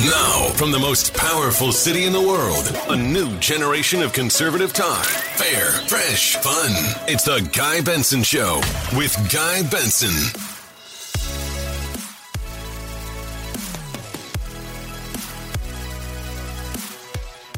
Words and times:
Now, 0.00 0.48
from 0.56 0.72
the 0.72 0.78
most 0.78 1.12
powerful 1.12 1.70
city 1.70 2.04
in 2.04 2.14
the 2.14 2.20
world, 2.20 2.64
a 2.88 2.96
new 2.96 3.36
generation 3.40 4.00
of 4.02 4.14
conservative 4.14 4.72
talk. 4.72 5.04
Fair, 5.04 5.66
fresh, 5.86 6.36
fun. 6.36 6.70
It's 7.08 7.24
the 7.24 7.46
Guy 7.52 7.82
Benson 7.82 8.22
Show 8.22 8.62
with 8.96 9.14
Guy 9.30 9.62
Benson. 9.68 10.40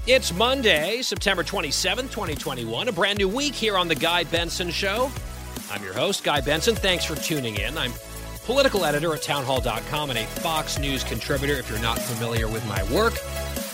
It's 0.09 0.35
Monday, 0.35 1.03
September 1.03 1.45
27th, 1.45 2.11
2021, 2.11 2.89
a 2.89 2.93
brand 2.93 3.19
new 3.19 3.29
week 3.29 3.55
here 3.55 3.79
on 3.79 3.87
The 3.87 3.95
Guy 3.95 4.25
Benson 4.25 4.73
Show. 4.73 5.09
I'm 5.71 5.85
your 5.85 5.95
host, 5.95 6.25
Guy 6.25 6.41
Benson. 6.41 6.75
Thanks 6.75 7.05
for 7.05 7.15
tuning 7.15 7.55
in. 7.55 7.79
I'm 7.79 7.93
political 8.45 8.85
editor 8.85 9.15
at 9.15 9.23
townhall.com 9.23 10.11
and 10.11 10.19
a 10.19 10.27
Fox 10.27 10.79
News 10.79 11.03
contributor 11.03 11.55
if 11.55 11.69
you're 11.71 11.79
not 11.81 11.99
familiar 11.99 12.47
with 12.49 12.67
my 12.67 12.83
work. 12.93 13.15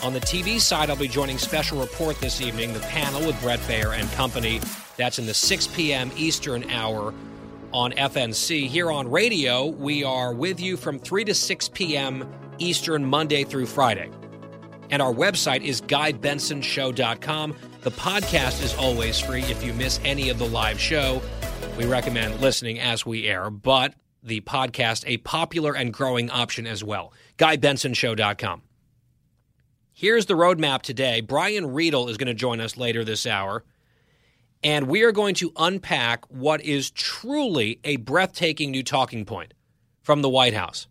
On 0.02 0.12
the 0.12 0.20
TV 0.20 0.60
side, 0.60 0.88
I'll 0.88 0.96
be 0.96 1.08
joining 1.08 1.38
special 1.38 1.80
report 1.80 2.18
this 2.20 2.40
evening, 2.40 2.72
the 2.72 2.80
panel 2.80 3.20
with 3.26 3.40
Bret 3.42 3.60
Baier 3.60 3.98
and 3.98 4.10
company. 4.12 4.60
That's 4.96 5.18
in 5.18 5.26
the 5.26 5.34
6 5.34 5.66
p.m. 5.68 6.10
Eastern 6.16 6.70
hour 6.70 7.12
on 7.72 7.92
FNC. 7.92 8.66
Here 8.66 8.90
on 8.90 9.10
radio, 9.10 9.66
we 9.66 10.04
are 10.04 10.32
with 10.32 10.60
you 10.60 10.76
from 10.76 10.98
3 10.98 11.24
to 11.24 11.34
6 11.34 11.68
p.m. 11.70 12.32
Eastern, 12.58 13.04
Monday 13.04 13.44
through 13.44 13.66
Friday. 13.66 14.10
And 14.90 15.00
our 15.00 15.12
website 15.12 15.62
is 15.62 15.80
GuyBensonShow.com. 15.82 17.56
The 17.82 17.90
podcast 17.90 18.62
is 18.62 18.74
always 18.74 19.20
free 19.20 19.42
if 19.42 19.64
you 19.64 19.72
miss 19.72 20.00
any 20.04 20.30
of 20.30 20.38
the 20.38 20.46
live 20.46 20.80
show. 20.80 21.22
We 21.78 21.86
recommend 21.86 22.40
listening 22.40 22.80
as 22.80 23.06
we 23.06 23.26
air, 23.26 23.50
but 23.50 23.94
the 24.22 24.40
podcast 24.42 25.04
a 25.06 25.18
popular 25.18 25.74
and 25.74 25.92
growing 25.92 26.30
option 26.30 26.66
as 26.66 26.84
well. 26.84 27.12
GuyBensonShow.com. 27.38 28.62
Here's 29.92 30.26
the 30.26 30.34
roadmap 30.34 30.82
today. 30.82 31.20
Brian 31.20 31.72
Riedel 31.72 32.08
is 32.08 32.16
going 32.16 32.28
to 32.28 32.34
join 32.34 32.60
us 32.60 32.76
later 32.76 33.04
this 33.04 33.26
hour, 33.26 33.64
and 34.62 34.88
we 34.88 35.02
are 35.02 35.12
going 35.12 35.34
to 35.36 35.52
unpack 35.56 36.24
what 36.26 36.62
is 36.62 36.90
truly 36.90 37.80
a 37.84 37.96
breathtaking 37.96 38.70
new 38.70 38.82
talking 38.82 39.24
point 39.24 39.52
from 40.00 40.22
the 40.22 40.28
White 40.28 40.54
House. 40.54 40.86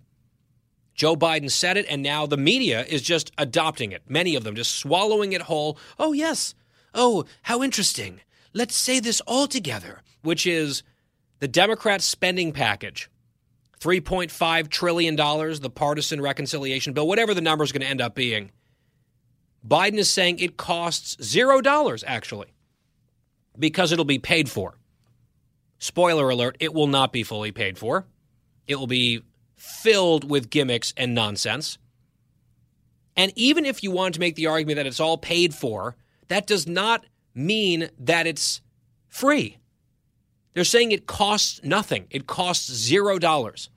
Joe 0.94 1.16
Biden 1.16 1.50
said 1.50 1.78
it, 1.78 1.86
and 1.90 2.04
now 2.04 2.26
the 2.26 2.38
media 2.38 2.84
is 2.84 3.02
just 3.02 3.32
adopting 3.38 3.92
it. 3.94 4.04
Many 4.08 4.36
of 4.36 4.44
them 4.44 4.56
just 4.56 4.76
swallowing 4.76 5.34
it 5.34 5.44
whole. 5.44 5.78
Oh, 5.98 6.12
yes. 6.12 6.54
Oh, 6.94 7.26
how 7.44 7.64
interesting. 7.64 8.20
Let's 8.54 8.76
say 8.76 9.00
this 9.00 9.22
all 9.22 9.48
together, 9.48 10.02
which 10.24 10.46
is 10.46 10.84
the 11.40 11.48
Democrat 11.48 12.02
spending 12.02 12.52
package 12.52 13.10
$3.5 13.80 14.70
trillion, 14.70 15.16
the 15.16 15.72
partisan 15.74 16.22
reconciliation 16.22 16.94
bill, 16.94 17.08
whatever 17.08 17.34
the 17.34 17.42
number 17.42 17.64
is 17.64 17.72
going 17.72 17.82
to 17.82 17.88
end 17.88 18.02
up 18.02 18.16
being. 18.16 18.52
Biden 19.66 19.98
is 19.98 20.10
saying 20.10 20.40
it 20.40 20.58
costs 20.58 21.16
$0, 21.18 22.04
actually, 22.08 22.48
because 23.58 23.92
it'll 23.92 24.06
be 24.06 24.20
paid 24.20 24.50
for. 24.50 24.78
Spoiler 25.80 26.30
alert, 26.30 26.58
it 26.60 26.74
will 26.74 26.88
not 26.88 27.14
be 27.14 27.24
fully 27.24 27.52
paid 27.52 27.78
for. 27.78 28.06
It 28.68 28.76
will 28.76 28.88
be 28.88 29.22
filled 29.56 30.30
with 30.30 30.50
gimmicks 30.50 30.94
and 30.98 31.14
nonsense. 31.14 31.78
And 33.16 33.32
even 33.36 33.66
if 33.66 33.84
you 33.84 33.92
want 33.92 34.14
to 34.16 34.20
make 34.20 34.36
the 34.36 34.48
argument 34.48 34.78
that 34.78 34.88
it's 34.88 35.00
all 35.00 35.18
paid 35.18 35.54
for, 35.54 35.96
that 36.28 36.48
does 36.48 36.68
not 36.68 37.06
mean 37.34 37.90
that 38.00 38.28
it's 38.28 38.62
free. 39.08 39.59
They're 40.54 40.64
saying 40.64 40.92
it 40.92 41.08
costs 41.08 41.62
nothing, 41.64 42.08
it 42.10 42.28
costs 42.28 42.72
zero 42.72 43.20
dollars. 43.20 43.70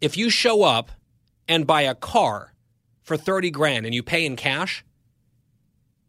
If 0.00 0.16
you 0.16 0.30
show 0.30 0.62
up 0.62 0.90
and 1.48 1.66
buy 1.66 1.82
a 1.82 1.94
car 1.94 2.52
for 3.02 3.16
30 3.16 3.50
grand 3.50 3.86
and 3.86 3.94
you 3.94 4.02
pay 4.02 4.26
in 4.26 4.36
cash, 4.36 4.84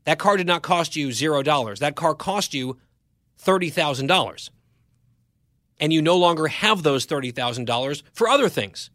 that 0.03 0.19
car 0.19 0.37
did 0.37 0.47
not 0.47 0.61
cost 0.61 0.95
you 0.95 1.11
zero 1.11 1.41
dollars. 1.43 1.79
That 1.79 1.95
car 1.95 2.13
cost 2.13 2.53
you 2.53 2.77
$30,000 3.43 4.49
and 5.79 5.93
you 5.93 6.01
no 6.01 6.17
longer 6.17 6.47
have 6.47 6.83
those 6.83 7.05
$30,000 7.05 8.01
for 8.13 8.27
other 8.27 8.49
things, 8.49 8.89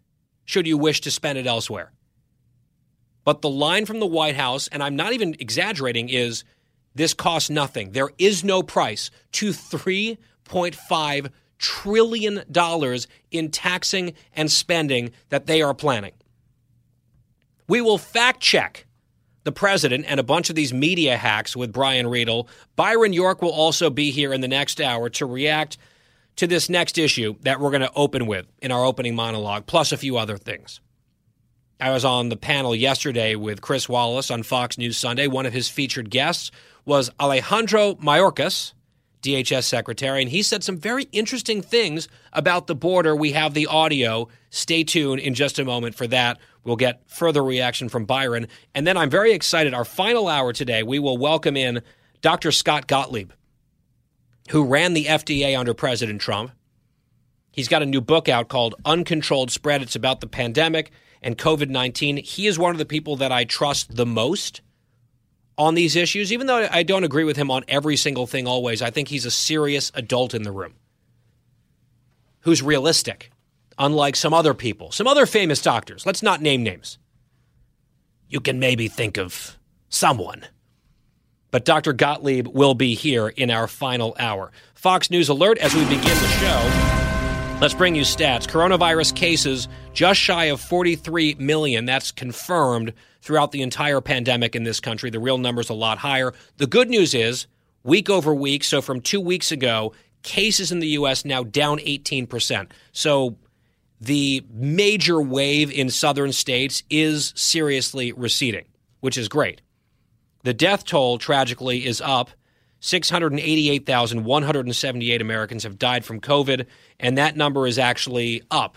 should 0.44 0.66
you 0.66 0.76
wish 0.76 1.00
to 1.02 1.10
spend 1.10 1.38
it 1.38 1.46
elsewhere. 1.46 1.92
But 3.24 3.40
the 3.40 3.50
line 3.50 3.86
from 3.86 4.00
the 4.00 4.06
White 4.06 4.34
House, 4.34 4.68
and 4.68 4.82
I'm 4.82 4.96
not 4.96 5.12
even 5.12 5.36
exaggerating, 5.38 6.08
is 6.08 6.42
this 6.94 7.14
costs 7.14 7.50
nothing. 7.50 7.92
There 7.92 8.10
is 8.18 8.44
no 8.44 8.62
price 8.62 9.10
to 9.32 9.50
$3.5 9.50 11.30
trillion 11.58 12.42
in 13.30 13.50
taxing 13.50 14.14
and 14.34 14.50
spending 14.50 15.12
that 15.28 15.46
they 15.46 15.62
are 15.62 15.74
planning. 15.74 16.12
We 17.68 17.80
will 17.80 17.98
fact 17.98 18.40
check 18.40 18.86
the 19.44 19.52
president 19.52 20.04
and 20.06 20.20
a 20.20 20.24
bunch 20.24 20.50
of 20.50 20.56
these 20.56 20.72
media 20.72 21.16
hacks 21.16 21.56
with 21.56 21.72
Brian 21.72 22.06
Riedel. 22.06 22.48
Byron 22.76 23.12
York 23.12 23.42
will 23.42 23.52
also 23.52 23.90
be 23.90 24.10
here 24.10 24.32
in 24.32 24.40
the 24.40 24.48
next 24.48 24.80
hour 24.80 25.08
to 25.10 25.26
react 25.26 25.78
to 26.36 26.46
this 26.46 26.68
next 26.68 26.98
issue 26.98 27.34
that 27.42 27.60
we're 27.60 27.70
going 27.70 27.82
to 27.82 27.92
open 27.94 28.26
with 28.26 28.46
in 28.60 28.72
our 28.72 28.84
opening 28.84 29.14
monologue, 29.14 29.66
plus 29.66 29.92
a 29.92 29.96
few 29.96 30.16
other 30.16 30.36
things. 30.36 30.80
I 31.80 31.90
was 31.90 32.04
on 32.04 32.28
the 32.28 32.36
panel 32.36 32.76
yesterday 32.76 33.34
with 33.34 33.60
Chris 33.60 33.88
Wallace 33.88 34.30
on 34.30 34.44
Fox 34.44 34.78
News 34.78 34.96
Sunday. 34.96 35.26
One 35.26 35.46
of 35.46 35.52
his 35.52 35.68
featured 35.68 36.10
guests 36.10 36.52
was 36.84 37.10
Alejandro 37.20 37.94
Mayorkas, 37.94 38.72
DHS 39.22 39.64
secretary, 39.64 40.22
and 40.22 40.30
he 40.30 40.42
said 40.42 40.64
some 40.64 40.78
very 40.78 41.08
interesting 41.12 41.62
things 41.62 42.08
about 42.32 42.66
the 42.66 42.74
border. 42.74 43.14
We 43.14 43.32
have 43.32 43.54
the 43.54 43.66
audio. 43.66 44.28
Stay 44.50 44.84
tuned 44.84 45.20
in 45.20 45.34
just 45.34 45.58
a 45.58 45.64
moment 45.64 45.94
for 45.94 46.06
that. 46.08 46.38
We'll 46.64 46.76
get 46.76 47.02
further 47.06 47.42
reaction 47.42 47.88
from 47.88 48.04
Byron. 48.04 48.48
And 48.74 48.86
then 48.86 48.96
I'm 48.96 49.10
very 49.10 49.32
excited. 49.32 49.74
Our 49.74 49.84
final 49.84 50.28
hour 50.28 50.52
today, 50.52 50.82
we 50.82 50.98
will 50.98 51.18
welcome 51.18 51.56
in 51.56 51.82
Dr. 52.20 52.52
Scott 52.52 52.86
Gottlieb 52.86 53.32
who 54.50 54.64
ran 54.64 54.92
the 54.92 55.06
FDA 55.06 55.58
under 55.58 55.74
President 55.74 56.20
Trump. 56.20 56.52
He's 57.52 57.68
got 57.68 57.82
a 57.82 57.86
new 57.86 58.00
book 58.00 58.28
out 58.28 58.48
called 58.48 58.74
Uncontrolled 58.84 59.50
Spread. 59.50 59.82
It's 59.82 59.96
about 59.96 60.20
the 60.20 60.26
pandemic 60.26 60.90
and 61.22 61.38
COVID 61.38 61.68
19. 61.68 62.18
He 62.18 62.46
is 62.46 62.58
one 62.58 62.72
of 62.72 62.78
the 62.78 62.86
people 62.86 63.16
that 63.16 63.32
I 63.32 63.44
trust 63.44 63.96
the 63.96 64.06
most 64.06 64.62
on 65.58 65.74
these 65.74 65.96
issues, 65.96 66.32
even 66.32 66.46
though 66.46 66.68
I 66.70 66.82
don't 66.82 67.04
agree 67.04 67.24
with 67.24 67.36
him 67.36 67.50
on 67.50 67.64
every 67.68 67.96
single 67.96 68.26
thing 68.26 68.46
always. 68.46 68.82
I 68.82 68.90
think 68.90 69.08
he's 69.08 69.26
a 69.26 69.30
serious 69.30 69.92
adult 69.94 70.34
in 70.34 70.42
the 70.42 70.52
room 70.52 70.74
who's 72.40 72.62
realistic, 72.62 73.30
unlike 73.78 74.16
some 74.16 74.34
other 74.34 74.54
people, 74.54 74.90
some 74.92 75.06
other 75.06 75.26
famous 75.26 75.62
doctors. 75.62 76.04
Let's 76.06 76.22
not 76.22 76.40
name 76.40 76.62
names. 76.62 76.98
You 78.28 78.40
can 78.40 78.58
maybe 78.58 78.88
think 78.88 79.18
of 79.18 79.58
someone. 79.88 80.44
But 81.50 81.66
Dr. 81.66 81.92
Gottlieb 81.92 82.48
will 82.48 82.74
be 82.74 82.94
here 82.94 83.28
in 83.28 83.50
our 83.50 83.68
final 83.68 84.16
hour. 84.18 84.52
Fox 84.74 85.10
News 85.10 85.28
alert 85.28 85.58
as 85.58 85.74
we 85.74 85.84
begin 85.84 86.02
the 86.02 86.28
show. 86.40 87.58
Let's 87.60 87.74
bring 87.74 87.94
you 87.94 88.02
stats. 88.02 88.48
Coronavirus 88.48 89.14
cases 89.14 89.68
just 89.92 90.20
shy 90.20 90.46
of 90.46 90.60
43 90.60 91.36
million. 91.38 91.84
That's 91.84 92.10
confirmed 92.10 92.92
throughout 93.20 93.52
the 93.52 93.62
entire 93.62 94.00
pandemic 94.00 94.56
in 94.56 94.64
this 94.64 94.80
country. 94.80 95.10
The 95.10 95.20
real 95.20 95.38
number's 95.38 95.70
a 95.70 95.74
lot 95.74 95.98
higher. 95.98 96.34
The 96.56 96.66
good 96.66 96.88
news 96.88 97.14
is, 97.14 97.46
week 97.84 98.10
over 98.10 98.34
week, 98.34 98.64
so 98.64 98.82
from 98.82 99.00
two 99.00 99.20
weeks 99.20 99.52
ago, 99.52 99.92
cases 100.22 100.72
in 100.72 100.80
the 100.80 100.88
U.S. 100.88 101.24
now 101.24 101.42
down 101.42 101.78
18%. 101.78 102.70
So 102.92 103.36
the 104.00 104.44
major 104.52 105.20
wave 105.20 105.70
in 105.70 105.90
southern 105.90 106.32
states 106.32 106.82
is 106.90 107.32
seriously 107.36 108.12
receding, 108.12 108.64
which 109.00 109.18
is 109.18 109.28
great. 109.28 109.60
The 110.42 110.54
death 110.54 110.84
toll, 110.84 111.18
tragically, 111.18 111.86
is 111.86 112.00
up. 112.00 112.30
688,178 112.80 115.22
Americans 115.22 115.62
have 115.62 115.78
died 115.78 116.04
from 116.04 116.20
COVID, 116.20 116.66
and 116.98 117.16
that 117.16 117.36
number 117.36 117.68
is 117.68 117.78
actually 117.78 118.42
up 118.50 118.76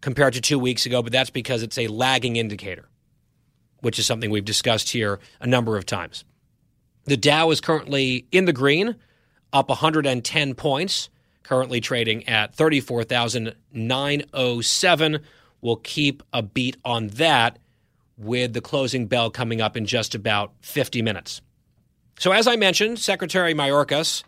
compared 0.00 0.32
to 0.34 0.40
two 0.40 0.58
weeks 0.58 0.86
ago, 0.86 1.02
but 1.02 1.12
that's 1.12 1.30
because 1.30 1.62
it's 1.62 1.78
a 1.78 1.86
lagging 1.88 2.36
indicator, 2.36 2.88
which 3.80 3.98
is 3.98 4.06
something 4.06 4.30
we've 4.30 4.44
discussed 4.44 4.90
here 4.90 5.18
a 5.40 5.46
number 5.46 5.76
of 5.76 5.84
times. 5.86 6.24
The 7.04 7.16
Dow 7.16 7.50
is 7.50 7.60
currently 7.60 8.26
in 8.30 8.44
the 8.44 8.52
green, 8.52 8.94
up 9.52 9.68
110 9.68 10.54
points, 10.54 11.08
currently 11.42 11.80
trading 11.80 12.28
at 12.28 12.54
34,907. 12.54 15.18
We'll 15.60 15.76
keep 15.76 16.22
a 16.32 16.42
beat 16.42 16.76
on 16.84 17.08
that 17.08 17.58
with 18.18 18.52
the 18.52 18.60
closing 18.60 19.06
bell 19.06 19.30
coming 19.30 19.60
up 19.60 19.76
in 19.76 19.86
just 19.86 20.14
about 20.14 20.52
50 20.60 21.02
minutes. 21.02 21.40
So, 22.18 22.32
as 22.32 22.46
I 22.46 22.56
mentioned, 22.56 22.98
Secretary 22.98 23.54
Mayorkas 23.54 24.24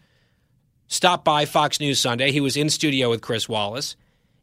stopped 0.86 1.24
by 1.24 1.44
Fox 1.44 1.80
News 1.80 2.00
Sunday. 2.00 2.32
He 2.32 2.40
was 2.40 2.56
in 2.56 2.70
studio 2.70 3.10
with 3.10 3.20
Chris 3.20 3.48
Wallace. 3.48 3.96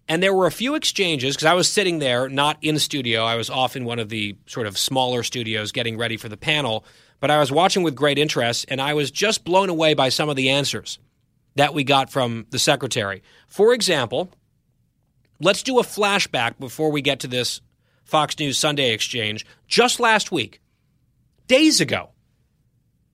And 0.08 0.24
there 0.24 0.34
were 0.34 0.48
a 0.48 0.52
few 0.52 0.76
exchanges 0.76 1.36
because 1.36 1.48
I 1.48 1.54
was 1.54 1.70
sitting 1.70 2.00
there, 2.00 2.30
not 2.30 2.58
in 2.62 2.80
studio. 2.80 3.24
I 3.24 3.36
was 3.36 3.50
off 3.50 3.76
in 3.76 3.84
one 3.84 4.00
of 4.00 4.10
the 4.10 4.38
sort 4.46 4.66
of 4.66 4.78
smaller 4.78 5.22
studios 5.22 5.72
getting 5.72 5.98
ready 5.98 6.16
for 6.16 6.30
the 6.30 6.38
panel. 6.38 6.86
But 7.20 7.32
I 7.32 7.40
was 7.40 7.52
watching 7.52 7.84
with 7.84 7.96
great 7.96 8.18
interest, 8.18 8.66
and 8.70 8.80
I 8.80 8.94
was 8.94 9.12
just 9.12 9.44
blown 9.44 9.70
away 9.70 9.96
by 9.96 10.10
some 10.10 10.30
of 10.30 10.36
the 10.36 10.50
answers 10.50 11.00
that 11.56 11.74
we 11.74 11.84
got 11.84 12.12
from 12.12 12.46
the 12.52 12.60
secretary. 12.60 13.24
For 13.48 13.74
example, 13.74 14.30
let's 15.40 15.64
do 15.64 15.80
a 15.80 15.84
flashback 15.84 16.60
before 16.60 16.92
we 16.92 17.02
get 17.02 17.20
to 17.22 17.28
this 17.28 17.62
Fox 18.04 18.38
News 18.40 18.58
Sunday 18.58 18.94
exchange. 18.94 19.46
Just 19.68 20.00
last 20.00 20.32
week, 20.32 20.62
days 21.48 21.82
ago, 21.82 22.12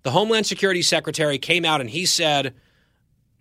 the 0.03 0.11
Homeland 0.11 0.45
Security 0.45 0.81
Secretary 0.81 1.37
came 1.39 1.65
out 1.65 1.81
and 1.81 1.89
he 1.89 2.05
said, 2.05 2.53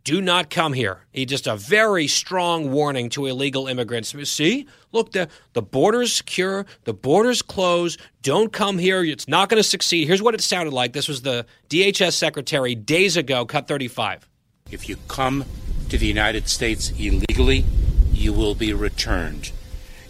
do 0.04 0.20
not 0.20 0.50
come 0.50 0.72
here. 0.72 0.98
He 1.12 1.26
just 1.26 1.46
a 1.46 1.56
very 1.56 2.06
strong 2.06 2.70
warning 2.72 3.08
to 3.10 3.26
illegal 3.26 3.68
immigrants. 3.68 4.14
See, 4.28 4.66
look, 4.90 5.12
the, 5.12 5.28
the 5.52 5.62
border's 5.62 6.12
secure, 6.12 6.66
the 6.84 6.92
border's 6.92 7.42
closed. 7.42 8.00
Don't 8.22 8.52
come 8.52 8.78
here. 8.78 9.04
It's 9.04 9.28
not 9.28 9.48
going 9.48 9.62
to 9.62 9.68
succeed. 9.68 10.08
Here's 10.08 10.22
what 10.22 10.34
it 10.34 10.40
sounded 10.40 10.72
like. 10.72 10.92
This 10.92 11.08
was 11.08 11.22
the 11.22 11.46
DHS 11.68 12.14
secretary 12.14 12.74
days 12.74 13.16
ago, 13.16 13.46
cut 13.46 13.68
35. 13.68 14.28
If 14.70 14.88
you 14.88 14.96
come 15.06 15.44
to 15.88 15.98
the 15.98 16.06
United 16.06 16.48
States 16.48 16.90
illegally, 16.98 17.64
you 18.12 18.32
will 18.32 18.54
be 18.54 18.72
returned. 18.72 19.52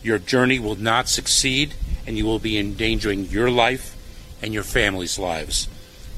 Your 0.03 0.19
journey 0.19 0.59
will 0.59 0.77
not 0.77 1.09
succeed, 1.09 1.75
and 2.07 2.17
you 2.17 2.25
will 2.25 2.39
be 2.39 2.59
endangering 2.59 3.27
your 3.27 3.51
life 3.51 3.97
and 4.41 4.55
your 4.55 4.63
family's 4.63 5.19
lives. 5.19 5.69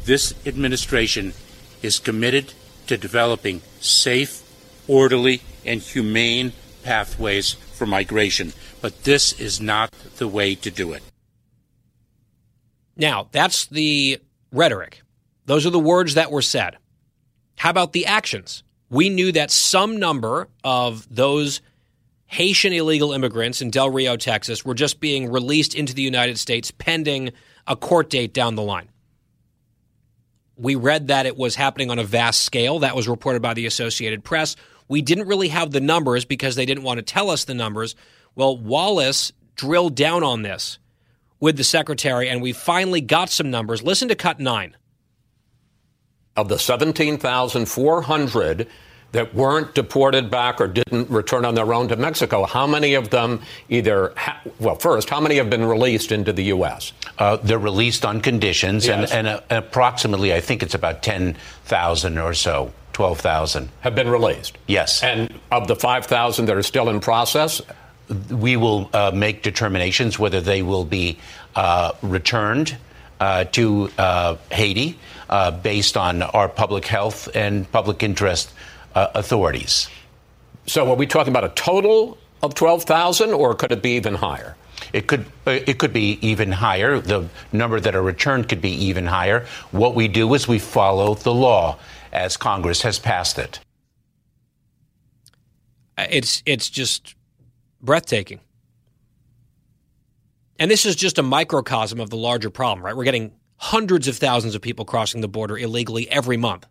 This 0.05 0.35
administration 0.47 1.35
is 1.83 1.99
committed 1.99 2.53
to 2.87 2.97
developing 2.97 3.63
safe, 3.81 4.43
orderly, 4.87 5.43
and 5.65 5.81
humane 5.81 6.53
pathways 6.83 7.53
for 7.53 7.87
migration. 7.87 8.53
But 8.81 9.05
this 9.05 9.39
is 9.41 9.61
not 9.61 9.91
the 10.17 10.29
way 10.29 10.55
to 10.57 10.71
do 10.71 10.93
it. 10.93 11.03
Now, 12.97 13.29
that's 13.33 13.67
the 13.67 14.21
rhetoric. 14.53 15.03
Those 15.47 15.67
are 15.67 15.71
the 15.71 15.79
words 15.79 16.15
that 16.15 16.31
were 16.31 16.43
said. 16.43 16.77
How 17.57 17.71
about 17.71 17.93
the 17.93 18.07
actions? 18.07 18.63
We 18.91 19.09
knew 19.09 19.33
that 19.33 19.51
some 19.51 19.97
number 19.99 20.49
of 20.63 21.07
those 21.15 21.61
Haitian 22.27 22.73
illegal 22.73 23.13
immigrants 23.13 23.61
in 23.61 23.71
Del 23.71 23.91
Rio, 23.91 24.17
Texas, 24.17 24.65
were 24.65 24.75
just 24.75 25.01
being 25.01 25.31
released 25.31 25.75
into 25.75 25.95
the 25.95 26.03
United 26.03 26.39
States 26.39 26.71
pending 26.71 27.33
a 27.67 27.77
court 27.77 28.11
date 28.11 28.33
down 28.33 28.55
the 28.55 28.63
line. 28.63 28.89
We 30.57 30.77
read 30.77 31.09
that 31.09 31.27
it 31.27 31.37
was 31.37 31.57
happening 31.57 31.91
on 31.91 31.99
a 31.99 32.05
vast 32.05 32.43
scale. 32.43 32.79
That 32.81 32.95
was 32.95 33.09
reported 33.09 33.43
by 33.43 33.55
the 33.55 33.67
Associated 33.67 34.23
Press. 34.23 34.55
We 34.89 35.03
didn't 35.03 35.27
really 35.27 35.49
have 35.49 35.73
the 35.73 35.81
numbers 35.81 36.25
because 36.25 36.55
they 36.55 36.67
didn't 36.67 36.85
want 36.85 36.99
to 36.99 37.03
tell 37.03 37.31
us 37.31 37.45
the 37.45 37.55
numbers. 37.55 37.97
Well, 38.35 38.57
Wallace 38.57 39.33
drilled 39.57 39.95
down 39.95 40.23
on 40.23 40.43
this 40.43 40.79
with 41.41 41.57
the 41.57 41.65
secretary, 41.65 42.29
and 42.29 42.43
we 42.43 42.53
finally 42.53 43.01
got 43.01 43.31
some 43.31 43.51
numbers. 43.51 43.83
Listen 43.83 44.09
to 44.09 44.15
cut 44.15 44.39
nine. 44.41 44.77
Of 46.37 46.49
the 46.49 46.59
17,400 46.59 48.67
that 49.15 49.33
weren't 49.33 49.75
deported 49.75 50.29
back 50.29 50.61
or 50.61 50.67
didn't 50.67 51.09
return 51.09 51.45
on 51.45 51.55
their 51.55 51.73
own 51.73 51.87
to 51.89 51.95
Mexico, 51.97 52.45
how 52.45 52.67
many 52.67 52.95
of 52.95 53.11
them 53.11 53.41
either, 53.69 54.13
ha- 54.17 54.41
well, 54.59 54.75
first, 54.75 55.09
how 55.09 55.21
many 55.21 55.37
have 55.37 55.49
been 55.49 55.65
released 55.65 56.11
into 56.11 56.33
the 56.33 56.43
U.S.? 56.47 56.93
Uh, 57.17 57.37
they're 57.37 57.59
released 57.61 58.05
on 58.05 58.21
conditions, 58.21 58.87
Yes. 58.87 59.13
and, 59.13 59.29
and 59.29 59.41
uh, 59.53 59.57
approximately, 59.57 60.35
I 60.35 60.41
think 60.41 60.65
it's 60.65 60.75
about 60.75 61.05
10,000 61.05 62.19
or 62.19 62.35
so, 62.35 62.73
12,000. 62.93 63.69
Have 63.83 63.95
been 63.95 64.09
released. 64.11 64.59
Yes. 64.67 65.01
And 65.05 65.33
of 65.53 65.69
the 65.69 65.77
5,000 65.77 66.47
that 66.47 66.57
are 66.57 66.63
still 66.65 66.89
in 66.89 66.99
process, 66.99 67.63
we 68.31 68.57
will 68.57 68.91
uh, 68.93 69.13
make 69.15 69.45
determinations 69.45 70.19
whether 70.19 70.41
they 70.41 70.63
will 70.63 70.85
be 70.85 71.19
uh, 71.55 71.93
returned 72.03 72.77
uh, 73.21 73.45
to 73.45 73.91
uh, 73.97 74.35
Haiti 74.51 74.99
uh, 75.31 75.53
based 75.53 75.97
on 75.97 76.21
our 76.23 76.49
public 76.49 76.85
health 76.85 77.29
and 77.37 77.71
public 77.71 78.03
interest 78.03 78.53
uh, 78.95 79.09
authorities. 79.15 79.89
so 80.67 80.89
are 80.91 80.97
we 80.97 81.07
talking 81.07 81.33
about 81.33 81.45
a 81.45 81.51
total 81.51 82.19
of 82.43 82.55
12,000 82.55 83.33
or 83.33 83.55
could 83.55 83.73
it 83.73 83.83
be 83.83 83.97
even 83.97 84.15
higher? 84.15 84.57
It 84.93 85.07
could 85.07 85.27
uh, 85.47 85.59
it 85.67 85.79
could 85.79 85.93
be 85.93 86.19
even 86.21 86.53
higher. 86.53 87.01
The 87.01 87.29
number 87.53 87.81
that 87.81 87.95
are 87.95 88.03
returned 88.03 88.49
could 88.49 88.61
be 88.61 88.73
even 88.87 89.07
higher. 89.07 89.47
What 89.71 89.95
we 89.95 90.09
do 90.09 90.33
is 90.35 90.47
we 90.47 90.59
follow 90.59 91.15
the 91.15 91.33
law 91.33 91.79
as 92.13 92.37
Congress 92.37 92.83
has 92.83 92.99
passed 92.99 93.39
it. 93.39 93.61
It's 95.97 96.43
it's 96.45 96.69
just 96.71 97.15
breathtaking. 97.81 98.41
And 100.59 100.71
this 100.71 100.87
is 100.87 100.97
just 100.97 101.19
a 101.19 101.23
microcosm 101.23 102.01
of 102.01 102.11
the 102.11 102.17
larger 102.17 102.51
problem, 102.51 102.85
right? 102.85 102.97
We're 102.97 103.05
getting 103.05 103.33
hundreds 103.57 104.07
of 104.07 104.17
thousands 104.17 104.55
of 104.55 104.63
people 104.63 104.85
crossing 104.85 105.21
the 105.21 105.29
border 105.29 105.59
illegally 105.59 106.09
every 106.11 106.37
month. 106.37 106.67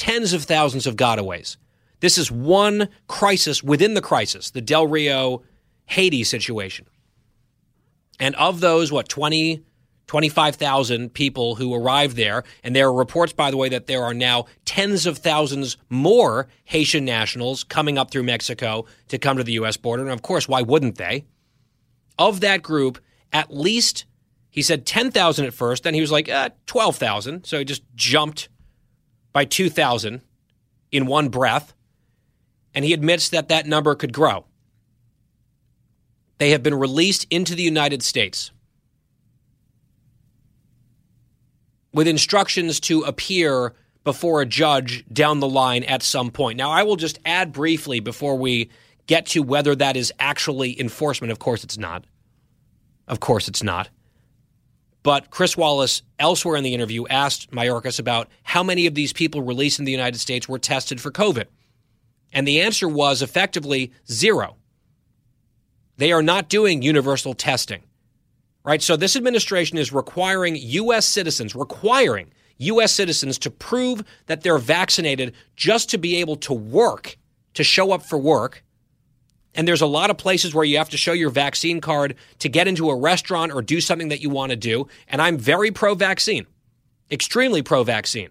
Tens 0.00 0.32
of 0.32 0.44
thousands 0.44 0.86
of 0.86 0.96
gotaways. 0.96 1.58
This 2.00 2.16
is 2.16 2.32
one 2.32 2.88
crisis 3.06 3.62
within 3.62 3.92
the 3.92 4.00
crisis, 4.00 4.50
the 4.50 4.62
Del 4.62 4.86
Rio 4.86 5.42
Haiti 5.84 6.24
situation. 6.24 6.86
And 8.18 8.34
of 8.36 8.60
those, 8.60 8.90
what, 8.90 9.10
20, 9.10 9.62
25,000 10.06 11.12
people 11.12 11.56
who 11.56 11.74
arrived 11.74 12.16
there, 12.16 12.44
and 12.64 12.74
there 12.74 12.86
are 12.86 12.94
reports, 12.94 13.34
by 13.34 13.50
the 13.50 13.58
way, 13.58 13.68
that 13.68 13.88
there 13.88 14.02
are 14.02 14.14
now 14.14 14.46
tens 14.64 15.04
of 15.04 15.18
thousands 15.18 15.76
more 15.90 16.48
Haitian 16.64 17.04
nationals 17.04 17.62
coming 17.62 17.98
up 17.98 18.10
through 18.10 18.22
Mexico 18.22 18.86
to 19.08 19.18
come 19.18 19.36
to 19.36 19.44
the 19.44 19.52
U.S. 19.52 19.76
border. 19.76 20.04
And 20.04 20.12
of 20.12 20.22
course, 20.22 20.48
why 20.48 20.62
wouldn't 20.62 20.96
they? 20.96 21.26
Of 22.18 22.40
that 22.40 22.62
group, 22.62 23.00
at 23.34 23.54
least, 23.54 24.06
he 24.48 24.62
said 24.62 24.86
10,000 24.86 25.44
at 25.44 25.52
first, 25.52 25.82
then 25.82 25.92
he 25.92 26.00
was 26.00 26.10
like, 26.10 26.30
uh, 26.30 26.48
12,000. 26.64 27.44
So 27.44 27.58
he 27.58 27.66
just 27.66 27.82
jumped 27.94 28.48
by 29.32 29.44
2,000 29.44 30.20
in 30.92 31.06
one 31.06 31.28
breath. 31.28 31.72
And 32.74 32.84
he 32.84 32.92
admits 32.92 33.28
that 33.30 33.48
that 33.48 33.66
number 33.66 33.94
could 33.94 34.12
grow. 34.12 34.44
They 36.38 36.50
have 36.50 36.62
been 36.62 36.74
released 36.74 37.26
into 37.30 37.54
the 37.54 37.62
United 37.62 38.02
States 38.02 38.50
with 41.92 42.06
instructions 42.06 42.80
to 42.80 43.02
appear 43.02 43.74
before 44.04 44.40
a 44.40 44.46
judge 44.46 45.04
down 45.12 45.40
the 45.40 45.48
line 45.48 45.84
at 45.84 46.02
some 46.02 46.30
point. 46.30 46.56
Now, 46.56 46.70
I 46.70 46.82
will 46.82 46.96
just 46.96 47.18
add 47.26 47.52
briefly 47.52 48.00
before 48.00 48.36
we 48.36 48.70
get 49.06 49.26
to 49.26 49.42
whether 49.42 49.74
that 49.74 49.96
is 49.96 50.12
actually 50.18 50.80
enforcement. 50.80 51.32
Of 51.32 51.38
course, 51.38 51.64
it's 51.64 51.76
not. 51.76 52.04
Of 53.08 53.20
course, 53.20 53.48
it's 53.48 53.62
not. 53.62 53.90
But 55.02 55.30
Chris 55.30 55.56
Wallace, 55.56 56.02
elsewhere 56.18 56.56
in 56.56 56.64
the 56.64 56.74
interview, 56.74 57.06
asked 57.08 57.50
Mayorkas 57.50 57.98
about 57.98 58.28
how 58.42 58.62
many 58.62 58.86
of 58.86 58.94
these 58.94 59.12
people 59.12 59.40
released 59.40 59.78
in 59.78 59.84
the 59.86 59.92
United 59.92 60.18
States 60.18 60.48
were 60.48 60.58
tested 60.58 61.00
for 61.00 61.10
COVID. 61.10 61.46
And 62.32 62.46
the 62.46 62.60
answer 62.60 62.88
was 62.88 63.22
effectively 63.22 63.92
zero. 64.10 64.56
They 65.96 66.12
are 66.12 66.22
not 66.22 66.48
doing 66.48 66.82
universal 66.82 67.34
testing, 67.34 67.82
right? 68.64 68.82
So 68.82 68.96
this 68.96 69.16
administration 69.16 69.78
is 69.78 69.92
requiring 69.92 70.56
U.S. 70.56 71.06
citizens, 71.06 71.54
requiring 71.54 72.32
U.S. 72.58 72.92
citizens 72.92 73.38
to 73.38 73.50
prove 73.50 74.04
that 74.26 74.42
they're 74.42 74.58
vaccinated 74.58 75.34
just 75.56 75.90
to 75.90 75.98
be 75.98 76.16
able 76.16 76.36
to 76.36 76.52
work, 76.52 77.16
to 77.54 77.64
show 77.64 77.92
up 77.92 78.02
for 78.02 78.18
work. 78.18 78.62
And 79.54 79.66
there's 79.66 79.80
a 79.80 79.86
lot 79.86 80.10
of 80.10 80.16
places 80.16 80.54
where 80.54 80.64
you 80.64 80.78
have 80.78 80.90
to 80.90 80.96
show 80.96 81.12
your 81.12 81.30
vaccine 81.30 81.80
card 81.80 82.14
to 82.38 82.48
get 82.48 82.68
into 82.68 82.88
a 82.88 82.96
restaurant 82.96 83.52
or 83.52 83.62
do 83.62 83.80
something 83.80 84.08
that 84.08 84.20
you 84.20 84.30
want 84.30 84.50
to 84.50 84.56
do. 84.56 84.86
And 85.08 85.20
I'm 85.20 85.38
very 85.38 85.70
pro 85.70 85.94
vaccine, 85.94 86.46
extremely 87.10 87.62
pro 87.62 87.82
vaccine. 87.82 88.30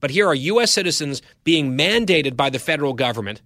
But 0.00 0.10
here 0.10 0.26
are 0.26 0.34
U.S. 0.34 0.70
citizens 0.70 1.22
being 1.44 1.76
mandated 1.76 2.36
by 2.36 2.50
the 2.50 2.58
federal 2.58 2.92
government, 2.92 3.42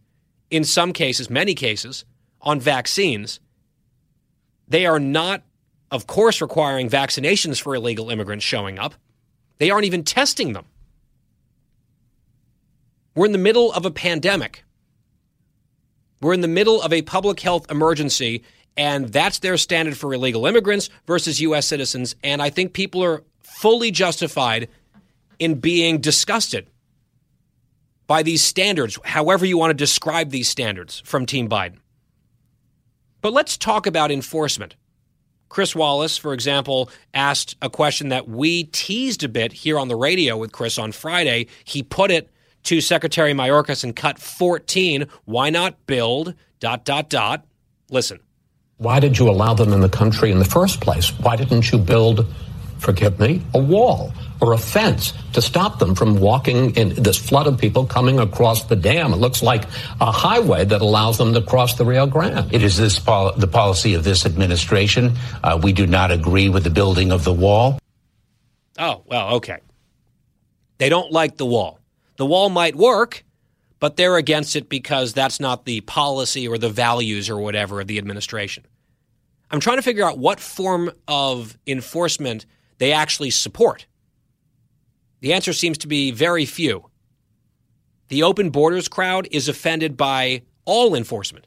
in 0.50 0.64
some 0.64 0.92
cases, 0.92 1.30
many 1.30 1.54
cases, 1.54 2.04
on 2.40 2.60
vaccines. 2.60 3.40
They 4.68 4.86
are 4.86 5.00
not, 5.00 5.42
of 5.90 6.06
course, 6.06 6.40
requiring 6.40 6.88
vaccinations 6.88 7.60
for 7.60 7.74
illegal 7.74 8.10
immigrants 8.10 8.44
showing 8.44 8.78
up. 8.78 8.94
They 9.58 9.70
aren't 9.70 9.86
even 9.86 10.04
testing 10.04 10.52
them. 10.52 10.64
We're 13.14 13.26
in 13.26 13.32
the 13.32 13.38
middle 13.38 13.72
of 13.72 13.86
a 13.86 13.90
pandemic. 13.90 14.63
We're 16.20 16.34
in 16.34 16.40
the 16.40 16.48
middle 16.48 16.80
of 16.80 16.92
a 16.92 17.02
public 17.02 17.40
health 17.40 17.70
emergency, 17.70 18.42
and 18.76 19.08
that's 19.08 19.40
their 19.40 19.56
standard 19.56 19.96
for 19.96 20.12
illegal 20.14 20.46
immigrants 20.46 20.90
versus 21.06 21.40
U.S. 21.40 21.66
citizens. 21.66 22.14
And 22.22 22.40
I 22.40 22.50
think 22.50 22.72
people 22.72 23.02
are 23.02 23.22
fully 23.42 23.90
justified 23.90 24.68
in 25.38 25.60
being 25.60 26.00
disgusted 26.00 26.68
by 28.06 28.22
these 28.22 28.42
standards, 28.42 28.98
however 29.04 29.46
you 29.46 29.58
want 29.58 29.70
to 29.70 29.74
describe 29.74 30.30
these 30.30 30.48
standards 30.48 31.02
from 31.04 31.26
Team 31.26 31.48
Biden. 31.48 31.78
But 33.20 33.32
let's 33.32 33.56
talk 33.56 33.86
about 33.86 34.10
enforcement. 34.10 34.76
Chris 35.48 35.74
Wallace, 35.74 36.18
for 36.18 36.34
example, 36.34 36.90
asked 37.14 37.56
a 37.62 37.70
question 37.70 38.08
that 38.08 38.28
we 38.28 38.64
teased 38.64 39.22
a 39.22 39.28
bit 39.28 39.52
here 39.52 39.78
on 39.78 39.88
the 39.88 39.96
radio 39.96 40.36
with 40.36 40.52
Chris 40.52 40.78
on 40.78 40.92
Friday. 40.92 41.46
He 41.64 41.82
put 41.82 42.10
it 42.10 42.28
to 42.64 42.80
Secretary 42.80 43.32
Mayorkas 43.32 43.84
and 43.84 43.94
cut 43.94 44.18
14. 44.18 45.06
Why 45.24 45.50
not 45.50 45.86
build 45.86 46.34
dot 46.60 46.84
dot 46.84 47.08
dot? 47.08 47.44
Listen. 47.90 48.20
Why 48.78 49.00
did 49.00 49.18
you 49.18 49.30
allow 49.30 49.54
them 49.54 49.72
in 49.72 49.80
the 49.80 49.88
country 49.88 50.30
in 50.32 50.38
the 50.38 50.44
first 50.44 50.80
place? 50.80 51.10
Why 51.20 51.36
didn't 51.36 51.70
you 51.70 51.78
build, 51.78 52.26
forgive 52.78 53.20
me, 53.20 53.40
a 53.54 53.58
wall 53.58 54.12
or 54.40 54.52
a 54.52 54.58
fence 54.58 55.12
to 55.32 55.40
stop 55.40 55.78
them 55.78 55.94
from 55.94 56.18
walking 56.18 56.74
in 56.74 56.94
this 56.94 57.16
flood 57.16 57.46
of 57.46 57.56
people 57.56 57.86
coming 57.86 58.18
across 58.18 58.64
the 58.64 58.74
dam? 58.74 59.12
It 59.12 59.16
looks 59.16 59.42
like 59.42 59.64
a 60.00 60.10
highway 60.10 60.64
that 60.64 60.80
allows 60.80 61.18
them 61.18 61.34
to 61.34 61.42
cross 61.42 61.74
the 61.76 61.84
Rio 61.84 62.06
Grande. 62.06 62.52
It 62.52 62.62
is 62.64 62.76
this 62.76 62.98
pol- 62.98 63.32
the 63.36 63.46
policy 63.46 63.94
of 63.94 64.02
this 64.02 64.26
administration. 64.26 65.16
Uh, 65.42 65.60
we 65.62 65.72
do 65.72 65.86
not 65.86 66.10
agree 66.10 66.48
with 66.48 66.64
the 66.64 66.70
building 66.70 67.12
of 67.12 67.22
the 67.22 67.32
wall. 67.32 67.78
Oh, 68.76 69.02
well, 69.06 69.36
okay. 69.36 69.58
They 70.78 70.88
don't 70.88 71.12
like 71.12 71.36
the 71.36 71.46
wall. 71.46 71.78
The 72.16 72.26
wall 72.26 72.48
might 72.50 72.76
work, 72.76 73.24
but 73.80 73.96
they're 73.96 74.16
against 74.16 74.56
it 74.56 74.68
because 74.68 75.12
that's 75.12 75.40
not 75.40 75.64
the 75.64 75.80
policy 75.82 76.46
or 76.46 76.58
the 76.58 76.70
values 76.70 77.28
or 77.28 77.38
whatever 77.38 77.80
of 77.80 77.86
the 77.86 77.98
administration. 77.98 78.64
I'm 79.50 79.60
trying 79.60 79.76
to 79.76 79.82
figure 79.82 80.04
out 80.04 80.18
what 80.18 80.40
form 80.40 80.90
of 81.06 81.58
enforcement 81.66 82.46
they 82.78 82.92
actually 82.92 83.30
support. 83.30 83.86
The 85.20 85.32
answer 85.32 85.52
seems 85.52 85.78
to 85.78 85.88
be 85.88 86.10
very 86.10 86.44
few. 86.44 86.90
The 88.08 88.22
open 88.22 88.50
borders 88.50 88.88
crowd 88.88 89.28
is 89.30 89.48
offended 89.48 89.96
by 89.96 90.42
all 90.64 90.94
enforcement. 90.94 91.46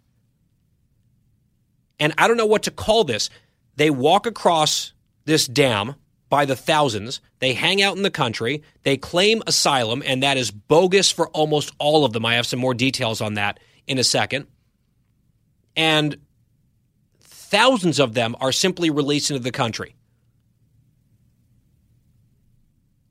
And 1.99 2.13
I 2.17 2.27
don't 2.27 2.37
know 2.37 2.45
what 2.45 2.63
to 2.63 2.71
call 2.71 3.03
this. 3.03 3.29
They 3.75 3.89
walk 3.89 4.25
across 4.25 4.93
this 5.25 5.45
dam 5.47 5.95
by 6.29 6.45
the 6.45 6.55
thousands. 6.55 7.21
They 7.39 7.53
hang 7.53 7.81
out 7.81 7.97
in 7.97 8.03
the 8.03 8.11
country. 8.11 8.63
They 8.83 8.97
claim 8.97 9.41
asylum, 9.47 10.03
and 10.05 10.23
that 10.23 10.37
is 10.37 10.51
bogus 10.51 11.11
for 11.11 11.29
almost 11.29 11.73
all 11.79 12.05
of 12.05 12.13
them. 12.13 12.25
I 12.25 12.35
have 12.35 12.45
some 12.45 12.59
more 12.59 12.73
details 12.73 13.21
on 13.21 13.35
that 13.35 13.59
in 13.87 13.97
a 13.97 14.03
second. 14.03 14.47
And 15.75 16.17
thousands 17.21 17.99
of 17.99 18.13
them 18.13 18.35
are 18.41 18.51
simply 18.51 18.89
released 18.89 19.31
into 19.31 19.43
the 19.43 19.51
country. 19.51 19.95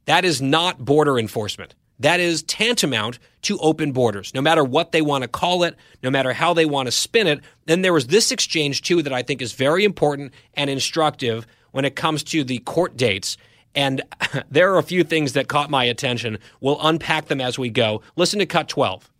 That 0.05 0.25
is 0.25 0.41
not 0.41 0.85
border 0.85 1.19
enforcement. 1.19 1.75
That 1.99 2.21
is 2.21 2.43
tantamount 2.43 3.19
to 3.43 3.59
open 3.59 3.93
borders, 3.93 4.35
no 4.35 4.43
matter 4.43 4.63
what 4.63 4.93
they 4.93 5.01
want 5.01 5.23
to 5.23 5.29
call 5.29 5.63
it, 5.63 5.77
no 6.03 6.11
matter 6.11 6.33
how 6.33 6.53
they 6.53 6.67
want 6.67 6.87
to 6.89 6.93
spin 6.93 7.27
it. 7.27 7.41
Then 7.65 7.81
there 7.81 7.95
was 7.95 8.09
this 8.09 8.31
exchange, 8.31 8.83
too, 8.83 9.03
that 9.03 9.13
I 9.13 9.23
think 9.23 9.41
is 9.41 9.53
very 9.53 9.85
important 9.85 10.35
and 10.55 10.69
instructive 10.69 11.47
when 11.77 11.85
it 11.85 11.95
comes 11.95 12.23
to 12.23 12.43
the 12.43 12.59
court 12.61 12.97
dates. 12.97 13.37
And 13.75 14.01
there 14.51 14.73
are 14.73 14.79
a 14.79 14.83
few 14.83 15.05
things 15.05 15.35
that 15.35 15.47
caught 15.47 15.69
my 15.69 15.85
attention. 15.85 16.39
We'll 16.63 16.79
unpack 16.81 17.27
them 17.27 17.39
as 17.39 17.59
we 17.59 17.69
go. 17.69 18.01
Listen 18.17 18.39
to 18.39 18.47
Cut 18.47 18.67
12. 18.67 19.11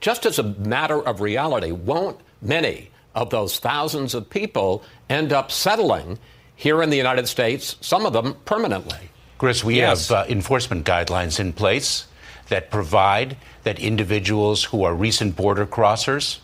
Just 0.00 0.26
as 0.26 0.40
a 0.40 0.42
matter 0.42 1.00
of 1.00 1.20
reality, 1.20 1.70
won't 1.70 2.20
many 2.42 2.90
of 3.14 3.30
those 3.30 3.60
thousands 3.60 4.12
of 4.12 4.28
people 4.28 4.82
end 5.08 5.32
up 5.32 5.52
settling 5.52 6.18
here 6.56 6.82
in 6.82 6.90
the 6.90 6.96
United 6.96 7.28
States, 7.28 7.76
some 7.80 8.06
of 8.06 8.12
them 8.12 8.34
permanently? 8.44 8.98
Chris, 9.38 9.62
we 9.62 9.76
yes. 9.76 10.08
have 10.08 10.26
uh, 10.26 10.28
enforcement 10.28 10.84
guidelines 10.84 11.38
in 11.38 11.52
place 11.52 12.08
that 12.48 12.72
provide 12.72 13.36
that 13.62 13.78
individuals 13.78 14.64
who 14.64 14.82
are 14.82 14.94
recent 14.94 15.36
border 15.36 15.64
crossers 15.64 16.40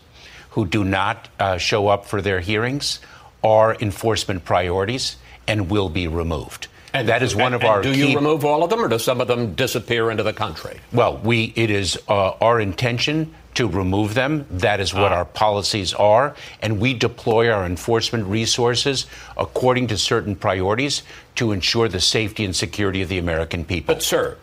who 0.51 0.65
do 0.65 0.85
not 0.85 1.27
uh, 1.39 1.57
show 1.57 1.89
up 1.89 2.05
for 2.05 2.21
their 2.21 2.39
hearings 2.39 3.01
are 3.43 3.75
enforcement 3.75 4.45
priorities 4.45 5.17
and 5.47 5.69
will 5.69 5.89
be 5.89 6.07
removed. 6.07 6.67
And 6.93 7.09
that 7.09 7.21
is 7.21 7.35
one 7.35 7.53
of 7.53 7.61
and 7.61 7.69
our. 7.69 7.81
Do 7.81 7.93
key... 7.93 8.11
you 8.11 8.15
remove 8.15 8.45
all 8.45 8.63
of 8.63 8.69
them, 8.69 8.79
or 8.79 8.87
do 8.87 8.97
some 8.97 9.21
of 9.21 9.27
them 9.27 9.53
disappear 9.53 10.09
into 10.09 10.23
the 10.23 10.33
country? 10.33 10.79
Well, 10.93 11.17
we 11.17 11.53
it 11.55 11.69
is 11.69 11.97
uh, 12.07 12.31
our 12.41 12.59
intention 12.59 13.33
to 13.57 13.67
remove 13.67 14.13
them. 14.13 14.45
That 14.51 14.79
is 14.79 14.93
what 14.93 15.11
ah. 15.11 15.17
our 15.17 15.25
policies 15.25 15.93
are. 15.95 16.35
And 16.61 16.79
we 16.79 16.93
deploy 16.93 17.49
our 17.49 17.65
enforcement 17.65 18.27
resources 18.27 19.07
according 19.35 19.87
to 19.87 19.97
certain 19.97 20.35
priorities 20.35 21.01
to 21.35 21.51
ensure 21.51 21.87
the 21.87 21.99
safety 21.99 22.45
and 22.45 22.55
security 22.55 23.01
of 23.01 23.09
the 23.09 23.17
American 23.17 23.65
people. 23.65 23.95
But, 23.95 24.03
sir, 24.03 24.37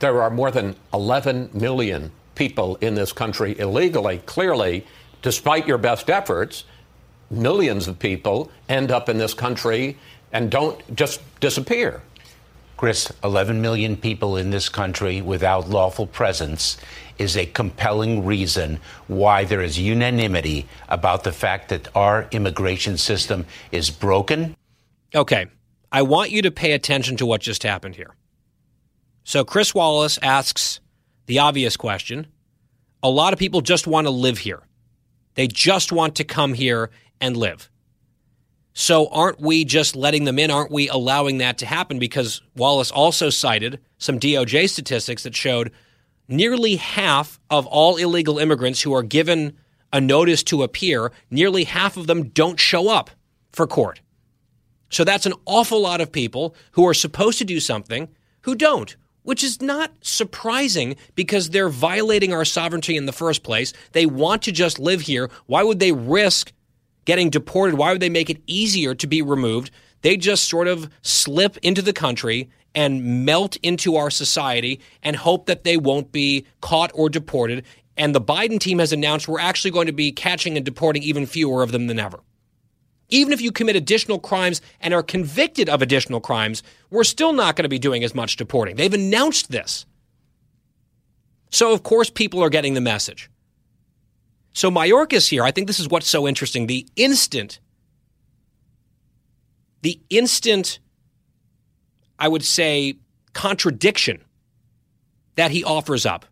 there 0.00 0.20
are 0.20 0.30
more 0.30 0.50
than 0.50 0.74
11 0.92 1.50
million 1.54 2.10
people 2.34 2.74
in 2.80 2.96
this 2.96 3.12
country 3.12 3.56
illegally. 3.56 4.18
Clearly, 4.26 4.84
despite 5.22 5.68
your 5.68 5.78
best 5.78 6.10
efforts, 6.10 6.64
millions 7.30 7.88
of 7.88 7.98
people 7.98 8.50
end 8.68 8.90
up 8.90 9.08
in 9.08 9.18
this 9.18 9.34
country 9.34 9.96
and 10.32 10.50
don't 10.50 10.96
just 10.96 11.20
disappear. 11.40 12.02
Chris, 12.76 13.10
11 13.24 13.62
million 13.62 13.96
people 13.96 14.36
in 14.36 14.50
this 14.50 14.68
country 14.68 15.22
without 15.22 15.68
lawful 15.68 16.06
presence 16.06 16.76
is 17.18 17.36
a 17.36 17.46
compelling 17.46 18.24
reason 18.24 18.78
why 19.06 19.44
there 19.44 19.62
is 19.62 19.78
unanimity 19.78 20.66
about 20.88 21.24
the 21.24 21.32
fact 21.32 21.70
that 21.70 21.88
our 21.96 22.28
immigration 22.32 22.98
system 22.98 23.46
is 23.72 23.88
broken. 23.88 24.54
Okay. 25.14 25.46
I 25.90 26.02
want 26.02 26.30
you 26.30 26.42
to 26.42 26.50
pay 26.50 26.72
attention 26.72 27.16
to 27.16 27.24
what 27.24 27.40
just 27.40 27.62
happened 27.62 27.96
here. 27.96 28.14
So, 29.24 29.44
Chris 29.44 29.74
Wallace 29.74 30.18
asks 30.20 30.80
the 31.26 31.38
obvious 31.38 31.76
question 31.76 32.26
a 33.02 33.10
lot 33.10 33.32
of 33.32 33.38
people 33.38 33.60
just 33.60 33.86
want 33.86 34.06
to 34.06 34.10
live 34.10 34.38
here, 34.38 34.62
they 35.34 35.46
just 35.46 35.92
want 35.92 36.16
to 36.16 36.24
come 36.24 36.54
here 36.54 36.90
and 37.20 37.36
live. 37.36 37.70
So, 38.72 39.08
aren't 39.08 39.40
we 39.40 39.64
just 39.64 39.96
letting 39.96 40.24
them 40.24 40.38
in? 40.38 40.50
Aren't 40.50 40.70
we 40.70 40.88
allowing 40.88 41.38
that 41.38 41.56
to 41.58 41.66
happen? 41.66 41.98
Because 41.98 42.42
Wallace 42.56 42.90
also 42.90 43.30
cited 43.30 43.80
some 43.96 44.20
DOJ 44.20 44.68
statistics 44.68 45.22
that 45.22 45.34
showed 45.34 45.72
nearly 46.28 46.76
half 46.76 47.40
of 47.48 47.66
all 47.66 47.96
illegal 47.96 48.38
immigrants 48.38 48.82
who 48.82 48.92
are 48.92 49.02
given 49.02 49.56
a 49.92 50.00
notice 50.00 50.42
to 50.44 50.62
appear, 50.62 51.10
nearly 51.30 51.64
half 51.64 51.96
of 51.96 52.06
them 52.06 52.28
don't 52.28 52.60
show 52.60 52.90
up 52.90 53.10
for 53.50 53.66
court. 53.66 54.02
So 54.90 55.04
that's 55.04 55.26
an 55.26 55.34
awful 55.46 55.80
lot 55.80 56.00
of 56.00 56.12
people 56.12 56.54
who 56.72 56.86
are 56.86 56.94
supposed 56.94 57.38
to 57.38 57.44
do 57.44 57.60
something 57.60 58.08
who 58.42 58.54
don't, 58.54 58.94
which 59.22 59.42
is 59.42 59.60
not 59.60 59.92
surprising 60.02 60.96
because 61.14 61.50
they're 61.50 61.68
violating 61.68 62.32
our 62.32 62.44
sovereignty 62.44 62.96
in 62.96 63.06
the 63.06 63.12
first 63.12 63.42
place. 63.42 63.72
They 63.92 64.06
want 64.06 64.42
to 64.42 64.52
just 64.52 64.78
live 64.78 65.00
here. 65.00 65.30
Why 65.46 65.62
would 65.62 65.80
they 65.80 65.92
risk 65.92 66.52
getting 67.06 67.30
deported? 67.30 67.78
Why 67.78 67.92
would 67.92 68.02
they 68.02 68.10
make 68.10 68.28
it 68.28 68.42
easier 68.46 68.94
to 68.94 69.06
be 69.06 69.22
removed? 69.22 69.70
They 70.02 70.18
just 70.18 70.48
sort 70.48 70.68
of 70.68 70.90
slip 71.00 71.56
into 71.58 71.80
the 71.80 71.94
country 71.94 72.50
and 72.74 73.24
melt 73.24 73.56
into 73.62 73.96
our 73.96 74.10
society 74.10 74.80
and 75.02 75.16
hope 75.16 75.46
that 75.46 75.64
they 75.64 75.78
won't 75.78 76.12
be 76.12 76.44
caught 76.60 76.90
or 76.94 77.08
deported. 77.08 77.64
And 77.96 78.14
the 78.14 78.20
Biden 78.20 78.60
team 78.60 78.78
has 78.78 78.92
announced 78.92 79.26
we're 79.26 79.40
actually 79.40 79.70
going 79.70 79.86
to 79.86 79.92
be 79.92 80.12
catching 80.12 80.56
and 80.56 80.66
deporting 80.66 81.02
even 81.02 81.24
fewer 81.24 81.62
of 81.62 81.72
them 81.72 81.86
than 81.86 81.98
ever. 81.98 82.20
Even 83.08 83.32
if 83.32 83.40
you 83.40 83.50
commit 83.52 83.76
additional 83.76 84.18
crimes 84.18 84.60
and 84.80 84.92
are 84.92 85.02
convicted 85.02 85.68
of 85.68 85.80
additional 85.80 86.20
crimes, 86.20 86.62
we're 86.90 87.04
still 87.04 87.32
not 87.32 87.56
going 87.56 87.62
to 87.62 87.68
be 87.68 87.78
doing 87.78 88.04
as 88.04 88.14
much 88.14 88.36
deporting. 88.36 88.76
They've 88.76 88.92
announced 88.92 89.50
this. 89.50 89.86
So, 91.50 91.72
of 91.72 91.82
course, 91.84 92.10
people 92.10 92.42
are 92.42 92.50
getting 92.50 92.74
the 92.74 92.80
message. 92.80 93.30
So, 94.56 94.70
Mayorkas 94.70 95.28
here, 95.28 95.44
I 95.44 95.50
think 95.50 95.66
this 95.66 95.78
is 95.78 95.88
what's 95.88 96.08
so 96.08 96.26
interesting. 96.26 96.66
The 96.66 96.86
instant, 96.96 97.60
the 99.82 100.00
instant 100.08 100.78
I 102.18 102.28
would 102.28 102.44
say, 102.44 102.94
contradiction 103.32 104.24
that 105.34 105.50
he 105.50 105.62
offers 105.64 106.06
up. 106.06 106.24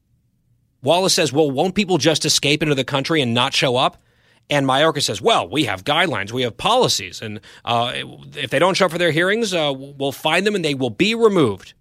Wallace 0.82 1.14
says, 1.14 1.32
well, 1.32 1.50
won't 1.50 1.74
people 1.74 1.98
just 1.98 2.24
escape 2.24 2.62
into 2.62 2.74
the 2.74 2.84
country 2.84 3.20
and 3.20 3.34
not 3.34 3.54
show 3.54 3.76
up? 3.76 4.02
And 4.50 4.66
Mayorkas 4.66 5.02
says, 5.02 5.22
well, 5.22 5.48
we 5.48 5.64
have 5.64 5.84
guidelines, 5.84 6.30
we 6.30 6.42
have 6.42 6.56
policies, 6.56 7.22
and 7.22 7.40
uh, 7.64 7.92
if 8.36 8.50
they 8.50 8.58
don't 8.58 8.74
show 8.74 8.86
up 8.86 8.92
for 8.92 8.98
their 8.98 9.10
hearings, 9.10 9.54
uh, 9.54 9.72
we'll 9.74 10.12
find 10.12 10.46
them 10.46 10.54
and 10.54 10.64
they 10.64 10.74
will 10.74 10.90
be 10.90 11.14
removed. 11.14 11.72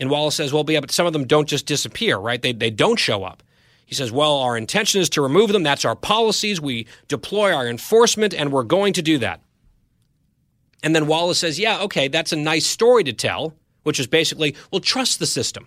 And 0.00 0.10
Wallace 0.10 0.34
says, 0.34 0.52
well, 0.52 0.64
yeah, 0.68 0.80
but 0.80 0.90
some 0.90 1.06
of 1.06 1.12
them 1.12 1.26
don't 1.26 1.48
just 1.48 1.66
disappear, 1.66 2.16
right? 2.16 2.40
They, 2.42 2.52
they 2.52 2.70
don't 2.70 2.98
show 2.98 3.22
up. 3.22 3.42
He 3.90 3.96
says, 3.96 4.12
well, 4.12 4.36
our 4.36 4.56
intention 4.56 5.00
is 5.00 5.10
to 5.10 5.20
remove 5.20 5.52
them. 5.52 5.64
That's 5.64 5.84
our 5.84 5.96
policies. 5.96 6.60
We 6.60 6.86
deploy 7.08 7.52
our 7.52 7.66
enforcement, 7.66 8.32
and 8.32 8.52
we're 8.52 8.62
going 8.62 8.92
to 8.92 9.02
do 9.02 9.18
that. 9.18 9.42
And 10.84 10.94
then 10.94 11.08
Wallace 11.08 11.40
says, 11.40 11.58
yeah, 11.58 11.80
okay, 11.80 12.06
that's 12.06 12.32
a 12.32 12.36
nice 12.36 12.66
story 12.66 13.02
to 13.02 13.12
tell, 13.12 13.56
which 13.82 13.98
is 13.98 14.06
basically, 14.06 14.54
well, 14.70 14.80
trust 14.80 15.18
the 15.18 15.26
system. 15.26 15.66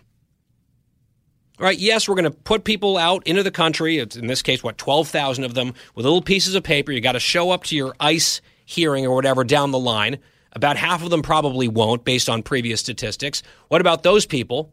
All 1.60 1.65
right, 1.65 1.77
yes, 1.77 2.08
we're 2.08 2.15
going 2.15 2.24
to 2.24 2.32
put 2.32 2.63
people 2.63 2.96
out 2.96 3.27
into 3.27 3.44
the 3.44 3.51
country. 3.51 3.98
It's 3.98 4.15
in 4.15 4.27
this 4.27 4.42
case, 4.42 4.63
what, 4.63 4.77
12,000 4.77 5.44
of 5.44 5.53
them 5.53 5.74
with 5.94 6.06
little 6.06 6.22
pieces 6.22 6.56
of 6.56 6.63
paper. 6.63 6.94
You 6.94 7.01
got 7.01 7.12
to 7.12 7.20
show 7.20 7.51
up 7.51 7.65
to 7.65 7.75
your 7.75 7.94
ICE 8.00 8.39
hearing 8.63 9.06
or 9.06 9.13
whatever 9.13 9.44
down 9.44 9.72
the 9.72 9.80
line. 9.80 10.20
About 10.53 10.77
half 10.77 11.03
of 11.03 11.10
them 11.10 11.24
probably 11.24 11.68
won't, 11.68 12.06
based 12.06 12.30
on 12.30 12.42
previous 12.42 12.80
statistics. 12.80 13.44
What 13.68 13.82
about 13.82 14.03
those 14.03 14.25
people? 14.25 14.72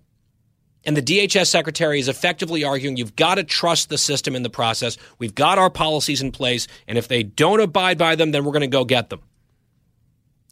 And 0.85 0.97
the 0.97 1.03
DHS 1.03 1.49
secretary 1.49 2.01
is 2.01 2.09
effectively 2.09 2.65
arguing 2.65 2.97
you've 2.97 3.17
got 3.17 3.35
to 3.35 3.45
trust 3.45 3.91
the 3.91 3.99
system 3.99 4.35
in 4.35 4.43
the 4.43 4.51
process. 4.51 4.97
We've 5.19 5.35
got 5.35 5.59
our 5.59 5.71
policies 5.71 6.23
in 6.23 6.33
place. 6.33 6.67
And 6.89 6.97
if 6.97 7.07
they 7.07 7.23
don't 7.23 7.61
abide 7.61 7.99
by 7.99 8.17
them, 8.17 8.31
then 8.31 8.45
we're 8.45 8.53
going 8.53 8.63
to 8.63 8.67
go 8.67 8.85
get 8.85 9.11
them. 9.11 9.21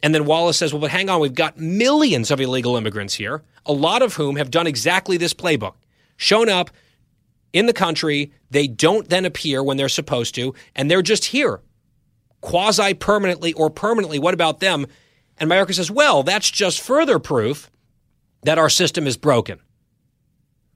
And 0.01 0.15
then 0.15 0.25
Wallace 0.25 0.57
says, 0.57 0.71
well, 0.71 0.81
but 0.81 0.91
hang 0.91 1.09
on, 1.09 1.19
we've 1.19 1.33
got 1.33 1.57
millions 1.57 2.31
of 2.31 2.39
illegal 2.39 2.77
immigrants 2.77 3.15
here, 3.15 3.43
a 3.65 3.73
lot 3.73 4.01
of 4.01 4.13
whom 4.13 4.37
have 4.37 4.51
done 4.51 4.67
exactly 4.67 5.17
this 5.17 5.33
playbook 5.33 5.73
shown 6.15 6.47
up 6.47 6.69
in 7.51 7.65
the 7.65 7.73
country. 7.73 8.31
They 8.49 8.67
don't 8.67 9.09
then 9.09 9.25
appear 9.25 9.61
when 9.63 9.77
they're 9.77 9.89
supposed 9.89 10.35
to, 10.35 10.53
and 10.75 10.89
they're 10.89 11.01
just 11.01 11.25
here, 11.25 11.61
quasi 12.39 12.93
permanently 12.93 13.51
or 13.53 13.69
permanently. 13.69 14.19
What 14.19 14.33
about 14.33 14.59
them? 14.61 14.87
And 15.37 15.49
Mayorkas 15.49 15.75
says, 15.75 15.91
well, 15.91 16.23
that's 16.23 16.49
just 16.49 16.79
further 16.79 17.19
proof 17.19 17.69
that 18.43 18.57
our 18.57 18.69
system 18.69 19.05
is 19.05 19.17
broken. 19.17 19.59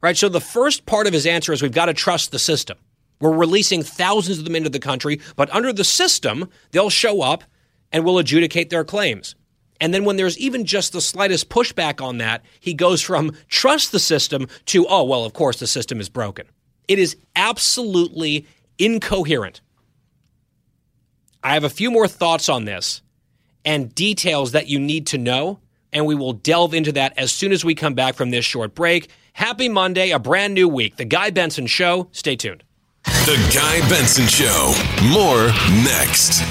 Right? 0.03 0.17
So 0.17 0.27
the 0.27 0.41
first 0.41 0.85
part 0.85 1.07
of 1.07 1.13
his 1.13 1.25
answer 1.25 1.53
is 1.53 1.61
we've 1.61 1.71
got 1.71 1.85
to 1.85 1.93
trust 1.93 2.31
the 2.31 2.37
system. 2.37 2.77
We're 3.21 3.31
releasing 3.31 3.83
thousands 3.83 4.37
of 4.37 4.43
them 4.43 4.55
into 4.55 4.69
the 4.69 4.79
country, 4.79 5.21
but 5.37 5.49
under 5.55 5.71
the 5.71 5.85
system, 5.85 6.49
they'll 6.71 6.89
show 6.89 7.21
up 7.21 7.45
and 7.89 8.03
we'll 8.03 8.17
adjudicate 8.17 8.69
their 8.69 8.83
claims. 8.83 9.35
And 9.79 9.93
then 9.93 10.03
when 10.03 10.17
there's 10.17 10.37
even 10.37 10.65
just 10.65 10.91
the 10.91 10.99
slightest 10.99 11.47
pushback 11.49 12.03
on 12.03 12.17
that, 12.17 12.43
he 12.59 12.73
goes 12.73 13.01
from 13.01 13.31
trust 13.47 13.93
the 13.93 13.99
system 13.99 14.47
to, 14.65 14.85
oh, 14.87 15.03
well, 15.03 15.23
of 15.23 15.31
course 15.31 15.59
the 15.59 15.67
system 15.67 16.01
is 16.01 16.09
broken. 16.09 16.47
It 16.89 16.99
is 16.99 17.15
absolutely 17.37 18.45
incoherent. 18.77 19.61
I 21.43 21.53
have 21.53 21.63
a 21.63 21.69
few 21.69 21.89
more 21.89 22.09
thoughts 22.09 22.49
on 22.49 22.65
this 22.65 23.01
and 23.63 23.95
details 23.95 24.51
that 24.51 24.67
you 24.67 24.79
need 24.79 25.07
to 25.07 25.17
know, 25.17 25.59
and 25.93 26.05
we 26.05 26.15
will 26.15 26.33
delve 26.33 26.73
into 26.73 26.91
that 26.91 27.13
as 27.17 27.31
soon 27.31 27.53
as 27.53 27.63
we 27.63 27.73
come 27.73 27.93
back 27.93 28.15
from 28.15 28.31
this 28.31 28.43
short 28.43 28.75
break. 28.75 29.09
Happy 29.33 29.67
Monday, 29.67 30.11
a 30.11 30.19
brand 30.19 30.53
new 30.53 30.67
week. 30.67 30.95
The 30.95 31.05
Guy 31.05 31.29
Benson 31.29 31.67
Show. 31.67 32.07
Stay 32.11 32.35
tuned. 32.35 32.63
The 33.03 33.51
Guy 33.53 33.87
Benson 33.89 34.27
Show. 34.27 34.73
More 35.11 35.47
next. 35.83 36.43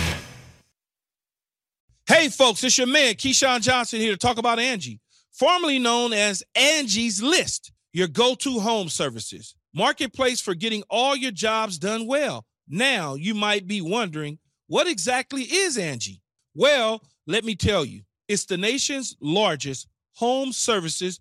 Hey, 2.07 2.29
folks, 2.29 2.62
it's 2.62 2.77
your 2.77 2.87
man, 2.87 3.15
Keyshawn 3.15 3.62
Johnson, 3.62 4.01
here 4.01 4.12
to 4.12 4.19
talk 4.19 4.37
about 4.37 4.59
Angie, 4.59 5.01
formerly 5.31 5.79
known 5.79 6.12
as 6.12 6.43
Angie's 6.55 7.23
List, 7.23 7.73
your 7.93 8.09
go 8.09 8.35
to 8.35 8.61
home 8.61 8.89
services 8.89 9.55
marketplace 9.75 10.41
for 10.41 10.55
getting 10.55 10.83
all 10.91 11.17
your 11.17 11.31
jobs 11.31 11.79
done 11.79 12.07
well. 12.07 12.45
Now, 12.69 13.15
you 13.15 13.35
might 13.35 13.67
be 13.67 13.81
wondering, 13.81 14.39
what 14.67 14.87
exactly 14.87 15.43
is 15.43 15.79
Angie? 15.79 16.21
Well, 16.55 17.03
let 17.27 17.45
me 17.45 17.55
tell 17.55 17.85
you, 17.85 18.03
it's 18.29 18.45
the 18.45 18.59
nation's 18.59 19.17
largest 19.21 19.89
home 20.15 20.53
services 20.53 21.21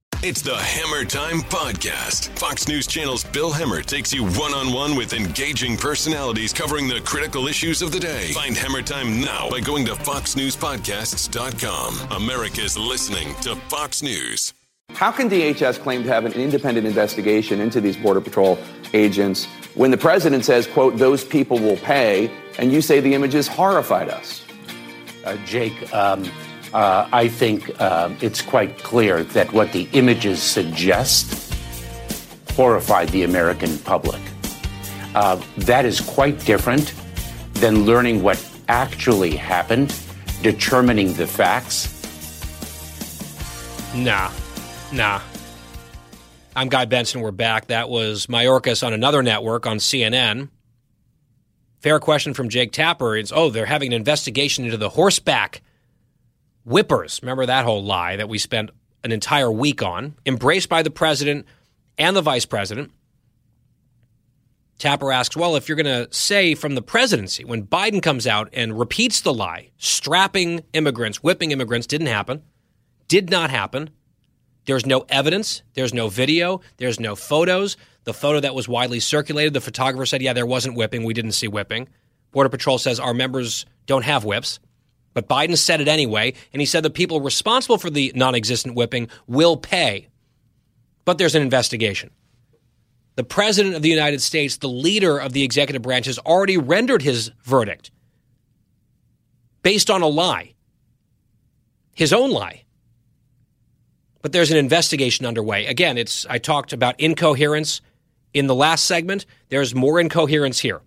It's 0.23 0.43
the 0.43 0.51
Hemmer 0.51 1.09
Time 1.09 1.39
Podcast. 1.39 2.29
Fox 2.37 2.67
News 2.67 2.85
Channel's 2.85 3.23
Bill 3.23 3.51
Hemmer 3.51 3.83
takes 3.83 4.13
you 4.13 4.23
one 4.23 4.53
on 4.53 4.71
one 4.71 4.95
with 4.95 5.13
engaging 5.13 5.75
personalities 5.75 6.53
covering 6.53 6.87
the 6.87 7.01
critical 7.01 7.47
issues 7.47 7.81
of 7.81 7.91
the 7.91 7.99
day. 7.99 8.31
Find 8.31 8.55
Hemmer 8.55 8.85
Time 8.85 9.19
now 9.19 9.49
by 9.49 9.61
going 9.61 9.83
to 9.85 9.93
FoxNewsPodcasts.com. 9.93 12.21
America's 12.21 12.77
listening 12.77 13.33
to 13.41 13.55
Fox 13.67 14.03
News. 14.03 14.53
How 14.91 15.11
can 15.11 15.27
DHS 15.27 15.79
claim 15.79 16.03
to 16.03 16.09
have 16.09 16.25
an 16.25 16.33
independent 16.33 16.85
investigation 16.85 17.59
into 17.59 17.81
these 17.81 17.97
Border 17.97 18.21
Patrol 18.21 18.59
agents 18.93 19.45
when 19.73 19.89
the 19.89 19.97
president 19.97 20.45
says, 20.45 20.67
quote, 20.67 20.97
those 20.97 21.25
people 21.25 21.57
will 21.57 21.77
pay, 21.77 22.29
and 22.59 22.71
you 22.71 22.83
say 22.83 22.99
the 22.99 23.15
images 23.15 23.47
horrified 23.47 24.09
us? 24.09 24.45
Uh, 25.25 25.35
Jake, 25.47 25.91
um, 25.95 26.29
uh, 26.73 27.07
I 27.11 27.27
think 27.27 27.69
uh, 27.79 28.09
it's 28.21 28.41
quite 28.41 28.77
clear 28.79 29.23
that 29.23 29.51
what 29.51 29.71
the 29.73 29.87
images 29.93 30.41
suggest 30.41 31.53
horrified 32.51 33.09
the 33.09 33.23
American 33.23 33.77
public. 33.79 34.21
Uh, 35.13 35.41
that 35.57 35.85
is 35.85 35.99
quite 35.99 36.39
different 36.45 36.93
than 37.55 37.85
learning 37.85 38.23
what 38.23 38.43
actually 38.67 39.35
happened, 39.35 39.93
determining 40.41 41.13
the 41.13 41.27
facts. 41.27 41.89
Nah, 43.93 44.31
nah. 44.93 45.21
I'm 46.55 46.69
Guy 46.69 46.85
Benson. 46.85 47.21
We're 47.21 47.31
back. 47.31 47.67
That 47.67 47.89
was 47.89 48.27
Mayorkas 48.27 48.85
on 48.85 48.93
another 48.93 49.23
network 49.23 49.65
on 49.65 49.77
CNN. 49.77 50.49
Fair 51.79 51.99
question 51.99 52.33
from 52.33 52.49
Jake 52.49 52.71
Tapper. 52.71 53.17
It's, 53.17 53.31
oh, 53.33 53.49
they're 53.49 53.65
having 53.65 53.93
an 53.93 53.97
investigation 53.97 54.65
into 54.65 54.77
the 54.77 54.89
horseback 54.89 55.61
whippers. 56.65 57.19
Remember 57.21 57.45
that 57.45 57.65
whole 57.65 57.83
lie 57.83 58.15
that 58.15 58.29
we 58.29 58.37
spent 58.37 58.71
an 59.03 59.11
entire 59.11 59.51
week 59.51 59.81
on, 59.81 60.15
embraced 60.25 60.69
by 60.69 60.83
the 60.83 60.91
president 60.91 61.45
and 61.97 62.15
the 62.15 62.21
vice 62.21 62.45
president. 62.45 62.91
Tapper 64.77 65.11
asks, 65.11 65.37
well, 65.37 65.55
if 65.55 65.69
you're 65.69 65.75
going 65.75 66.07
to 66.07 66.11
say 66.11 66.55
from 66.55 66.73
the 66.73 66.81
presidency, 66.81 67.43
when 67.43 67.67
Biden 67.67 68.01
comes 68.01 68.25
out 68.25 68.49
and 68.51 68.77
repeats 68.77 69.21
the 69.21 69.33
lie, 69.33 69.69
strapping 69.77 70.61
immigrants, 70.73 71.21
whipping 71.21 71.51
immigrants 71.51 71.85
didn't 71.85 72.07
happen, 72.07 72.41
did 73.07 73.29
not 73.29 73.51
happen. 73.51 73.91
There's 74.65 74.85
no 74.85 75.05
evidence, 75.09 75.61
there's 75.73 75.93
no 75.93 76.07
video, 76.07 76.61
there's 76.77 76.99
no 76.99 77.15
photos. 77.15 77.77
The 78.05 78.13
photo 78.13 78.39
that 78.39 78.55
was 78.55 78.67
widely 78.67 78.99
circulated, 78.99 79.53
the 79.53 79.61
photographer 79.61 80.05
said, 80.07 80.23
yeah, 80.23 80.33
there 80.33 80.47
wasn't 80.47 80.75
whipping. 80.75 81.03
We 81.03 81.13
didn't 81.13 81.33
see 81.33 81.47
whipping. 81.47 81.87
Border 82.31 82.49
Patrol 82.49 82.79
says 82.79 82.99
our 82.99 83.13
members 83.13 83.65
don't 83.85 84.05
have 84.05 84.25
whips. 84.25 84.59
But 85.13 85.27
Biden 85.27 85.57
said 85.57 85.81
it 85.81 85.87
anyway, 85.87 86.33
and 86.53 86.61
he 86.61 86.65
said 86.65 86.83
the 86.83 86.89
people 86.89 87.21
responsible 87.21 87.77
for 87.77 87.89
the 87.89 88.11
non 88.15 88.35
existent 88.35 88.75
whipping 88.75 89.09
will 89.27 89.57
pay. 89.57 90.07
But 91.05 91.17
there's 91.17 91.35
an 91.35 91.41
investigation. 91.41 92.11
The 93.15 93.23
President 93.23 93.75
of 93.75 93.81
the 93.81 93.89
United 93.89 94.21
States, 94.21 94.57
the 94.57 94.69
leader 94.69 95.17
of 95.17 95.33
the 95.33 95.43
executive 95.43 95.81
branch, 95.81 96.05
has 96.05 96.17
already 96.19 96.57
rendered 96.57 97.01
his 97.01 97.31
verdict 97.43 97.91
based 99.63 99.89
on 99.89 100.01
a 100.01 100.07
lie, 100.07 100.53
his 101.93 102.13
own 102.13 102.31
lie. 102.31 102.63
But 104.21 104.31
there's 104.31 104.51
an 104.51 104.57
investigation 104.57 105.25
underway. 105.25 105.65
Again, 105.65 105.97
it's 105.97 106.25
I 106.29 106.37
talked 106.37 106.73
about 106.73 106.99
incoherence 106.99 107.81
in 108.33 108.47
the 108.47 108.55
last 108.55 108.85
segment. 108.85 109.25
There's 109.49 109.75
more 109.75 109.99
incoherence 109.99 110.59
here. 110.59 110.81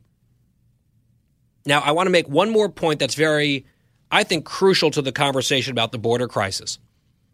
Now, 1.66 1.80
I 1.80 1.92
want 1.92 2.06
to 2.06 2.10
make 2.10 2.28
one 2.28 2.50
more 2.50 2.68
point 2.68 3.00
that's 3.00 3.14
very 3.14 3.66
I 4.14 4.22
think, 4.22 4.44
crucial 4.44 4.92
to 4.92 5.02
the 5.02 5.10
conversation 5.10 5.72
about 5.72 5.90
the 5.90 5.98
border 5.98 6.28
crisis. 6.28 6.78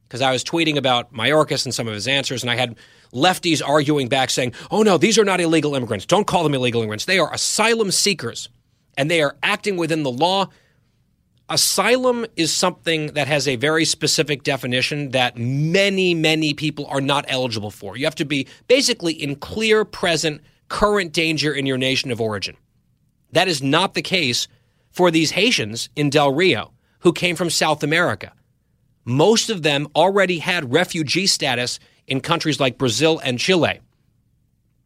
Because 0.08 0.22
I 0.22 0.32
was 0.32 0.42
tweeting 0.42 0.76
about 0.76 1.12
Mayorkas 1.12 1.66
and 1.66 1.74
some 1.74 1.86
of 1.86 1.94
his 1.94 2.08
answers, 2.08 2.42
and 2.42 2.50
I 2.50 2.56
had 2.56 2.76
lefties 3.12 3.60
arguing 3.64 4.08
back 4.08 4.30
saying, 4.30 4.54
oh 4.70 4.82
no, 4.82 4.96
these 4.96 5.18
are 5.18 5.24
not 5.24 5.40
illegal 5.40 5.74
immigrants. 5.74 6.06
Don't 6.06 6.26
call 6.26 6.42
them 6.42 6.54
illegal 6.54 6.80
immigrants. 6.80 7.04
They 7.04 7.18
are 7.18 7.32
asylum 7.32 7.90
seekers, 7.90 8.48
and 8.96 9.10
they 9.10 9.20
are 9.20 9.36
acting 9.42 9.76
within 9.76 10.04
the 10.04 10.10
law. 10.10 10.48
Asylum 11.50 12.24
is 12.36 12.52
something 12.52 13.08
that 13.08 13.28
has 13.28 13.46
a 13.46 13.56
very 13.56 13.84
specific 13.84 14.42
definition 14.42 15.10
that 15.10 15.36
many, 15.36 16.14
many 16.14 16.54
people 16.54 16.86
are 16.86 17.02
not 17.02 17.26
eligible 17.28 17.70
for. 17.70 17.96
You 17.96 18.06
have 18.06 18.14
to 18.16 18.24
be 18.24 18.48
basically 18.68 19.12
in 19.12 19.36
clear, 19.36 19.84
present, 19.84 20.40
current 20.68 21.12
danger 21.12 21.52
in 21.52 21.66
your 21.66 21.78
nation 21.78 22.10
of 22.10 22.22
origin. 22.22 22.56
That 23.32 23.48
is 23.48 23.62
not 23.62 23.92
the 23.92 24.02
case 24.02 24.48
for 24.90 25.10
these 25.10 25.32
Haitians 25.32 25.88
in 25.96 26.10
Del 26.10 26.32
Rio 26.32 26.72
who 27.00 27.12
came 27.12 27.36
from 27.36 27.50
South 27.50 27.82
America. 27.82 28.32
Most 29.04 29.50
of 29.50 29.62
them 29.62 29.88
already 29.96 30.38
had 30.38 30.72
refugee 30.72 31.26
status 31.26 31.80
in 32.06 32.20
countries 32.20 32.60
like 32.60 32.78
Brazil 32.78 33.20
and 33.24 33.38
Chile. 33.38 33.80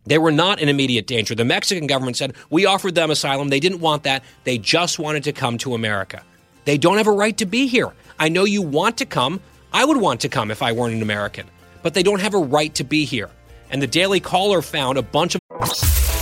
They 0.07 0.19
were 0.19 0.33
not 0.33 0.61
in 0.61 0.69
immediate 0.69 1.07
danger. 1.07 1.35
The 1.35 1.45
Mexican 1.45 1.87
government 1.87 2.17
said, 2.17 2.35
We 2.51 2.67
offered 2.67 2.95
them 2.95 3.11
asylum. 3.11 3.49
They 3.49 3.61
didn't 3.61 3.81
want 3.81 4.03
that. 4.05 4.23
They 4.45 4.59
just 4.59 4.99
wanted 4.99 5.25
to 5.25 5.33
come 5.33 5.59
to 5.59 5.75
America. 5.75 6.23
They 6.65 6.79
don't 6.79 6.99
have 6.99 7.07
a 7.07 7.13
right 7.13 7.37
to 7.39 7.47
be 7.47 7.67
here. 7.67 7.93
I 8.19 8.29
know 8.29 8.45
you 8.45 8.63
want 8.63 8.99
to 8.99 9.07
come. 9.07 9.41
I 9.73 9.85
would 9.85 9.97
want 9.97 10.21
to 10.21 10.29
come 10.29 10.51
if 10.51 10.63
I 10.63 10.73
weren't 10.73 10.95
an 10.95 11.03
American, 11.03 11.47
but 11.83 11.95
they 11.95 12.03
don't 12.03 12.21
have 12.21 12.35
a 12.35 12.39
right 12.39 12.75
to 12.77 12.85
be 12.85 13.05
here. 13.05 13.31
And 13.71 13.83
the 13.83 13.87
Daily 13.87 14.21
Caller 14.21 14.63
found 14.63 14.99
a 14.99 15.03
bunch 15.03 15.35
of 15.35 15.41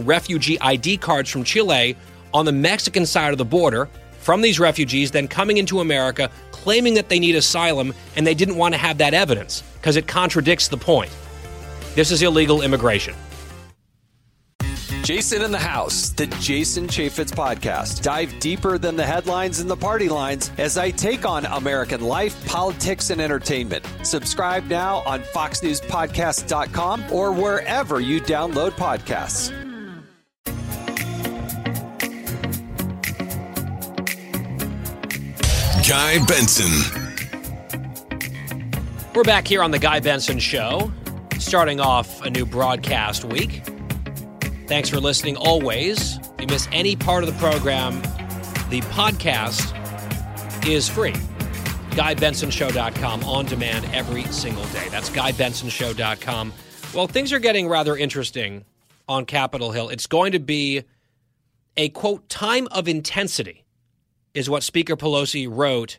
refugee 0.00 0.58
ID 0.60 0.96
cards 0.96 1.30
from 1.30 1.44
Chile 1.44 1.96
on 2.32 2.44
the 2.44 2.52
Mexican 2.52 3.06
side 3.06 3.32
of 3.32 3.38
the 3.38 3.44
border 3.44 3.88
from 4.18 4.42
these 4.42 4.60
refugees, 4.60 5.10
then 5.10 5.26
coming 5.26 5.56
into 5.56 5.80
America, 5.80 6.30
claiming 6.50 6.94
that 6.94 7.08
they 7.08 7.18
need 7.18 7.34
asylum, 7.34 7.94
and 8.16 8.26
they 8.26 8.34
didn't 8.34 8.56
want 8.56 8.74
to 8.74 8.78
have 8.78 8.98
that 8.98 9.14
evidence 9.14 9.62
because 9.78 9.96
it 9.96 10.06
contradicts 10.06 10.68
the 10.68 10.76
point. 10.76 11.10
This 11.94 12.10
is 12.10 12.22
illegal 12.22 12.62
immigration. 12.62 13.14
Jason 15.02 15.42
in 15.42 15.50
the 15.50 15.58
House, 15.58 16.10
the 16.10 16.26
Jason 16.38 16.86
Chaffetz 16.86 17.32
podcast. 17.32 18.02
Dive 18.02 18.38
deeper 18.38 18.78
than 18.78 18.96
the 18.96 19.04
headlines 19.04 19.58
and 19.58 19.68
the 19.68 19.76
party 19.76 20.08
lines 20.08 20.52
as 20.58 20.78
I 20.78 20.90
take 20.90 21.24
on 21.24 21.46
American 21.46 22.02
life, 22.02 22.46
politics, 22.46 23.10
and 23.10 23.20
entertainment. 23.20 23.84
Subscribe 24.02 24.66
now 24.66 24.98
on 25.06 25.22
FoxNewsPodcast.com 25.22 27.06
or 27.10 27.32
wherever 27.32 28.00
you 28.00 28.20
download 28.20 28.70
podcasts. 28.72 29.59
Guy 35.90 36.24
Benson. 36.24 36.70
We're 39.12 39.24
back 39.24 39.48
here 39.48 39.60
on 39.60 39.72
the 39.72 39.78
Guy 39.80 39.98
Benson 39.98 40.38
Show, 40.38 40.92
starting 41.40 41.80
off 41.80 42.24
a 42.24 42.30
new 42.30 42.46
broadcast 42.46 43.24
week. 43.24 43.64
Thanks 44.68 44.88
for 44.88 45.00
listening 45.00 45.34
always. 45.36 46.18
If 46.18 46.42
you 46.42 46.46
miss 46.46 46.68
any 46.70 46.94
part 46.94 47.24
of 47.24 47.32
the 47.34 47.36
program, 47.40 48.00
the 48.70 48.82
podcast 48.92 49.74
is 50.64 50.88
free. 50.88 51.14
GuyBensonShow.com 51.96 53.24
on 53.24 53.46
demand 53.46 53.84
every 53.92 54.22
single 54.26 54.66
day. 54.66 54.86
That's 54.90 55.10
GuyBensonShow.com. 55.10 56.52
Well, 56.94 57.08
things 57.08 57.32
are 57.32 57.40
getting 57.40 57.66
rather 57.66 57.96
interesting 57.96 58.64
on 59.08 59.26
Capitol 59.26 59.72
Hill. 59.72 59.88
It's 59.88 60.06
going 60.06 60.30
to 60.30 60.38
be 60.38 60.84
a 61.76 61.88
quote, 61.88 62.28
time 62.28 62.68
of 62.70 62.86
intensity, 62.86 63.64
is 64.34 64.50
what 64.50 64.62
Speaker 64.62 64.96
Pelosi 64.96 65.48
wrote 65.50 65.98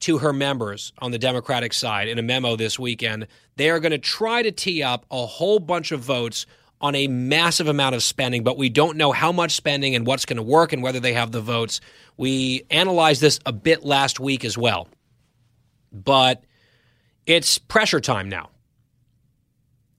to 0.00 0.18
her 0.18 0.32
members 0.32 0.92
on 0.98 1.10
the 1.10 1.18
Democratic 1.18 1.72
side 1.72 2.08
in 2.08 2.18
a 2.18 2.22
memo 2.22 2.56
this 2.56 2.78
weekend. 2.78 3.26
They 3.56 3.70
are 3.70 3.80
going 3.80 3.92
to 3.92 3.98
try 3.98 4.42
to 4.42 4.52
tee 4.52 4.82
up 4.82 5.06
a 5.10 5.26
whole 5.26 5.58
bunch 5.58 5.92
of 5.92 6.00
votes 6.00 6.46
on 6.80 6.94
a 6.94 7.08
massive 7.08 7.68
amount 7.68 7.94
of 7.94 8.02
spending, 8.02 8.44
but 8.44 8.58
we 8.58 8.68
don't 8.68 8.98
know 8.98 9.12
how 9.12 9.32
much 9.32 9.52
spending 9.52 9.94
and 9.94 10.06
what's 10.06 10.26
going 10.26 10.36
to 10.36 10.42
work 10.42 10.72
and 10.72 10.82
whether 10.82 11.00
they 11.00 11.14
have 11.14 11.32
the 11.32 11.40
votes. 11.40 11.80
We 12.16 12.64
analyzed 12.70 13.22
this 13.22 13.40
a 13.46 13.52
bit 13.52 13.84
last 13.84 14.20
week 14.20 14.44
as 14.44 14.58
well. 14.58 14.88
But 15.90 16.44
it's 17.24 17.56
pressure 17.56 18.00
time 18.00 18.28
now. 18.28 18.50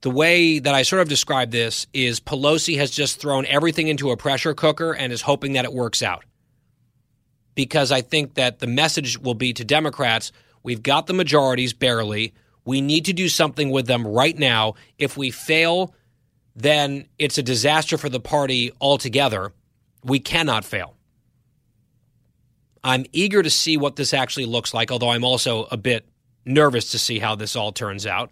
The 0.02 0.12
way 0.12 0.60
that 0.60 0.76
I 0.76 0.84
sort 0.84 1.02
of 1.02 1.10
describe 1.10 1.50
this 1.50 1.88
is 1.92 2.20
Pelosi 2.20 2.78
has 2.78 2.92
just 2.92 3.20
thrown 3.20 3.48
everything 3.48 3.88
into 3.88 4.12
a 4.12 4.18
pressure 4.18 4.54
cooker 4.54 4.94
and 4.94 5.12
is 5.12 5.24
hoping 5.24 5.54
that 5.54 5.66
it 5.66 5.74
works 5.74 6.04
out. 6.04 6.24
Because 7.58 7.92
I 7.92 8.02
think 8.02 8.36
that 8.36 8.60
the 8.60 8.68
message 8.68 9.18
will 9.18 9.34
be 9.34 9.52
to 9.54 9.66
Democrats 9.66 10.32
we've 10.62 10.84
got 10.84 11.08
the 11.08 11.14
majorities 11.14 11.74
barely. 11.74 12.36
We 12.66 12.82
need 12.82 13.06
to 13.06 13.14
do 13.14 13.30
something 13.30 13.72
with 13.72 13.88
them 13.88 14.06
right 14.06 14.38
now. 14.38 14.76
If 15.00 15.18
we 15.18 15.32
fail, 15.32 15.96
then 16.56 17.08
it's 17.18 17.40
a 17.40 17.44
disaster 17.44 17.98
for 17.98 18.10
the 18.10 18.20
party 18.20 18.72
altogether. 18.80 19.54
We 20.04 20.20
cannot 20.20 20.66
fail. 20.66 20.94
I'm 22.84 23.06
eager 23.12 23.42
to 23.42 23.50
see 23.50 23.76
what 23.76 23.96
this 23.96 24.14
actually 24.14 24.46
looks 24.46 24.72
like, 24.72 24.92
although 24.92 25.10
I'm 25.10 25.24
also 25.24 25.64
a 25.72 25.78
bit 25.78 26.08
nervous 26.46 26.92
to 26.92 27.00
see 27.00 27.18
how 27.18 27.34
this 27.34 27.56
all 27.56 27.72
turns 27.72 28.06
out. 28.06 28.30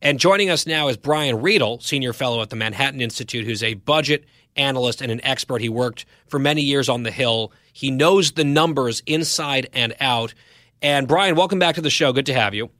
And 0.00 0.20
joining 0.20 0.50
us 0.50 0.68
now 0.68 0.86
is 0.86 0.96
Brian 0.96 1.42
Riedel, 1.42 1.80
senior 1.80 2.12
fellow 2.12 2.42
at 2.42 2.50
the 2.50 2.56
Manhattan 2.56 3.00
Institute, 3.00 3.44
who's 3.44 3.64
a 3.64 3.74
budget 3.74 4.24
analyst 4.56 5.02
and 5.02 5.10
an 5.10 5.24
expert. 5.24 5.60
He 5.60 5.68
worked 5.68 6.04
for 6.26 6.38
many 6.38 6.62
years 6.62 6.88
on 6.88 7.02
the 7.02 7.10
Hill. 7.10 7.52
He 7.72 7.90
knows 7.90 8.32
the 8.32 8.44
numbers 8.44 9.02
inside 9.06 9.68
and 9.72 9.94
out. 10.00 10.34
And 10.82 11.08
Brian, 11.08 11.34
welcome 11.34 11.58
back 11.58 11.74
to 11.76 11.80
the 11.80 11.90
show. 11.90 12.12
Good 12.12 12.26
to 12.26 12.34
have 12.34 12.54
you. 12.54 12.70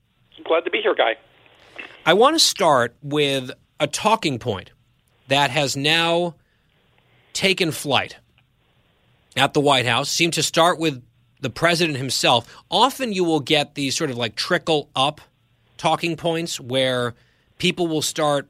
Glad 0.45 0.65
to 0.65 0.71
be 0.71 0.81
here, 0.81 0.95
Guy. 0.95 1.17
I 2.07 2.13
want 2.13 2.35
to 2.35 2.41
start 2.41 2.95
with 3.03 3.51
a 3.81 3.87
talking 3.87 4.39
point 4.39 4.71
that 5.29 5.51
has 5.51 5.77
now 5.77 6.35
taken 7.33 7.73
flight 7.73 8.17
at 9.37 9.55
the 9.55 9.61
White 9.61 9.87
House 9.87 10.11
seemed 10.11 10.35
to 10.35 10.43
start 10.43 10.79
with 10.79 11.03
the 11.41 11.51
president 11.51 11.99
himself. 11.99 12.63
Often 12.71 13.13
you 13.13 13.25
will 13.25 13.41
get 13.41 13.75
these 13.75 13.97
sort 13.97 14.11
of 14.11 14.17
like 14.17 14.37
trickle 14.37 14.91
up 14.95 15.21
talking 15.77 16.17
points 16.17 16.61
where 16.61 17.15
people 17.59 17.87
will 17.87 18.03
start 18.03 18.49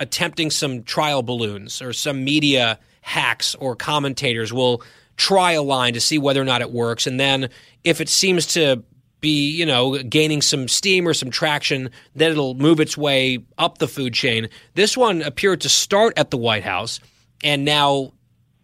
attempting 0.00 0.50
some 0.50 0.82
trial 0.82 1.22
balloons 1.22 1.80
or 1.80 1.92
some 1.92 2.24
media 2.24 2.78
hacks 3.02 3.54
or 3.54 3.76
commentators 3.76 4.52
will 4.52 4.82
try 5.16 5.52
a 5.52 5.62
line 5.62 5.92
to 5.92 6.00
see 6.00 6.18
whether 6.18 6.40
or 6.40 6.44
not 6.44 6.62
it 6.62 6.72
works. 6.72 7.06
And 7.06 7.20
then 7.20 7.50
if 7.84 8.00
it 8.00 8.08
seems 8.08 8.46
to 8.54 8.82
be, 9.20 9.50
you 9.50 9.66
know, 9.66 10.02
gaining 10.02 10.40
some 10.40 10.66
steam 10.66 11.06
or 11.06 11.12
some 11.12 11.30
traction, 11.30 11.90
then 12.14 12.32
it'll 12.32 12.54
move 12.54 12.80
its 12.80 12.96
way 12.96 13.38
up 13.58 13.78
the 13.78 13.86
food 13.86 14.14
chain. 14.14 14.48
This 14.74 14.96
one 14.96 15.20
appeared 15.22 15.60
to 15.60 15.68
start 15.68 16.18
at 16.18 16.30
the 16.30 16.38
White 16.38 16.64
House, 16.64 17.00
and 17.44 17.64
now 17.64 18.12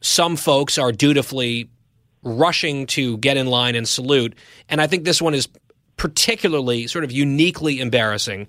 some 0.00 0.36
folks 0.36 0.78
are 0.78 0.92
dutifully 0.92 1.68
rushing 2.22 2.86
to 2.86 3.18
get 3.18 3.36
in 3.36 3.46
line 3.46 3.74
and 3.74 3.86
salute. 3.86 4.34
And 4.68 4.80
I 4.80 4.86
think 4.86 5.04
this 5.04 5.20
one 5.20 5.34
is 5.34 5.48
particularly 5.96 6.86
sort 6.86 7.04
of 7.04 7.12
uniquely 7.12 7.80
embarrassing, 7.80 8.48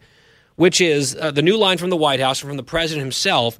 which 0.58 0.82
is 0.82 1.16
uh, 1.16 1.32
the 1.32 1.42
new 1.42 1.58
line 1.58 1.78
from 1.78 1.90
the 1.90 1.98
White 1.98 2.20
House 2.20 2.42
and 2.42 2.50
from 2.50 2.58
the 2.58 2.64
president 2.64 3.04
himself 3.04 3.60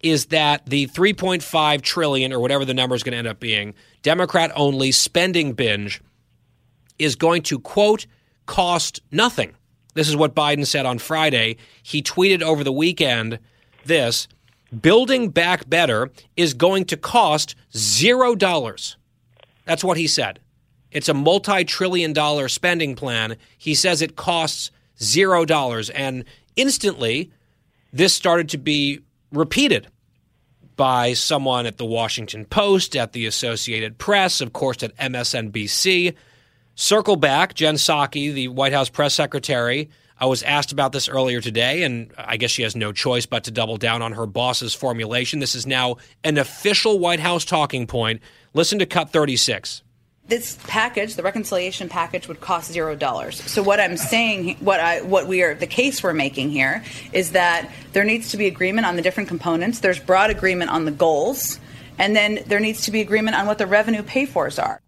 is 0.00 0.26
that 0.26 0.64
the 0.66 0.86
3.5 0.86 1.82
trillion 1.82 2.32
or 2.32 2.38
whatever 2.38 2.64
the 2.64 2.74
number 2.74 2.94
is 2.94 3.02
going 3.02 3.12
to 3.12 3.18
end 3.18 3.26
up 3.26 3.40
being 3.40 3.74
democrat 4.02 4.52
only 4.54 4.92
spending 4.92 5.52
binge 5.52 6.00
is 6.98 7.16
going 7.16 7.42
to, 7.42 7.58
quote, 7.58 8.06
cost 8.46 9.00
nothing. 9.10 9.54
This 9.94 10.08
is 10.08 10.16
what 10.16 10.34
Biden 10.34 10.66
said 10.66 10.86
on 10.86 10.98
Friday. 10.98 11.56
He 11.82 12.02
tweeted 12.02 12.42
over 12.42 12.64
the 12.64 12.72
weekend 12.72 13.38
this 13.84 14.28
building 14.80 15.30
back 15.30 15.68
better 15.68 16.10
is 16.36 16.54
going 16.54 16.84
to 16.86 16.96
cost 16.96 17.54
zero 17.76 18.34
dollars. 18.34 18.96
That's 19.64 19.84
what 19.84 19.96
he 19.96 20.06
said. 20.06 20.40
It's 20.90 21.08
a 21.08 21.14
multi 21.14 21.64
trillion 21.64 22.12
dollar 22.12 22.48
spending 22.48 22.96
plan. 22.96 23.36
He 23.56 23.74
says 23.74 24.02
it 24.02 24.16
costs 24.16 24.70
zero 25.04 25.44
dollars. 25.44 25.90
And 25.90 26.24
instantly, 26.56 27.30
this 27.92 28.14
started 28.14 28.48
to 28.50 28.58
be 28.58 29.00
repeated 29.32 29.88
by 30.76 31.12
someone 31.12 31.66
at 31.66 31.76
the 31.76 31.84
Washington 31.84 32.44
Post, 32.44 32.96
at 32.96 33.12
the 33.12 33.26
Associated 33.26 33.98
Press, 33.98 34.40
of 34.40 34.52
course, 34.52 34.82
at 34.82 34.96
MSNBC. 34.96 36.14
Circle 36.74 37.16
back, 37.16 37.54
Jen 37.54 37.76
Psaki, 37.76 38.34
the 38.34 38.48
White 38.48 38.72
House 38.72 38.88
press 38.88 39.14
secretary, 39.14 39.88
I 40.18 40.26
was 40.26 40.42
asked 40.44 40.72
about 40.72 40.92
this 40.92 41.08
earlier 41.08 41.40
today, 41.40 41.82
and 41.82 42.12
I 42.16 42.36
guess 42.36 42.50
she 42.50 42.62
has 42.62 42.74
no 42.74 42.92
choice 42.92 43.26
but 43.26 43.44
to 43.44 43.50
double 43.50 43.76
down 43.76 44.00
on 44.00 44.12
her 44.12 44.26
boss's 44.26 44.74
formulation. 44.74 45.40
This 45.40 45.54
is 45.54 45.66
now 45.66 45.96
an 46.22 46.38
official 46.38 46.98
White 46.98 47.20
House 47.20 47.44
talking 47.44 47.86
point. 47.86 48.22
Listen 48.54 48.78
to 48.78 48.86
cut 48.86 49.10
36. 49.10 49.82
This 50.26 50.58
package, 50.66 51.16
the 51.16 51.22
reconciliation 51.22 51.88
package, 51.88 52.28
would 52.28 52.40
cost 52.40 52.72
zero 52.72 52.96
dollars. 52.96 53.42
So 53.42 53.62
what 53.62 53.78
I'm 53.78 53.96
saying, 53.96 54.56
what 54.60 54.80
I, 54.80 55.02
what 55.02 55.26
we 55.26 55.42
are, 55.42 55.54
the 55.54 55.66
case 55.66 56.02
we're 56.02 56.14
making 56.14 56.50
here 56.50 56.82
is 57.12 57.32
that 57.32 57.70
there 57.92 58.04
needs 58.04 58.30
to 58.30 58.36
be 58.36 58.46
agreement 58.46 58.86
on 58.86 58.96
the 58.96 59.02
different 59.02 59.28
components. 59.28 59.80
There's 59.80 59.98
broad 59.98 60.30
agreement 60.30 60.70
on 60.70 60.86
the 60.86 60.90
goals, 60.90 61.58
and 61.98 62.16
then 62.16 62.40
there 62.46 62.60
needs 62.60 62.82
to 62.82 62.90
be 62.90 63.00
agreement 63.00 63.36
on 63.36 63.46
what 63.46 63.58
the 63.58 63.66
revenue 63.66 64.02
pay 64.02 64.24
fors 64.24 64.58
are. 64.58 64.80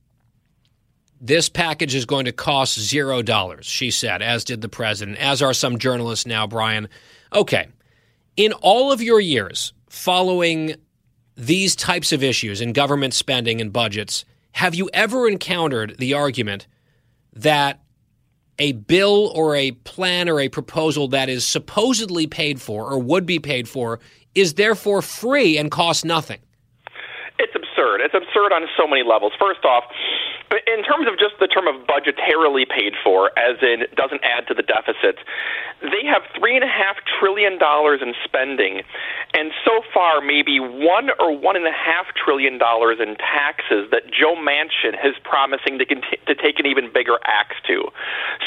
This 1.21 1.49
package 1.49 1.95
is 1.95 2.07
going 2.07 2.27
to 2.27 2.33
cost 2.33 2.79
zero 2.79 3.23
dollars, 3.23 3.67
she 3.67 3.91
said, 3.91 4.23
as 4.23 4.45
did 4.45 4.61
the 4.61 4.69
president, 4.69 5.19
as 5.19 5.43
are 5.43 5.55
some 5.55 5.79
journalists 5.79 6.27
now, 6.27 6.47
Brian. 6.47 6.89
Okay. 7.33 7.69
In 8.37 8.53
all 8.53 8.93
of 8.93 9.03
your 9.03 9.21
years 9.21 9.73
following 9.89 10.77
these 11.37 11.77
types 11.77 12.13
of 12.13 12.23
issues 12.23 12.61
in 12.61 12.73
government 12.73 13.15
spending 13.15 13.61
and 13.61 13.73
budgets, 13.73 14.25
have 14.57 14.75
you 14.75 14.89
ever 14.95 15.29
encountered 15.29 15.97
the 15.99 16.15
argument 16.15 16.67
that 17.35 17.79
a 18.59 18.73
bill 18.73 19.31
or 19.35 19.55
a 19.55 19.73
plan 19.73 20.31
or 20.31 20.41
a 20.41 20.49
proposal 20.49 21.09
that 21.09 21.29
is 21.29 21.47
supposedly 21.47 22.27
paid 22.27 22.59
for 22.59 22.91
or 22.91 22.99
would 22.99 23.27
be 23.27 23.39
paid 23.39 23.69
for 23.69 24.01
is 24.35 24.55
therefore 24.55 25.03
free 25.03 25.59
and 25.59 25.71
costs 25.71 26.07
nothing? 26.07 26.39
It's 27.39 27.53
absurd. 27.55 28.01
It's 28.01 28.15
absurd 28.15 28.55
on 28.55 28.67
so 28.81 28.87
many 28.87 29.03
levels. 29.03 29.33
First 29.39 29.63
off, 29.67 29.85
in 30.51 30.83
terms 30.87 31.11
of 31.11 31.19
just 31.19 31.35
the 31.41 31.49
term 31.49 31.67
of 31.67 31.75
budgetarily 31.91 32.69
paid 32.69 32.95
for, 33.03 33.31
as 33.39 33.59
in 33.63 33.83
doesn't 33.97 34.23
add 34.23 34.47
to 34.47 34.55
the 34.55 34.63
deficits, 34.63 35.19
they 35.83 36.07
have 36.07 36.23
three 36.39 36.55
and 36.55 36.63
a 36.63 36.71
half 36.71 36.97
trillion 37.19 37.59
dollars 37.59 38.01
in 38.01 38.15
spending, 38.23 38.83
and 39.35 39.51
so 39.65 39.83
far 39.93 40.21
maybe 40.21 40.61
one 40.61 41.11
or 41.19 41.37
one 41.37 41.57
and 41.57 41.67
a 41.67 41.75
half 41.75 42.07
trillion 42.15 42.59
dollars 42.59 42.99
in 43.03 43.17
taxes 43.17 43.91
that 43.91 44.07
Joe 44.07 44.39
Manchin 44.39 44.95
is 45.03 45.19
promising 45.25 45.79
to 45.79 45.85
conti- 45.85 46.23
to 46.27 46.35
take 46.35 46.59
an 46.59 46.67
even 46.67 46.93
bigger 46.95 47.19
axe 47.27 47.57
to. 47.67 47.91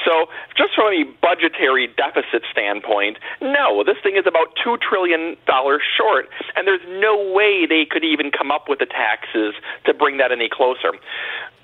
So, 0.05 0.31
just 0.55 0.75
from 0.75 0.93
a 0.95 1.03
budgetary 1.21 1.87
deficit 1.99 2.47
standpoint, 2.51 3.19
no, 3.41 3.83
this 3.83 3.97
thing 4.01 4.15
is 4.15 4.25
about 4.25 4.55
two 4.55 4.77
trillion 4.79 5.35
dollars 5.45 5.81
short, 5.83 6.29
and 6.55 6.65
there's 6.65 6.85
no 6.87 7.31
way 7.35 7.67
they 7.67 7.83
could 7.85 8.03
even 8.03 8.31
come 8.31 8.51
up 8.51 8.69
with 8.69 8.79
the 8.79 8.87
taxes 8.87 9.53
to 9.85 9.93
bring 9.93 10.17
that 10.17 10.31
any 10.31 10.47
closer. 10.47 10.95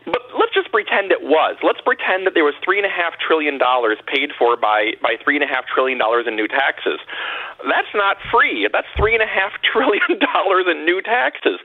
But 0.06 0.22
let's 0.38 0.54
just 0.54 0.72
pretend 0.72 1.12
it 1.12 1.26
was. 1.26 1.58
Let's 1.66 1.82
pretend 1.82 2.30
that 2.30 2.38
there 2.38 2.46
was 2.46 2.54
three 2.62 2.78
and 2.78 2.86
a 2.86 2.94
half 2.94 3.18
trillion 3.18 3.58
dollars 3.58 3.98
paid 4.06 4.30
for 4.38 4.56
by 4.56 4.94
by 5.02 5.18
three 5.24 5.36
and 5.36 5.44
a 5.44 5.50
half 5.50 5.66
trillion 5.66 5.98
dollars 5.98 6.26
in 6.30 6.36
new 6.36 6.48
taxes. 6.48 7.02
That's 7.66 7.90
not 7.98 8.18
free. 8.30 8.70
That's 8.70 8.88
three 8.98 9.18
and 9.18 9.24
a 9.26 9.30
half 9.30 9.52
trillion 9.66 10.22
dollars 10.22 10.70
in 10.70 10.86
new 10.86 11.02
taxes. 11.02 11.58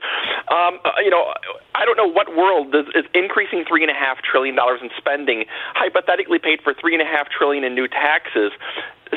Um, 0.49 0.81
uh, 0.81 0.97
you 1.05 1.13
know, 1.13 1.33
I 1.77 1.85
don't 1.85 1.97
know 1.97 2.09
what 2.09 2.33
world 2.35 2.73
is, 2.73 2.89
is 2.97 3.05
increasing 3.13 3.63
three 3.69 3.85
and 3.85 3.91
a 3.93 3.97
half 3.97 4.17
trillion 4.25 4.55
dollars 4.55 4.81
in 4.81 4.89
spending, 4.97 5.45
hypothetically 5.77 6.39
paid 6.39 6.61
for 6.65 6.73
three 6.73 6.97
and 6.97 7.01
a 7.01 7.09
half 7.09 7.29
trillion 7.29 7.63
in 7.63 7.75
new 7.75 7.87
taxes, 7.87 8.51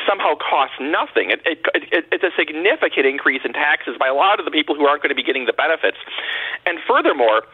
somehow 0.03 0.35
costs 0.35 0.77
nothing. 0.81 1.31
It, 1.31 1.41
it, 1.47 1.59
it, 1.75 2.05
it's 2.11 2.25
a 2.25 2.35
significant 2.37 3.07
increase 3.07 3.43
in 3.45 3.53
taxes 3.53 3.97
by 3.99 4.09
a 4.09 4.15
lot 4.15 4.39
of 4.39 4.45
the 4.45 4.51
people 4.51 4.75
who 4.75 4.87
aren't 4.87 5.03
going 5.03 5.15
to 5.15 5.19
be 5.19 5.23
getting 5.23 5.47
the 5.47 5.55
benefits. 5.55 5.99
And 6.67 6.79
furthermore, 6.87 7.47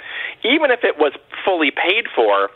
even 0.44 0.70
if 0.70 0.80
it 0.84 0.96
was 0.98 1.12
fully 1.44 1.70
paid 1.70 2.08
for, 2.14 2.48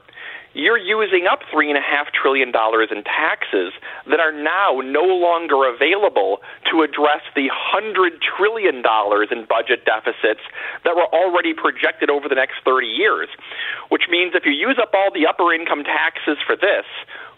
you're 0.55 0.79
using 0.79 1.27
up 1.27 1.41
three 1.51 1.69
and 1.69 1.77
a 1.77 1.83
half 1.83 2.07
trillion 2.15 2.53
dollars 2.53 2.89
in 2.91 3.03
taxes 3.03 3.75
that 4.07 4.21
are 4.21 4.31
now 4.31 4.81
no 4.87 5.03
longer 5.03 5.67
available 5.67 6.39
to 6.71 6.83
address 6.83 7.27
the 7.35 7.51
hundred 7.51 8.23
trillion 8.23 8.81
dollars 8.81 9.29
in 9.35 9.45
budget 9.51 9.85
deficits 9.85 10.41
that 10.87 10.95
were 10.95 11.11
already 11.11 11.53
projected 11.53 12.09
over 12.09 12.29
the 12.29 12.39
next 12.39 12.63
30 12.65 12.87
years. 12.87 13.29
Which 13.91 14.07
means 14.09 14.33
if 14.35 14.47
you 14.47 14.53
use 14.53 14.79
up 14.81 14.95
all 14.95 15.11
the 15.13 15.27
upper 15.27 15.53
income 15.53 15.83
taxes 15.83 16.39
for 16.47 16.55
this, 16.55 16.87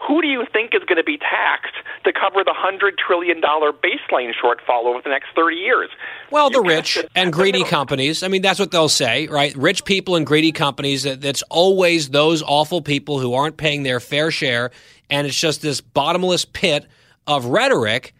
who 0.01 0.23
do 0.23 0.29
you 0.29 0.45
think 0.53 0.75
is 0.75 0.83
going 0.85 0.97
to 0.97 1.05
be 1.05 1.19
taxed 1.19 1.75
to 2.05 2.13
cover 2.13 2.45
the 2.45 2.53
hundred 2.55 2.97
trillion 2.99 3.41
dollar 3.41 3.73
baseline 3.73 4.33
shortfall 4.33 4.85
over 4.85 5.01
the 5.03 5.11
next 5.11 5.29
30 5.35 5.57
years? 5.57 5.91
Well, 6.31 6.51
the 6.51 6.61
rich 6.61 6.99
and 7.15 7.33
greedy 7.33 7.65
companies. 7.65 8.23
I 8.23 8.29
mean, 8.29 8.43
that's 8.43 8.59
what 8.59 8.71
they'll 8.71 8.89
say, 8.89 9.27
right? 9.27 9.55
Rich 9.57 9.85
people 9.85 10.17
and 10.17 10.27
greedy 10.27 10.53
companies. 10.53 11.03
That's 11.03 11.43
always 11.43 12.11
those 12.11 12.43
awful 12.43 12.83
people 12.83 13.19
who 13.21 13.35
aren't 13.35 13.57
paying 13.57 13.83
their 13.83 14.01
fair 14.01 14.31
share, 14.31 14.71
and 15.11 15.27
it's 15.27 15.39
just 15.39 15.63
this 15.63 15.81
bottomless 15.81 16.45
pit 16.45 16.87
of 17.27 17.47
rhetoric. 17.47 18.13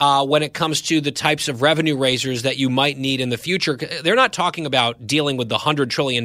Uh, 0.00 0.24
when 0.24 0.44
it 0.44 0.54
comes 0.54 0.80
to 0.80 1.00
the 1.00 1.10
types 1.10 1.48
of 1.48 1.60
revenue 1.60 1.96
raisers 1.96 2.42
that 2.42 2.56
you 2.56 2.70
might 2.70 2.96
need 2.96 3.20
in 3.20 3.30
the 3.30 3.36
future, 3.36 3.76
they're 4.04 4.14
not 4.14 4.32
talking 4.32 4.64
about 4.64 5.08
dealing 5.08 5.36
with 5.36 5.48
the 5.48 5.58
hundred 5.58 5.90
trillion 5.90 6.24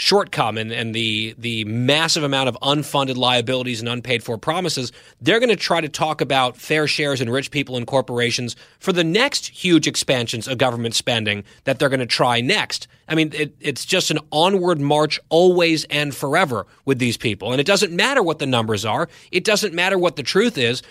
shortcoming 0.00 0.72
and 0.72 0.94
the 0.94 1.34
the 1.36 1.62
massive 1.66 2.22
amount 2.22 2.48
of 2.48 2.56
unfunded 2.62 3.18
liabilities 3.18 3.80
and 3.80 3.88
unpaid 3.88 4.22
for 4.22 4.38
promises, 4.38 4.92
they're 5.20 5.38
going 5.38 5.50
to 5.50 5.56
try 5.56 5.78
to 5.78 5.90
talk 5.90 6.22
about 6.22 6.56
fair 6.56 6.86
shares 6.86 7.20
and 7.20 7.30
rich 7.30 7.50
people 7.50 7.76
and 7.76 7.86
corporations 7.86 8.56
for 8.78 8.94
the 8.94 9.04
next 9.04 9.48
huge 9.48 9.86
expansions 9.86 10.48
of 10.48 10.56
government 10.56 10.94
spending 10.94 11.44
that 11.64 11.78
they're 11.78 11.90
going 11.90 12.00
to 12.00 12.06
try 12.06 12.40
next. 12.40 12.88
I 13.08 13.14
mean, 13.14 13.30
it, 13.34 13.54
it's 13.60 13.84
just 13.84 14.10
an 14.10 14.20
onward 14.32 14.80
march 14.80 15.20
always 15.28 15.84
and 15.84 16.14
forever 16.14 16.66
with 16.86 16.98
these 16.98 17.18
people. 17.18 17.52
And 17.52 17.60
it 17.60 17.66
doesn't 17.66 17.92
matter 17.92 18.22
what 18.22 18.38
the 18.38 18.46
numbers 18.46 18.86
are, 18.86 19.06
it 19.30 19.44
doesn't 19.44 19.74
matter 19.74 19.98
what 19.98 20.16
the 20.16 20.22
truth 20.22 20.56
is. 20.56 20.82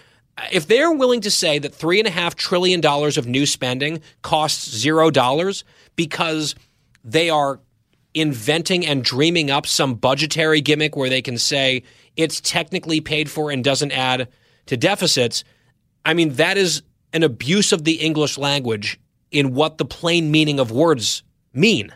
If 0.51 0.67
they're 0.67 0.91
willing 0.91 1.21
to 1.21 1.31
say 1.31 1.57
that 1.57 1.73
$3.5 1.73 2.35
trillion 2.35 2.85
of 2.85 3.25
new 3.25 3.47
spending 3.47 4.01
costs 4.21 4.85
$0 4.85 5.63
because 5.95 6.53
they 7.03 7.31
are 7.31 7.59
inventing 8.19 8.85
and 8.85 9.03
dreaming 9.03 9.49
up 9.49 9.65
some 9.65 9.95
budgetary 9.95 10.61
gimmick 10.61 10.95
where 10.95 11.09
they 11.09 11.21
can 11.21 11.37
say 11.37 11.83
it's 12.15 12.41
technically 12.41 13.01
paid 13.01 13.29
for 13.29 13.51
and 13.51 13.63
doesn't 13.63 13.91
add 13.91 14.27
to 14.65 14.77
deficits, 14.77 15.43
I 16.05 16.13
mean, 16.13 16.33
that 16.33 16.57
is 16.57 16.83
an 17.13 17.23
abuse 17.23 17.71
of 17.71 17.83
the 17.83 17.95
English 17.95 18.37
language 18.37 18.99
in 19.31 19.53
what 19.53 19.77
the 19.77 19.85
plain 19.85 20.31
meaning 20.31 20.59
of 20.59 20.71
words 20.71 21.23
mean, 21.53 21.93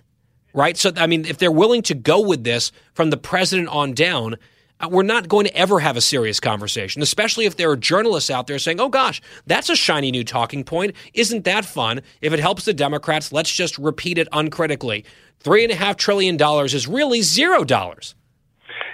right? 0.53 0.77
So, 0.77 0.91
I 0.95 1.07
mean, 1.07 1.25
if 1.25 1.37
they're 1.37 1.51
willing 1.51 1.81
to 1.83 1.95
go 1.95 2.21
with 2.21 2.43
this 2.43 2.71
from 2.93 3.09
the 3.09 3.17
president 3.17 3.69
on 3.69 3.93
down, 3.93 4.37
uh, 4.79 4.89
we're 4.89 5.03
not 5.03 5.27
going 5.27 5.45
to 5.45 5.55
ever 5.55 5.79
have 5.79 5.97
a 5.97 6.01
serious 6.01 6.39
conversation, 6.39 7.01
especially 7.01 7.45
if 7.45 7.57
there 7.57 7.69
are 7.69 7.77
journalists 7.77 8.29
out 8.29 8.47
there 8.47 8.59
saying, 8.59 8.79
oh 8.79 8.89
gosh, 8.89 9.21
that's 9.45 9.69
a 9.69 9.75
shiny 9.75 10.11
new 10.11 10.23
talking 10.23 10.63
point. 10.63 10.95
Isn't 11.13 11.43
that 11.45 11.65
fun? 11.65 12.01
If 12.21 12.33
it 12.33 12.39
helps 12.39 12.65
the 12.65 12.73
Democrats, 12.73 13.31
let's 13.31 13.51
just 13.51 13.77
repeat 13.77 14.17
it 14.17 14.27
uncritically. 14.31 15.05
Three 15.43 15.63
and 15.63 15.73
a 15.73 15.75
half 15.75 15.97
trillion 15.97 16.37
dollars 16.37 16.73
is 16.73 16.87
really 16.87 17.21
zero 17.21 17.65
dollars. 17.65 18.15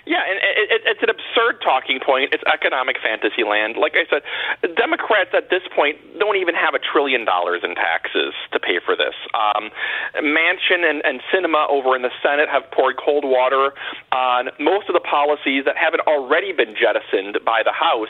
Yeah, 0.09 0.25
and 0.25 0.41
it, 0.41 0.73
it, 0.73 0.81
it's 0.89 1.03
an 1.05 1.13
absurd 1.13 1.61
talking 1.61 2.01
point. 2.01 2.33
It's 2.33 2.41
economic 2.49 2.97
fantasy 2.97 3.45
land. 3.45 3.77
Like 3.77 3.93
I 3.93 4.09
said, 4.09 4.25
Democrats 4.73 5.37
at 5.37 5.53
this 5.53 5.61
point 5.69 6.01
don't 6.17 6.33
even 6.33 6.57
have 6.57 6.73
a 6.73 6.81
trillion 6.81 7.29
dollars 7.29 7.61
in 7.61 7.77
taxes 7.77 8.33
to 8.49 8.57
pay 8.57 8.81
for 8.81 8.97
this. 8.97 9.13
Um, 9.37 9.69
Manchin 10.17 10.81
and, 10.81 11.05
and 11.05 11.21
Sinema 11.29 11.69
over 11.69 11.93
in 11.93 12.01
the 12.01 12.09
Senate 12.25 12.49
have 12.49 12.65
poured 12.73 12.97
cold 12.97 13.21
water 13.21 13.77
on 14.09 14.49
most 14.57 14.89
of 14.89 14.97
the 14.97 15.05
policies 15.05 15.69
that 15.69 15.77
haven't 15.77 16.01
already 16.09 16.57
been 16.57 16.73
jettisoned 16.73 17.37
by 17.45 17.61
the 17.61 17.69
House, 17.69 18.09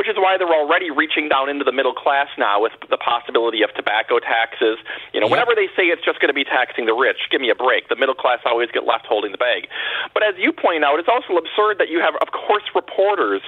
which 0.00 0.08
is 0.08 0.16
why 0.16 0.40
they're 0.40 0.48
already 0.48 0.88
reaching 0.88 1.28
down 1.28 1.52
into 1.52 1.60
the 1.60 1.76
middle 1.76 1.92
class 1.92 2.32
now 2.40 2.64
with 2.64 2.72
the 2.88 2.96
possibility 2.96 3.60
of 3.60 3.68
tobacco 3.76 4.16
taxes. 4.16 4.80
You 5.12 5.20
know, 5.20 5.28
whenever 5.28 5.52
they 5.52 5.68
say 5.76 5.92
it's 5.92 6.00
just 6.08 6.24
going 6.24 6.32
to 6.32 6.36
be 6.36 6.48
taxing 6.48 6.88
the 6.88 6.96
rich, 6.96 7.28
give 7.28 7.44
me 7.44 7.52
a 7.52 7.58
break. 7.58 7.92
The 7.92 8.00
middle 8.00 8.16
class 8.16 8.40
always 8.48 8.72
get 8.72 8.88
left 8.88 9.04
holding 9.04 9.36
the 9.36 9.42
bag. 9.44 9.68
But 10.16 10.24
as 10.24 10.40
you 10.40 10.48
point 10.48 10.88
out, 10.88 10.96
it's 10.96 11.12
also 11.12 11.33
absurd 11.38 11.78
that 11.78 11.88
you 11.88 12.00
have, 12.00 12.14
of 12.20 12.28
course, 12.32 12.64
reporters 12.74 13.42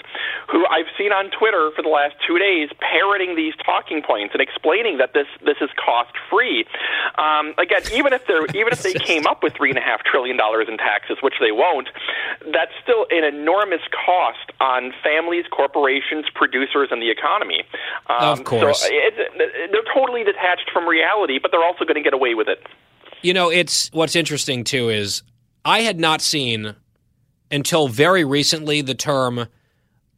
who 0.50 0.66
I've 0.66 0.86
seen 0.96 1.12
on 1.12 1.30
Twitter 1.30 1.70
for 1.74 1.82
the 1.82 1.88
last 1.88 2.14
two 2.26 2.38
days 2.38 2.70
parroting 2.80 3.36
these 3.36 3.54
talking 3.64 4.02
points 4.02 4.34
and 4.34 4.40
explaining 4.40 4.98
that 4.98 5.12
this 5.12 5.26
this 5.44 5.56
is 5.60 5.70
cost 5.76 6.12
free. 6.30 6.64
Um, 7.18 7.54
again, 7.58 7.82
even 7.92 8.12
if 8.12 8.26
they're 8.26 8.46
even 8.46 8.72
if 8.72 8.82
they 8.82 8.94
came 9.10 9.26
up 9.26 9.42
with 9.42 9.54
three 9.54 9.70
and 9.70 9.78
a 9.78 9.82
half 9.82 10.02
trillion 10.04 10.36
dollars 10.36 10.66
in 10.68 10.78
taxes, 10.78 11.18
which 11.22 11.34
they 11.40 11.52
won't, 11.52 11.88
that's 12.52 12.72
still 12.82 13.06
an 13.10 13.24
enormous 13.24 13.82
cost 13.90 14.52
on 14.60 14.92
families, 15.02 15.44
corporations, 15.50 16.26
producers, 16.34 16.88
and 16.90 17.02
the 17.02 17.10
economy. 17.10 17.64
Um, 18.08 18.38
of 18.38 18.44
course, 18.44 18.80
so 18.80 18.88
it's, 18.90 19.16
they're 19.36 19.94
totally 19.94 20.24
detached 20.24 20.70
from 20.72 20.88
reality, 20.88 21.38
but 21.40 21.50
they're 21.50 21.64
also 21.64 21.84
going 21.84 21.96
to 21.96 22.02
get 22.02 22.14
away 22.14 22.34
with 22.34 22.48
it. 22.48 22.62
You 23.22 23.34
know, 23.34 23.50
it's 23.50 23.90
what's 23.92 24.14
interesting 24.14 24.64
too 24.64 24.88
is 24.88 25.22
I 25.64 25.80
had 25.80 25.98
not 25.98 26.20
seen 26.20 26.76
until 27.50 27.88
very 27.88 28.24
recently 28.24 28.80
the 28.80 28.94
term 28.94 29.46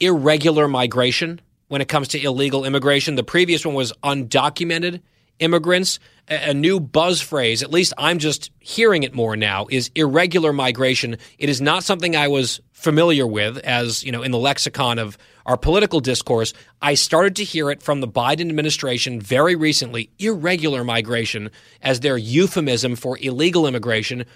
irregular 0.00 0.68
migration 0.68 1.40
when 1.68 1.80
it 1.80 1.88
comes 1.88 2.08
to 2.08 2.22
illegal 2.22 2.64
immigration. 2.64 3.14
The 3.14 3.24
previous 3.24 3.64
one 3.64 3.74
was 3.74 3.92
undocumented 4.02 5.00
immigrants. 5.38 5.98
A, 6.30 6.52
new 6.52 6.78
buzz 6.78 7.22
phrase, 7.22 7.62
at 7.62 7.70
least 7.70 7.94
I'm 7.96 8.18
just 8.18 8.50
hearing 8.58 9.02
it 9.02 9.14
more 9.14 9.34
now, 9.34 9.66
is 9.70 9.90
irregular 9.94 10.52
migration. 10.52 11.16
It 11.38 11.48
is 11.48 11.60
not 11.60 11.84
something 11.84 12.14
I 12.16 12.28
was 12.28 12.60
familiar 12.72 13.26
with 13.26 13.56
as, 13.58 14.04
you 14.04 14.12
know, 14.12 14.22
in 14.22 14.30
the 14.30 14.38
lexicon 14.38 14.98
of 14.98 15.16
our 15.46 15.56
political 15.56 16.00
discourse. 16.00 16.52
I 16.82 16.94
started 16.94 17.36
to 17.36 17.44
hear 17.44 17.70
it 17.70 17.82
from 17.82 18.00
the 18.00 18.08
Biden 18.08 18.50
administration 18.50 19.20
very 19.22 19.56
recently, 19.56 20.10
irregular 20.18 20.84
migration 20.84 21.50
as 21.80 22.00
their 22.00 22.18
euphemism 22.18 22.94
for 22.94 23.16
illegal 23.18 23.66
immigration 23.66 24.26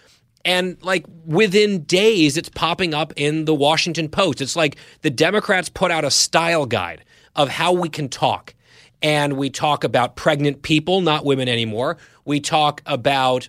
And 0.45 0.77
like 0.83 1.05
within 1.25 1.85
days, 1.85 2.37
it's 2.37 2.49
popping 2.49 2.95
up 2.95 3.13
in 3.17 3.45
the 3.45 3.55
Washington 3.55 4.09
Post. 4.09 4.41
It's 4.41 4.57
like 4.57 4.77
the 5.03 5.11
Democrats 5.11 5.69
put 5.69 5.91
out 5.91 6.05
a 6.05 6.11
style 6.11 6.67
guide 6.67 7.05
of 7.37 7.49
how 7.49 7.73
we 7.73 7.89
can 7.89 8.09
talk. 8.09 8.55
And 9.03 9.37
we 9.37 9.51
talk 9.51 9.85
about 9.85 10.17
pregnant 10.17 10.63
people, 10.63 11.01
not 11.01 11.25
women 11.25 11.49
anymore. 11.49 11.97
We 12.25 12.41
talk 12.41 12.83
about 12.87 13.49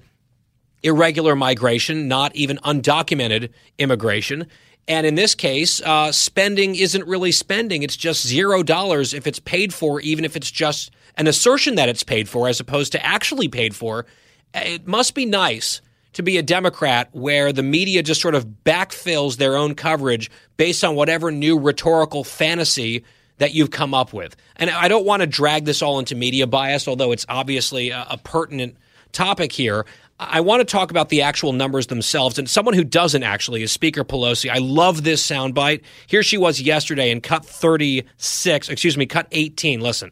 irregular 0.81 1.35
migration, 1.35 2.07
not 2.07 2.35
even 2.35 2.57
undocumented 2.57 3.51
immigration. 3.77 4.47
And 4.87 5.07
in 5.07 5.15
this 5.15 5.33
case, 5.33 5.81
uh, 5.81 6.11
spending 6.11 6.75
isn't 6.75 7.07
really 7.07 7.31
spending. 7.31 7.83
It's 7.83 7.95
just 7.95 8.27
zero 8.27 8.63
dollars 8.63 9.13
if 9.13 9.25
it's 9.27 9.39
paid 9.39 9.73
for, 9.73 10.01
even 10.01 10.25
if 10.25 10.35
it's 10.35 10.51
just 10.51 10.91
an 11.15 11.27
assertion 11.27 11.75
that 11.75 11.87
it's 11.87 12.03
paid 12.03 12.27
for 12.27 12.47
as 12.47 12.59
opposed 12.59 12.91
to 12.91 13.05
actually 13.05 13.47
paid 13.47 13.75
for. 13.75 14.05
It 14.53 14.85
must 14.87 15.15
be 15.15 15.25
nice 15.25 15.81
to 16.13 16.23
be 16.23 16.37
a 16.37 16.43
Democrat 16.43 17.09
where 17.11 17.51
the 17.51 17.63
media 17.63 18.03
just 18.03 18.21
sort 18.21 18.35
of 18.35 18.45
backfills 18.63 19.37
their 19.37 19.55
own 19.55 19.75
coverage 19.75 20.31
based 20.57 20.83
on 20.83 20.95
whatever 20.95 21.31
new 21.31 21.59
rhetorical 21.59 22.23
fantasy 22.23 23.03
that 23.37 23.53
you've 23.53 23.71
come 23.71 23.93
up 23.93 24.13
with. 24.13 24.35
And 24.55 24.69
I 24.69 24.87
don't 24.87 25.05
want 25.05 25.21
to 25.21 25.27
drag 25.27 25.65
this 25.65 25.81
all 25.81 25.99
into 25.99 26.15
media 26.15 26.47
bias, 26.47 26.87
although 26.87 27.11
it's 27.11 27.25
obviously 27.27 27.89
a, 27.89 28.05
a 28.11 28.17
pertinent 28.17 28.77
topic 29.11 29.51
here. 29.51 29.85
I 30.19 30.41
want 30.41 30.61
to 30.61 30.65
talk 30.65 30.91
about 30.91 31.09
the 31.09 31.23
actual 31.23 31.53
numbers 31.53 31.87
themselves. 31.87 32.37
And 32.37 32.49
someone 32.49 32.75
who 32.75 32.83
doesn't 32.83 33.23
actually 33.23 33.63
is 33.63 33.71
Speaker 33.71 34.03
Pelosi. 34.03 34.49
I 34.49 34.59
love 34.59 35.03
this 35.03 35.25
soundbite. 35.25 35.81
Here 36.07 36.23
she 36.23 36.37
was 36.37 36.61
yesterday 36.61 37.09
in 37.09 37.21
cut 37.21 37.45
36, 37.45 38.69
excuse 38.69 38.97
me, 38.97 39.05
cut 39.05 39.27
18. 39.31 39.81
Listen. 39.81 40.11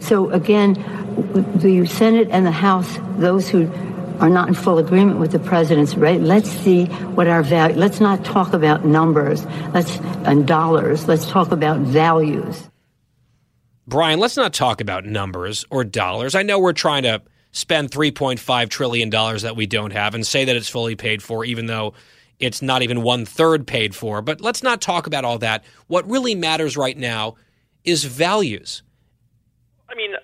So 0.00 0.30
again, 0.30 0.74
the 1.56 1.86
Senate 1.86 2.28
and 2.30 2.46
the 2.46 2.50
House, 2.50 2.98
those 3.18 3.48
who 3.48 3.70
are 4.20 4.30
not 4.30 4.48
in 4.48 4.54
full 4.54 4.78
agreement 4.78 5.18
with 5.18 5.32
the 5.32 5.38
president's 5.38 5.94
rate. 5.94 6.20
Let's 6.20 6.50
see 6.50 6.86
what 6.86 7.26
our 7.26 7.42
value. 7.42 7.76
Let's 7.76 8.00
not 8.00 8.24
talk 8.24 8.52
about 8.52 8.84
numbers. 8.84 9.44
Let's 9.72 9.96
and 10.24 10.46
dollars. 10.46 11.08
Let's 11.08 11.26
talk 11.26 11.50
about 11.50 11.80
values. 11.80 12.68
Brian, 13.86 14.20
let's 14.20 14.36
not 14.36 14.52
talk 14.52 14.80
about 14.80 15.04
numbers 15.04 15.64
or 15.70 15.82
dollars. 15.82 16.34
I 16.34 16.42
know 16.42 16.58
we're 16.60 16.72
trying 16.72 17.02
to 17.02 17.22
spend 17.52 17.90
3.5 17.90 18.68
trillion 18.68 19.10
dollars 19.10 19.42
that 19.42 19.56
we 19.56 19.66
don't 19.66 19.92
have 19.92 20.14
and 20.14 20.24
say 20.24 20.44
that 20.44 20.54
it's 20.54 20.68
fully 20.68 20.94
paid 20.94 21.22
for, 21.22 21.44
even 21.44 21.66
though 21.66 21.94
it's 22.38 22.62
not 22.62 22.82
even 22.82 23.02
one 23.02 23.24
third 23.24 23.66
paid 23.66 23.94
for. 23.94 24.22
But 24.22 24.40
let's 24.40 24.62
not 24.62 24.80
talk 24.80 25.06
about 25.06 25.24
all 25.24 25.38
that. 25.38 25.64
What 25.88 26.08
really 26.08 26.34
matters 26.34 26.76
right 26.76 26.96
now 26.96 27.36
is 27.84 28.04
values. 28.04 28.82
I 29.90 29.96
mean, 29.96 30.14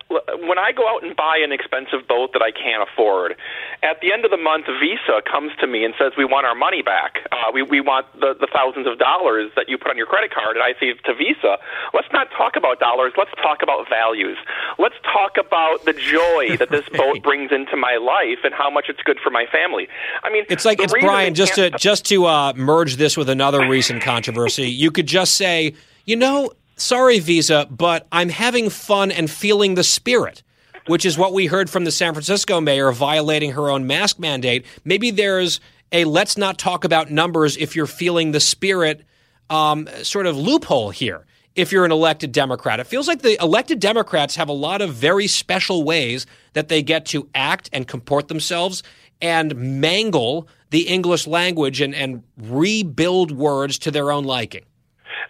when 0.47 0.59
I 0.59 0.71
go 0.71 0.87
out 0.87 1.03
and 1.03 1.17
buy 1.17 1.39
an 1.43 1.51
expensive 1.51 2.07
boat 2.07 2.33
that 2.35 2.43
I 2.43 2.53
can't 2.53 2.87
afford, 2.87 3.35
at 3.83 4.01
the 4.01 4.13
end 4.13 4.25
of 4.25 4.31
the 4.31 4.37
month, 4.37 4.67
Visa 4.79 5.19
comes 5.29 5.51
to 5.59 5.67
me 5.67 5.85
and 5.85 5.93
says, 5.99 6.13
"We 6.17 6.25
want 6.25 6.47
our 6.47 6.55
money 6.55 6.83
back. 6.83 7.27
Uh, 7.33 7.51
we 7.53 7.63
we 7.63 7.81
want 7.81 8.07
the 8.21 8.35
the 8.39 8.47
thousands 8.47 8.87
of 8.87 8.99
dollars 8.99 9.51
that 9.57 9.69
you 9.69 9.77
put 9.77 9.91
on 9.91 9.97
your 9.97 10.07
credit 10.07 10.33
card." 10.33 10.55
And 10.55 10.63
I 10.63 10.79
say 10.79 10.95
to 10.95 11.15
Visa, 11.15 11.59
"Let's 11.93 12.07
not 12.13 12.31
talk 12.31 12.55
about 12.55 12.79
dollars. 12.79 13.15
Let's 13.19 13.33
talk 13.43 13.63
about 13.63 13.89
values. 13.89 14.39
Let's 14.79 14.95
talk 15.03 15.37
about 15.37 15.85
the 15.85 15.95
joy 15.95 16.57
that 16.59 16.71
this 16.71 16.89
boat 16.97 17.23
brings 17.25 17.51
into 17.51 17.77
my 17.77 17.97
life 17.97 18.45
and 18.45 18.55
how 18.55 18.71
much 18.71 18.87
it's 18.89 19.03
good 19.03 19.19
for 19.19 19.31
my 19.31 19.47
family." 19.51 19.89
I 20.23 20.31
mean, 20.31 20.45
it's 20.49 20.65
like 20.65 20.81
it's 20.81 20.93
Brian. 20.93 21.35
Just 21.35 21.55
to 21.57 21.71
just 21.71 22.05
to 22.07 22.27
uh, 22.27 22.53
merge 22.55 22.97
this 22.97 23.17
with 23.17 23.29
another 23.29 23.69
recent 23.69 24.01
controversy, 24.01 24.71
you 24.71 24.93
could 24.93 25.07
just 25.09 25.35
say, 25.35 25.75
you 26.05 26.15
know 26.15 26.53
sorry, 26.77 27.19
Visa, 27.19 27.67
but 27.71 28.07
I'm 28.13 28.29
having 28.29 28.71
fun 28.71 29.11
and 29.11 29.31
feeling 29.31 29.75
the 29.75 29.85
spirit, 29.85 30.43
which 30.87 31.05
is 31.05 31.19
what 31.19 31.33
we 31.33 31.47
heard 31.47 31.69
from 31.69 31.85
the 31.85 31.91
San 31.91 32.15
Francisco 32.15 32.61
mayor 32.61 32.93
violating 32.93 33.53
her 33.53 33.69
own 33.71 33.87
mask 33.87 34.19
mandate. 34.19 34.65
Maybe 34.85 35.11
there's 35.11 35.61
a 35.93 36.05
let's 36.05 36.37
not 36.37 36.59
talk 36.59 36.85
about 36.85 37.11
numbers 37.11 37.57
if 37.57 37.77
you're 37.77 37.87
feeling 37.87 38.33
the 38.33 38.41
spirit 38.41 39.05
um, 39.51 39.89
sort 40.03 40.27
of 40.27 40.37
loophole 40.37 40.91
here. 40.91 41.27
If 41.55 41.73
you're 41.73 41.87
an 41.87 41.93
elected 41.93 42.33
Democrat, 42.33 42.81
it 42.81 42.87
feels 42.87 43.09
like 43.09 43.23
the 43.23 43.43
elected 43.43 43.81
Democrats 43.81 44.37
have 44.37 44.51
a 44.51 44.53
lot 44.53 44.83
of 44.83 44.93
very 44.93 45.27
special 45.27 45.85
ways 45.85 46.27
that 46.53 46.69
they 46.69 46.83
get 46.83 47.07
to 47.07 47.31
act 47.35 47.71
and 47.73 47.89
comport 47.89 48.29
themselves 48.29 48.83
and 49.23 49.57
mangle 49.57 50.49
the 50.69 50.83
English 50.83 51.27
language 51.27 51.81
and, 51.81 51.95
and 51.95 52.23
rebuild 52.37 53.33
words 53.33 53.79
to 53.79 53.91
their 53.91 54.13
own 54.13 54.25
liking. 54.25 54.65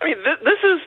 I 0.01 0.07
mean, 0.07 0.17
th- 0.25 0.41
this 0.43 0.59
is 0.65 0.81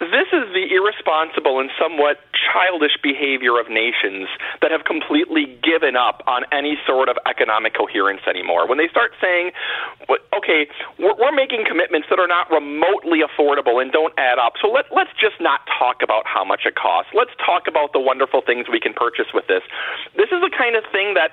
this 0.00 0.32
is 0.32 0.48
the 0.56 0.64
irresponsible 0.72 1.60
and 1.60 1.68
somewhat 1.76 2.16
childish 2.32 2.96
behavior 3.04 3.60
of 3.60 3.68
nations 3.68 4.32
that 4.64 4.72
have 4.72 4.88
completely 4.88 5.44
given 5.60 5.92
up 5.92 6.24
on 6.24 6.48
any 6.48 6.80
sort 6.88 7.12
of 7.12 7.20
economic 7.28 7.76
coherence 7.76 8.24
anymore. 8.24 8.64
When 8.64 8.80
they 8.80 8.88
start 8.88 9.12
saying, 9.20 9.52
okay, 10.32 10.72
we're, 10.98 11.30
making 11.30 11.62
commitments 11.64 12.10
that 12.10 12.18
are 12.18 12.28
not 12.28 12.50
remotely 12.50 13.22
affordable 13.22 13.80
and 13.80 13.92
don't 13.94 14.12
add 14.18 14.36
up, 14.36 14.58
so 14.60 14.68
let, 14.68 14.90
let's 14.92 15.14
just 15.14 15.38
not 15.40 15.62
talk 15.78 16.02
about 16.02 16.26
how 16.26 16.44
much 16.44 16.66
it 16.66 16.74
costs. 16.74 17.14
Let's 17.14 17.30
talk 17.38 17.70
about 17.70 17.94
the 17.94 18.02
wonderful 18.02 18.42
things 18.42 18.66
we 18.66 18.80
can 18.80 18.92
purchase 18.92 19.30
with 19.32 19.46
this. 19.46 19.62
This 20.18 20.28
is 20.28 20.42
the 20.42 20.50
kind 20.50 20.74
of 20.74 20.84
thing 20.90 21.14
that 21.14 21.32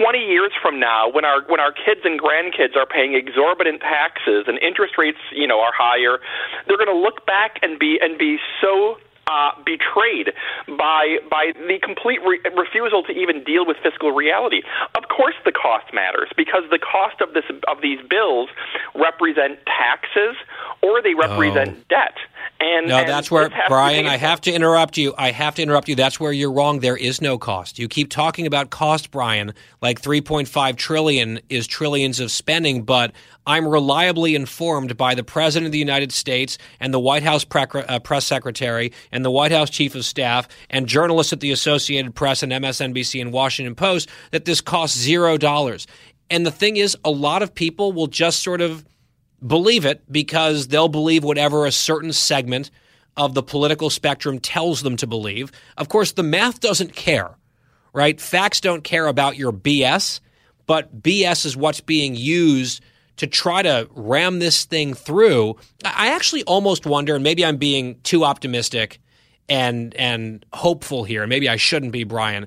20 0.00 0.18
years 0.18 0.50
from 0.64 0.80
now, 0.80 1.12
when 1.12 1.28
our, 1.28 1.44
when 1.46 1.60
our 1.60 1.70
kids 1.70 2.02
and 2.02 2.18
grandkids 2.18 2.74
are 2.74 2.88
paying 2.88 3.14
exorbitant 3.14 3.84
taxes 3.84 4.48
and 4.48 4.58
interest 4.58 4.96
rates, 4.96 5.20
you 5.30 5.46
know, 5.46 5.60
are 5.60 5.74
higher, 5.76 6.18
they're 6.66 6.80
going 6.80 6.90
to 6.90 6.98
look 6.98 7.26
back 7.26 7.60
and 7.62 7.78
be 7.78 8.00
and 8.04 8.18
be 8.18 8.38
so 8.60 8.98
uh, 9.26 9.50
betrayed 9.64 10.32
by 10.68 11.16
by 11.30 11.52
the 11.56 11.78
complete 11.82 12.20
re- 12.26 12.40
refusal 12.56 13.02
to 13.02 13.12
even 13.12 13.42
deal 13.44 13.66
with 13.66 13.76
fiscal 13.82 14.12
reality. 14.12 14.62
Of 14.96 15.08
course, 15.08 15.34
the 15.44 15.52
cost 15.52 15.92
matters 15.94 16.28
because 16.36 16.62
the 16.70 16.78
cost 16.78 17.20
of 17.20 17.32
this 17.32 17.44
of 17.68 17.80
these 17.80 18.00
bills 18.08 18.50
represent 18.94 19.58
taxes 19.64 20.36
or 20.82 21.00
they 21.02 21.14
represent 21.14 21.76
oh. 21.78 21.84
debt. 21.88 22.16
And, 22.64 22.88
no, 22.88 22.98
and 22.98 23.08
that's 23.08 23.30
where 23.30 23.50
Brian. 23.68 24.06
I 24.06 24.16
have 24.16 24.40
to 24.42 24.52
interrupt 24.52 24.96
you. 24.96 25.14
I 25.18 25.32
have 25.32 25.54
to 25.56 25.62
interrupt 25.62 25.88
you. 25.88 25.94
That's 25.94 26.18
where 26.18 26.32
you're 26.32 26.52
wrong. 26.52 26.80
There 26.80 26.96
is 26.96 27.20
no 27.20 27.36
cost. 27.36 27.78
You 27.78 27.88
keep 27.88 28.08
talking 28.08 28.46
about 28.46 28.70
cost, 28.70 29.10
Brian, 29.10 29.52
like 29.82 30.00
3.5 30.00 30.76
trillion 30.76 31.40
is 31.48 31.66
trillions 31.66 32.20
of 32.20 32.30
spending, 32.30 32.82
but 32.82 33.12
I'm 33.46 33.68
reliably 33.68 34.34
informed 34.34 34.96
by 34.96 35.14
the 35.14 35.24
President 35.24 35.66
of 35.66 35.72
the 35.72 35.78
United 35.78 36.10
States 36.12 36.56
and 36.80 36.94
the 36.94 37.00
White 37.00 37.22
House 37.22 37.44
uh, 37.54 37.98
press 37.98 38.24
secretary 38.24 38.92
and 39.12 39.24
the 39.24 39.30
White 39.30 39.52
House 39.52 39.68
chief 39.68 39.94
of 39.94 40.04
staff 40.04 40.48
and 40.70 40.86
journalists 40.86 41.32
at 41.32 41.40
the 41.40 41.52
Associated 41.52 42.14
Press 42.14 42.42
and 42.42 42.52
MSNBC 42.52 43.20
and 43.20 43.32
Washington 43.32 43.74
Post 43.74 44.08
that 44.30 44.46
this 44.46 44.62
costs 44.62 44.96
zero 44.96 45.36
dollars. 45.36 45.86
And 46.30 46.46
the 46.46 46.50
thing 46.50 46.78
is, 46.78 46.96
a 47.04 47.10
lot 47.10 47.42
of 47.42 47.54
people 47.54 47.92
will 47.92 48.06
just 48.06 48.42
sort 48.42 48.62
of 48.62 48.84
believe 49.46 49.84
it 49.84 50.10
because 50.10 50.68
they'll 50.68 50.88
believe 50.88 51.24
whatever 51.24 51.66
a 51.66 51.72
certain 51.72 52.12
segment 52.12 52.70
of 53.16 53.34
the 53.34 53.42
political 53.42 53.90
spectrum 53.90 54.38
tells 54.38 54.82
them 54.82 54.96
to 54.96 55.06
believe. 55.06 55.52
Of 55.76 55.88
course, 55.88 56.12
the 56.12 56.22
math 56.22 56.60
doesn't 56.60 56.94
care, 56.94 57.36
right? 57.92 58.20
Facts 58.20 58.60
don't 58.60 58.82
care 58.82 59.06
about 59.06 59.36
your 59.36 59.52
BS, 59.52 60.20
but 60.66 61.02
BS 61.02 61.46
is 61.46 61.56
what's 61.56 61.80
being 61.80 62.14
used 62.14 62.82
to 63.16 63.26
try 63.26 63.62
to 63.62 63.88
ram 63.94 64.40
this 64.40 64.64
thing 64.64 64.94
through. 64.94 65.56
I 65.84 66.08
actually 66.08 66.42
almost 66.44 66.86
wonder, 66.86 67.14
and 67.14 67.22
maybe 67.22 67.44
I'm 67.44 67.58
being 67.58 68.00
too 68.02 68.24
optimistic 68.24 69.00
and 69.48 69.94
and 69.94 70.44
hopeful 70.52 71.04
here. 71.04 71.26
Maybe 71.26 71.48
I 71.48 71.56
shouldn't 71.56 71.92
be, 71.92 72.04
Brian. 72.04 72.46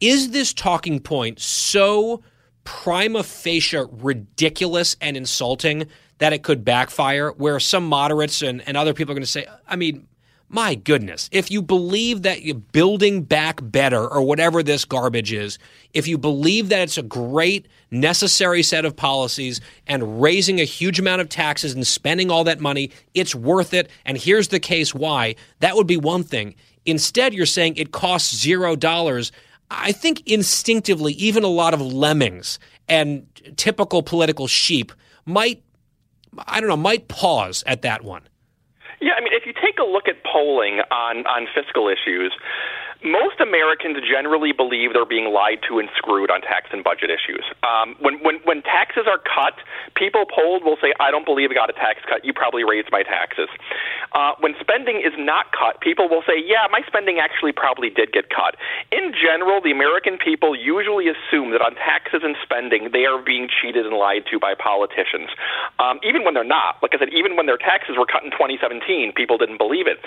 Is 0.00 0.30
this 0.30 0.52
talking 0.54 1.00
point 1.00 1.38
so 1.40 2.22
prima 2.64 3.22
facie 3.22 3.78
ridiculous 3.90 4.96
and 5.00 5.16
insulting 5.16 5.86
that 6.18 6.32
it 6.32 6.42
could 6.42 6.64
backfire? 6.64 7.30
Where 7.32 7.58
some 7.60 7.86
moderates 7.86 8.42
and, 8.42 8.66
and 8.66 8.76
other 8.76 8.94
people 8.94 9.12
are 9.12 9.14
going 9.14 9.22
to 9.22 9.30
say, 9.30 9.46
I 9.66 9.76
mean, 9.76 10.06
my 10.50 10.74
goodness, 10.74 11.28
if 11.30 11.50
you 11.50 11.60
believe 11.60 12.22
that 12.22 12.40
you're 12.40 12.54
building 12.54 13.22
back 13.22 13.60
better 13.62 14.08
or 14.08 14.22
whatever 14.22 14.62
this 14.62 14.86
garbage 14.86 15.30
is, 15.30 15.58
if 15.92 16.08
you 16.08 16.16
believe 16.16 16.70
that 16.70 16.80
it's 16.80 16.96
a 16.96 17.02
great, 17.02 17.68
necessary 17.90 18.62
set 18.62 18.86
of 18.86 18.96
policies 18.96 19.60
and 19.86 20.22
raising 20.22 20.58
a 20.58 20.64
huge 20.64 20.98
amount 20.98 21.20
of 21.20 21.28
taxes 21.28 21.74
and 21.74 21.86
spending 21.86 22.30
all 22.30 22.44
that 22.44 22.60
money, 22.60 22.90
it's 23.12 23.34
worth 23.34 23.74
it. 23.74 23.90
And 24.06 24.16
here's 24.16 24.48
the 24.48 24.60
case 24.60 24.94
why, 24.94 25.36
that 25.60 25.76
would 25.76 25.86
be 25.86 25.98
one 25.98 26.24
thing. 26.24 26.54
Instead, 26.86 27.34
you're 27.34 27.44
saying 27.44 27.76
it 27.76 27.92
costs 27.92 28.34
zero 28.34 28.74
dollars. 28.74 29.32
I 29.70 29.92
think 29.92 30.26
instinctively, 30.26 31.12
even 31.14 31.44
a 31.44 31.48
lot 31.48 31.74
of 31.74 31.82
lemmings 31.82 32.58
and 32.88 33.26
typical 33.56 34.02
political 34.02 34.46
sheep 34.46 34.92
might, 35.26 35.62
I 36.46 36.60
don't 36.60 36.68
know, 36.68 36.76
might 36.76 37.08
pause 37.08 37.64
at 37.66 37.82
that 37.82 38.04
one. 38.04 38.22
Yeah, 39.00 39.12
I 39.16 39.20
mean, 39.20 39.32
if 39.32 39.46
you 39.46 39.52
take 39.52 39.78
a 39.78 39.84
look 39.84 40.08
at 40.08 40.16
polling 40.24 40.80
on 40.90 41.26
on 41.26 41.46
fiscal 41.54 41.88
issues, 41.88 42.32
most 43.04 43.38
Americans 43.38 43.98
generally 44.02 44.50
believe 44.50 44.92
they're 44.92 45.06
being 45.06 45.30
lied 45.30 45.62
to 45.70 45.78
and 45.78 45.88
screwed 45.94 46.30
on 46.30 46.42
tax 46.42 46.66
and 46.72 46.82
budget 46.82 47.10
issues. 47.14 47.46
Um, 47.62 47.94
when, 48.02 48.18
when, 48.26 48.42
when 48.42 48.62
taxes 48.62 49.06
are 49.06 49.22
cut, 49.22 49.54
people 49.94 50.26
polled 50.26 50.64
will 50.66 50.78
say, 50.82 50.90
I 50.98 51.14
don't 51.14 51.24
believe 51.24 51.50
I 51.50 51.54
got 51.54 51.70
a 51.70 51.78
tax 51.78 52.02
cut. 52.10 52.24
You 52.24 52.34
probably 52.34 52.64
raised 52.66 52.90
my 52.90 53.06
taxes. 53.06 53.46
Uh, 54.12 54.34
when 54.40 54.58
spending 54.58 54.98
is 54.98 55.14
not 55.14 55.54
cut, 55.54 55.78
people 55.80 56.08
will 56.08 56.26
say, 56.26 56.42
Yeah, 56.42 56.66
my 56.72 56.82
spending 56.86 57.22
actually 57.22 57.52
probably 57.52 57.90
did 57.90 58.10
get 58.10 58.30
cut. 58.34 58.56
In 58.90 59.14
general, 59.14 59.62
the 59.62 59.70
American 59.70 60.18
people 60.18 60.58
usually 60.58 61.06
assume 61.06 61.52
that 61.54 61.62
on 61.62 61.78
taxes 61.78 62.26
and 62.26 62.34
spending, 62.42 62.90
they 62.90 63.06
are 63.06 63.22
being 63.22 63.46
cheated 63.46 63.86
and 63.86 63.94
lied 63.94 64.26
to 64.32 64.40
by 64.40 64.54
politicians, 64.58 65.30
um, 65.78 66.00
even 66.02 66.24
when 66.24 66.34
they're 66.34 66.42
not. 66.42 66.82
Like 66.82 66.94
I 66.94 66.98
said, 66.98 67.14
even 67.14 67.36
when 67.36 67.46
their 67.46 67.60
taxes 67.60 67.94
were 67.94 68.06
cut 68.06 68.24
in 68.24 68.32
2017, 68.32 69.12
people 69.14 69.38
didn't 69.38 69.58
believe 69.58 69.86
it. 69.86 70.02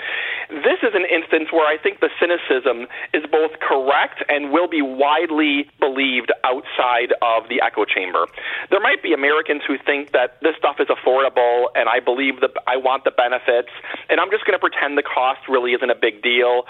This 0.50 0.82
is 0.84 0.92
an 0.92 1.06
instance 1.08 1.48
where 1.54 1.64
I 1.64 1.78
think 1.78 2.00
the 2.04 2.10
cynicism 2.18 2.81
is 3.12 3.24
both 3.30 3.52
correct 3.60 4.24
and 4.28 4.52
will 4.52 4.68
be 4.68 4.82
widely 4.82 5.68
believed 5.80 6.32
outside 6.44 7.12
of 7.22 7.48
the 7.48 7.60
echo 7.62 7.84
chamber. 7.84 8.26
There 8.70 8.80
might 8.80 9.02
be 9.02 9.12
Americans 9.12 9.62
who 9.66 9.76
think 9.78 10.12
that 10.12 10.40
this 10.42 10.56
stuff 10.56 10.76
is 10.80 10.88
affordable 10.88 11.66
and 11.74 11.88
I 11.88 12.00
believe 12.00 12.40
that 12.40 12.52
I 12.66 12.76
want 12.76 13.04
the 13.04 13.10
benefits 13.10 13.70
and 14.08 14.20
I'm 14.20 14.30
just 14.30 14.44
going 14.44 14.58
to 14.58 14.62
pretend 14.62 14.96
the 14.98 15.02
cost 15.02 15.48
really 15.48 15.72
isn't 15.72 15.90
a 15.90 15.98
big 15.98 16.22
deal. 16.22 16.64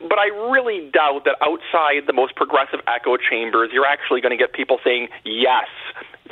But 0.00 0.18
I 0.18 0.28
really 0.50 0.90
doubt 0.90 1.24
that 1.24 1.36
outside 1.42 2.06
the 2.06 2.12
most 2.12 2.34
progressive 2.36 2.80
echo 2.86 3.16
chambers, 3.16 3.70
you're 3.72 3.86
actually 3.86 4.20
going 4.20 4.36
to 4.36 4.40
get 4.40 4.52
people 4.52 4.78
saying, 4.84 5.08
yes, 5.24 5.68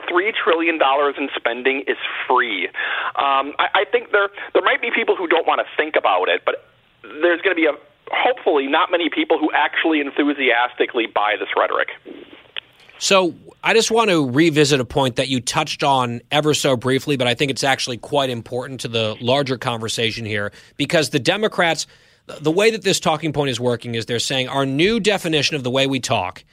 three 0.08 0.32
trillion 0.32 0.78
dollars 0.78 1.14
in 1.18 1.28
spending 1.34 1.82
is 1.86 1.96
free. 2.28 2.68
Um, 3.16 3.54
I, 3.58 3.82
I 3.82 3.84
think 3.90 4.12
there 4.12 4.28
there 4.54 4.62
might 4.62 4.80
be 4.80 4.90
people 4.94 5.16
who 5.16 5.26
don't 5.26 5.46
want 5.46 5.60
to 5.60 5.66
think 5.76 5.96
about 5.96 6.28
it, 6.28 6.42
but 6.44 6.66
there's 7.02 7.40
going 7.42 7.54
to 7.54 7.60
be 7.60 7.66
a 7.66 7.74
hopefully 8.10 8.66
not 8.66 8.90
many 8.90 9.08
people 9.08 9.38
who 9.38 9.50
actually 9.54 10.00
enthusiastically 10.00 11.06
buy 11.06 11.34
this 11.38 11.48
rhetoric. 11.56 11.88
So 12.98 13.34
I 13.62 13.74
just 13.74 13.90
want 13.90 14.10
to 14.10 14.30
revisit 14.30 14.80
a 14.80 14.84
point 14.84 15.16
that 15.16 15.28
you 15.28 15.40
touched 15.40 15.82
on 15.82 16.22
ever 16.30 16.54
so 16.54 16.76
briefly, 16.76 17.16
but 17.16 17.26
I 17.26 17.34
think 17.34 17.50
it's 17.50 17.64
actually 17.64 17.98
quite 17.98 18.30
important 18.30 18.80
to 18.80 18.88
the 18.88 19.16
larger 19.20 19.58
conversation 19.58 20.24
here 20.24 20.52
because 20.76 21.10
the 21.10 21.18
Democrats, 21.18 21.86
the 22.26 22.50
way 22.50 22.70
that 22.70 22.82
this 22.82 22.98
talking 22.98 23.32
point 23.32 23.50
is 23.50 23.60
working 23.60 23.94
is 23.94 24.06
they're 24.06 24.18
saying 24.18 24.48
our 24.48 24.64
new 24.64 24.98
definition 24.98 25.56
of 25.56 25.62
the 25.62 25.70
way 25.70 25.86
we 25.86 26.00
talk 26.00 26.44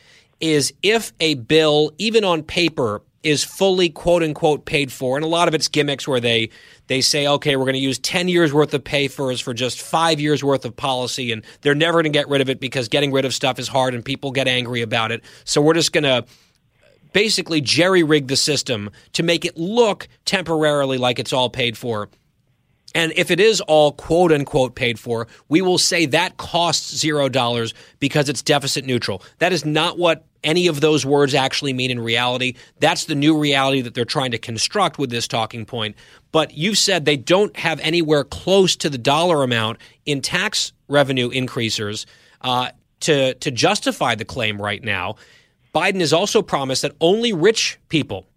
is 0.41 0.73
if 0.83 1.13
a 1.21 1.35
bill, 1.35 1.91
even 1.97 2.25
on 2.25 2.43
paper, 2.43 3.01
is 3.23 3.43
fully 3.43 3.89
quote 3.89 4.21
unquote 4.21 4.65
paid 4.65 4.91
for, 4.91 5.15
and 5.15 5.23
a 5.23 5.27
lot 5.27 5.47
of 5.47 5.53
it's 5.53 5.67
gimmicks 5.67 6.07
where 6.07 6.19
they 6.19 6.49
they 6.87 7.01
say, 7.01 7.25
okay, 7.25 7.55
we're 7.55 7.63
going 7.63 7.73
to 7.73 7.79
use 7.79 7.97
ten 7.99 8.27
years 8.27 8.53
worth 8.53 8.73
of 8.73 8.83
pay 8.83 9.07
for 9.07 9.31
us 9.31 9.39
for 9.39 9.53
just 9.53 9.81
five 9.81 10.19
years 10.19 10.43
worth 10.43 10.65
of 10.65 10.75
policy, 10.75 11.31
and 11.31 11.43
they're 11.61 11.75
never 11.75 12.01
going 12.01 12.11
to 12.11 12.17
get 12.17 12.27
rid 12.29 12.41
of 12.41 12.49
it 12.49 12.59
because 12.59 12.87
getting 12.87 13.11
rid 13.11 13.25
of 13.25 13.33
stuff 13.33 13.59
is 13.59 13.67
hard 13.67 13.93
and 13.95 14.03
people 14.03 14.31
get 14.31 14.47
angry 14.47 14.81
about 14.81 15.11
it. 15.11 15.23
So 15.45 15.61
we're 15.61 15.73
just 15.73 15.93
going 15.93 16.03
to 16.03 16.25
basically 17.13 17.61
jerry 17.61 18.03
rig 18.03 18.27
the 18.27 18.35
system 18.35 18.89
to 19.13 19.23
make 19.23 19.45
it 19.45 19.57
look 19.57 20.07
temporarily 20.25 20.97
like 20.97 21.19
it's 21.19 21.31
all 21.31 21.49
paid 21.49 21.77
for. 21.77 22.09
And 22.95 23.11
if 23.15 23.31
it 23.31 23.39
is 23.39 23.61
all 23.61 23.91
quote 23.91 24.31
unquote 24.31 24.75
paid 24.75 24.99
for, 24.99 25.27
we 25.49 25.61
will 25.61 25.77
say 25.77 26.05
that 26.07 26.37
costs 26.37 26.95
zero 26.95 27.29
dollars 27.29 27.73
because 27.99 28.29
it's 28.29 28.41
deficit 28.41 28.85
neutral. 28.85 29.23
That 29.39 29.53
is 29.53 29.65
not 29.65 29.97
what 29.97 30.25
any 30.43 30.67
of 30.67 30.81
those 30.81 31.05
words 31.05 31.33
actually 31.33 31.73
mean 31.73 31.89
in 31.89 31.99
reality. 31.99 32.55
That's 32.79 33.05
the 33.05 33.15
new 33.15 33.37
reality 33.37 33.81
that 33.81 33.93
they're 33.93 34.05
trying 34.05 34.31
to 34.31 34.37
construct 34.37 34.97
with 34.97 35.09
this 35.09 35.27
talking 35.27 35.65
point. 35.65 35.95
But 36.31 36.53
you've 36.53 36.77
said 36.77 37.05
they 37.05 37.17
don't 37.17 37.55
have 37.57 37.79
anywhere 37.79 38.23
close 38.23 38.75
to 38.77 38.89
the 38.89 38.97
dollar 38.97 39.43
amount 39.43 39.79
in 40.05 40.21
tax 40.21 40.73
revenue 40.87 41.29
increasers 41.29 42.05
uh, 42.41 42.69
to 43.01 43.33
to 43.35 43.51
justify 43.51 44.15
the 44.15 44.25
claim 44.25 44.61
right 44.61 44.83
now. 44.83 45.15
Biden 45.73 46.01
has 46.01 46.13
also 46.13 46.41
promised 46.43 46.83
that 46.83 46.95
only 47.01 47.33
rich 47.33 47.79
people 47.89 48.27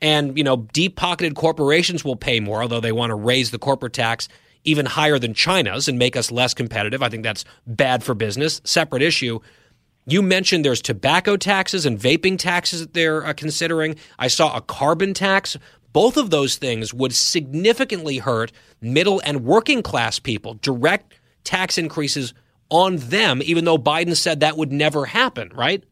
and, 0.00 0.36
you 0.36 0.44
know, 0.44 0.68
deep 0.72 0.96
pocketed 0.96 1.34
corporations 1.34 2.04
will 2.04 2.16
pay 2.16 2.40
more, 2.40 2.62
although 2.62 2.80
they 2.80 2.92
want 2.92 3.10
to 3.10 3.14
raise 3.16 3.50
the 3.50 3.58
corporate 3.58 3.92
tax 3.92 4.28
even 4.64 4.86
higher 4.86 5.18
than 5.18 5.34
China's 5.34 5.88
and 5.88 5.98
make 5.98 6.16
us 6.16 6.30
less 6.30 6.54
competitive. 6.54 7.02
I 7.02 7.08
think 7.08 7.22
that's 7.22 7.44
bad 7.66 8.02
for 8.02 8.14
business. 8.14 8.60
Separate 8.64 9.02
issue. 9.02 9.40
You 10.06 10.22
mentioned 10.22 10.64
there's 10.64 10.82
tobacco 10.82 11.36
taxes 11.36 11.84
and 11.84 11.98
vaping 11.98 12.38
taxes 12.38 12.80
that 12.80 12.94
they're 12.94 13.26
uh, 13.26 13.32
considering. 13.34 13.96
I 14.18 14.28
saw 14.28 14.56
a 14.56 14.60
carbon 14.60 15.14
tax. 15.14 15.56
Both 15.92 16.16
of 16.16 16.30
those 16.30 16.56
things 16.56 16.94
would 16.94 17.14
significantly 17.14 18.18
hurt 18.18 18.52
middle 18.80 19.20
and 19.24 19.44
working 19.44 19.82
class 19.82 20.18
people. 20.18 20.54
Direct 20.54 21.14
tax 21.44 21.78
increases 21.78 22.34
on 22.70 22.96
them, 22.96 23.40
even 23.44 23.64
though 23.64 23.78
Biden 23.78 24.16
said 24.16 24.40
that 24.40 24.56
would 24.56 24.72
never 24.72 25.06
happen, 25.06 25.50
right? 25.54 25.82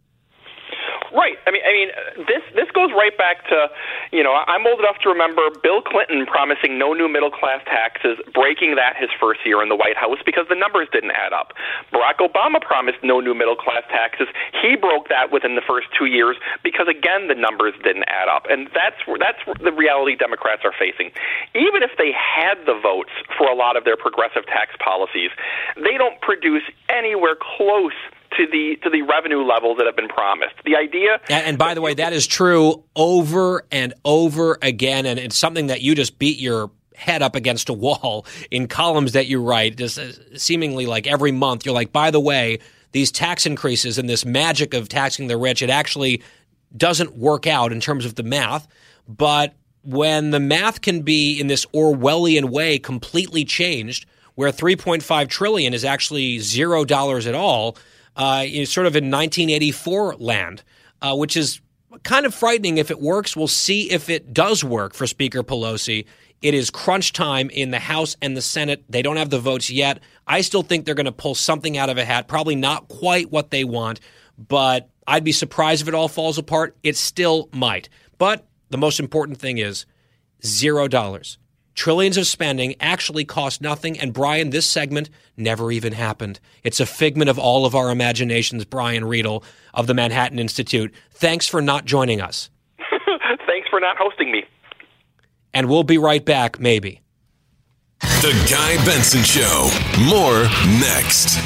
Right. 1.17 1.41
I 1.47 1.51
mean, 1.51 1.65
I 1.65 1.73
mean, 1.73 1.89
this 2.29 2.45
this 2.53 2.69
goes 2.77 2.93
right 2.93 3.17
back 3.17 3.49
to, 3.49 3.73
you 4.13 4.21
know, 4.21 4.37
I'm 4.37 4.69
old 4.69 4.85
enough 4.85 5.01
to 5.01 5.09
remember 5.09 5.49
Bill 5.65 5.81
Clinton 5.81 6.29
promising 6.29 6.77
no 6.77 6.93
new 6.93 7.09
middle 7.09 7.33
class 7.33 7.65
taxes, 7.65 8.21
breaking 8.37 8.77
that 8.77 9.01
his 9.01 9.09
first 9.17 9.41
year 9.49 9.65
in 9.65 9.73
the 9.73 9.81
White 9.81 9.97
House 9.97 10.21
because 10.29 10.45
the 10.53 10.55
numbers 10.55 10.93
didn't 10.93 11.17
add 11.17 11.33
up. 11.33 11.57
Barack 11.89 12.21
Obama 12.21 12.61
promised 12.61 13.01
no 13.01 13.25
new 13.25 13.33
middle 13.33 13.57
class 13.57 13.81
taxes. 13.89 14.29
He 14.61 14.77
broke 14.77 15.09
that 15.09 15.33
within 15.33 15.57
the 15.57 15.65
first 15.65 15.89
two 15.97 16.05
years 16.05 16.37
because 16.61 16.85
again 16.85 17.33
the 17.33 17.39
numbers 17.39 17.73
didn't 17.81 18.05
add 18.13 18.29
up, 18.29 18.45
and 18.53 18.69
that's 18.77 19.01
that's 19.17 19.41
the 19.65 19.73
reality 19.73 20.21
Democrats 20.21 20.69
are 20.69 20.77
facing. 20.77 21.17
Even 21.57 21.81
if 21.81 21.97
they 21.97 22.13
had 22.13 22.61
the 22.69 22.77
votes 22.77 23.17
for 23.41 23.49
a 23.49 23.57
lot 23.57 23.81
of 23.81 23.89
their 23.89 23.97
progressive 23.97 24.45
tax 24.53 24.77
policies, 24.85 25.33
they 25.81 25.97
don't 25.97 26.21
produce 26.21 26.69
anywhere 26.93 27.41
close 27.41 27.97
to 28.37 28.47
the 28.47 28.77
to 28.83 28.91
the 28.91 29.03
revenue 29.03 29.43
levels 29.45 29.79
that 29.79 29.87
have 29.87 29.97
been 29.97 30.09
promised. 30.09 30.55
The 30.65 30.77
idea 30.77 31.21
and, 31.29 31.47
and 31.47 31.59
by 31.59 31.75
the 31.75 31.81
way, 31.81 31.95
that 31.95 32.13
is 32.13 32.27
true 32.27 32.85
over 32.95 33.65
and 33.71 33.95
over 34.05 34.59
again 34.63 35.07
and 35.07 35.19
it's 35.19 35.37
something 35.37 35.69
that 35.69 35.81
you 35.83 35.95
just 35.95 36.19
beat 36.19 36.39
your 36.39 36.71
head 36.97 37.23
up 37.23 37.37
against 37.37 37.69
a 37.69 37.73
wall 37.73 38.27
in 38.51 38.67
columns 38.67 39.13
that 39.13 39.27
you 39.27 39.43
write 39.43 39.77
just 39.77 40.01
seemingly 40.39 40.87
like 40.87 41.07
every 41.07 41.31
month 41.31 41.65
you're 41.67 41.75
like 41.75 41.93
by 41.93 42.11
the 42.11 42.21
way 42.21 42.59
these 42.93 43.13
tax 43.13 43.45
increases 43.45 43.99
and 43.99 44.09
this 44.09 44.25
magic 44.25 44.73
of 44.73 44.89
taxing 44.89 45.27
the 45.27 45.37
rich 45.37 45.61
it 45.61 45.69
actually 45.69 46.23
doesn't 46.75 47.15
work 47.17 47.47
out 47.47 47.71
in 47.71 47.81
terms 47.81 48.07
of 48.07 48.15
the 48.15 48.23
math 48.23 48.67
but 49.07 49.55
when 49.83 50.31
the 50.31 50.41
math 50.41 50.81
can 50.81 51.03
be 51.03 51.39
in 51.39 51.47
this 51.49 51.67
orwellian 51.67 52.47
way 52.47 52.79
completely 52.79 53.45
changed 53.45 54.07
where 54.35 54.51
3.5 54.51 55.29
trillion 55.29 55.75
is 55.75 55.85
actually 55.85 56.39
zero 56.39 56.85
dollars 56.85 57.27
at 57.27 57.35
all 57.35 57.77
uh, 58.17 58.45
sort 58.65 58.87
of 58.87 58.97
in 58.97 59.11
1984 59.11 60.17
land, 60.17 60.63
uh, 61.03 61.15
which 61.15 61.37
is 61.37 61.61
kind 62.03 62.27
of 62.27 62.35
frightening 62.35 62.79
if 62.79 62.91
it 62.91 63.01
works. 63.01 63.37
We'll 63.37 63.49
see 63.49 63.91
if 63.91 64.09
it 64.09 64.33
does 64.33 64.65
work 64.65 64.95
for 64.95 65.07
Speaker 65.07 65.43
Pelosi. 65.43 66.07
It 66.43 66.55
is 66.55 66.71
crunch 66.71 67.13
time 67.13 67.51
in 67.51 67.71
the 67.71 67.79
House 67.79 68.17
and 68.21 68.37
the 68.37 68.43
Senate. 68.43 68.85
They 68.89 69.03
don't 69.03 69.17
have 69.17 69.31
the 69.31 69.39
votes 69.39 69.71
yet. 69.71 70.01
I 70.27 70.43
still 70.43 70.63
think 70.63 70.85
they're 70.85 70.95
going 70.95 71.07
to 71.07 71.13
pull 71.13 71.35
something 71.35 71.79
out 71.79 71.89
of 71.89 71.99
a 71.99 72.05
hat, 72.05 72.29
probably 72.29 72.57
not 72.57 72.89
quite 72.89 73.31
what 73.31 73.51
they 73.51 73.65
want, 73.65 74.01
but 74.37 74.91
I'd 75.07 75.25
be 75.25 75.33
surprised 75.33 75.83
if 75.83 75.89
it 75.89 75.95
all 75.95 76.09
falls 76.09 76.37
apart. 76.37 76.77
It 76.83 76.97
still 76.97 77.49
might. 77.53 77.89
But 78.19 78.47
the 78.71 78.79
most 78.79 79.01
important 79.01 79.39
thing 79.39 79.59
is 79.59 79.87
zero 80.45 80.89
dollars. 80.89 81.39
Trillions 81.77 82.17
of 82.17 82.27
spending 82.27 82.75
actually 82.81 83.25
cost 83.25 83.61
nothing. 83.61 84.01
And 84.01 84.13
Brian, 84.13 84.51
this 84.51 84.67
segment 84.67 85.11
never 85.37 85.71
even 85.71 85.93
happened. 85.93 86.41
It's 86.65 86.81
a 86.81 86.87
figment 86.87 87.29
of 87.29 87.39
all 87.39 87.67
of 87.67 87.75
our 87.75 87.91
imaginations, 87.91 88.65
Brian 88.65 89.05
Riedl 89.05 89.45
of 89.75 89.87
the 89.87 89.95
Manhattan 89.95 90.39
Institute. 90.39 90.93
Thanks 91.13 91.47
for 91.47 91.61
not 91.61 91.85
joining 91.85 92.21
us. 92.21 92.51
Thanks 93.47 93.69
for 93.69 93.79
not 93.79 93.97
hosting 93.99 94.33
me. 94.33 94.45
And 95.53 95.69
we'll 95.69 95.85
be 95.85 95.99
right 95.99 96.25
back, 96.25 96.59
maybe. 96.59 97.03
The 98.01 98.33
Guy 98.51 98.85
Benson 98.85 99.23
Show. 99.23 99.71
More 100.09 100.45
next. 100.81 101.39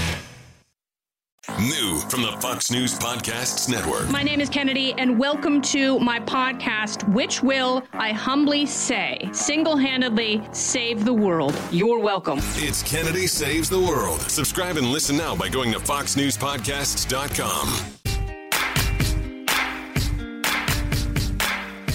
New 1.59 1.98
from 2.09 2.22
the 2.22 2.32
Fox 2.40 2.70
News 2.70 2.96
Podcasts 2.98 3.68
Network. 3.68 4.09
My 4.09 4.22
name 4.22 4.40
is 4.40 4.48
Kennedy, 4.48 4.94
and 4.96 5.18
welcome 5.18 5.61
to 5.62 5.98
my 6.01 6.18
podcast, 6.20 7.07
which 7.12 7.42
will, 7.42 7.82
I 7.92 8.12
humbly 8.12 8.64
say, 8.64 9.28
single 9.32 9.76
handedly 9.76 10.40
save 10.53 11.05
the 11.05 11.12
world. 11.12 11.55
You're 11.70 11.98
welcome. 11.98 12.38
It's 12.55 12.82
Kennedy 12.82 13.26
Saves 13.26 13.68
the 13.68 13.78
World. 13.78 14.22
Subscribe 14.22 14.78
and 14.78 14.86
listen 14.86 15.18
now 15.18 15.36
by 15.36 15.51
going 15.51 15.70
to 15.72 15.78
FoxNewsPodcasts.com. 15.78 17.96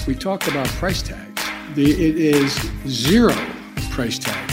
We 0.05 0.13
talk 0.13 0.47
about 0.47 0.67
price 0.67 1.01
tags. 1.01 1.41
The, 1.73 1.89
it 1.91 2.17
is 2.17 2.53
zero 2.87 3.33
price 3.89 4.19
tag. 4.19 4.51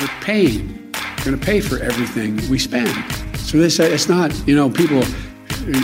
We're 0.00 0.08
paying, 0.20 0.92
we're 1.18 1.24
going 1.24 1.38
to 1.38 1.46
pay 1.46 1.60
for 1.60 1.78
everything 1.78 2.38
we 2.50 2.58
spend. 2.58 2.88
So 3.44 3.58
they 3.58 3.68
say 3.68 3.92
it's 3.92 4.08
not, 4.08 4.32
you 4.46 4.56
know, 4.56 4.70
people, 4.70 5.02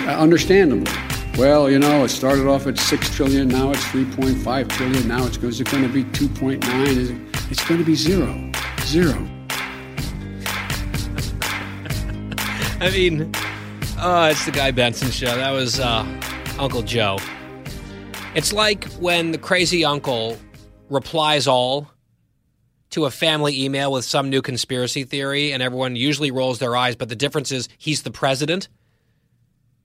understandably, 0.09 0.91
well, 1.37 1.71
you 1.71 1.79
know, 1.79 2.05
it 2.05 2.09
started 2.09 2.47
off 2.47 2.67
at 2.67 2.79
6 2.79 3.15
trillion, 3.15 3.47
now 3.49 3.71
it's 3.71 3.83
3.5 3.85 4.69
trillion, 4.69 5.07
now 5.07 5.27
it's, 5.27 5.37
is 5.39 5.61
it 5.61 5.71
going 5.71 5.83
to 5.83 5.89
be 5.89 6.05
2.9? 6.05 6.87
Is 6.87 7.11
it, 7.11 7.19
it's 7.51 7.65
going 7.67 7.79
to 7.79 7.85
be 7.87 7.95
zero. 7.95 8.51
Zero. 8.83 9.15
I 12.81 12.91
mean, 12.93 13.33
Uh, 13.99 14.29
it's 14.31 14.45
the 14.45 14.53
Guy 14.53 14.71
Benson 14.71 15.11
show. 15.11 15.35
That 15.35 15.51
was 15.51 15.81
uh, 15.81 16.07
Uncle 16.61 16.83
Joe. 16.83 17.19
It's 18.37 18.53
like 18.53 18.85
when 19.01 19.33
the 19.33 19.39
crazy 19.39 19.85
uncle 19.85 20.39
replies 20.89 21.49
all 21.49 21.89
to 22.91 23.05
a 23.05 23.11
family 23.11 23.65
email 23.65 23.93
with 23.93 24.05
some 24.05 24.31
new 24.31 24.43
conspiracy 24.43 25.05
theory, 25.05 25.53
and 25.53 25.63
everyone 25.63 25.97
usually 25.97 26.31
rolls 26.31 26.59
their 26.59 26.77
eyes, 26.77 26.97
but 26.97 27.09
the 27.09 27.17
difference 27.17 27.53
is 27.53 27.69
he's 27.79 28.03
the 28.03 28.11
president. 28.11 28.69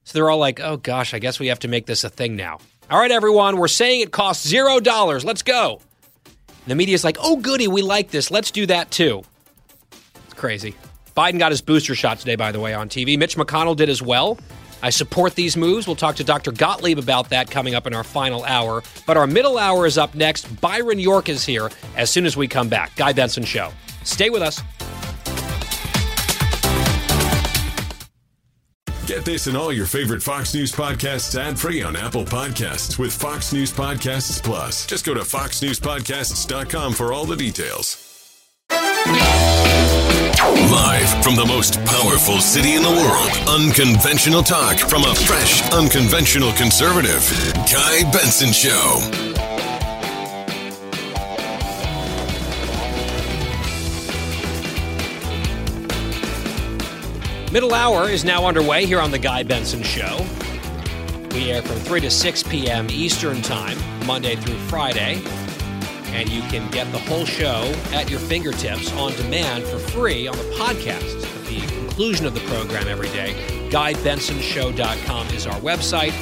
So 0.06 0.18
they're 0.18 0.30
all 0.30 0.38
like, 0.38 0.60
oh 0.60 0.78
gosh, 0.78 1.14
I 1.14 1.20
guess 1.20 1.40
we 1.40 1.48
have 1.48 1.60
to 1.60 1.68
make 1.68 1.86
this 1.86 2.04
a 2.04 2.10
thing 2.10 2.36
now. 2.36 2.60
All 2.90 3.00
right, 3.00 3.12
everyone, 3.12 3.58
we're 3.58 3.68
saying 3.68 4.02
it 4.02 4.12
costs 4.12 4.48
zero 4.48 4.80
dollars. 4.80 5.24
Let's 5.24 5.42
go. 5.42 5.82
And 6.26 6.68
the 6.68 6.76
media's 6.76 7.04
like, 7.04 7.18
oh 7.22 7.38
goody, 7.38 7.68
we 7.68 7.82
like 7.82 8.12
this. 8.12 8.32
Let's 8.32 8.52
do 8.52 8.66
that 8.68 8.92
too. 8.92 9.24
It's 10.26 10.34
crazy. 10.34 10.76
Biden 11.16 11.40
got 11.40 11.52
his 11.52 11.62
booster 11.62 11.96
shot 11.96 12.20
today, 12.20 12.36
by 12.36 12.52
the 12.52 12.60
way, 12.60 12.74
on 12.74 12.90
TV. 12.90 13.18
Mitch 13.18 13.38
McConnell 13.38 13.76
did 13.76 13.90
as 13.90 14.02
well. 14.02 14.40
I 14.84 14.92
support 14.92 15.34
these 15.34 15.58
moves. 15.58 15.88
We'll 15.88 15.96
talk 15.96 16.18
to 16.18 16.24
Dr. 16.24 16.52
Gottlieb 16.52 17.00
about 17.00 17.30
that 17.30 17.50
coming 17.50 17.74
up 17.74 17.88
in 17.88 17.96
our 17.96 18.04
final 18.04 18.44
hour. 18.44 18.84
But 19.08 19.18
our 19.18 19.26
middle 19.26 19.58
hour 19.58 19.88
is 19.88 19.98
up 19.98 20.14
next. 20.14 20.44
Byron 20.62 21.00
York 21.00 21.30
is 21.30 21.46
here 21.46 21.72
as 21.96 22.12
soon 22.12 22.26
as 22.26 22.38
we 22.38 22.48
come 22.48 22.70
back. 22.70 22.96
Guy 22.96 23.14
Benson 23.14 23.46
Show. 23.46 23.72
Stay 24.04 24.30
with 24.30 24.42
us. 24.42 24.62
Get 29.06 29.26
this 29.26 29.48
and 29.48 29.58
all 29.58 29.72
your 29.72 29.86
favorite 29.86 30.24
Fox 30.24 30.54
News 30.54 30.72
podcasts 30.72 31.38
ad 31.38 31.60
free 31.60 31.82
on 31.82 31.96
Apple 31.96 32.24
Podcasts 32.24 32.98
with 32.98 33.14
Fox 33.14 33.52
News 33.52 33.72
Podcasts 33.72 34.42
Plus. 34.42 34.86
Just 34.86 35.06
go 35.06 35.14
to 35.14 35.22
foxnewspodcasts.com 35.22 36.94
for 36.94 37.12
all 37.12 37.26
the 37.26 37.36
details. 37.36 38.00
Live 40.44 41.24
from 41.24 41.38
the 41.38 41.46
most 41.46 41.76
powerful 41.86 42.42
city 42.42 42.74
in 42.74 42.84
the 42.84 42.90
world, 42.90 43.32
unconventional 43.48 44.44
talk 44.44 44.78
from 44.78 45.04
a 45.04 45.16
fresh, 45.16 45.62
unconventional 45.72 46.52
conservative. 46.52 47.26
Guy 47.72 48.12
Benson 48.12 48.52
Show. 48.52 49.00
Middle 57.54 57.74
hour 57.74 58.10
is 58.10 58.26
now 58.26 58.46
underway 58.46 58.86
here 58.86 59.00
on 59.00 59.12
The 59.12 59.20
Guy 59.20 59.44
Benson 59.44 59.82
Show. 59.82 60.26
We 61.32 61.54
air 61.54 61.62
from 61.62 61.78
3 61.78 62.02
to 62.02 62.12
6 62.12 62.44
p.m. 62.44 62.88
Eastern 62.90 63.42
Time, 63.42 63.78
Monday 64.06 64.36
through 64.36 64.58
Friday. 64.68 65.22
And 66.14 66.30
you 66.30 66.42
can 66.44 66.70
get 66.70 66.92
the 66.92 67.00
whole 67.00 67.26
show 67.26 67.74
at 67.92 68.10
your 68.10 68.20
fingertips 68.20 68.92
on 68.94 69.14
demand 69.14 69.64
for 69.64 69.80
free 69.80 70.28
on 70.28 70.38
the 70.38 70.44
podcast 70.56 71.24
at 71.24 71.46
the 71.48 71.60
conclusion 71.76 72.28
of 72.28 72.36
the 72.36 72.40
program 72.42 72.88
every 72.88 73.10
day. 73.10 73.34
GuyBensonShow.com 73.72 75.28
is 75.30 75.48
our 75.48 75.60
website. 75.62 76.14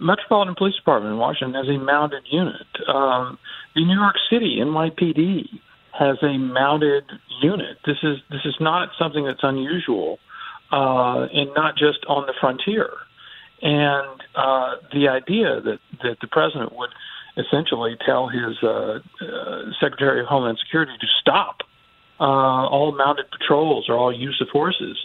Metropolitan 0.00 0.54
Police 0.54 0.76
Department 0.76 1.12
in 1.12 1.18
Washington 1.18 1.54
has 1.54 1.68
a 1.68 1.78
mounted 1.78 2.24
unit. 2.30 2.66
Um, 2.88 3.38
the 3.74 3.84
New 3.84 3.98
York 3.98 4.16
City 4.30 4.58
NYPD 4.60 5.60
has 5.98 6.16
a 6.22 6.38
mounted 6.38 7.04
unit. 7.42 7.78
This 7.86 7.98
is 8.02 8.18
this 8.30 8.40
is 8.44 8.56
not 8.60 8.90
something 8.98 9.24
that's 9.24 9.42
unusual, 9.42 10.18
uh, 10.72 11.28
and 11.32 11.50
not 11.54 11.76
just 11.76 12.04
on 12.08 12.26
the 12.26 12.34
frontier. 12.40 12.90
And 13.60 14.20
uh, 14.34 14.76
the 14.92 15.08
idea 15.08 15.60
that 15.60 15.78
that 16.02 16.16
the 16.20 16.26
president 16.26 16.74
would 16.74 16.90
essentially 17.36 17.96
tell 18.04 18.28
his 18.28 18.56
uh, 18.62 18.98
uh, 19.20 19.70
Secretary 19.80 20.20
of 20.20 20.26
Homeland 20.26 20.58
Security 20.58 20.92
to 21.00 21.06
stop 21.20 21.62
uh, 22.22 22.68
all 22.70 22.94
mounted 22.96 23.26
patrols 23.36 23.86
or 23.88 23.96
all 23.96 24.14
use 24.14 24.38
of 24.40 24.46
forces 24.52 24.96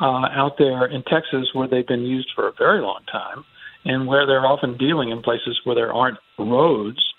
uh, 0.00 0.26
out 0.32 0.56
there 0.58 0.86
in 0.86 1.02
Texas 1.02 1.50
where 1.52 1.68
they've 1.68 1.86
been 1.86 2.02
used 2.02 2.30
for 2.34 2.48
a 2.48 2.52
very 2.58 2.80
long 2.80 3.00
time 3.12 3.44
and 3.84 4.06
where 4.06 4.26
they're 4.26 4.46
often 4.46 4.78
dealing 4.78 5.10
in 5.10 5.20
places 5.20 5.60
where 5.64 5.74
there 5.74 5.92
aren't 5.92 6.18
roads 6.38 7.12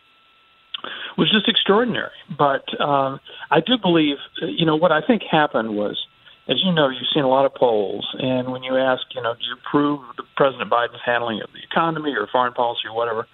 was 1.18 1.32
just 1.32 1.48
extraordinary. 1.48 2.18
But 2.36 2.66
um, 2.82 3.20
I 3.52 3.60
do 3.60 3.78
believe, 3.82 4.18
you 4.42 4.66
know, 4.66 4.76
what 4.76 4.92
I 4.92 5.02
think 5.06 5.22
happened 5.30 5.76
was, 5.76 6.02
as 6.50 6.58
you 6.64 6.74
know, 6.74 6.90
you've 6.90 7.08
seen 7.14 7.24
a 7.24 7.30
lot 7.30 7.46
of 7.46 7.54
polls, 7.54 8.06
and 8.20 8.52
when 8.52 8.64
you 8.64 8.76
ask, 8.76 9.04
you 9.16 9.22
know, 9.22 9.34
do 9.34 9.40
you 9.46 9.56
approve 9.66 10.02
of 10.18 10.26
President 10.36 10.70
Biden's 10.70 11.00
handling 11.06 11.42
of 11.42 11.50
the 11.54 11.64
economy 11.64 12.14
or 12.18 12.28
foreign 12.32 12.54
policy 12.54 12.82
or 12.90 12.96
whatever, 12.96 13.28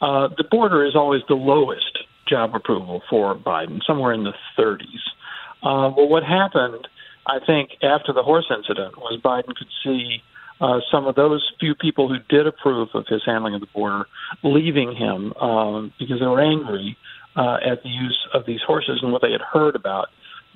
uh, 0.00 0.28
the 0.38 0.44
border 0.50 0.86
is 0.86 0.94
always 0.96 1.20
the 1.28 1.34
lowest 1.34 1.98
job 2.26 2.54
approval 2.54 3.02
for 3.10 3.34
Biden, 3.34 3.80
somewhere 3.86 4.14
in 4.14 4.24
the 4.24 4.32
30s. 4.58 4.80
Uh, 5.64 5.90
well, 5.96 6.08
what 6.08 6.22
happened, 6.22 6.86
I 7.26 7.38
think, 7.44 7.70
after 7.82 8.12
the 8.12 8.22
horse 8.22 8.46
incident 8.54 8.98
was 8.98 9.18
Biden 9.22 9.54
could 9.56 9.68
see 9.82 10.22
uh, 10.60 10.80
some 10.90 11.06
of 11.06 11.14
those 11.14 11.42
few 11.58 11.74
people 11.74 12.08
who 12.08 12.18
did 12.28 12.46
approve 12.46 12.88
of 12.94 13.06
his 13.08 13.22
handling 13.24 13.54
of 13.54 13.60
the 13.60 13.66
border 13.74 14.06
leaving 14.42 14.94
him 14.94 15.32
um, 15.34 15.92
because 15.98 16.20
they 16.20 16.26
were 16.26 16.40
angry 16.40 16.96
uh, 17.36 17.58
at 17.64 17.82
the 17.82 17.88
use 17.88 18.18
of 18.32 18.46
these 18.46 18.60
horses 18.64 19.00
and 19.02 19.10
what 19.10 19.22
they 19.22 19.32
had 19.32 19.40
heard 19.40 19.74
about 19.74 20.08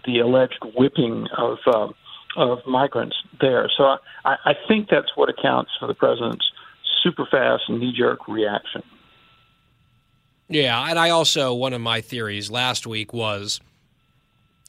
the 0.07 0.21
alleged 0.21 0.63
whipping 0.77 1.27
of 1.37 1.59
uh, 1.67 1.89
of 2.37 2.59
migrants 2.67 3.17
there. 3.41 3.69
So 3.77 3.97
I, 4.25 4.37
I 4.45 4.55
think 4.69 4.89
that's 4.89 5.17
what 5.17 5.29
accounts 5.29 5.73
for 5.81 5.89
the 5.89 5.95
president's 5.95 6.45
super 7.03 7.27
fast 7.29 7.65
knee 7.69 7.93
jerk 7.97 8.29
reaction. 8.29 8.83
Yeah, 10.49 10.89
and 10.89 10.99
I 10.99 11.11
also 11.11 11.55
one 11.55 11.73
of 11.73 11.81
my 11.81 12.01
theories 12.01 12.51
last 12.51 12.87
week 12.87 13.13
was 13.13 13.61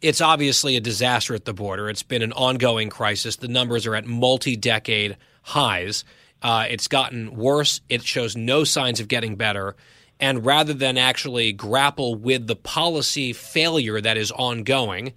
it's 0.01 0.21
obviously 0.21 0.75
a 0.75 0.81
disaster 0.81 1.33
at 1.33 1.45
the 1.45 1.53
border. 1.53 1.89
It's 1.89 2.03
been 2.03 2.21
an 2.21 2.33
ongoing 2.33 2.89
crisis. 2.89 3.35
The 3.35 3.47
numbers 3.47 3.85
are 3.85 3.95
at 3.95 4.05
multi-decade 4.05 5.17
highs. 5.43 6.05
Uh, 6.41 6.65
it's 6.69 6.87
gotten 6.87 7.35
worse. 7.35 7.81
It 7.89 8.03
shows 8.03 8.35
no 8.35 8.63
signs 8.63 8.99
of 8.99 9.07
getting 9.07 9.35
better. 9.35 9.75
And 10.19 10.45
rather 10.45 10.73
than 10.73 10.97
actually 10.97 11.53
grapple 11.53 12.15
with 12.15 12.47
the 12.47 12.55
policy 12.55 13.33
failure 13.33 13.99
that 14.01 14.17
is 14.17 14.31
ongoing, 14.31 15.13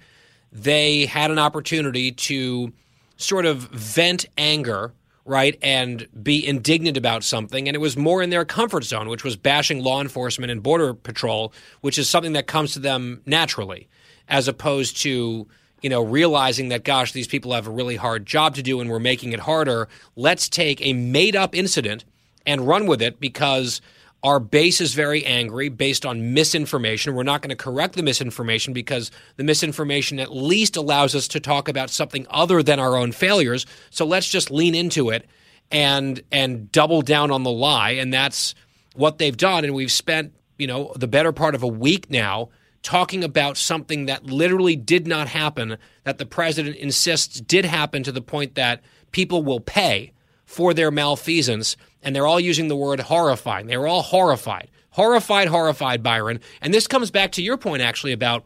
they 0.53 1.07
had 1.07 1.30
an 1.30 1.39
opportunity 1.39 2.12
to 2.12 2.72
sort 3.16 3.47
of 3.47 3.59
vent 3.59 4.26
anger 4.37 4.93
right, 5.24 5.57
and 5.62 6.09
be 6.22 6.47
indignant 6.47 6.97
about 6.97 7.22
something. 7.22 7.68
And 7.68 7.74
it 7.74 7.80
was 7.80 7.97
more 7.97 8.22
in 8.22 8.30
their 8.30 8.45
comfort 8.45 8.85
zone, 8.85 9.09
which 9.09 9.24
was 9.24 9.37
bashing 9.37 9.83
law 9.83 10.01
enforcement 10.01 10.51
and 10.51 10.62
border 10.62 10.95
patrol, 10.95 11.53
which 11.80 11.99
is 11.99 12.09
something 12.09 12.33
that 12.33 12.47
comes 12.47 12.72
to 12.72 12.78
them 12.78 13.22
naturally, 13.24 13.89
as 14.33 14.49
opposed 14.49 14.97
to 15.03 15.47
you 15.83 15.91
know 15.91 16.03
realizing 16.03 16.70
that 16.70 16.83
gosh, 16.83 17.12
these 17.12 17.28
people 17.28 17.53
have 17.53 17.68
a 17.68 17.70
really 17.70 17.97
hard 17.97 18.26
job 18.26 18.57
to 18.57 18.62
do, 18.62 18.80
and 18.80 18.91
we're 18.91 18.99
making 19.12 19.33
it 19.33 19.41
harder. 19.41 19.89
Let's 20.16 20.49
take 20.49 20.80
a 20.85 20.93
made 20.95 21.37
up 21.37 21.55
incident 21.55 22.05
and 22.47 22.66
run 22.66 22.87
with 22.87 23.01
it 23.03 23.20
because 23.20 23.80
Our 24.24 24.39
base 24.39 24.80
is 24.80 24.95
very 24.95 25.26
angry 25.26 25.68
based 25.68 26.07
on 26.07 26.33
misinformation. 26.33 27.14
We're 27.14 27.24
not 27.24 27.43
going 27.43 27.51
to 27.51 27.57
correct 27.57 27.97
the 27.97 28.05
misinformation 28.05 28.72
because 28.72 29.11
the 29.37 29.43
misinformation 29.43 30.20
at 30.20 30.33
least 30.33 30.76
allows 30.76 31.16
us 31.16 31.26
to 31.28 31.41
talk 31.41 31.68
about 31.68 31.91
something 31.91 32.24
other 32.30 32.62
than 32.62 32.78
our 32.78 32.97
own 32.97 33.11
failures. 33.11 33.66
So 33.91 34.07
let's 34.07 34.28
just 34.28 34.51
lean 34.51 34.76
into 34.76 35.11
it 35.11 35.26
and 35.72 36.22
and 36.30 36.70
double 36.70 37.03
down 37.03 37.33
on 37.33 37.43
the 37.43 37.51
lie 37.51 37.93
and 37.93 38.12
that's 38.12 38.55
what 38.95 39.18
they've 39.18 39.37
done 39.37 39.64
and 39.64 39.74
we've 39.74 39.91
spent, 39.91 40.33
you 40.57 40.68
know, 40.68 40.93
the 40.95 41.09
better 41.09 41.33
part 41.33 41.57
of 41.57 41.64
a 41.64 41.68
week 41.68 42.09
now 42.09 42.51
talking 42.83 43.22
about 43.22 43.57
something 43.57 44.07
that 44.07 44.26
literally 44.26 44.76
did 44.76 45.07
not 45.07 45.28
happen 45.28 45.78
that 46.05 46.18
the 46.18 46.26
president 46.26 46.76
insists 46.76 47.41
did 47.41 47.64
happen 47.64 48.03
to 48.03 48.12
the 48.12 48.20
point 48.20 48.55
that 48.57 48.83
people 49.12 49.43
will 49.43 49.61
pay 49.61 50.12
for 50.45 50.74
their 50.74 50.91
malfeasance 50.91 51.76
and 52.03 52.14
they're 52.14 52.26
all 52.26 52.41
using 52.41 52.68
the 52.68 52.76
word 52.76 53.01
horrifying. 53.01 53.66
They're 53.66 53.87
all 53.87 54.03
horrified. 54.03 54.68
Horrified, 54.91 55.49
horrified, 55.49 56.03
Byron. 56.03 56.41
And 56.61 56.74
this 56.74 56.87
comes 56.87 57.11
back 57.11 57.33
to 57.33 57.43
your 57.43 57.57
point, 57.57 57.83
actually, 57.83 58.12
about 58.12 58.45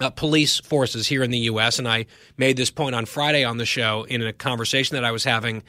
uh, 0.00 0.10
police 0.10 0.58
forces 0.60 1.06
here 1.06 1.22
in 1.22 1.30
the 1.30 1.38
U.S. 1.38 1.78
And 1.78 1.88
I 1.88 2.06
made 2.36 2.56
this 2.56 2.70
point 2.70 2.94
on 2.94 3.06
Friday 3.06 3.44
on 3.44 3.56
the 3.56 3.64
show 3.64 4.02
in 4.04 4.20
a 4.20 4.32
conversation 4.32 4.96
that 4.96 5.04
I 5.04 5.12
was 5.12 5.24
having. 5.24 5.62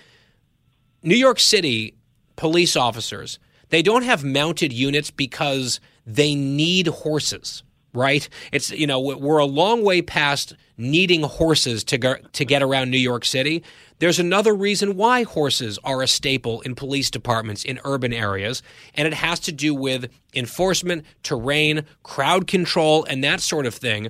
New 1.03 1.15
York 1.15 1.39
City 1.39 1.95
police 2.35 2.75
officers, 2.75 3.39
they 3.69 3.81
don't 3.81 4.03
have 4.03 4.23
mounted 4.23 4.73
units 4.73 5.11
because 5.11 5.79
they 6.05 6.35
need 6.35 6.87
horses 6.87 7.63
right? 7.93 8.27
It's 8.51 8.71
you 8.71 8.87
know 8.87 8.99
we're 8.99 9.37
a 9.37 9.45
long 9.45 9.83
way 9.83 10.01
past 10.01 10.55
needing 10.77 11.23
horses 11.23 11.83
to 11.85 11.97
go, 11.97 12.15
to 12.33 12.45
get 12.45 12.63
around 12.63 12.89
New 12.89 12.97
York 12.97 13.25
City. 13.25 13.63
There's 13.99 14.19
another 14.19 14.53
reason 14.53 14.97
why 14.97 15.23
horses 15.23 15.79
are 15.83 16.01
a 16.01 16.07
staple 16.07 16.61
in 16.61 16.75
police 16.75 17.09
departments 17.09 17.63
in 17.63 17.79
urban 17.85 18.11
areas, 18.11 18.61
and 18.95 19.07
it 19.07 19.13
has 19.13 19.39
to 19.41 19.51
do 19.51 19.73
with 19.73 20.09
enforcement, 20.33 21.05
terrain, 21.21 21.85
crowd 22.01 22.47
control, 22.47 23.05
and 23.05 23.23
that 23.23 23.39
sort 23.39 23.65
of 23.65 23.75
thing. 23.75 24.09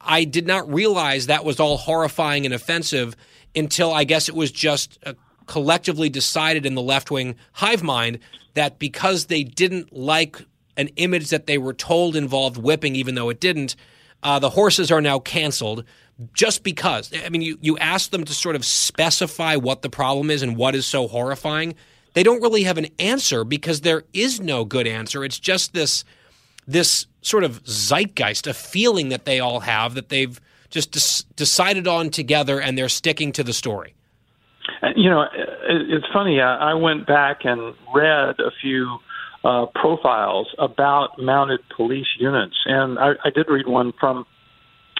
I 0.00 0.24
did 0.24 0.46
not 0.46 0.72
realize 0.72 1.26
that 1.26 1.44
was 1.44 1.58
all 1.58 1.76
horrifying 1.76 2.44
and 2.44 2.54
offensive 2.54 3.16
until 3.54 3.92
I 3.92 4.04
guess 4.04 4.28
it 4.28 4.36
was 4.36 4.52
just 4.52 4.98
uh, 5.04 5.14
collectively 5.46 6.08
decided 6.08 6.64
in 6.64 6.74
the 6.74 6.82
left 6.82 7.10
wing 7.10 7.34
hive 7.52 7.82
mind 7.82 8.20
that 8.54 8.78
because 8.78 9.26
they 9.26 9.42
didn't 9.42 9.92
like 9.92 10.40
an 10.76 10.88
image 10.96 11.30
that 11.30 11.46
they 11.46 11.58
were 11.58 11.74
told 11.74 12.16
involved 12.16 12.56
whipping, 12.56 12.94
even 12.96 13.14
though 13.14 13.28
it 13.28 13.40
didn't. 13.40 13.76
Uh, 14.22 14.38
the 14.38 14.50
horses 14.50 14.90
are 14.90 15.00
now 15.00 15.18
canceled 15.18 15.84
just 16.32 16.62
because. 16.62 17.12
I 17.24 17.28
mean, 17.28 17.42
you, 17.42 17.58
you 17.60 17.78
ask 17.78 18.10
them 18.10 18.24
to 18.24 18.34
sort 18.34 18.56
of 18.56 18.64
specify 18.64 19.56
what 19.56 19.82
the 19.82 19.90
problem 19.90 20.30
is 20.30 20.42
and 20.42 20.56
what 20.56 20.74
is 20.74 20.86
so 20.86 21.06
horrifying. 21.06 21.74
They 22.14 22.22
don't 22.22 22.40
really 22.40 22.62
have 22.64 22.78
an 22.78 22.88
answer 22.98 23.44
because 23.44 23.82
there 23.82 24.04
is 24.12 24.40
no 24.40 24.64
good 24.64 24.86
answer. 24.86 25.24
It's 25.24 25.38
just 25.38 25.74
this 25.74 26.04
this 26.66 27.06
sort 27.20 27.44
of 27.44 27.62
zeitgeist, 27.64 28.46
a 28.46 28.54
feeling 28.54 29.10
that 29.10 29.24
they 29.24 29.38
all 29.38 29.60
have 29.60 29.94
that 29.94 30.08
they've 30.08 30.40
just 30.68 30.90
des- 30.92 31.32
decided 31.36 31.86
on 31.86 32.10
together 32.10 32.60
and 32.60 32.76
they're 32.76 32.88
sticking 32.88 33.30
to 33.32 33.44
the 33.44 33.52
story. 33.52 33.94
Uh, 34.82 34.88
you 34.96 35.08
know, 35.08 35.22
uh, 35.22 35.28
it's 35.68 36.06
funny. 36.12 36.40
Uh, 36.40 36.44
I 36.44 36.74
went 36.74 37.06
back 37.06 37.44
and 37.44 37.74
read 37.94 38.40
a 38.40 38.50
few 38.60 38.98
uh, 39.46 39.66
profiles 39.74 40.52
about 40.58 41.10
mounted 41.18 41.60
police 41.76 42.08
units, 42.18 42.56
and 42.66 42.98
I, 42.98 43.12
I 43.24 43.30
did 43.30 43.46
read 43.48 43.68
one 43.68 43.92
from 44.00 44.26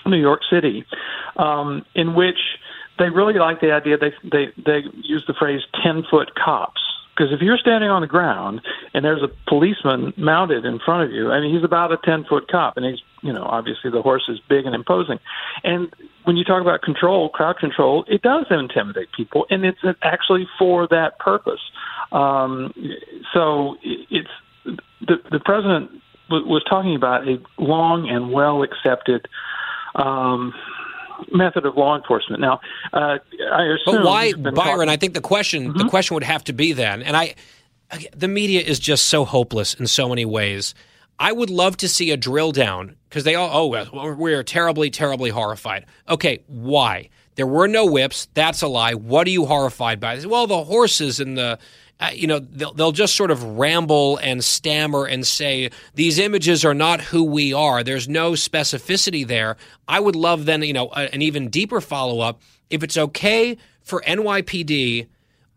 New 0.07 0.20
York 0.20 0.40
City, 0.49 0.84
um, 1.36 1.84
in 1.97 2.14
which 2.14 2.38
they 2.99 3.11
really 3.11 3.34
like 3.34 3.61
the 3.61 3.72
idea. 3.72 3.99
They 3.99 4.12
they 4.22 4.47
they 4.64 4.80
use 5.03 5.24
the 5.26 5.34
phrase 5.34 5.62
ten 5.82 6.05
foot 6.09 6.30
cops 6.36 6.80
because 7.16 7.32
if 7.32 7.40
you're 7.40 7.59
standing 7.59 7.90
on 7.90 8.03
the 8.03 8.07
ground 8.07 8.61
and 8.94 9.05
there's 9.05 9.22
a 9.22 9.30
policeman 9.49 10.12
mounted 10.16 10.64
in 10.64 10.78
front 10.78 11.03
of 11.09 11.11
you, 11.11 11.32
I 11.32 11.40
mean 11.40 11.53
he's 11.53 11.64
about 11.64 11.90
a 11.90 11.99
ten 12.05 12.24
foot 12.24 12.49
cop, 12.49 12.76
and 12.76 12.86
he's 12.86 13.03
you 13.27 13.33
know 13.33 13.43
obviously 13.45 13.91
the 13.91 14.03
horse 14.03 14.24
is 14.29 14.39
big 14.49 14.64
and 14.66 14.74
imposing, 14.74 15.18
and 15.64 15.93
when 16.24 16.37
you 16.37 16.45
talk 16.45 16.61
about 16.61 16.83
control, 16.83 17.29
crowd 17.29 17.59
control, 17.59 18.05
it 18.09 18.22
does 18.22 18.47
intimidate 18.51 19.09
people, 19.16 19.47
and 19.51 19.64
it's 19.64 19.79
actually 20.03 20.47
for 20.59 20.87
that 20.89 21.18
purpose. 21.18 21.61
Um, 22.12 22.72
so 23.33 23.77
it's 23.83 24.29
the 25.01 25.16
the 25.31 25.41
president 25.41 25.91
w- 26.29 26.47
was 26.47 26.64
talking 26.68 26.95
about 26.97 27.29
a 27.29 27.39
long 27.59 28.09
and 28.09 28.33
well 28.33 28.62
accepted. 28.62 29.29
Um, 29.95 30.53
method 31.33 31.64
of 31.64 31.79
law 31.79 31.97
enforcement. 31.97 32.43
Now, 32.43 32.61
uh, 32.93 33.16
I 33.51 33.62
assume. 33.62 34.03
But 34.03 34.05
why, 34.05 34.33
Byron? 34.35 34.55
Talking- 34.55 34.89
I 34.91 34.97
think 34.97 35.14
the 35.14 35.22
question 35.22 35.68
mm-hmm. 35.68 35.79
the 35.79 35.89
question 35.89 36.14
would 36.14 36.24
have 36.24 36.45
to 36.45 36.53
be 36.53 36.74
then, 36.74 37.03
and 37.03 37.16
I, 37.16 37.35
the 38.14 38.29
media 38.29 38.61
is 38.61 38.79
just 38.79 39.07
so 39.07 39.24
hopeless 39.24 39.74
in 39.74 39.87
so 39.87 40.09
many 40.09 40.24
ways. 40.24 40.74
I 41.18 41.33
would 41.33 41.51
love 41.51 41.79
to 41.79 41.89
see 41.89 42.11
a 42.11 42.16
drill 42.16 42.53
down 42.53 42.97
because 43.17 43.25
they 43.25 43.35
all 43.35 43.67
oh 43.73 44.14
we're 44.14 44.43
terribly 44.43 44.91
terribly 44.91 45.31
horrified. 45.31 45.87
Okay, 46.07 46.43
why? 46.49 47.09
There 47.37 47.47
were 47.47 47.67
no 47.67 47.87
whips. 47.87 48.29
That's 48.35 48.61
a 48.61 48.69
lie. 48.69 48.93
What 48.93 49.27
are 49.27 49.31
you 49.31 49.47
horrified 49.47 50.01
by? 50.01 50.23
Well, 50.27 50.47
the 50.47 50.64
horses 50.64 51.19
and 51.19 51.39
the 51.39 51.59
uh, 51.99 52.11
you 52.12 52.27
know, 52.27 52.41
they'll, 52.41 52.75
they'll 52.75 52.93
just 52.93 53.14
sort 53.14 53.31
of 53.31 53.43
ramble 53.43 54.19
and 54.19 54.45
stammer 54.45 55.07
and 55.07 55.27
say, 55.27 55.71
these 55.95 56.19
images 56.19 56.62
are 56.62 56.75
not 56.75 57.01
who 57.01 57.25
we 57.25 57.55
are. 57.55 57.83
There's 57.83 58.07
no 58.07 58.33
specificity 58.33 59.27
there. 59.27 59.57
I 59.89 59.99
would 59.99 60.14
love 60.14 60.45
then, 60.45 60.61
you 60.61 60.75
know, 60.75 60.89
a, 60.89 61.11
an 61.14 61.23
even 61.23 61.49
deeper 61.49 61.81
follow 61.81 62.21
up. 62.21 62.43
If 62.69 62.83
it's 62.83 62.99
okay 62.99 63.57
for 63.83 64.03
NYPD 64.03 65.07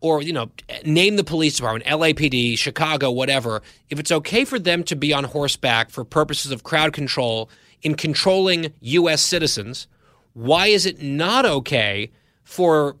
or, 0.00 0.22
you 0.22 0.32
know, 0.32 0.50
name 0.84 1.16
the 1.16 1.24
police 1.24 1.56
department, 1.56 1.84
LAPD, 1.86 2.56
Chicago, 2.56 3.10
whatever, 3.10 3.62
if 3.90 3.98
it's 3.98 4.10
okay 4.10 4.44
for 4.44 4.58
them 4.58 4.82
to 4.84 4.96
be 4.96 5.12
on 5.12 5.24
horseback 5.24 5.90
for 5.90 6.04
purposes 6.04 6.52
of 6.52 6.62
crowd 6.62 6.92
control 6.92 7.50
in 7.82 7.94
controlling 7.94 8.72
U.S. 8.80 9.22
citizens, 9.22 9.86
why 10.32 10.66
is 10.66 10.86
it 10.86 11.02
not 11.02 11.44
okay 11.44 12.10
for 12.44 12.96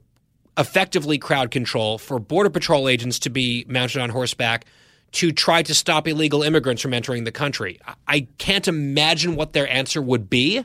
effectively 0.58 1.16
crowd 1.18 1.50
control 1.50 1.98
for 1.98 2.18
Border 2.18 2.50
Patrol 2.50 2.88
agents 2.88 3.18
to 3.20 3.30
be 3.30 3.64
mounted 3.68 4.00
on 4.02 4.10
horseback 4.10 4.66
to 5.12 5.32
try 5.32 5.62
to 5.62 5.74
stop 5.74 6.06
illegal 6.06 6.42
immigrants 6.42 6.82
from 6.82 6.94
entering 6.94 7.24
the 7.24 7.32
country. 7.32 7.80
I 8.06 8.28
can't 8.38 8.68
imagine 8.68 9.34
what 9.34 9.52
their 9.52 9.68
answer 9.68 10.00
would 10.00 10.30
be, 10.30 10.64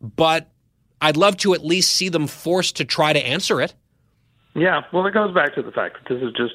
but 0.00 0.50
I'd 1.00 1.16
love 1.16 1.36
to 1.38 1.54
at 1.54 1.64
least 1.64 1.94
see 1.94 2.08
them 2.08 2.26
forced 2.26 2.76
to 2.76 2.84
try 2.84 3.12
to 3.12 3.24
answer 3.24 3.60
it. 3.60 3.74
Yeah, 4.56 4.80
well, 4.90 5.06
it 5.06 5.12
goes 5.12 5.34
back 5.34 5.54
to 5.56 5.62
the 5.62 5.70
fact 5.70 5.98
that 5.98 6.14
this 6.14 6.22
is 6.22 6.32
just 6.32 6.54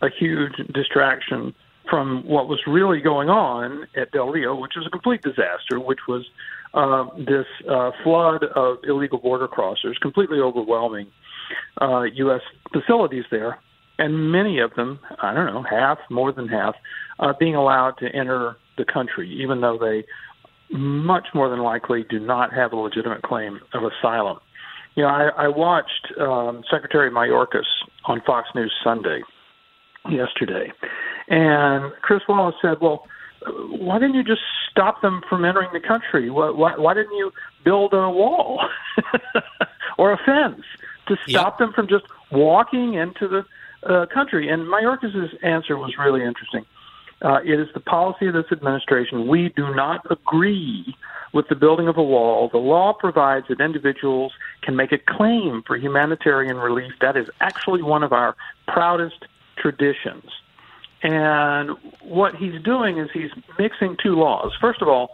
a 0.00 0.08
huge 0.08 0.54
distraction 0.72 1.54
from 1.88 2.26
what 2.26 2.48
was 2.48 2.60
really 2.66 3.00
going 3.00 3.28
on 3.28 3.86
at 3.94 4.10
Del 4.12 4.28
Rio, 4.28 4.54
which 4.54 4.72
was 4.74 4.86
a 4.86 4.90
complete 4.90 5.20
disaster, 5.20 5.78
which 5.78 6.00
was 6.08 6.24
uh, 6.72 7.04
this 7.18 7.46
uh, 7.68 7.90
flood 8.02 8.44
of 8.44 8.78
illegal 8.84 9.18
border 9.18 9.48
crossers, 9.48 10.00
completely 10.00 10.38
overwhelming 10.38 11.08
uh, 11.82 12.02
U.S. 12.02 12.40
facilities 12.72 13.24
there, 13.30 13.58
and 13.98 14.32
many 14.32 14.58
of 14.58 14.72
them, 14.74 14.98
I 15.20 15.34
don't 15.34 15.46
know, 15.46 15.62
half, 15.62 15.98
more 16.08 16.32
than 16.32 16.48
half, 16.48 16.74
uh, 17.18 17.34
being 17.38 17.54
allowed 17.54 17.98
to 17.98 18.06
enter 18.06 18.56
the 18.78 18.86
country, 18.86 19.30
even 19.42 19.60
though 19.60 19.76
they 19.78 20.04
much 20.74 21.28
more 21.34 21.50
than 21.50 21.60
likely 21.60 22.06
do 22.08 22.18
not 22.18 22.54
have 22.54 22.72
a 22.72 22.76
legitimate 22.76 23.20
claim 23.20 23.60
of 23.74 23.82
asylum. 23.84 24.38
You 24.94 25.04
know, 25.04 25.08
I, 25.08 25.28
I 25.36 25.48
watched 25.48 26.12
um, 26.20 26.62
Secretary 26.70 27.10
Mayorkas 27.10 27.66
on 28.04 28.20
Fox 28.26 28.48
News 28.54 28.72
Sunday 28.84 29.22
yesterday, 30.10 30.72
and 31.28 31.92
Chris 32.02 32.20
Wallace 32.28 32.56
said, 32.60 32.78
"Well, 32.80 33.06
why 33.68 33.98
didn't 33.98 34.14
you 34.14 34.24
just 34.24 34.42
stop 34.70 35.00
them 35.00 35.22
from 35.28 35.44
entering 35.44 35.70
the 35.72 35.80
country? 35.80 36.30
Why, 36.30 36.50
why, 36.50 36.76
why 36.76 36.94
didn't 36.94 37.16
you 37.16 37.32
build 37.64 37.94
a 37.94 38.10
wall 38.10 38.60
or 39.98 40.12
a 40.12 40.18
fence?" 40.18 40.64
to 41.08 41.16
stop 41.28 41.54
yep. 41.54 41.58
them 41.58 41.72
from 41.72 41.88
just 41.88 42.04
walking 42.30 42.94
into 42.94 43.28
the 43.28 43.44
uh, 43.88 44.06
country. 44.06 44.48
And 44.48 44.62
Mayorkas' 44.62 45.32
answer 45.42 45.76
was 45.76 45.94
really 45.98 46.24
interesting. 46.24 46.64
Uh, 47.22 47.38
it 47.44 47.60
is 47.60 47.68
the 47.72 47.80
policy 47.80 48.26
of 48.26 48.34
this 48.34 48.46
administration. 48.50 49.28
We 49.28 49.52
do 49.56 49.74
not 49.74 50.04
agree 50.10 50.96
with 51.32 51.48
the 51.48 51.54
building 51.54 51.88
of 51.88 51.96
a 51.96 52.02
wall. 52.02 52.48
The 52.50 52.58
law 52.58 52.92
provides 52.92 53.46
that 53.48 53.60
individuals 53.60 54.32
can 54.62 54.76
make 54.76 54.92
a 54.92 54.98
claim 54.98 55.62
for 55.66 55.76
humanitarian 55.76 56.56
relief. 56.56 56.92
That 57.00 57.16
is 57.16 57.28
actually 57.40 57.82
one 57.82 58.02
of 58.02 58.12
our 58.12 58.36
proudest 58.66 59.24
traditions. 59.56 60.24
And 61.02 61.70
what 62.02 62.36
he's 62.36 62.60
doing 62.62 62.98
is 62.98 63.08
he's 63.12 63.30
mixing 63.58 63.96
two 64.02 64.14
laws. 64.14 64.52
First 64.60 64.82
of 64.82 64.88
all, 64.88 65.10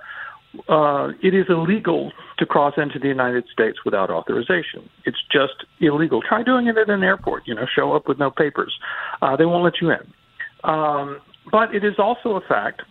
uh, 0.68 1.12
it 1.22 1.34
is 1.34 1.46
illegal 1.48 2.10
to 2.38 2.46
cross 2.46 2.74
into 2.76 2.98
the 2.98 3.08
United 3.08 3.44
States 3.52 3.78
without 3.84 4.10
authorization. 4.10 4.88
It's 5.04 5.18
just 5.30 5.64
illegal. 5.80 6.20
Try 6.22 6.42
doing 6.42 6.66
it 6.66 6.76
at 6.76 6.88
an 6.88 7.02
airport. 7.02 7.46
You 7.46 7.54
know, 7.54 7.66
show 7.66 7.94
up 7.94 8.08
with 8.08 8.18
no 8.18 8.30
papers. 8.30 8.78
Uh, 9.22 9.36
they 9.36 9.44
won't 9.44 9.64
let 9.64 9.80
you 9.80 9.90
in. 9.90 10.12
Um, 10.64 11.20
but 11.50 11.74
it 11.74 11.84
is 11.84 11.94
also 11.98 12.36
a 12.36 12.40
fact 12.40 12.82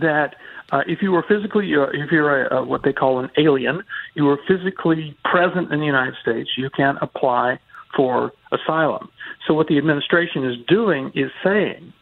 that 0.00 0.36
uh, 0.70 0.82
if 0.86 1.02
you 1.02 1.12
were 1.12 1.24
physically, 1.28 1.70
uh, 1.74 1.86
if 1.92 2.10
you're 2.10 2.46
a, 2.46 2.56
a, 2.56 2.64
what 2.64 2.82
they 2.82 2.92
call 2.92 3.18
an 3.18 3.30
alien, 3.36 3.82
you 4.14 4.24
were 4.24 4.38
physically 4.48 5.16
present 5.24 5.70
in 5.72 5.80
the 5.80 5.86
United 5.86 6.14
States, 6.22 6.50
you 6.56 6.70
can 6.70 6.96
apply 7.02 7.58
for 7.94 8.32
asylum. 8.52 9.10
So 9.46 9.52
what 9.54 9.66
the 9.66 9.76
administration 9.76 10.44
is 10.44 10.56
doing 10.66 11.12
is 11.14 11.30
saying 11.44 11.92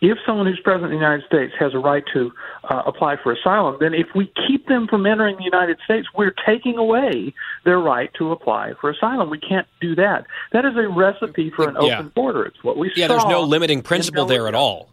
if 0.00 0.18
someone 0.26 0.46
who's 0.46 0.60
present 0.60 0.84
in 0.86 0.90
the 0.90 0.96
United 0.96 1.26
States 1.26 1.52
has 1.58 1.74
a 1.74 1.78
right 1.78 2.04
to 2.12 2.30
uh, 2.70 2.82
apply 2.86 3.16
for 3.22 3.32
asylum, 3.32 3.76
then 3.80 3.94
if 3.94 4.06
we 4.14 4.32
keep 4.46 4.66
them 4.66 4.86
from 4.86 5.06
entering 5.06 5.36
the 5.36 5.44
United 5.44 5.78
States, 5.84 6.06
we're 6.16 6.32
taking 6.46 6.76
away 6.76 7.34
their 7.64 7.78
right 7.78 8.10
to 8.18 8.30
apply 8.30 8.72
for 8.80 8.90
asylum. 8.90 9.30
We 9.30 9.38
can't 9.40 9.66
do 9.80 9.94
that. 9.96 10.26
That 10.52 10.64
is 10.64 10.72
a 10.76 10.88
recipe 10.88 11.50
for 11.54 11.68
an 11.68 11.76
Yeah. 11.80 11.98
open 11.98 12.12
border. 12.14 12.44
It's 12.44 12.62
what 12.62 12.76
we 12.76 12.88
Yeah, 12.88 12.94
saw. 12.94 13.00
Yeah, 13.00 13.08
there's 13.08 13.26
no 13.26 13.42
limiting 13.42 13.82
principle 13.82 14.26
there 14.26 14.46
at 14.46 14.54
all. 14.54 14.90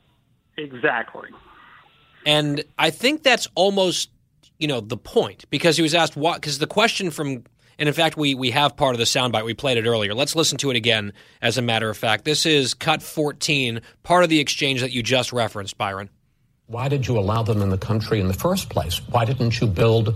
Exactly. 0.58 1.30
And 2.26 2.64
I 2.78 2.90
think 2.90 3.24
that's 3.24 3.48
almost, 3.56 4.10
you 4.58 4.68
know, 4.68 4.82
the 4.82 4.98
point 4.98 5.46
because 5.50 5.78
he 5.78 5.84
was 5.84 5.94
asked 5.94 6.16
what, 6.16 6.42
because 6.42 6.58
the 6.58 6.68
question 6.68 7.12
from, 7.12 7.44
and 7.78 7.88
in 7.88 7.94
fact, 7.94 8.18
we, 8.18 8.36
we 8.36 8.52
have 8.52 8.76
part 8.76 8.96
of 8.96 9.00
the 9.00 9.06
soundbite. 9.06 9.46
We 9.46 9.54
played 9.54 9.78
it 9.78 9.86
earlier. 9.86 10.14
Let's 10.14 10.36
listen 10.36 10.58
to 10.60 10.70
it 10.72 10.76
again, 10.76 11.14
as 11.42 11.58
a 11.58 11.62
matter 11.62 11.90
of 11.90 11.98
fact. 11.98 12.26
This 12.26 12.46
is 12.46 12.74
cut 12.74 13.04
14, 13.04 13.82
part 14.04 14.24
of 14.24 14.30
the 14.30 14.40
exchange 14.40 14.82
that 14.82 14.92
you 14.92 15.04
just 15.04 15.34
referenced, 15.34 15.78
Byron. 15.78 16.10
Why 16.68 16.88
did 16.90 17.08
you 17.08 17.20
allow 17.20 17.44
them 17.44 17.62
in 17.62 17.70
the 17.70 17.78
country 17.78 18.20
in 18.20 18.28
the 18.28 18.34
first 18.34 18.70
place? 18.70 19.00
Why 19.10 19.26
didn't 19.26 19.60
you 19.60 19.68
build, 19.68 20.16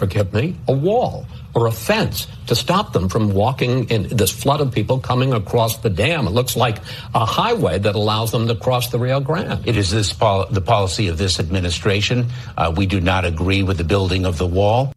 forgive 0.00 0.32
me, 0.32 0.56
a 0.66 0.72
wall 0.72 1.26
or 1.54 1.66
a 1.66 1.72
fence 1.72 2.26
to 2.46 2.56
stop 2.56 2.92
them 2.92 3.08
from 3.08 3.34
walking 3.34 3.88
in 3.90 4.08
this 4.08 4.30
flood 4.30 4.60
of 4.60 4.72
people 4.72 4.98
coming 4.98 5.32
across 5.34 5.76
the 5.78 5.90
dam? 5.90 6.26
It 6.26 6.30
looks 6.30 6.56
like 6.56 6.78
a 7.14 7.26
highway 7.26 7.78
that 7.78 7.94
allows 7.94 8.32
them 8.32 8.48
to 8.48 8.56
cross 8.56 8.88
the 8.88 8.98
Rio 8.98 9.20
Grande. 9.20 9.68
It 9.68 9.76
is 9.76 9.90
this 9.90 10.12
pol- 10.12 10.46
the 10.46 10.62
policy 10.62 11.08
of 11.08 11.18
this 11.18 11.38
administration. 11.38 12.30
Uh, 12.56 12.72
we 12.74 12.86
do 12.86 13.00
not 13.00 13.26
agree 13.26 13.62
with 13.62 13.76
the 13.76 13.84
building 13.84 14.24
of 14.24 14.38
the 14.38 14.46
wall. 14.46 14.92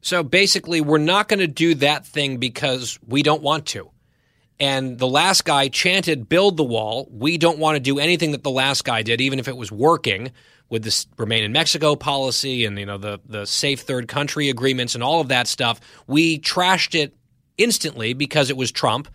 So 0.00 0.22
basically, 0.22 0.80
we're 0.80 0.98
not 0.98 1.28
going 1.28 1.40
to 1.40 1.48
do 1.48 1.74
that 1.76 2.06
thing 2.06 2.36
because 2.36 2.98
we 3.06 3.22
don't 3.22 3.42
want 3.42 3.66
to. 3.66 3.90
And 4.60 4.98
the 4.98 5.08
last 5.08 5.44
guy 5.44 5.66
chanted, 5.66 6.28
build 6.28 6.56
the 6.56 6.64
wall. 6.64 7.08
We 7.10 7.38
don't 7.38 7.58
want 7.58 7.74
to 7.74 7.80
do 7.80 7.98
anything 7.98 8.30
that 8.32 8.44
the 8.44 8.50
last 8.50 8.84
guy 8.84 9.02
did, 9.02 9.20
even 9.20 9.40
if 9.40 9.48
it 9.48 9.56
was 9.56 9.72
working 9.72 10.30
with 10.68 10.82
this 10.82 11.06
remain 11.16 11.44
in 11.44 11.52
Mexico 11.52 11.94
policy 11.94 12.64
and, 12.64 12.78
you 12.78 12.86
know, 12.86 12.98
the, 12.98 13.20
the 13.26 13.46
safe 13.46 13.80
third 13.80 14.08
country 14.08 14.48
agreements 14.48 14.94
and 14.94 15.04
all 15.04 15.20
of 15.20 15.28
that 15.28 15.46
stuff. 15.46 15.80
We 16.06 16.38
trashed 16.38 16.98
it 16.98 17.14
instantly 17.58 18.14
because 18.14 18.50
it 18.50 18.56
was 18.56 18.72
Trump. 18.72 19.08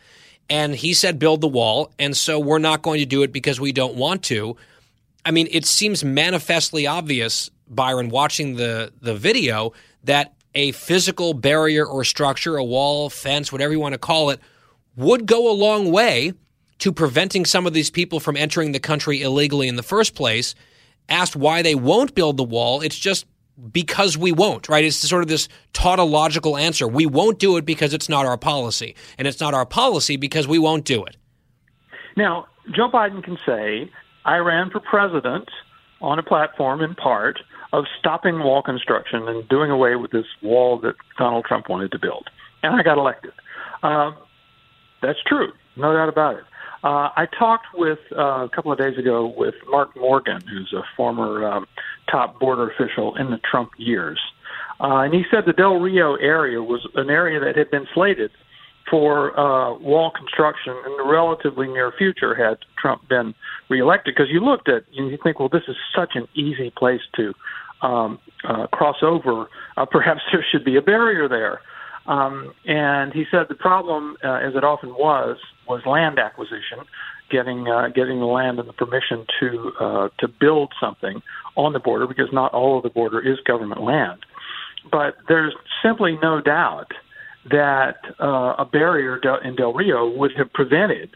And 0.50 0.76
he 0.76 0.94
said, 0.94 1.20
build 1.20 1.42
the 1.42 1.48
wall. 1.48 1.92
And 2.00 2.16
so 2.16 2.40
we're 2.40 2.60
not 2.60 2.82
going 2.82 3.00
to 3.00 3.06
do 3.06 3.24
it 3.24 3.32
because 3.32 3.60
we 3.60 3.72
don't 3.72 3.96
want 3.96 4.24
to. 4.24 4.56
I 5.26 5.32
mean, 5.32 5.48
it 5.52 5.66
seems 5.66 6.04
manifestly 6.04 6.88
obvious, 6.88 7.52
Byron, 7.68 8.10
watching 8.10 8.56
the, 8.56 8.92
the 9.02 9.16
video, 9.16 9.74
that 10.06 10.34
a 10.56 10.72
physical 10.72 11.34
barrier 11.34 11.86
or 11.86 12.04
structure, 12.04 12.58
a 12.58 12.64
wall, 12.64 13.10
fence, 13.10 13.52
whatever 13.52 13.74
you 13.74 13.80
want 13.80 13.94
to 13.94 14.00
call 14.00 14.30
it, 14.30 14.40
would 14.96 15.26
go 15.26 15.52
a 15.52 15.54
long 15.54 15.92
way 15.92 16.34
to 16.80 16.92
preventing 16.92 17.46
some 17.46 17.68
of 17.68 17.74
these 17.74 17.90
people 17.90 18.20
from 18.20 18.38
entering 18.38 18.72
the 18.72 18.80
country 18.80 19.22
illegally 19.22 19.68
in 19.68 19.76
the 19.76 19.84
first 19.84 20.16
place. 20.16 20.56
Asked 21.10 21.36
why 21.36 21.62
they 21.62 21.76
won't 21.76 22.16
build 22.16 22.38
the 22.38 22.44
wall, 22.44 22.82
it's 22.82 22.98
just 22.98 23.26
because 23.72 24.18
we 24.18 24.32
won't, 24.32 24.70
right? 24.70 24.86
It's 24.86 24.96
sort 24.96 25.22
of 25.22 25.28
this 25.28 25.50
tautological 25.74 26.58
answer. 26.58 26.88
We 26.88 27.06
won't 27.06 27.40
do 27.40 27.58
it 27.58 27.66
because 27.66 27.94
it's 27.94 28.08
not 28.08 28.26
our 28.26 28.38
policy. 28.38 28.96
And 29.18 29.28
it's 29.28 29.40
not 29.40 29.54
our 29.54 29.66
policy 29.66 30.16
because 30.16 30.48
we 30.48 30.60
won't 30.60 30.86
do 30.86 31.04
it. 31.04 31.18
Now, 32.16 32.48
Joe 32.74 32.90
Biden 32.90 33.24
can 33.24 33.38
say, 33.46 33.92
I 34.26 34.38
ran 34.38 34.70
for 34.70 34.80
president 34.80 35.50
on 36.02 36.20
a 36.20 36.24
platform 36.24 36.82
in 36.82 36.96
part 36.96 37.40
of 37.74 37.86
stopping 38.00 38.40
wall 38.40 38.62
construction 38.62 39.28
and 39.28 39.48
doing 39.50 39.72
away 39.72 39.96
with 39.96 40.12
this 40.12 40.26
wall 40.42 40.80
that 40.80 40.96
Donald 41.18 41.46
Trump 41.46 41.70
wanted 41.70 41.92
to 41.92 42.00
build. 42.00 42.30
And 42.64 42.76
I 42.76 42.84
got 42.84 42.98
elected. 42.98 43.32
Uh, 43.84 44.12
that's 45.02 45.20
true, 45.26 45.52
no 45.76 45.94
doubt 45.94 46.10
about 46.10 46.36
it. 46.36 46.44
Uh, 46.84 47.10
I 47.16 47.28
talked 47.38 47.68
with 47.74 48.00
uh, 48.12 48.46
a 48.46 48.50
couple 48.50 48.72
of 48.72 48.78
days 48.78 48.98
ago 48.98 49.34
with 49.36 49.56
Mark 49.68 49.96
Morgan, 49.98 50.42
who's 50.50 50.74
a 50.74 50.84
former 50.96 51.46
um, 51.46 51.68
top 52.10 52.40
border 52.40 52.70
official 52.70 53.16
in 53.16 53.32
the 53.32 53.38
Trump 53.38 53.72
years. 53.78 54.20
Uh, 54.80 55.00
and 55.00 55.14
he 55.14 55.24
said 55.30 55.44
the 55.46 55.54
Del 55.54 55.76
Rio 55.76 56.16
area 56.16 56.62
was 56.64 56.88
an 56.96 57.10
area 57.10 57.40
that 57.40 57.58
had 57.58 57.70
been 57.70 57.86
slated 57.94 58.32
for 58.90 59.38
uh, 59.40 59.78
wall 59.78 60.12
construction 60.12 60.74
in 60.86 60.98
the 60.98 61.04
relatively 61.06 61.68
near 61.68 61.92
future 61.98 62.34
had 62.34 62.58
Trump 62.78 63.08
been 63.08 63.36
reelected. 63.70 64.16
Because 64.16 64.32
you 64.32 64.40
looked 64.40 64.70
at, 64.70 64.84
and 64.96 65.12
you 65.12 65.18
think, 65.22 65.40
well, 65.40 65.50
this 65.50 65.64
is 65.68 65.76
such 65.96 66.14
an 66.16 66.28
easy 66.34 66.72
place 66.76 67.02
to 67.16 67.34
um, 67.82 68.20
uh, 68.44 68.68
cross 68.68 68.98
over. 69.02 69.48
Uh, 69.78 69.86
perhaps 69.86 70.22
there 70.32 70.46
should 70.50 70.66
be 70.66 70.78
a 70.78 70.82
barrier 70.82 71.28
there. 71.28 71.62
Um, 72.08 72.54
and 72.66 73.14
he 73.14 73.26
said 73.30 73.46
the 73.50 73.56
problem, 73.56 74.18
uh, 74.24 74.34
as 74.34 74.56
it 74.56 74.64
often 74.64 74.90
was, 74.90 75.38
was 75.68 75.82
land 75.86 76.18
acquisition, 76.18 76.80
getting 77.30 77.68
uh, 77.68 77.90
getting 77.90 78.20
the 78.20 78.26
land 78.26 78.60
and 78.60 78.68
the 78.68 78.74
permission 78.74 79.26
to 79.40 79.72
uh, 79.80 80.10
to 80.20 80.28
build 80.28 80.74
something 80.82 81.22
on 81.56 81.74
the 81.74 81.80
border, 81.80 82.08
because 82.08 82.30
not 82.32 82.54
all 82.54 82.78
of 82.78 82.84
the 82.84 82.90
border 82.90 83.20
is 83.20 83.40
government 83.46 83.82
land. 83.82 84.26
But 84.92 85.18
there's 85.28 85.54
simply 85.84 86.18
no 86.22 86.42
doubt 86.42 86.92
that 87.50 87.98
uh, 88.20 88.56
a 88.58 88.66
barrier 88.66 89.20
in 89.44 89.56
Del 89.56 89.74
Rio 89.74 90.10
would 90.10 90.32
have 90.38 90.52
prevented 90.54 91.16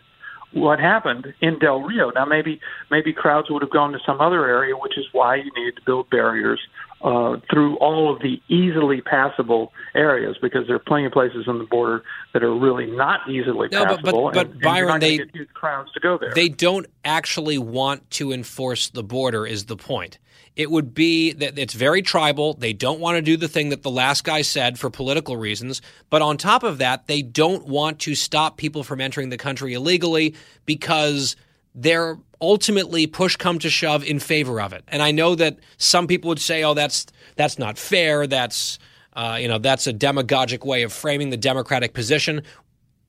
what 0.54 0.80
happened 0.80 1.34
in 1.42 1.58
Del 1.60 1.82
Rio. 1.82 2.12
Now, 2.12 2.26
maybe 2.26 2.60
maybe 2.92 3.14
crowds 3.14 3.50
would 3.50 3.62
have 3.62 3.72
gone 3.72 3.92
to 3.94 4.00
some 4.06 4.22
other 4.22 4.46
area, 4.46 4.76
which 4.78 4.98
is 4.98 5.06
why 5.12 5.36
you 5.36 5.52
need 5.56 5.76
to 5.76 5.82
build 5.86 6.10
barriers 6.10 6.60
uh, 7.04 7.38
through 7.52 7.76
all 7.78 8.14
of 8.14 8.22
the 8.22 8.42
easily 8.48 9.02
passable 9.02 9.74
areas, 9.94 10.38
because 10.42 10.66
there 10.68 10.76
are 10.76 10.80
plenty 10.80 11.06
of 11.06 11.12
places 11.12 11.48
on 11.48 11.58
the 11.58 11.66
border 11.66 12.04
that 12.34 12.44
are 12.44 12.56
really 12.56 12.86
not 12.86 13.20
easily 13.30 13.68
No, 13.72 13.86
but- 13.86 14.02
but- 14.02 14.06
passable. 14.06 14.32
but 14.34 14.46
and, 14.46 14.52
and 14.54 14.62
Byron, 14.62 14.88
gonna 14.88 15.00
they- 15.00 15.26
huge 15.34 15.54
crowds 15.54 15.92
to 15.94 16.00
go 16.00 16.18
there. 16.18 16.32
They 16.34 16.50
don't 16.50 16.86
actually 17.04 17.58
want 17.58 18.10
to 18.12 18.32
enforce 18.32 18.90
the 18.90 19.04
border, 19.04 19.46
is 19.46 19.66
the 19.66 19.76
point. 19.76 20.18
It 20.56 20.70
would 20.70 20.94
be 20.94 21.34
that 21.34 21.58
it's 21.58 21.74
very 21.74 22.02
tribal. 22.04 22.54
They 22.54 22.74
don't 22.74 23.00
want 23.00 23.16
to 23.18 23.22
do 23.24 23.38
the 23.38 23.48
thing 23.48 23.70
that 23.70 23.82
the 23.82 23.90
last 23.90 24.24
guy 24.24 24.44
said 24.44 24.78
for 24.78 24.90
political 24.92 25.36
reasons. 25.36 25.82
But 26.12 26.22
on 26.22 26.38
top 26.38 26.62
of 26.64 26.78
that, 26.78 27.08
they 27.08 27.24
don't 27.24 27.66
want 27.68 27.98
to 28.02 28.14
stop 28.14 28.56
people 28.58 28.84
from 28.84 29.02
entering 29.02 29.30
the 29.30 29.38
country 29.38 29.74
illegally 29.74 30.36
because 30.66 31.36
they're 31.74 32.18
ultimately 32.44 33.08
push 33.08 33.36
come 33.38 33.58
to 33.60 33.70
shove 33.70 34.04
in 34.04 34.20
favor 34.20 34.62
of 34.62 34.74
it. 34.74 34.84
And 34.90 35.02
I 35.02 35.12
know 35.12 35.34
that 35.36 35.58
some 35.78 36.08
people 36.08 36.28
would 36.30 36.42
say, 36.42 36.64
"Oh, 36.64 36.74
that's 36.74 37.08
that's 37.36 37.58
not 37.58 37.78
fair. 37.78 38.28
That's 38.28 38.78
uh, 39.14 39.38
you 39.40 39.48
know 39.48 39.58
that's 39.58 39.88
a 39.88 39.94
demagogic 39.94 40.66
way 40.66 40.84
of 40.84 40.92
framing 40.92 41.30
the 41.30 41.38
Democratic 41.38 41.94
position." 41.94 42.44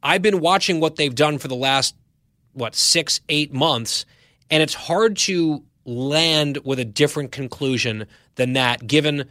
I've 0.02 0.22
been 0.22 0.40
watching 0.40 0.80
what 0.80 0.96
they've 0.96 1.14
done 1.14 1.38
for 1.38 1.48
the 1.48 1.56
last 1.56 1.94
what 2.52 2.74
six, 2.74 3.20
eight 3.28 3.52
months, 3.52 4.06
and 4.50 4.62
it's 4.62 4.74
hard 4.74 5.16
to 5.16 5.64
land 5.84 6.58
with 6.64 6.78
a 6.78 6.84
different 6.84 7.32
conclusion 7.32 8.06
than 8.36 8.52
that, 8.54 8.86
given 8.86 9.24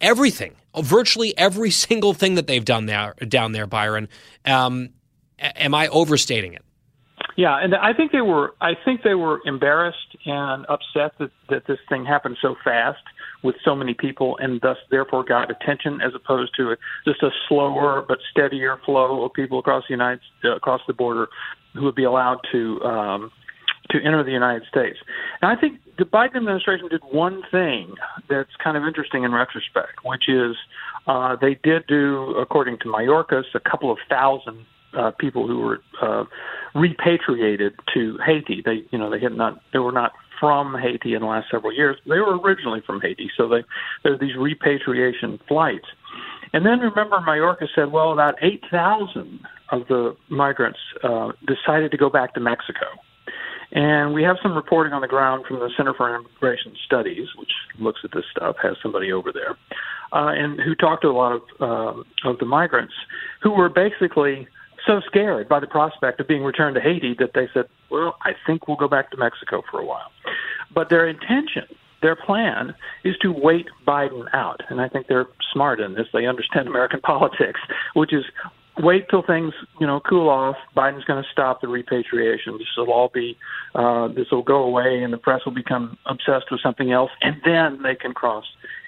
everything, 0.00 0.54
virtually 0.78 1.36
every 1.36 1.70
single 1.86 2.14
thing 2.14 2.36
that 2.36 2.46
they've 2.46 2.64
done 2.64 2.86
there 2.86 3.14
down 3.28 3.52
there, 3.52 3.66
Byron. 3.66 4.08
Um, 4.44 4.90
am 5.38 5.74
I 5.74 5.88
overstating 5.88 6.54
it? 6.54 6.62
Yeah, 7.36 7.58
and 7.62 7.74
I 7.74 7.92
think 7.92 8.12
they 8.12 8.22
were. 8.22 8.54
I 8.62 8.72
think 8.82 9.02
they 9.02 9.14
were 9.14 9.40
embarrassed 9.44 10.16
and 10.24 10.64
upset 10.70 11.12
that 11.18 11.30
that 11.50 11.66
this 11.66 11.78
thing 11.88 12.06
happened 12.06 12.38
so 12.40 12.56
fast 12.64 13.02
with 13.42 13.56
so 13.62 13.74
many 13.74 13.92
people, 13.92 14.38
and 14.40 14.58
thus 14.62 14.78
therefore 14.90 15.22
got 15.22 15.50
attention 15.50 16.00
as 16.00 16.12
opposed 16.14 16.52
to 16.56 16.74
just 17.04 17.22
a 17.22 17.30
slower 17.46 18.04
but 18.08 18.18
steadier 18.30 18.80
flow 18.86 19.24
of 19.24 19.34
people 19.34 19.58
across 19.58 19.84
the 19.86 19.92
United 19.92 20.20
uh, 20.44 20.56
across 20.56 20.80
the 20.86 20.94
border 20.94 21.28
who 21.74 21.84
would 21.84 21.94
be 21.94 22.04
allowed 22.04 22.38
to 22.52 22.82
um, 22.82 23.30
to 23.90 23.98
enter 23.98 24.24
the 24.24 24.32
United 24.32 24.66
States. 24.68 24.98
And 25.42 25.50
I 25.50 25.60
think 25.60 25.80
the 25.98 26.04
Biden 26.04 26.36
administration 26.36 26.88
did 26.88 27.02
one 27.10 27.42
thing 27.50 27.94
that's 28.30 28.50
kind 28.64 28.78
of 28.78 28.84
interesting 28.84 29.24
in 29.24 29.32
retrospect, 29.32 30.04
which 30.04 30.28
is 30.28 30.56
uh, 31.06 31.36
they 31.40 31.58
did 31.62 31.86
do, 31.86 32.34
according 32.40 32.78
to 32.78 32.84
Mayorkas, 32.86 33.44
a 33.54 33.60
couple 33.60 33.92
of 33.92 33.98
thousand 34.08 34.64
uh, 34.94 35.10
people 35.12 35.46
who 35.46 35.58
were 35.58 35.80
uh, 36.02 36.24
repatriated 36.74 37.74
to 37.94 38.18
Haiti. 38.24 38.62
They, 38.64 38.84
you 38.90 38.98
know, 38.98 39.10
they 39.10 39.20
had 39.20 39.32
not, 39.32 39.60
they 39.72 39.78
were 39.78 39.92
not 39.92 40.12
from 40.38 40.74
Haiti 40.74 41.14
in 41.14 41.22
the 41.22 41.26
last 41.26 41.50
several 41.50 41.72
years. 41.72 41.96
They 42.04 42.18
were 42.18 42.38
originally 42.38 42.82
from 42.86 43.00
Haiti, 43.00 43.30
so 43.36 43.48
they 43.48 43.64
there 44.02 44.14
are 44.14 44.18
these 44.18 44.36
repatriation 44.36 45.38
flights. 45.48 45.86
And 46.52 46.64
then 46.64 46.80
remember, 46.80 47.16
Mayorkas 47.18 47.68
said, 47.74 47.92
well, 47.92 48.12
about 48.12 48.34
eight 48.42 48.62
thousand 48.70 49.40
of 49.70 49.88
the 49.88 50.16
migrants 50.28 50.78
uh, 51.02 51.32
decided 51.46 51.90
to 51.90 51.96
go 51.96 52.10
back 52.10 52.34
to 52.34 52.40
Mexico. 52.40 52.86
And 53.72 54.14
we 54.14 54.22
have 54.22 54.36
some 54.42 54.54
reporting 54.54 54.92
on 54.92 55.00
the 55.02 55.08
ground 55.08 55.44
from 55.46 55.58
the 55.58 55.70
Center 55.76 55.92
for 55.92 56.14
Immigration 56.14 56.74
Studies, 56.86 57.28
which 57.36 57.50
looks 57.80 58.00
at 58.04 58.12
this 58.12 58.24
stuff, 58.30 58.56
has 58.62 58.76
somebody 58.80 59.12
over 59.12 59.32
there, 59.32 59.56
uh, 60.12 60.28
and 60.28 60.60
who 60.60 60.74
talked 60.74 61.02
to 61.02 61.08
a 61.08 61.10
lot 61.10 61.32
of 61.32 61.42
uh, 61.60 62.28
of 62.30 62.38
the 62.38 62.46
migrants 62.46 62.94
who 63.42 63.50
were 63.50 63.68
basically 63.68 64.46
so 64.86 65.00
scared 65.06 65.48
by 65.48 65.60
the 65.60 65.66
prospect 65.66 66.20
of 66.20 66.28
being 66.28 66.44
returned 66.44 66.74
to 66.76 66.80
Haiti 66.80 67.14
that 67.18 67.32
they 67.34 67.48
said, 67.52 67.66
"Well, 67.90 68.16
I 68.22 68.34
think 68.46 68.68
we'll 68.68 68.76
go 68.76 68.88
back 68.88 69.10
to 69.10 69.16
Mexico 69.16 69.62
for 69.70 69.80
a 69.80 69.84
while." 69.84 70.10
But 70.72 70.88
their 70.88 71.06
intention, 71.06 71.66
their 72.02 72.16
plan, 72.16 72.74
is 73.04 73.16
to 73.18 73.32
wait 73.32 73.66
Biden 73.86 74.32
out, 74.32 74.62
and 74.68 74.80
I 74.80 74.88
think 74.88 75.06
they're 75.06 75.26
smart 75.52 75.80
in 75.80 75.94
this. 75.94 76.06
They 76.12 76.26
understand 76.26 76.68
American 76.68 77.00
politics, 77.12 77.60
which 77.94 78.12
is 78.12 78.24
wait 78.78 79.08
till 79.08 79.22
things 79.22 79.52
you 79.80 79.86
know 79.86 80.00
cool 80.00 80.28
off. 80.28 80.56
Biden's 80.76 81.04
going 81.04 81.22
to 81.22 81.28
stop 81.30 81.60
the 81.60 81.68
repatriation. 81.68 82.58
This 82.58 82.66
will 82.76 82.92
all 82.92 83.08
be 83.12 83.36
uh, 83.74 84.08
this 84.08 84.30
will 84.30 84.42
go 84.42 84.62
away, 84.62 85.02
and 85.02 85.12
the 85.12 85.18
press 85.18 85.44
will 85.44 85.54
become 85.54 85.98
obsessed 86.06 86.50
with 86.50 86.60
something 86.60 86.92
else, 86.92 87.10
and 87.22 87.40
then 87.44 87.82
they 87.82 87.94
can 87.94 88.12
cross 88.12 88.44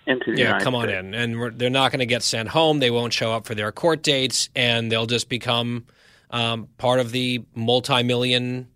into 0.06 0.32
the 0.32 0.38
yeah, 0.38 0.46
United 0.46 0.64
come 0.64 0.74
on 0.74 0.84
States. 0.84 0.98
in. 0.98 1.14
And 1.14 1.38
we're, 1.38 1.50
they're 1.50 1.70
not 1.70 1.92
going 1.92 2.00
to 2.00 2.06
get 2.06 2.22
sent 2.22 2.48
home. 2.48 2.78
They 2.78 2.90
won't 2.90 3.12
show 3.12 3.32
up 3.32 3.46
for 3.46 3.54
their 3.54 3.72
court 3.72 4.02
dates, 4.02 4.48
and 4.56 4.90
they'll 4.90 5.06
just 5.06 5.28
become 5.28 5.86
um, 6.30 6.68
part 6.78 7.00
of 7.00 7.12
the 7.12 7.44
multi-million 7.54 8.68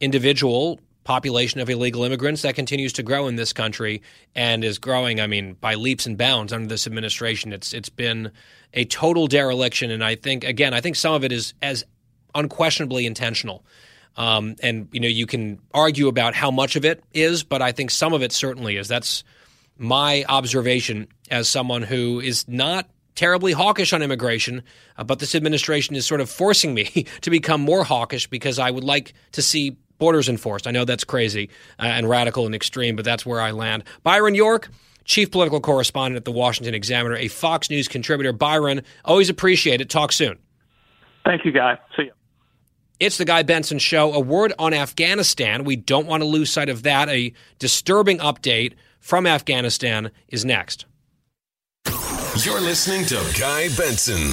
individual 0.00 0.80
population 1.06 1.60
of 1.60 1.70
illegal 1.70 2.02
immigrants 2.02 2.42
that 2.42 2.56
continues 2.56 2.92
to 2.94 3.02
grow 3.04 3.28
in 3.28 3.36
this 3.36 3.52
country 3.52 4.02
and 4.34 4.64
is 4.64 4.78
growing. 4.78 5.20
I 5.20 5.28
mean, 5.28 5.54
by 5.54 5.74
leaps 5.74 6.04
and 6.04 6.18
bounds 6.18 6.52
under 6.52 6.66
this 6.66 6.86
administration. 6.86 7.52
It's 7.52 7.72
it's 7.72 7.88
been 7.88 8.32
a 8.74 8.84
total 8.84 9.28
dereliction, 9.28 9.92
and 9.92 10.02
I 10.02 10.16
think 10.16 10.42
again, 10.42 10.74
I 10.74 10.80
think 10.80 10.96
some 10.96 11.14
of 11.14 11.22
it 11.22 11.30
is 11.30 11.54
as 11.62 11.84
unquestionably 12.34 13.06
intentional. 13.06 13.64
Um, 14.16 14.56
and 14.62 14.88
you 14.92 14.98
know, 14.98 15.08
you 15.08 15.26
can 15.26 15.60
argue 15.72 16.08
about 16.08 16.34
how 16.34 16.50
much 16.50 16.74
of 16.74 16.84
it 16.84 17.04
is, 17.14 17.44
but 17.44 17.62
I 17.62 17.70
think 17.70 17.92
some 17.92 18.12
of 18.12 18.22
it 18.22 18.32
certainly 18.32 18.76
is. 18.76 18.88
That's 18.88 19.22
my 19.78 20.24
observation 20.28 21.06
as 21.30 21.48
someone 21.48 21.82
who 21.82 22.18
is 22.18 22.48
not 22.48 22.90
terribly 23.14 23.52
hawkish 23.52 23.92
on 23.92 24.02
immigration, 24.02 24.62
uh, 24.98 25.04
but 25.04 25.20
this 25.20 25.36
administration 25.36 25.94
is 25.94 26.04
sort 26.04 26.20
of 26.20 26.28
forcing 26.28 26.74
me 26.74 26.84
to 27.20 27.30
become 27.30 27.60
more 27.60 27.84
hawkish 27.84 28.26
because 28.26 28.58
I 28.58 28.70
would 28.70 28.84
like 28.84 29.14
to 29.32 29.42
see 29.42 29.76
borders 29.98 30.28
enforced. 30.28 30.66
I 30.66 30.70
know 30.70 30.84
that's 30.84 31.04
crazy 31.04 31.50
uh, 31.78 31.84
and 31.84 32.08
radical 32.08 32.46
and 32.46 32.54
extreme, 32.54 32.96
but 32.96 33.04
that's 33.04 33.24
where 33.24 33.40
I 33.40 33.50
land. 33.50 33.84
Byron 34.02 34.34
York, 34.34 34.68
chief 35.04 35.30
political 35.30 35.60
correspondent 35.60 36.16
at 36.16 36.24
the 36.24 36.32
Washington 36.32 36.74
Examiner, 36.74 37.16
a 37.16 37.28
Fox 37.28 37.70
News 37.70 37.88
contributor. 37.88 38.32
Byron, 38.32 38.82
always 39.04 39.28
appreciate 39.30 39.80
it. 39.80 39.88
Talk 39.88 40.12
soon. 40.12 40.38
Thank 41.24 41.44
you, 41.44 41.52
Guy. 41.52 41.78
See 41.96 42.04
you. 42.04 42.12
It's 42.98 43.18
the 43.18 43.24
Guy 43.24 43.42
Benson 43.42 43.78
Show. 43.78 44.14
A 44.14 44.20
word 44.20 44.52
on 44.58 44.72
Afghanistan. 44.72 45.64
We 45.64 45.76
don't 45.76 46.06
want 46.06 46.22
to 46.22 46.26
lose 46.26 46.50
sight 46.50 46.68
of 46.68 46.82
that. 46.84 47.08
A 47.08 47.32
disturbing 47.58 48.18
update 48.18 48.74
from 49.00 49.26
Afghanistan 49.26 50.10
is 50.28 50.44
next. 50.44 50.86
You're 52.44 52.60
listening 52.60 53.04
to 53.06 53.22
Guy 53.38 53.68
Benson 53.76 54.32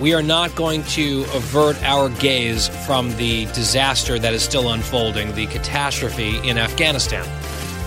We 0.00 0.14
are 0.14 0.22
not 0.22 0.54
going 0.56 0.82
to 0.84 1.22
avert 1.34 1.80
our 1.82 2.08
gaze 2.08 2.68
from 2.86 3.14
the 3.16 3.44
disaster 3.46 4.18
that 4.18 4.34
is 4.34 4.42
still 4.42 4.72
unfolding, 4.72 5.32
the 5.34 5.46
catastrophe 5.46 6.38
in 6.48 6.58
Afghanistan. 6.58 7.24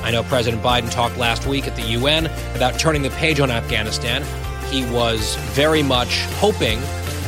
I 0.03 0.11
know 0.11 0.23
President 0.23 0.63
Biden 0.63 0.89
talked 0.89 1.17
last 1.17 1.45
week 1.45 1.67
at 1.67 1.75
the 1.75 1.81
UN 1.81 2.27
about 2.55 2.79
turning 2.79 3.01
the 3.01 3.09
page 3.11 3.39
on 3.39 3.51
Afghanistan. 3.51 4.23
He 4.71 4.85
was 4.91 5.35
very 5.53 5.83
much 5.83 6.21
hoping 6.35 6.79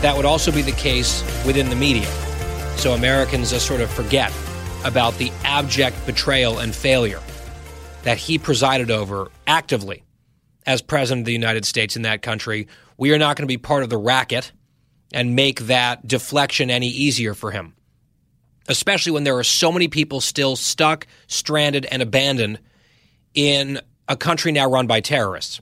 that 0.01 0.15
would 0.15 0.25
also 0.25 0.51
be 0.51 0.61
the 0.61 0.71
case 0.73 1.21
within 1.45 1.69
the 1.69 1.75
media. 1.75 2.07
So 2.77 2.93
Americans 2.93 3.49
just 3.49 3.65
sort 3.65 3.81
of 3.81 3.89
forget 3.89 4.31
about 4.85 5.17
the 5.17 5.31
abject 5.43 6.05
betrayal 6.05 6.59
and 6.59 6.73
failure 6.73 7.21
that 8.03 8.17
he 8.17 8.37
presided 8.37 8.91
over 8.91 9.31
actively 9.47 10.03
as 10.65 10.81
president 10.81 11.23
of 11.23 11.25
the 11.25 11.33
United 11.33 11.65
States 11.65 11.95
in 11.95 12.03
that 12.03 12.21
country. 12.21 12.67
We 12.97 13.11
are 13.11 13.17
not 13.17 13.35
going 13.35 13.43
to 13.43 13.51
be 13.51 13.57
part 13.57 13.83
of 13.83 13.89
the 13.89 13.97
racket 13.97 14.51
and 15.13 15.35
make 15.35 15.61
that 15.61 16.05
deflection 16.07 16.69
any 16.69 16.87
easier 16.87 17.33
for 17.33 17.51
him, 17.51 17.73
especially 18.67 19.11
when 19.11 19.23
there 19.23 19.37
are 19.37 19.43
so 19.43 19.71
many 19.71 19.87
people 19.87 20.21
still 20.21 20.55
stuck, 20.55 21.07
stranded, 21.27 21.85
and 21.85 22.01
abandoned 22.01 22.59
in 23.33 23.79
a 24.07 24.17
country 24.17 24.51
now 24.51 24.69
run 24.69 24.87
by 24.87 24.99
terrorists. 24.99 25.61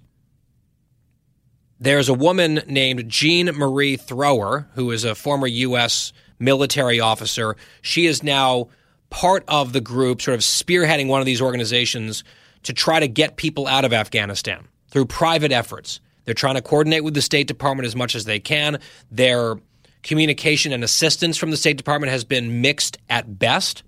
There's 1.79 2.09
a 2.09 2.13
woman 2.13 2.61
named 2.67 3.09
Jean 3.09 3.47
Marie 3.47 3.97
Thrower, 3.97 4.67
who 4.75 4.91
is 4.91 5.03
a 5.03 5.13
former 5.13 5.47
U.S. 5.47 6.13
military 6.39 6.99
officer. 6.99 7.57
She 7.81 8.05
is 8.05 8.23
now 8.23 8.69
part 9.09 9.43
of 9.47 9.73
the 9.73 9.81
group, 9.81 10.21
sort 10.21 10.35
of 10.35 10.41
spearheading 10.41 11.07
one 11.07 11.19
of 11.19 11.25
these 11.25 11.41
organizations 11.41 12.23
to 12.63 12.73
try 12.73 12.99
to 12.99 13.07
get 13.07 13.35
people 13.35 13.67
out 13.67 13.85
of 13.85 13.93
Afghanistan 13.93 14.67
through 14.89 15.05
private 15.05 15.51
efforts. 15.51 15.99
They're 16.26 16.34
trying 16.34 16.55
to 16.55 16.61
coordinate 16.61 17.03
with 17.03 17.13
the 17.13 17.21
State 17.21 17.47
Department 17.47 17.86
as 17.86 17.95
much 17.95 18.15
as 18.15 18.26
they 18.26 18.39
can. 18.39 18.80
Their 19.11 19.55
communication 20.03 20.71
and 20.71 20.84
assistance 20.84 21.38
from 21.38 21.51
the 21.51 21.57
State 21.57 21.78
Department 21.78 22.11
has 22.11 22.23
been 22.23 22.61
mixed 22.61 22.97
at 23.09 23.39
best. 23.39 23.84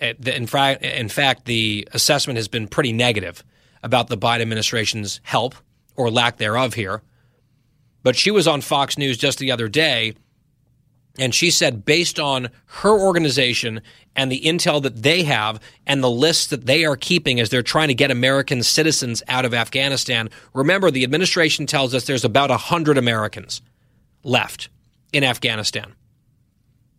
Eh, 0.00 0.14
in 0.24 0.46
fact, 0.46 1.44
the 1.44 1.88
assessment 1.92 2.36
has 2.36 2.48
been 2.48 2.68
pretty 2.68 2.92
negative 2.92 3.44
about 3.82 4.08
the 4.08 4.16
Biden 4.16 4.40
administration's 4.40 5.20
help 5.22 5.54
or 5.96 6.10
lack 6.10 6.36
thereof 6.36 6.74
here. 6.74 7.02
But 8.02 8.16
she 8.16 8.30
was 8.30 8.46
on 8.46 8.60
Fox 8.60 8.96
News 8.96 9.18
just 9.18 9.38
the 9.38 9.50
other 9.50 9.68
day, 9.68 10.14
and 11.18 11.34
she 11.34 11.50
said, 11.50 11.84
based 11.84 12.20
on 12.20 12.48
her 12.66 12.96
organization 12.96 13.80
and 14.14 14.30
the 14.30 14.40
intel 14.40 14.82
that 14.82 15.02
they 15.02 15.24
have 15.24 15.60
and 15.86 16.02
the 16.02 16.10
lists 16.10 16.46
that 16.48 16.66
they 16.66 16.84
are 16.84 16.96
keeping 16.96 17.40
as 17.40 17.50
they're 17.50 17.62
trying 17.62 17.88
to 17.88 17.94
get 17.94 18.10
American 18.10 18.62
citizens 18.62 19.22
out 19.28 19.44
of 19.44 19.52
Afghanistan, 19.52 20.30
remember, 20.54 20.90
the 20.90 21.04
administration 21.04 21.66
tells 21.66 21.94
us 21.94 22.06
there's 22.06 22.24
about 22.24 22.50
100 22.50 22.96
Americans 22.96 23.60
left 24.22 24.68
in 25.12 25.24
Afghanistan. 25.24 25.94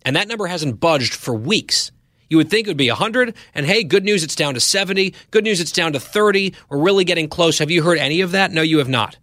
And 0.03 0.15
that 0.15 0.27
number 0.27 0.47
hasn't 0.47 0.79
budged 0.79 1.13
for 1.13 1.33
weeks. 1.33 1.91
You 2.29 2.37
would 2.37 2.49
think 2.49 2.67
it 2.67 2.69
would 2.69 2.77
be 2.77 2.89
100, 2.89 3.33
and 3.55 3.65
hey, 3.65 3.83
good 3.83 4.03
news, 4.03 4.23
it's 4.23 4.35
down 4.35 4.53
to 4.53 4.59
70. 4.59 5.15
Good 5.31 5.43
news, 5.43 5.59
it's 5.59 5.71
down 5.71 5.93
to 5.93 5.99
30. 5.99 6.53
We're 6.69 6.81
really 6.81 7.03
getting 7.03 7.27
close. 7.27 7.57
Have 7.57 7.71
you 7.71 7.81
heard 7.81 7.97
any 7.97 8.21
of 8.21 8.31
that? 8.31 8.51
No, 8.51 8.61
you 8.61 8.77
have 8.77 8.89
not. 8.89 9.17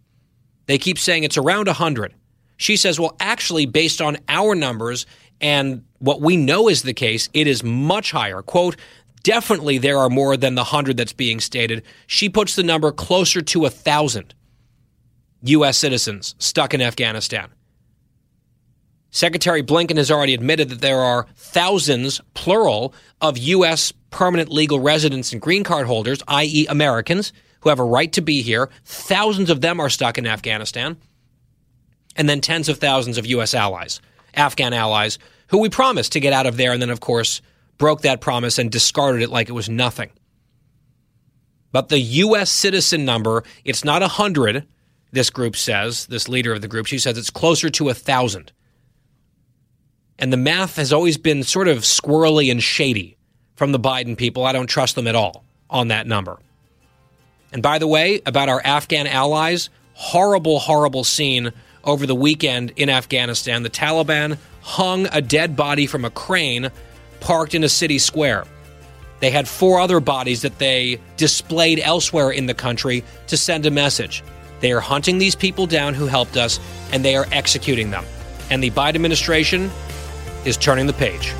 They 0.66 0.78
keep 0.78 0.98
saying 0.98 1.22
it's 1.22 1.36
around 1.36 1.66
100. 1.66 2.14
She 2.56 2.76
says, 2.76 2.98
well, 2.98 3.16
actually, 3.20 3.66
based 3.66 4.00
on 4.00 4.18
our 4.28 4.54
numbers 4.54 5.06
and 5.40 5.84
what 5.98 6.20
we 6.20 6.36
know 6.36 6.68
is 6.68 6.82
the 6.82 6.94
case, 6.94 7.28
it 7.32 7.46
is 7.46 7.62
much 7.62 8.12
higher. 8.12 8.42
Quote, 8.42 8.76
definitely 9.22 9.78
there 9.78 9.98
are 9.98 10.08
more 10.08 10.36
than 10.36 10.54
the 10.54 10.62
100 10.62 10.96
that's 10.96 11.12
being 11.12 11.40
stated. 11.40 11.82
She 12.06 12.28
puts 12.28 12.56
the 12.56 12.62
number 12.62 12.92
closer 12.92 13.42
to 13.42 13.60
1,000 13.60 14.34
U.S. 15.42 15.78
citizens 15.78 16.34
stuck 16.38 16.74
in 16.74 16.80
Afghanistan. 16.80 17.50
Secretary 19.10 19.62
Blinken 19.62 19.96
has 19.96 20.10
already 20.10 20.34
admitted 20.34 20.68
that 20.68 20.80
there 20.80 21.00
are 21.00 21.26
thousands, 21.36 22.20
plural, 22.34 22.92
of 23.20 23.38
U.S. 23.38 23.92
permanent 24.10 24.50
legal 24.50 24.80
residents 24.80 25.32
and 25.32 25.40
green 25.40 25.64
card 25.64 25.86
holders, 25.86 26.22
i.e., 26.28 26.66
Americans, 26.68 27.32
who 27.60 27.68
have 27.68 27.78
a 27.78 27.84
right 27.84 28.12
to 28.12 28.20
be 28.20 28.42
here. 28.42 28.68
Thousands 28.84 29.48
of 29.48 29.60
them 29.60 29.80
are 29.80 29.88
stuck 29.88 30.18
in 30.18 30.26
Afghanistan. 30.26 30.98
And 32.16 32.28
then 32.28 32.40
tens 32.40 32.68
of 32.68 32.78
thousands 32.78 33.18
of 33.18 33.26
U.S. 33.26 33.54
allies, 33.54 34.00
Afghan 34.34 34.72
allies, 34.72 35.18
who 35.48 35.58
we 35.58 35.68
promised 35.68 36.12
to 36.12 36.20
get 36.20 36.32
out 36.32 36.46
of 36.46 36.56
there 36.56 36.72
and 36.72 36.80
then, 36.80 36.90
of 36.90 37.00
course, 37.00 37.42
broke 37.78 38.02
that 38.02 38.20
promise 38.20 38.58
and 38.58 38.70
discarded 38.70 39.22
it 39.22 39.30
like 39.30 39.48
it 39.48 39.52
was 39.52 39.68
nothing. 39.68 40.10
But 41.72 41.88
the 41.90 41.98
U.S. 41.98 42.50
citizen 42.50 43.04
number, 43.04 43.44
it's 43.64 43.84
not 43.84 44.00
100, 44.00 44.66
this 45.12 45.30
group 45.30 45.56
says, 45.56 46.06
this 46.06 46.28
leader 46.28 46.52
of 46.52 46.62
the 46.62 46.68
group. 46.68 46.86
She 46.86 46.98
says 46.98 47.18
it's 47.18 47.30
closer 47.30 47.68
to 47.68 47.84
1,000. 47.84 48.52
And 50.18 50.32
the 50.32 50.38
math 50.38 50.76
has 50.76 50.92
always 50.92 51.18
been 51.18 51.42
sort 51.42 51.68
of 51.68 51.78
squirrely 51.78 52.50
and 52.50 52.62
shady 52.62 53.18
from 53.54 53.72
the 53.72 53.78
Biden 53.78 54.16
people. 54.16 54.44
I 54.44 54.52
don't 54.52 54.66
trust 54.66 54.94
them 54.94 55.06
at 55.06 55.14
all 55.14 55.44
on 55.68 55.88
that 55.88 56.06
number. 56.06 56.38
And 57.52 57.62
by 57.62 57.78
the 57.78 57.86
way, 57.86 58.22
about 58.24 58.48
our 58.48 58.62
Afghan 58.64 59.06
allies, 59.06 59.68
horrible, 59.92 60.58
horrible 60.58 61.04
scene 61.04 61.52
over 61.86 62.06
the 62.06 62.14
weekend 62.14 62.72
in 62.76 62.90
Afghanistan. 62.90 63.62
The 63.62 63.70
Taliban 63.70 64.36
hung 64.60 65.06
a 65.12 65.22
dead 65.22 65.56
body 65.56 65.86
from 65.86 66.04
a 66.04 66.10
crane 66.10 66.70
parked 67.20 67.54
in 67.54 67.64
a 67.64 67.68
city 67.68 67.98
square. 67.98 68.44
They 69.20 69.30
had 69.30 69.48
four 69.48 69.80
other 69.80 70.00
bodies 70.00 70.42
that 70.42 70.58
they 70.58 71.00
displayed 71.16 71.80
elsewhere 71.80 72.30
in 72.30 72.46
the 72.46 72.54
country 72.54 73.02
to 73.28 73.36
send 73.36 73.64
a 73.64 73.70
message. 73.70 74.22
They 74.60 74.72
are 74.72 74.80
hunting 74.80 75.18
these 75.18 75.34
people 75.34 75.66
down 75.66 75.94
who 75.94 76.06
helped 76.06 76.36
us, 76.36 76.60
and 76.92 77.04
they 77.04 77.16
are 77.16 77.26
executing 77.32 77.90
them. 77.90 78.04
And 78.50 78.62
the 78.62 78.70
Biden 78.70 78.96
administration 78.96 79.70
is 80.44 80.56
turning 80.56 80.86
the 80.86 80.92
page. 80.92 81.32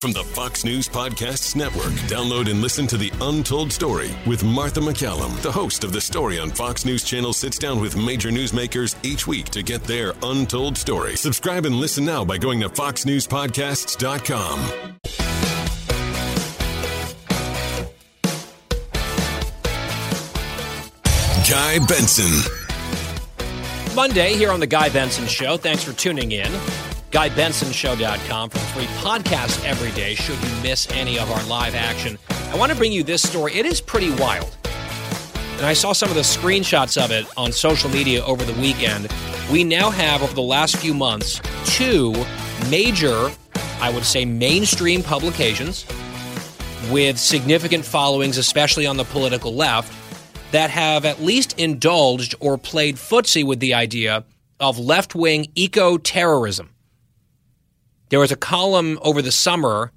From 0.00 0.12
the 0.12 0.24
Fox 0.24 0.64
News 0.64 0.88
Podcasts 0.88 1.54
Network, 1.54 1.92
download 2.08 2.50
and 2.50 2.62
listen 2.62 2.86
to 2.86 2.96
The 2.96 3.12
Untold 3.20 3.70
Story 3.70 4.08
with 4.26 4.42
Martha 4.42 4.80
MacCallum. 4.80 5.38
The 5.42 5.52
host 5.52 5.84
of 5.84 5.92
The 5.92 6.00
Story 6.00 6.38
on 6.38 6.48
Fox 6.48 6.86
News 6.86 7.04
Channel 7.04 7.34
sits 7.34 7.58
down 7.58 7.82
with 7.82 7.98
major 7.98 8.30
newsmakers 8.30 8.96
each 9.04 9.26
week 9.26 9.50
to 9.50 9.62
get 9.62 9.84
their 9.84 10.14
untold 10.22 10.78
story. 10.78 11.16
Subscribe 11.16 11.66
and 11.66 11.74
listen 11.74 12.06
now 12.06 12.24
by 12.24 12.38
going 12.38 12.60
to 12.60 12.70
foxnewspodcasts.com. 12.70 14.96
Guy 21.50 21.78
Benson. 21.86 22.50
Monday 23.94 24.32
here 24.32 24.50
on 24.50 24.60
The 24.60 24.66
Guy 24.66 24.88
Benson 24.88 25.26
Show. 25.26 25.58
Thanks 25.58 25.84
for 25.84 25.92
tuning 25.92 26.32
in. 26.32 26.50
GuyBensonShow.com 27.10 28.50
for 28.50 28.58
free 28.58 28.86
podcast 29.02 29.64
every 29.64 29.90
day 29.92 30.14
should 30.14 30.40
you 30.42 30.62
miss 30.62 30.88
any 30.92 31.18
of 31.18 31.28
our 31.32 31.42
live 31.44 31.74
action. 31.74 32.16
I 32.52 32.56
want 32.56 32.70
to 32.70 32.78
bring 32.78 32.92
you 32.92 33.02
this 33.02 33.28
story. 33.28 33.52
It 33.54 33.66
is 33.66 33.80
pretty 33.80 34.10
wild. 34.14 34.56
And 35.56 35.66
I 35.66 35.72
saw 35.72 35.92
some 35.92 36.08
of 36.08 36.14
the 36.14 36.22
screenshots 36.22 37.02
of 37.02 37.10
it 37.10 37.26
on 37.36 37.50
social 37.50 37.90
media 37.90 38.24
over 38.24 38.44
the 38.44 38.58
weekend. 38.60 39.08
We 39.50 39.64
now 39.64 39.90
have, 39.90 40.22
over 40.22 40.32
the 40.32 40.40
last 40.40 40.76
few 40.76 40.94
months, 40.94 41.40
two 41.64 42.14
major, 42.70 43.30
I 43.80 43.90
would 43.92 44.04
say, 44.04 44.24
mainstream 44.24 45.02
publications 45.02 45.84
with 46.90 47.18
significant 47.18 47.84
followings, 47.84 48.38
especially 48.38 48.86
on 48.86 48.96
the 48.96 49.04
political 49.04 49.52
left, 49.52 49.92
that 50.52 50.70
have 50.70 51.04
at 51.04 51.20
least 51.20 51.58
indulged 51.58 52.36
or 52.38 52.56
played 52.56 52.96
footsie 52.96 53.44
with 53.44 53.58
the 53.58 53.74
idea 53.74 54.24
of 54.60 54.78
left 54.78 55.16
wing 55.16 55.48
eco 55.56 55.98
terrorism. 55.98 56.70
There 58.10 58.18
was 58.18 58.32
a 58.32 58.36
column 58.36 58.98
over 59.02 59.22
the 59.22 59.32
summer 59.32 59.92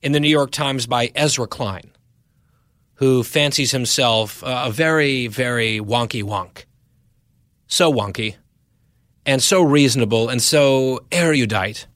in 0.00 0.12
the 0.12 0.20
New 0.20 0.28
York 0.28 0.52
Times 0.52 0.86
by 0.86 1.10
Ezra 1.16 1.48
Klein, 1.48 1.90
who 2.94 3.24
fancies 3.24 3.72
himself 3.72 4.42
a 4.46 4.70
very, 4.70 5.26
very 5.26 5.80
wonky 5.80 6.22
wonk. 6.22 6.64
So 7.66 7.92
wonky, 7.92 8.36
and 9.26 9.42
so 9.42 9.62
reasonable, 9.62 10.28
and 10.28 10.40
so 10.40 11.04
erudite. 11.10 11.88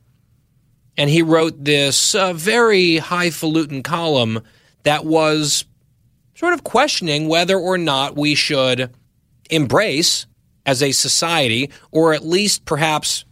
And 0.97 1.09
he 1.09 1.23
wrote 1.23 1.65
this 1.65 2.17
uh, 2.17 2.33
very 2.33 2.97
highfalutin 2.97 3.85
column 3.85 4.43
that 4.83 5.05
was 5.05 5.65
sort 6.35 6.53
of 6.53 6.65
questioning 6.65 7.29
whether 7.29 7.57
or 7.57 7.79
not 7.79 8.17
we 8.17 8.35
should 8.35 8.93
embrace 9.51 10.27
as 10.67 10.83
a 10.83 10.91
society, 10.91 11.71
or 11.93 12.13
at 12.13 12.27
least 12.27 12.65
perhaps, 12.65 13.25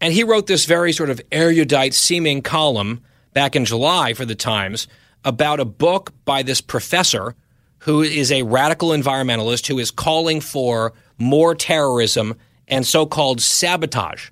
and 0.00 0.12
he 0.12 0.24
wrote 0.24 0.46
this 0.46 0.64
very 0.64 0.92
sort 0.92 1.10
of 1.10 1.20
erudite 1.32 1.94
seeming 1.94 2.42
column 2.42 3.00
back 3.32 3.56
in 3.56 3.64
July 3.64 4.14
for 4.14 4.24
the 4.24 4.34
Times 4.34 4.86
about 5.24 5.60
a 5.60 5.64
book 5.64 6.12
by 6.24 6.42
this 6.42 6.60
professor 6.60 7.34
who 7.80 8.02
is 8.02 8.32
a 8.32 8.42
radical 8.42 8.90
environmentalist 8.90 9.66
who 9.66 9.78
is 9.78 9.90
calling 9.90 10.40
for 10.40 10.92
more 11.18 11.54
terrorism 11.54 12.36
and 12.66 12.86
so 12.86 13.06
called 13.06 13.40
sabotage, 13.40 14.30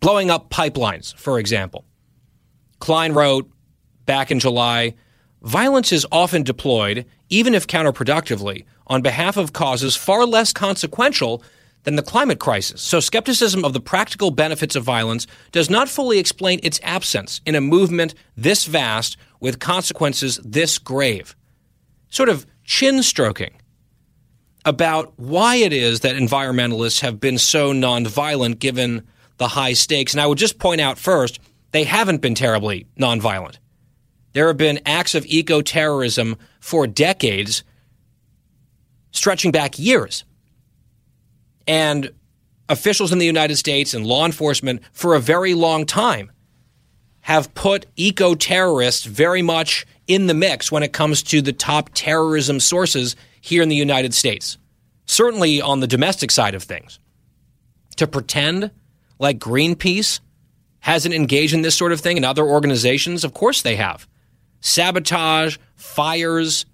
blowing 0.00 0.30
up 0.30 0.50
pipelines, 0.50 1.14
for 1.16 1.38
example. 1.38 1.84
Klein 2.80 3.12
wrote 3.12 3.50
back 4.06 4.30
in 4.30 4.38
July 4.38 4.94
Violence 5.42 5.92
is 5.92 6.06
often 6.10 6.42
deployed, 6.42 7.06
even 7.28 7.54
if 7.54 7.68
counterproductively, 7.68 8.64
on 8.88 9.02
behalf 9.02 9.36
of 9.36 9.52
causes 9.52 9.94
far 9.94 10.26
less 10.26 10.52
consequential 10.52 11.42
than 11.88 11.96
the 11.96 12.02
climate 12.02 12.38
crisis. 12.38 12.82
So, 12.82 13.00
skepticism 13.00 13.64
of 13.64 13.72
the 13.72 13.80
practical 13.80 14.30
benefits 14.30 14.76
of 14.76 14.84
violence 14.84 15.26
does 15.52 15.70
not 15.70 15.88
fully 15.88 16.18
explain 16.18 16.60
its 16.62 16.78
absence 16.82 17.40
in 17.46 17.54
a 17.54 17.62
movement 17.62 18.12
this 18.36 18.66
vast 18.66 19.16
with 19.40 19.58
consequences 19.58 20.38
this 20.44 20.76
grave. 20.76 21.34
Sort 22.10 22.28
of 22.28 22.46
chin 22.62 23.02
stroking 23.02 23.54
about 24.66 25.14
why 25.18 25.54
it 25.54 25.72
is 25.72 26.00
that 26.00 26.14
environmentalists 26.14 27.00
have 27.00 27.20
been 27.20 27.38
so 27.38 27.72
nonviolent 27.72 28.58
given 28.58 29.02
the 29.38 29.48
high 29.48 29.72
stakes. 29.72 30.12
And 30.12 30.20
I 30.20 30.26
would 30.26 30.36
just 30.36 30.58
point 30.58 30.82
out 30.82 30.98
first, 30.98 31.40
they 31.70 31.84
haven't 31.84 32.20
been 32.20 32.34
terribly 32.34 32.86
nonviolent. 33.00 33.56
There 34.34 34.48
have 34.48 34.58
been 34.58 34.80
acts 34.84 35.14
of 35.14 35.24
eco 35.24 35.62
terrorism 35.62 36.36
for 36.60 36.86
decades, 36.86 37.64
stretching 39.10 39.52
back 39.52 39.78
years. 39.78 40.24
And 41.68 42.10
officials 42.68 43.12
in 43.12 43.18
the 43.18 43.26
United 43.26 43.56
States 43.56 43.94
and 43.94 44.06
law 44.06 44.26
enforcement 44.26 44.82
for 44.92 45.14
a 45.14 45.20
very 45.20 45.54
long 45.54 45.86
time 45.86 46.32
have 47.20 47.52
put 47.54 47.86
eco 47.96 48.34
terrorists 48.34 49.04
very 49.04 49.42
much 49.42 49.86
in 50.06 50.26
the 50.26 50.34
mix 50.34 50.72
when 50.72 50.82
it 50.82 50.92
comes 50.92 51.22
to 51.22 51.42
the 51.42 51.52
top 51.52 51.90
terrorism 51.92 52.58
sources 52.58 53.14
here 53.40 53.62
in 53.62 53.68
the 53.68 53.76
United 53.76 54.14
States. 54.14 54.56
Certainly 55.04 55.60
on 55.60 55.80
the 55.80 55.86
domestic 55.86 56.30
side 56.30 56.54
of 56.54 56.62
things. 56.62 56.98
To 57.96 58.06
pretend 58.06 58.70
like 59.18 59.38
Greenpeace 59.38 60.20
hasn't 60.80 61.14
engaged 61.14 61.52
in 61.52 61.62
this 61.62 61.74
sort 61.74 61.92
of 61.92 62.00
thing 62.00 62.16
and 62.16 62.24
other 62.24 62.44
organizations, 62.44 63.24
of 63.24 63.34
course 63.34 63.62
they 63.62 63.76
have 63.76 64.08
sabotage, 64.60 65.58
fires, 65.76 66.66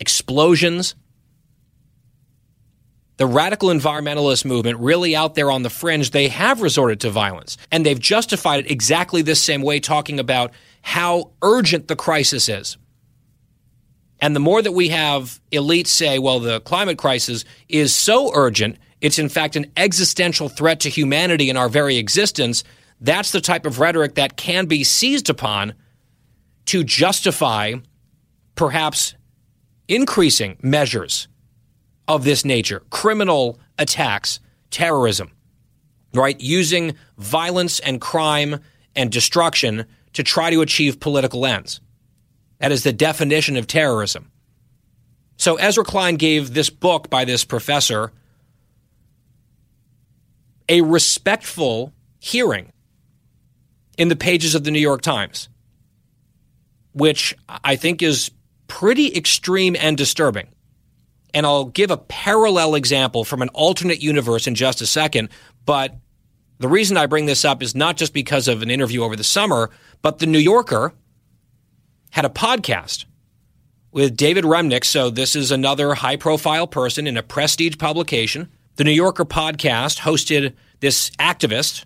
explosions. 0.00 0.94
The 3.18 3.26
radical 3.26 3.68
environmentalist 3.68 4.44
movement, 4.44 4.78
really 4.78 5.14
out 5.14 5.34
there 5.34 5.50
on 5.50 5.62
the 5.62 5.70
fringe, 5.70 6.10
they 6.10 6.28
have 6.28 6.62
resorted 6.62 7.00
to 7.00 7.10
violence. 7.10 7.58
And 7.70 7.84
they've 7.84 7.98
justified 7.98 8.64
it 8.64 8.70
exactly 8.70 9.22
the 9.22 9.34
same 9.34 9.62
way, 9.62 9.80
talking 9.80 10.18
about 10.18 10.52
how 10.80 11.30
urgent 11.42 11.88
the 11.88 11.96
crisis 11.96 12.48
is. 12.48 12.76
And 14.20 14.36
the 14.36 14.40
more 14.40 14.62
that 14.62 14.72
we 14.72 14.88
have 14.88 15.40
elites 15.50 15.88
say, 15.88 16.18
well, 16.18 16.40
the 16.40 16.60
climate 16.60 16.96
crisis 16.96 17.44
is 17.68 17.94
so 17.94 18.30
urgent, 18.34 18.78
it's 19.00 19.18
in 19.18 19.28
fact 19.28 19.56
an 19.56 19.70
existential 19.76 20.48
threat 20.48 20.80
to 20.80 20.88
humanity 20.88 21.48
and 21.48 21.58
our 21.58 21.68
very 21.68 21.98
existence, 21.98 22.62
that's 23.00 23.32
the 23.32 23.40
type 23.40 23.66
of 23.66 23.80
rhetoric 23.80 24.14
that 24.14 24.36
can 24.36 24.66
be 24.66 24.84
seized 24.84 25.28
upon 25.28 25.74
to 26.66 26.84
justify 26.84 27.74
perhaps 28.54 29.14
increasing 29.88 30.56
measures 30.62 31.26
of 32.08 32.24
this 32.24 32.44
nature, 32.44 32.82
criminal 32.90 33.58
attacks, 33.78 34.40
terrorism, 34.70 35.30
right? 36.14 36.40
Using 36.40 36.96
violence 37.18 37.80
and 37.80 38.00
crime 38.00 38.60
and 38.94 39.10
destruction 39.10 39.86
to 40.12 40.22
try 40.22 40.50
to 40.50 40.60
achieve 40.60 41.00
political 41.00 41.46
ends. 41.46 41.80
That 42.58 42.72
is 42.72 42.84
the 42.84 42.92
definition 42.92 43.56
of 43.56 43.66
terrorism. 43.66 44.30
So 45.36 45.56
Ezra 45.56 45.84
Klein 45.84 46.16
gave 46.16 46.54
this 46.54 46.70
book 46.70 47.10
by 47.10 47.24
this 47.24 47.44
professor 47.44 48.12
a 50.68 50.80
respectful 50.82 51.92
hearing 52.20 52.72
in 53.98 54.08
the 54.08 54.16
pages 54.16 54.54
of 54.54 54.64
the 54.64 54.70
New 54.70 54.78
York 54.78 55.02
Times 55.02 55.48
which 56.92 57.34
I 57.48 57.76
think 57.76 58.02
is 58.02 58.30
pretty 58.68 59.14
extreme 59.14 59.76
and 59.78 59.96
disturbing. 59.96 60.48
And 61.34 61.46
I'll 61.46 61.64
give 61.64 61.90
a 61.90 61.96
parallel 61.96 62.74
example 62.74 63.24
from 63.24 63.42
an 63.42 63.48
alternate 63.50 64.02
universe 64.02 64.46
in 64.46 64.54
just 64.54 64.80
a 64.80 64.86
second. 64.86 65.30
But 65.64 65.96
the 66.58 66.68
reason 66.68 66.96
I 66.96 67.06
bring 67.06 67.26
this 67.26 67.44
up 67.44 67.62
is 67.62 67.74
not 67.74 67.96
just 67.96 68.12
because 68.12 68.48
of 68.48 68.62
an 68.62 68.70
interview 68.70 69.02
over 69.02 69.16
the 69.16 69.24
summer, 69.24 69.70
but 70.02 70.18
the 70.18 70.26
New 70.26 70.38
Yorker 70.38 70.92
had 72.10 72.24
a 72.24 72.30
podcast 72.30 73.06
with 73.90 74.16
David 74.16 74.44
Remnick. 74.44 74.84
So 74.84 75.10
this 75.10 75.34
is 75.34 75.50
another 75.50 75.94
high 75.94 76.16
profile 76.16 76.66
person 76.66 77.06
in 77.06 77.16
a 77.16 77.22
prestige 77.22 77.78
publication. 77.78 78.50
The 78.76 78.84
New 78.84 78.92
Yorker 78.92 79.24
podcast 79.24 80.00
hosted 80.00 80.54
this 80.80 81.10
activist 81.18 81.84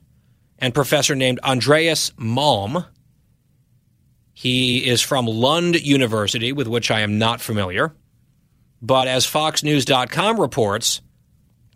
and 0.59 0.75
professor 0.75 1.15
named 1.15 1.41
Andreas 1.45 2.11
Malm 2.13 2.87
he 4.39 4.87
is 4.87 5.01
from 5.01 5.25
Lund 5.25 5.81
University, 5.81 6.53
with 6.53 6.69
which 6.69 6.91
I 6.91 7.01
am 7.01 7.17
not 7.17 7.41
familiar. 7.41 7.95
But 8.83 9.09
as 9.09 9.27
FoxNews.com 9.27 10.41
reports, 10.41 11.01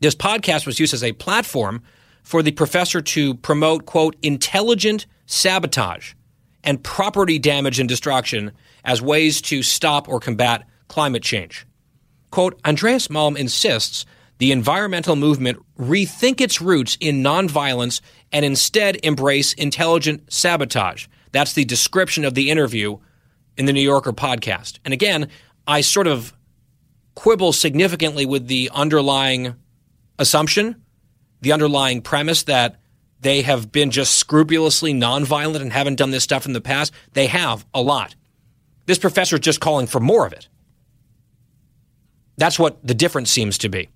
this 0.01 0.15
podcast 0.15 0.67
was 0.67 0.79
used 0.79 0.95
as 0.95 1.05
a 1.05 1.13
platform 1.13 1.83
for 2.23 2.43
the 2.43 2.53
professor 2.53 3.01
to 3.01 3.35
promote, 3.35 3.87
quote, 3.87 4.17
intelligent 4.23 5.07
sabotage 5.27 6.15
and 6.63 6.83
property 6.83 7.39
damage 7.39 7.81
and 7.81 7.89
destruction 7.89 8.53
as 8.85 9.01
ways 9.01 9.41
to 9.43 9.63
stop 9.63 10.09
or 10.09 10.21
combat 10.21 10.67
climate 10.89 11.23
change. 11.23 11.67
Quote, 12.31 12.61
Andreas 12.65 13.09
Malm 13.09 13.37
insists 13.37 14.05
the 14.39 14.53
environmental 14.53 15.17
movement 15.17 15.59
rethink 15.79 16.41
its 16.41 16.61
roots 16.61 16.97
in 17.01 17.23
nonviolence 17.23 18.01
and 18.33 18.45
instead 18.45 18.99
embrace 19.03 19.53
intelligent 19.55 20.33
sabotage. 20.33 21.07
That's 21.33 21.53
the 21.53 21.65
description 21.65 22.25
of 22.25 22.35
the 22.35 22.51
interview 22.51 22.99
in 23.57 23.67
the 23.67 23.73
New 23.73 23.83
Yorker 23.83 24.13
podcast. 24.13 24.79
And 24.85 24.95
again, 24.95 25.29
I 25.67 25.83
sort 25.83 26.07
of 26.07 26.33
quibble 27.21 27.53
significantly 27.53 28.25
with 28.25 28.47
the 28.47 28.71
underlying 28.73 29.55
assumption, 30.19 30.83
the 31.43 31.53
underlying 31.53 32.01
premise 32.01 32.45
that 32.45 32.81
they 33.21 33.43
have 33.43 33.71
been 33.71 33.91
just 33.91 34.15
scrupulously 34.15 34.95
nonviolent 34.95 35.61
and 35.61 35.71
haven't 35.71 35.97
done 35.97 36.13
this 36.13 36.25
stuff 36.25 36.47
in 36.47 36.55
the 36.55 36.63
past. 36.63 36.95
They 37.13 37.27
have 37.27 37.67
a 37.75 37.83
lot. 37.83 38.15
This 38.87 38.97
professor 38.97 39.37
is 39.37 39.41
just 39.41 39.61
calling 39.61 39.87
for 39.87 40.01
more 40.01 40.25
of 40.25 40.33
it. 40.33 40.49
That's 42.39 42.59
what 42.59 42.79
the 42.83 42.95
difference 42.95 43.31
seems 43.31 43.59
to 43.59 43.69
be. 43.69 43.91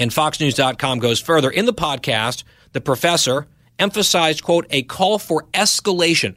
And 0.00 0.10
FoxNews.com 0.10 1.00
goes 1.00 1.20
further. 1.20 1.50
In 1.50 1.66
the 1.66 1.74
podcast, 1.74 2.42
the 2.72 2.80
professor 2.80 3.48
emphasized, 3.78 4.42
quote, 4.42 4.64
a 4.70 4.82
call 4.82 5.18
for 5.18 5.42
escalation 5.52 6.36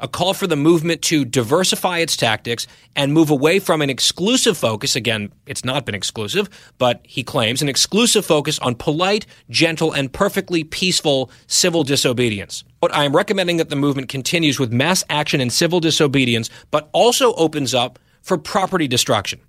a 0.00 0.08
call 0.08 0.34
for 0.34 0.46
the 0.46 0.56
movement 0.56 1.02
to 1.02 1.24
diversify 1.24 1.98
its 1.98 2.16
tactics 2.16 2.66
and 2.96 3.12
move 3.12 3.30
away 3.30 3.58
from 3.58 3.82
an 3.82 3.90
exclusive 3.90 4.56
focus. 4.56 4.96
Again, 4.96 5.32
it's 5.46 5.64
not 5.64 5.86
been 5.86 5.94
exclusive, 5.94 6.48
but 6.78 7.00
he 7.04 7.22
claims 7.22 7.62
an 7.62 7.68
exclusive 7.68 8.24
focus 8.24 8.58
on 8.60 8.74
polite, 8.74 9.26
gentle, 9.50 9.92
and 9.92 10.12
perfectly 10.12 10.64
peaceful 10.64 11.30
civil 11.46 11.84
disobedience. 11.84 12.64
But 12.80 12.94
I 12.94 13.04
am 13.04 13.14
recommending 13.14 13.58
that 13.58 13.68
the 13.68 13.76
movement 13.76 14.08
continues 14.08 14.58
with 14.58 14.72
mass 14.72 15.04
action 15.10 15.40
and 15.40 15.52
civil 15.52 15.80
disobedience, 15.80 16.50
but 16.70 16.88
also 16.92 17.34
opens 17.34 17.74
up 17.74 17.98
for 18.22 18.38
property 18.38 18.88
destruction. 18.88 19.40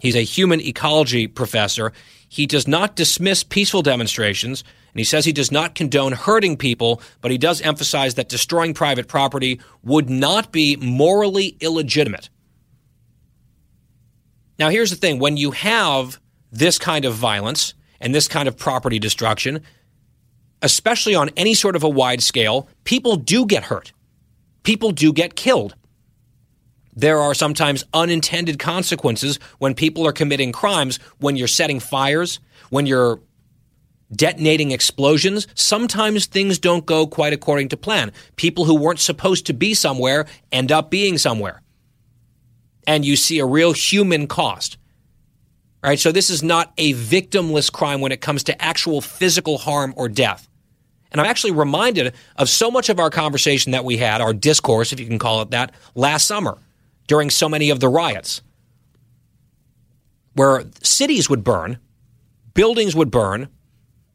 He's 0.00 0.16
a 0.16 0.22
human 0.22 0.60
ecology 0.60 1.26
professor. 1.26 1.92
He 2.28 2.46
does 2.46 2.66
not 2.66 2.96
dismiss 2.96 3.44
peaceful 3.44 3.82
demonstrations, 3.82 4.64
and 4.92 4.98
he 4.98 5.04
says 5.04 5.24
he 5.24 5.32
does 5.32 5.52
not 5.52 5.74
condone 5.74 6.12
hurting 6.12 6.56
people, 6.56 7.00
but 7.20 7.30
he 7.30 7.38
does 7.38 7.60
emphasize 7.60 8.14
that 8.14 8.28
destroying 8.28 8.74
private 8.74 9.08
property 9.08 9.60
would 9.82 10.10
not 10.10 10.52
be 10.52 10.76
morally 10.76 11.56
illegitimate. 11.60 12.28
Now, 14.58 14.68
here's 14.68 14.90
the 14.90 14.96
thing 14.96 15.18
when 15.18 15.36
you 15.36 15.52
have 15.52 16.20
this 16.52 16.78
kind 16.78 17.04
of 17.04 17.14
violence 17.14 17.74
and 18.00 18.14
this 18.14 18.28
kind 18.28 18.48
of 18.48 18.56
property 18.56 18.98
destruction, 18.98 19.62
especially 20.62 21.14
on 21.14 21.30
any 21.36 21.54
sort 21.54 21.76
of 21.76 21.84
a 21.84 21.88
wide 21.88 22.22
scale, 22.22 22.68
people 22.84 23.16
do 23.16 23.46
get 23.46 23.64
hurt. 23.64 23.92
People 24.62 24.90
do 24.90 25.12
get 25.12 25.36
killed. 25.36 25.74
There 26.94 27.18
are 27.18 27.34
sometimes 27.34 27.84
unintended 27.94 28.58
consequences 28.58 29.38
when 29.58 29.74
people 29.74 30.06
are 30.06 30.12
committing 30.12 30.52
crimes, 30.52 30.98
when 31.18 31.36
you're 31.36 31.48
setting 31.48 31.80
fires, 31.80 32.40
when 32.68 32.84
you're 32.84 33.20
detonating 34.14 34.70
explosions, 34.70 35.46
sometimes 35.54 36.26
things 36.26 36.58
don't 36.58 36.86
go 36.86 37.06
quite 37.06 37.32
according 37.32 37.68
to 37.68 37.76
plan. 37.76 38.12
People 38.36 38.64
who 38.64 38.74
weren't 38.74 38.98
supposed 38.98 39.46
to 39.46 39.52
be 39.52 39.74
somewhere 39.74 40.26
end 40.50 40.72
up 40.72 40.90
being 40.90 41.18
somewhere. 41.18 41.62
And 42.86 43.04
you 43.04 43.16
see 43.16 43.38
a 43.38 43.46
real 43.46 43.72
human 43.72 44.26
cost. 44.26 44.76
Right? 45.82 45.98
So 45.98 46.12
this 46.12 46.28
is 46.28 46.42
not 46.42 46.72
a 46.76 46.92
victimless 46.92 47.72
crime 47.72 48.00
when 48.00 48.12
it 48.12 48.20
comes 48.20 48.44
to 48.44 48.62
actual 48.62 49.00
physical 49.00 49.58
harm 49.58 49.94
or 49.96 50.08
death. 50.08 50.48
And 51.12 51.20
I'm 51.20 51.26
actually 51.26 51.52
reminded 51.52 52.14
of 52.36 52.48
so 52.48 52.70
much 52.70 52.88
of 52.88 53.00
our 53.00 53.10
conversation 53.10 53.72
that 53.72 53.84
we 53.84 53.96
had, 53.96 54.20
our 54.20 54.32
discourse, 54.32 54.92
if 54.92 55.00
you 55.00 55.06
can 55.06 55.18
call 55.18 55.42
it 55.42 55.50
that, 55.50 55.74
last 55.94 56.26
summer 56.26 56.58
during 57.06 57.30
so 57.30 57.48
many 57.48 57.70
of 57.70 57.80
the 57.80 57.88
riots, 57.88 58.42
where 60.34 60.64
cities 60.82 61.28
would 61.28 61.42
burn, 61.42 61.78
buildings 62.54 62.94
would 62.94 63.10
burn, 63.10 63.48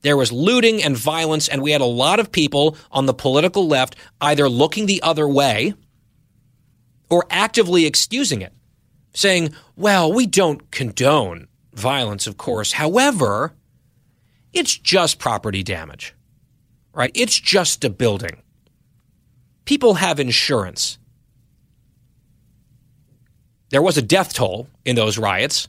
there 0.06 0.16
was 0.16 0.32
looting 0.32 0.84
and 0.84 0.96
violence, 0.96 1.48
and 1.48 1.64
we 1.64 1.72
had 1.72 1.82
a 1.82 1.86
lot 1.86 2.20
of 2.20 2.32
people 2.32 2.78
on 2.92 3.08
the 3.08 3.14
political 3.14 3.68
left 3.68 3.96
either 4.22 4.48
looking 4.48 4.86
the 4.86 5.02
other 5.02 5.28
way 5.28 5.74
or 7.10 7.26
actively 7.32 7.88
excusing 7.88 8.44
it, 8.44 8.54
saying, 9.16 9.52
well, 9.76 10.14
we 10.14 10.28
don't 10.28 10.70
condone 10.70 11.48
violence, 11.74 12.28
of 12.28 12.38
course. 12.38 12.74
However, 12.74 13.56
it's 14.54 14.78
just 14.78 15.18
property 15.18 15.64
damage, 15.64 16.14
right? 16.94 17.10
It's 17.16 17.40
just 17.40 17.84
a 17.84 17.90
building. 17.90 18.44
People 19.66 19.96
have 19.96 20.20
insurance. 20.20 21.00
There 23.72 23.82
was 23.82 23.98
a 23.98 24.04
death 24.04 24.36
toll 24.36 24.68
in 24.86 24.96
those 24.96 25.18
riots, 25.18 25.68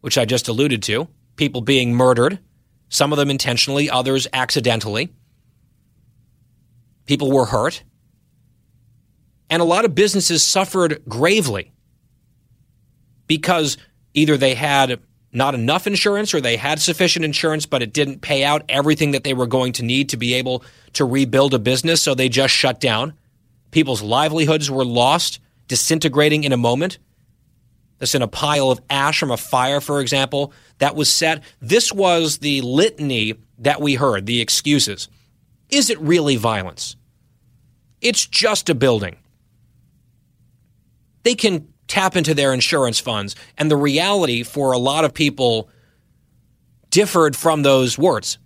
which 0.00 0.18
I 0.18 0.24
just 0.24 0.48
alluded 0.48 0.82
to, 0.82 1.06
people 1.36 1.60
being 1.60 1.94
murdered 1.94 2.40
some 2.88 3.12
of 3.12 3.18
them 3.18 3.30
intentionally, 3.30 3.90
others 3.90 4.26
accidentally. 4.32 5.12
People 7.06 7.30
were 7.30 7.46
hurt. 7.46 7.82
And 9.50 9.62
a 9.62 9.64
lot 9.64 9.84
of 9.84 9.94
businesses 9.94 10.42
suffered 10.42 11.02
gravely 11.08 11.72
because 13.26 13.76
either 14.14 14.36
they 14.36 14.54
had 14.54 15.00
not 15.32 15.54
enough 15.54 15.86
insurance 15.86 16.34
or 16.34 16.40
they 16.40 16.56
had 16.56 16.80
sufficient 16.80 17.24
insurance, 17.24 17.66
but 17.66 17.82
it 17.82 17.92
didn't 17.92 18.20
pay 18.20 18.44
out 18.44 18.64
everything 18.68 19.12
that 19.12 19.24
they 19.24 19.34
were 19.34 19.46
going 19.46 19.72
to 19.74 19.84
need 19.84 20.08
to 20.10 20.16
be 20.16 20.34
able 20.34 20.64
to 20.94 21.04
rebuild 21.04 21.54
a 21.54 21.58
business, 21.58 22.02
so 22.02 22.14
they 22.14 22.28
just 22.28 22.54
shut 22.54 22.80
down. 22.80 23.14
People's 23.70 24.02
livelihoods 24.02 24.70
were 24.70 24.84
lost, 24.84 25.40
disintegrating 25.66 26.44
in 26.44 26.52
a 26.52 26.56
moment. 26.56 26.98
This 27.98 28.14
in 28.14 28.22
a 28.22 28.28
pile 28.28 28.70
of 28.70 28.80
ash 28.88 29.18
from 29.18 29.30
a 29.30 29.36
fire, 29.36 29.80
for 29.80 30.00
example, 30.00 30.52
that 30.78 30.94
was 30.94 31.10
set. 31.10 31.42
This 31.60 31.92
was 31.92 32.38
the 32.38 32.60
litany 32.60 33.34
that 33.58 33.80
we 33.80 33.94
heard, 33.94 34.26
the 34.26 34.40
excuses. 34.40 35.08
Is 35.68 35.90
it 35.90 36.00
really 36.00 36.36
violence? 36.36 36.96
It's 38.00 38.26
just 38.26 38.68
a 38.68 38.74
building. 38.74 39.16
They 41.24 41.34
can 41.34 41.68
tap 41.88 42.16
into 42.16 42.34
their 42.34 42.54
insurance 42.54 43.00
funds, 43.00 43.34
and 43.56 43.70
the 43.70 43.76
reality 43.76 44.42
for 44.42 44.72
a 44.72 44.78
lot 44.78 45.04
of 45.04 45.12
people 45.12 45.68
differed 46.90 47.34
from 47.34 47.62
those 47.62 47.98
words. 47.98 48.38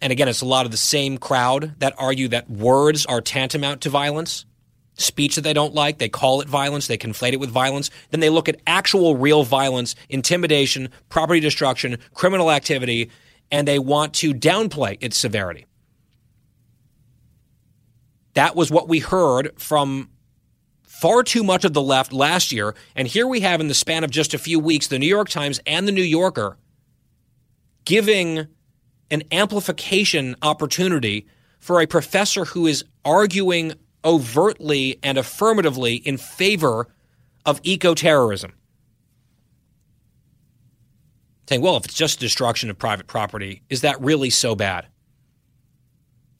And 0.00 0.12
again, 0.12 0.28
it's 0.28 0.40
a 0.40 0.46
lot 0.46 0.64
of 0.64 0.70
the 0.70 0.76
same 0.76 1.18
crowd 1.18 1.74
that 1.80 1.94
argue 1.98 2.28
that 2.28 2.48
words 2.48 3.04
are 3.06 3.20
tantamount 3.20 3.82
to 3.82 3.90
violence 3.90 4.46
speech 4.98 5.36
that 5.36 5.42
they 5.42 5.52
don't 5.52 5.74
like, 5.74 5.98
they 5.98 6.08
call 6.08 6.40
it 6.40 6.48
violence, 6.48 6.86
they 6.86 6.98
conflate 6.98 7.32
it 7.32 7.40
with 7.40 7.50
violence. 7.50 7.90
Then 8.10 8.20
they 8.20 8.30
look 8.30 8.48
at 8.48 8.60
actual 8.66 9.16
real 9.16 9.44
violence, 9.44 9.94
intimidation, 10.08 10.90
property 11.08 11.40
destruction, 11.40 11.98
criminal 12.14 12.50
activity, 12.50 13.10
and 13.50 13.66
they 13.66 13.78
want 13.78 14.12
to 14.14 14.34
downplay 14.34 14.98
its 15.00 15.16
severity. 15.16 15.64
That 18.34 18.54
was 18.54 18.70
what 18.70 18.88
we 18.88 18.98
heard 18.98 19.58
from 19.58 20.10
far 20.82 21.22
too 21.22 21.42
much 21.42 21.64
of 21.64 21.72
the 21.72 21.82
left 21.82 22.12
last 22.12 22.52
year. 22.52 22.74
And 22.94 23.08
here 23.08 23.26
we 23.26 23.40
have, 23.40 23.60
in 23.60 23.68
the 23.68 23.74
span 23.74 24.04
of 24.04 24.10
just 24.10 24.34
a 24.34 24.38
few 24.38 24.58
weeks, 24.58 24.88
the 24.88 24.98
New 24.98 25.06
York 25.06 25.28
Times 25.28 25.60
and 25.66 25.86
the 25.86 25.92
New 25.92 26.02
Yorker 26.02 26.58
giving 27.84 28.46
an 29.10 29.22
amplification 29.32 30.36
opportunity 30.42 31.26
for 31.58 31.80
a 31.80 31.86
professor 31.86 32.44
who 32.44 32.66
is 32.66 32.84
arguing 33.04 33.72
overtly 34.08 34.98
and 35.02 35.18
affirmatively 35.18 35.96
in 35.96 36.16
favor 36.16 36.88
of 37.44 37.60
eco 37.62 37.94
terrorism. 37.94 38.54
Saying, 41.48 41.60
well, 41.60 41.76
if 41.76 41.84
it's 41.84 41.94
just 41.94 42.18
destruction 42.18 42.70
of 42.70 42.78
private 42.78 43.06
property, 43.06 43.62
is 43.68 43.82
that 43.82 44.00
really 44.00 44.30
so 44.30 44.54
bad? 44.54 44.86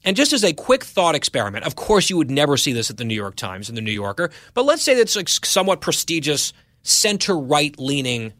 And 0.03 0.15
just 0.15 0.33
as 0.33 0.43
a 0.43 0.53
quick 0.53 0.83
thought 0.83 1.15
experiment, 1.15 1.65
of 1.65 1.75
course, 1.75 2.09
you 2.09 2.17
would 2.17 2.31
never 2.31 2.57
see 2.57 2.73
this 2.73 2.89
at 2.89 2.97
the 2.97 3.03
New 3.03 3.15
York 3.15 3.35
Times 3.35 3.69
and 3.69 3.77
the 3.77 3.81
New 3.81 3.91
Yorker, 3.91 4.31
but 4.53 4.65
let's 4.65 4.81
say 4.81 4.95
that's 4.95 5.15
like 5.15 5.29
somewhat 5.29 5.81
prestigious 5.81 6.53
center 6.83 7.37
right 7.37 7.77
leaning 7.77 8.33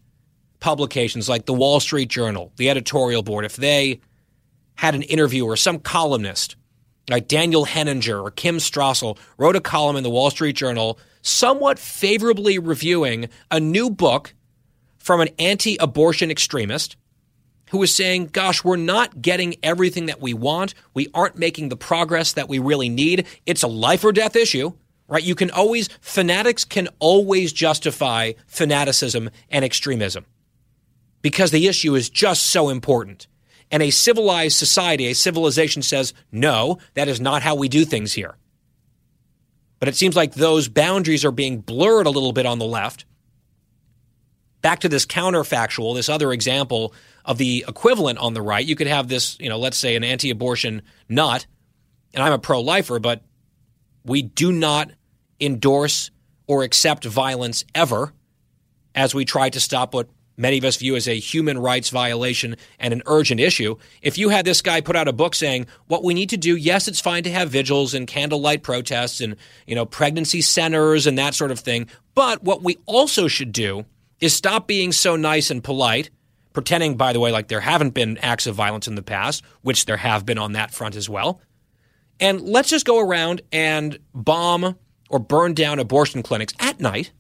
publications 0.59 1.29
like 1.29 1.45
the 1.45 1.53
Wall 1.53 1.79
Street 1.79 2.09
Journal, 2.09 2.51
the 2.55 2.69
editorial 2.69 3.23
board, 3.23 3.45
if 3.45 3.57
they 3.57 3.99
had 4.75 4.95
an 4.95 5.03
interview 5.03 5.45
or 5.45 5.55
some 5.55 5.79
columnist 5.79 6.55
like 7.09 7.27
Daniel 7.27 7.65
Henninger 7.65 8.19
or 8.19 8.31
Kim 8.31 8.57
Strassel 8.57 9.17
wrote 9.37 9.55
a 9.55 9.61
column 9.61 9.95
in 9.95 10.03
the 10.03 10.09
Wall 10.09 10.29
Street 10.29 10.55
Journal 10.55 10.99
somewhat 11.21 11.79
favorably 11.79 12.59
reviewing 12.59 13.29
a 13.51 13.59
new 13.59 13.89
book 13.89 14.33
from 14.97 15.21
an 15.21 15.29
anti 15.39 15.77
abortion 15.77 16.31
extremist 16.31 16.95
who 17.71 17.77
was 17.77 17.93
saying, 17.93 18.27
Gosh, 18.27 18.63
we're 18.63 18.75
not 18.75 19.21
getting 19.21 19.55
everything 19.63 20.07
that 20.07 20.21
we 20.21 20.33
want. 20.33 20.73
We 20.93 21.07
aren't 21.13 21.37
making 21.37 21.69
the 21.69 21.77
progress 21.77 22.33
that 22.33 22.49
we 22.49 22.59
really 22.59 22.89
need. 22.89 23.25
It's 23.45 23.63
a 23.63 23.67
life 23.67 24.03
or 24.03 24.11
death 24.11 24.35
issue, 24.35 24.73
right? 25.07 25.23
You 25.23 25.35
can 25.35 25.51
always, 25.51 25.87
fanatics 26.01 26.65
can 26.65 26.87
always 26.99 27.53
justify 27.53 28.33
fanaticism 28.47 29.29
and 29.49 29.65
extremism 29.65 30.25
because 31.21 31.51
the 31.51 31.67
issue 31.67 31.95
is 31.95 32.09
just 32.09 32.43
so 32.43 32.69
important. 32.69 33.27
And 33.71 33.83
a 33.83 33.91
civilized 33.91 34.57
society, 34.57 35.07
a 35.07 35.13
civilization 35.13 35.81
says, 35.81 36.13
no, 36.31 36.79
that 36.95 37.07
is 37.07 37.21
not 37.21 37.43
how 37.43 37.55
we 37.55 37.69
do 37.69 37.85
things 37.85 38.13
here. 38.13 38.35
But 39.79 39.89
it 39.89 39.95
seems 39.95 40.15
like 40.15 40.33
those 40.33 40.67
boundaries 40.67 41.23
are 41.23 41.31
being 41.31 41.61
blurred 41.61 42.07
a 42.07 42.09
little 42.09 42.33
bit 42.33 42.45
on 42.45 42.59
the 42.59 42.65
left. 42.65 43.05
Back 44.61 44.79
to 44.79 44.89
this 44.89 45.05
counterfactual, 45.05 45.95
this 45.95 46.09
other 46.09 46.33
example 46.33 46.93
of 47.23 47.37
the 47.37 47.63
equivalent 47.67 48.19
on 48.19 48.33
the 48.33 48.41
right, 48.41 48.65
you 48.65 48.75
could 48.75 48.87
have 48.87 49.07
this, 49.07 49.37
you 49.39 49.47
know, 49.47 49.57
let's 49.57 49.77
say 49.77 49.95
an 49.95 50.03
anti 50.03 50.31
abortion 50.31 50.81
nut, 51.07 51.45
and 52.13 52.23
I'm 52.23 52.33
a 52.33 52.39
pro 52.39 52.59
lifer, 52.59 52.99
but 52.99 53.21
we 54.03 54.21
do 54.21 54.51
not 54.51 54.91
endorse 55.39 56.11
or 56.47 56.63
accept 56.63 57.05
violence 57.05 57.63
ever 57.73 58.13
as 58.95 59.13
we 59.13 59.23
try 59.23 59.49
to 59.49 59.59
stop 59.59 59.93
what 59.93 60.09
many 60.39 60.57
of 60.57 60.63
us 60.63 60.77
view 60.77 60.95
as 60.95 61.07
a 61.07 61.19
human 61.19 61.59
rights 61.59 61.89
violation 61.89 62.55
and 62.79 62.93
an 62.93 63.03
urgent 63.05 63.39
issue. 63.39 63.75
If 64.01 64.17
you 64.17 64.29
had 64.29 64.45
this 64.45 64.61
guy 64.61 64.81
put 64.81 64.95
out 64.95 65.07
a 65.07 65.13
book 65.13 65.35
saying 65.35 65.67
what 65.87 66.03
we 66.03 66.13
need 66.13 66.29
to 66.29 66.37
do, 66.37 66.55
yes, 66.55 66.87
it's 66.87 67.01
fine 67.01 67.23
to 67.23 67.31
have 67.31 67.49
vigils 67.49 67.93
and 67.93 68.07
candlelight 68.07 68.63
protests 68.63 69.21
and, 69.21 69.35
you 69.67 69.75
know, 69.75 69.85
pregnancy 69.85 70.41
centers 70.41 71.05
and 71.05 71.17
that 71.17 71.35
sort 71.35 71.51
of 71.51 71.59
thing, 71.59 71.87
but 72.15 72.43
what 72.43 72.63
we 72.63 72.77
also 72.85 73.27
should 73.27 73.51
do 73.51 73.85
is 74.21 74.33
stop 74.33 74.65
being 74.65 74.91
so 74.91 75.15
nice 75.15 75.51
and 75.51 75.63
polite, 75.63 76.09
pretending 76.53 76.95
by 76.95 77.13
the 77.13 77.19
way 77.19 77.31
like 77.31 77.49
there 77.49 77.59
haven't 77.59 77.93
been 77.93 78.17
acts 78.19 78.47
of 78.47 78.55
violence 78.55 78.87
in 78.87 78.95
the 78.95 79.03
past, 79.03 79.43
which 79.61 79.85
there 79.85 79.97
have 79.97 80.25
been 80.25 80.37
on 80.37 80.53
that 80.53 80.71
front 80.71 80.95
as 80.95 81.09
well. 81.09 81.41
And 82.19 82.41
let's 82.41 82.69
just 82.69 82.85
go 82.85 82.99
around 82.99 83.41
and 83.51 83.99
bomb 84.13 84.75
or 85.09 85.19
burn 85.19 85.53
down 85.53 85.79
abortion 85.79 86.23
clinics 86.23 86.53
at 86.59 86.79
night 86.79 87.11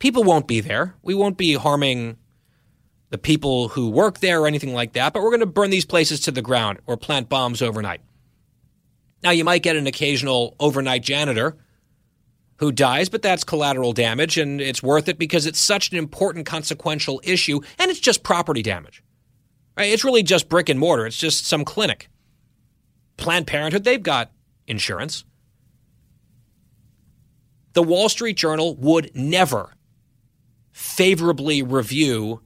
people 0.00 0.24
won't 0.24 0.48
be 0.48 0.60
there. 0.60 0.96
We 1.02 1.14
won't 1.14 1.36
be 1.36 1.54
harming 1.54 2.16
the 3.10 3.18
people 3.18 3.68
who 3.68 3.90
work 3.90 4.18
there 4.18 4.40
or 4.40 4.46
anything 4.48 4.74
like 4.74 4.94
that, 4.94 5.12
but 5.12 5.22
we're 5.22 5.30
going 5.30 5.40
to 5.40 5.46
burn 5.46 5.70
these 5.70 5.84
places 5.84 6.20
to 6.20 6.32
the 6.32 6.42
ground 6.42 6.78
or 6.86 6.96
plant 6.96 7.28
bombs 7.28 7.62
overnight. 7.62 8.00
Now, 9.22 9.30
you 9.30 9.44
might 9.44 9.62
get 9.62 9.76
an 9.76 9.86
occasional 9.86 10.56
overnight 10.58 11.02
janitor 11.02 11.56
who 12.56 12.72
dies, 12.72 13.08
but 13.08 13.22
that's 13.22 13.44
collateral 13.44 13.92
damage, 13.92 14.38
and 14.38 14.60
it's 14.60 14.82
worth 14.82 15.08
it 15.08 15.18
because 15.18 15.46
it's 15.46 15.60
such 15.60 15.92
an 15.92 15.98
important 15.98 16.46
consequential 16.46 17.20
issue, 17.24 17.60
and 17.78 17.90
it's 17.90 18.00
just 18.00 18.22
property 18.22 18.62
damage. 18.62 19.02
Right? 19.76 19.92
It's 19.92 20.04
really 20.04 20.22
just 20.22 20.48
brick 20.48 20.68
and 20.68 20.78
mortar, 20.78 21.06
it's 21.06 21.18
just 21.18 21.46
some 21.46 21.64
clinic. 21.64 22.08
Planned 23.16 23.46
Parenthood, 23.46 23.84
they've 23.84 24.02
got 24.02 24.30
insurance. 24.66 25.24
The 27.72 27.82
Wall 27.82 28.08
Street 28.08 28.36
Journal 28.36 28.76
would 28.76 29.10
never 29.14 29.74
favorably 30.80 31.62
review 31.62 32.40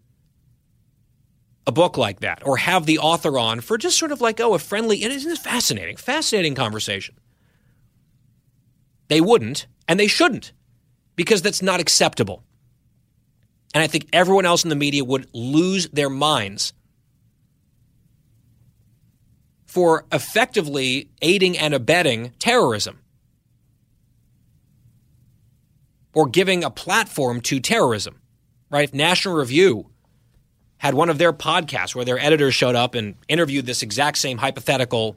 a 1.69 1.73
book 1.73 1.97
like 1.97 2.19
that 2.19 2.45
or 2.45 2.57
have 2.57 2.85
the 2.85 2.99
author 2.99 3.39
on 3.39 3.61
for 3.61 3.79
just 3.79 3.97
sort 3.97 4.11
of 4.11 4.21
like, 4.21 4.41
oh, 4.41 4.55
a 4.55 4.59
friendly, 4.59 5.05
and 5.05 5.13
isn't 5.13 5.31
it 5.31 5.39
fascinating? 5.39 5.97
Fascinating 5.97 6.57
conversation. 6.57 7.15
They 9.07 9.21
wouldn't, 9.21 9.69
and 9.87 10.01
they 10.01 10.09
shouldn't, 10.09 10.53
because 11.15 11.43
that's 11.43 11.63
not 11.63 11.79
acceptable. 11.81 12.43
And 13.73 13.85
I 13.85 13.87
think 13.87 14.09
everyone 14.13 14.47
else 14.47 14.65
in 14.65 14.69
the 14.69 14.77
media 14.77 15.05
would 15.05 15.29
lose 15.33 15.89
their 15.91 16.11
minds 16.11 16.73
for 19.65 20.07
effectively 20.11 21.09
aiding 21.23 21.57
and 21.57 21.73
abetting 21.73 22.33
terrorism 22.41 22.99
or 26.13 26.27
giving 26.27 26.65
a 26.65 26.71
platform 26.71 27.41
to 27.43 27.61
terrorism 27.61 28.21
right? 28.75 28.89
If 28.89 28.93
National 28.93 29.37
Review 29.37 29.89
had 30.79 30.95
one 30.95 31.09
of 31.09 31.17
their 31.17 31.33
podcasts 31.33 31.95
where 31.95 32.05
their 32.05 32.19
editors 32.19 32.57
showed 32.57 32.75
up 32.75 32.97
and 32.97 33.15
interviewed 33.29 33.67
this 33.67 33.85
exact 33.85 34.19
same 34.19 34.39
hypothetical 34.39 35.17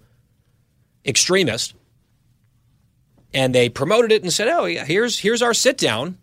extremist, 1.03 1.73
and 3.33 3.55
they 3.55 3.67
promoted 3.67 4.11
it 4.11 4.21
and 4.21 4.31
said, 4.31 4.47
"Oh, 4.47 4.65
yeah, 4.65 4.85
here's 4.85 5.17
here's 5.17 5.41
our 5.41 5.55
sit 5.55 5.75
down." 5.75 6.19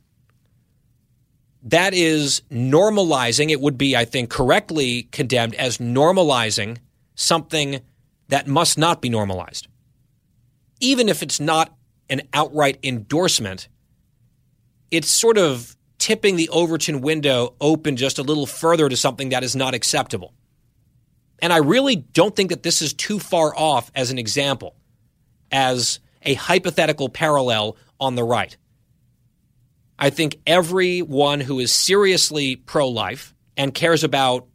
That 1.65 1.93
is 1.93 2.43
normalizing. 2.53 3.51
It 3.51 3.61
would 3.61 3.77
be, 3.77 3.97
I 3.97 4.05
think, 4.05 4.31
correctly 4.31 5.09
condemned 5.11 5.57
as 5.57 5.79
normalizing 5.79 6.79
something 7.17 7.81
that 8.29 8.47
must 8.47 8.79
not 8.79 9.03
be 9.03 9.09
normalized. 9.09 9.67
Even 10.79 11.09
if 11.09 11.21
it's 11.21 11.41
not 11.41 11.75
an 12.09 12.23
outright 12.33 12.79
endorsement, 12.85 13.67
it's 14.93 15.09
sort 15.09 15.37
of 15.37 15.77
tipping 16.05 16.37
the 16.37 16.51
Overton 16.51 17.01
window 17.01 17.55
open 17.63 17.97
just 17.97 18.19
a 18.19 18.23
little 18.23 18.45
further 18.45 18.91
to 18.91 18.95
something 18.95 19.31
that 19.31 19.43
is 19.43 19.57
not 19.57 19.73
acceptable. 19.73 20.35
And 21.39 21.51
I 21.51 21.57
really 21.57 21.97
don't 21.97 22.37
think 22.37 22.51
that 22.51 22.63
this 22.63 22.83
is 22.83 22.93
too 22.93 23.19
far 23.19 23.57
off 23.57 23.91
as 23.95 24.11
an 24.11 24.19
example, 24.19 24.77
as 25.51 26.01
a 26.21 26.35
hypothetical 26.35 27.09
parallel 27.09 27.79
on 27.99 28.17
the 28.17 28.23
right. 28.23 28.55
I 29.99 30.11
think 30.11 30.41
everyone 30.47 31.41
who 31.41 31.59
is 31.59 31.73
seriously 31.73 32.57
pro 32.57 32.87
life 32.87 33.35
and 33.57 33.73
cares 33.73 34.05
about 34.05 34.47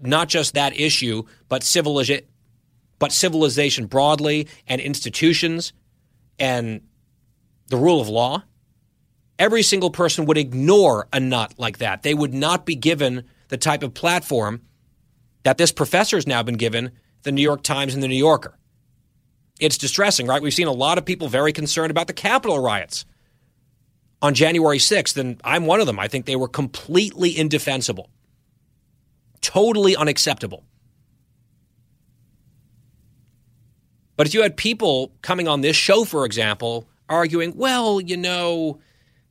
not 0.00 0.28
just 0.28 0.54
that 0.54 0.76
issue, 0.76 1.22
but, 1.48 1.60
but 2.98 3.12
civilization 3.12 3.86
broadly 3.86 4.48
and 4.66 4.80
institutions 4.80 5.72
and 6.40 6.80
the 7.68 7.76
rule 7.76 8.00
of 8.00 8.08
law 8.08 8.42
every 9.40 9.62
single 9.62 9.90
person 9.90 10.26
would 10.26 10.36
ignore 10.36 11.08
a 11.12 11.18
nut 11.18 11.54
like 11.56 11.78
that. 11.78 12.02
They 12.02 12.14
would 12.14 12.34
not 12.34 12.66
be 12.66 12.76
given 12.76 13.24
the 13.48 13.56
type 13.56 13.82
of 13.82 13.94
platform 13.94 14.60
that 15.42 15.56
this 15.56 15.72
professor 15.72 16.18
has 16.18 16.26
now 16.26 16.42
been 16.42 16.58
given, 16.58 16.92
the 17.22 17.32
New 17.32 17.42
York 17.42 17.62
Times 17.62 17.94
and 17.94 18.02
the 18.02 18.08
New 18.08 18.14
Yorker. 18.14 18.56
It's 19.58 19.78
distressing, 19.78 20.26
right? 20.26 20.42
We've 20.42 20.54
seen 20.54 20.66
a 20.66 20.72
lot 20.72 20.98
of 20.98 21.06
people 21.06 21.28
very 21.28 21.52
concerned 21.52 21.90
about 21.90 22.06
the 22.06 22.12
Capitol 22.12 22.60
riots 22.60 23.06
on 24.22 24.34
January 24.34 24.78
6th, 24.78 25.16
and 25.16 25.40
I'm 25.42 25.64
one 25.64 25.80
of 25.80 25.86
them. 25.86 25.98
I 25.98 26.06
think 26.06 26.26
they 26.26 26.36
were 26.36 26.48
completely 26.48 27.36
indefensible, 27.36 28.10
totally 29.40 29.96
unacceptable. 29.96 30.64
But 34.16 34.26
if 34.26 34.34
you 34.34 34.42
had 34.42 34.58
people 34.58 35.12
coming 35.22 35.48
on 35.48 35.62
this 35.62 35.76
show, 35.76 36.04
for 36.04 36.26
example, 36.26 36.86
arguing, 37.08 37.56
well, 37.56 38.02
you 38.02 38.18
know, 38.18 38.80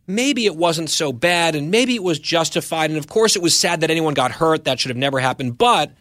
maybe 0.10 0.48
it 0.48 0.56
wasn't 0.56 0.90
so 0.90 1.14
bad 1.14 1.56
and 1.56 1.69
maybe 1.69 1.94
it 1.94 2.03
was 2.03 2.18
justified. 2.19 2.90
And 2.90 2.98
of 2.98 3.07
course, 3.07 3.36
it 3.36 3.44
was 3.44 3.56
sad 3.56 3.81
that 3.81 3.91
anyone 3.91 4.15
got 4.15 4.31
hurt. 4.31 4.65
That 4.65 4.80
should 4.80 4.90
have 4.90 4.98
never 4.98 5.19
happened. 5.19 5.57
But 5.57 5.94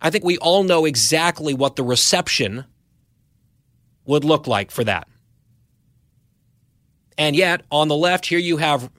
I 0.00 0.08
think 0.08 0.24
we 0.24 0.38
all 0.38 0.62
know 0.62 0.86
exactly 0.86 1.52
what 1.52 1.76
the 1.76 1.84
reception 1.84 2.64
would 4.06 4.24
look 4.24 4.46
like 4.46 4.70
for 4.70 4.82
that. 4.84 5.06
And 7.18 7.36
yet, 7.36 7.64
on 7.70 7.88
the 7.88 7.96
left, 7.96 8.24
here 8.24 8.38
you 8.38 8.56
have 8.56 8.90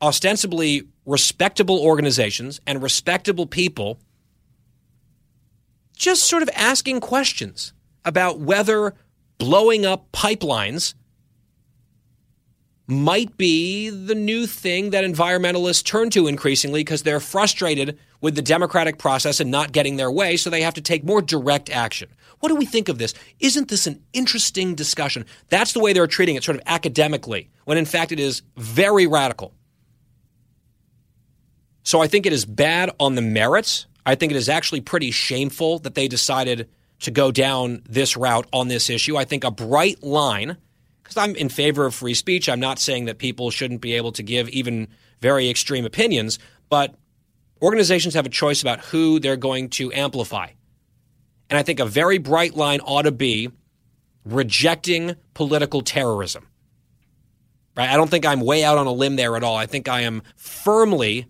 ostensibly 0.00 0.88
respectable 1.04 1.78
organizations 1.78 2.58
and 2.66 2.82
respectable 2.82 3.46
people 3.46 3.98
just 5.94 6.24
sort 6.24 6.42
of 6.42 6.48
asking 6.54 7.00
questions 7.00 7.74
about 8.02 8.40
whether 8.40 8.94
blowing 9.36 9.84
up 9.84 10.10
pipelines 10.10 10.94
might 12.86 13.36
be 13.38 13.88
the 13.88 14.14
new 14.14 14.46
thing 14.46 14.90
that 14.90 15.04
environmentalists 15.04 15.84
turn 15.84 16.10
to 16.10 16.26
increasingly 16.26 16.80
because 16.80 17.02
they're 17.02 17.20
frustrated 17.20 17.98
with 18.20 18.34
the 18.34 18.42
democratic 18.42 18.98
process 18.98 19.40
and 19.40 19.50
not 19.50 19.72
getting 19.72 19.96
their 19.96 20.10
way, 20.10 20.36
so 20.36 20.50
they 20.50 20.62
have 20.62 20.74
to 20.74 20.80
take 20.80 21.04
more 21.04 21.22
direct 21.22 21.70
action. 21.70 22.10
What 22.40 22.50
do 22.50 22.56
we 22.56 22.66
think 22.66 22.88
of 22.88 22.98
this? 22.98 23.14
Isn't 23.40 23.68
this 23.68 23.86
an 23.86 24.02
interesting 24.12 24.74
discussion? 24.74 25.24
That's 25.48 25.72
the 25.72 25.80
way 25.80 25.94
they're 25.94 26.06
treating 26.06 26.36
it, 26.36 26.44
sort 26.44 26.56
of 26.56 26.62
academically, 26.66 27.48
when 27.64 27.78
in 27.78 27.86
fact 27.86 28.12
it 28.12 28.20
is 28.20 28.42
very 28.56 29.06
radical. 29.06 29.54
So 31.84 32.02
I 32.02 32.06
think 32.06 32.26
it 32.26 32.32
is 32.32 32.44
bad 32.44 32.90
on 32.98 33.14
the 33.14 33.22
merits. 33.22 33.86
I 34.04 34.14
think 34.14 34.32
it 34.32 34.36
is 34.36 34.48
actually 34.48 34.80
pretty 34.82 35.10
shameful 35.10 35.78
that 35.80 35.94
they 35.94 36.08
decided 36.08 36.68
to 37.00 37.10
go 37.10 37.30
down 37.30 37.82
this 37.88 38.16
route 38.16 38.46
on 38.52 38.68
this 38.68 38.88
issue. 38.90 39.16
I 39.16 39.24
think 39.24 39.44
a 39.44 39.50
bright 39.50 40.02
line 40.02 40.56
because 41.04 41.18
I'm 41.18 41.36
in 41.36 41.50
favor 41.50 41.84
of 41.84 41.94
free 41.94 42.14
speech. 42.14 42.48
I'm 42.48 42.60
not 42.60 42.78
saying 42.78 43.04
that 43.04 43.18
people 43.18 43.50
shouldn't 43.50 43.82
be 43.82 43.92
able 43.92 44.10
to 44.12 44.22
give 44.22 44.48
even 44.48 44.88
very 45.20 45.48
extreme 45.48 45.84
opinions, 45.84 46.38
but 46.70 46.94
organizations 47.62 48.14
have 48.14 48.26
a 48.26 48.30
choice 48.30 48.62
about 48.62 48.80
who 48.86 49.20
they're 49.20 49.36
going 49.36 49.68
to 49.70 49.92
amplify. 49.92 50.48
And 51.50 51.58
I 51.58 51.62
think 51.62 51.78
a 51.78 51.86
very 51.86 52.18
bright 52.18 52.56
line 52.56 52.80
ought 52.80 53.02
to 53.02 53.12
be 53.12 53.50
rejecting 54.24 55.14
political 55.34 55.82
terrorism. 55.82 56.48
Right? 57.76 57.90
I 57.90 57.96
don't 57.96 58.10
think 58.10 58.24
I'm 58.24 58.40
way 58.40 58.64
out 58.64 58.78
on 58.78 58.86
a 58.86 58.92
limb 58.92 59.16
there 59.16 59.36
at 59.36 59.44
all. 59.44 59.56
I 59.56 59.66
think 59.66 59.88
I 59.88 60.00
am 60.02 60.22
firmly 60.36 61.26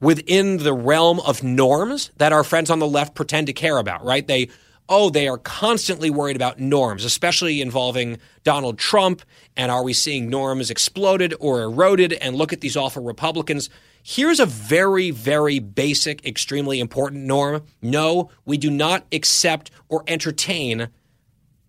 within 0.00 0.58
the 0.58 0.74
realm 0.74 1.20
of 1.20 1.42
norms 1.42 2.10
that 2.16 2.32
our 2.32 2.42
friends 2.42 2.70
on 2.70 2.80
the 2.80 2.88
left 2.88 3.14
pretend 3.14 3.46
to 3.46 3.52
care 3.52 3.78
about, 3.78 4.04
right? 4.04 4.26
They 4.26 4.48
oh, 4.88 5.10
they 5.10 5.28
are 5.28 5.38
constantly 5.38 6.10
worried 6.10 6.36
about 6.36 6.60
norms, 6.60 7.04
especially 7.04 7.60
involving 7.60 8.18
Donald 8.44 8.78
Trump. 8.78 9.22
And 9.56 9.70
are 9.70 9.82
we 9.82 9.92
seeing 9.92 10.28
norms 10.28 10.70
exploded 10.70 11.34
or 11.40 11.62
eroded? 11.62 12.12
And 12.14 12.36
look 12.36 12.52
at 12.52 12.60
these 12.60 12.76
awful 12.76 13.02
Republicans. 13.02 13.68
Here's 14.02 14.38
a 14.38 14.46
very, 14.46 15.10
very 15.10 15.58
basic, 15.58 16.24
extremely 16.24 16.78
important 16.78 17.24
norm. 17.24 17.64
No, 17.82 18.30
we 18.44 18.56
do 18.56 18.70
not 18.70 19.04
accept 19.10 19.70
or 19.88 20.04
entertain 20.06 20.88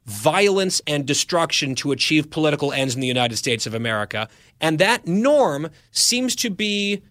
violence 0.05 0.81
and 0.87 1.05
destruction 1.05 1.75
to 1.75 1.91
achieve 1.91 2.29
political 2.29 2.71
ends 2.71 2.95
in 2.95 3.01
the 3.01 3.07
United 3.07 3.37
States 3.37 3.65
of 3.65 3.73
America. 3.73 4.29
And 4.61 4.79
that 4.79 5.07
norm 5.07 5.69
seems 5.91 6.35
to 6.37 6.49
be 6.49 7.01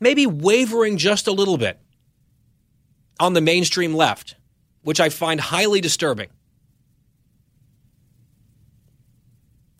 maybe 0.00 0.26
wavering 0.26 0.96
just 0.96 1.26
a 1.26 1.32
little 1.32 1.58
bit 1.58 1.78
on 3.20 3.32
the 3.32 3.40
mainstream 3.40 3.94
left, 3.94 4.36
which 4.82 5.00
I 5.00 5.08
find 5.08 5.40
highly 5.40 5.80
disturbing. 5.80 6.28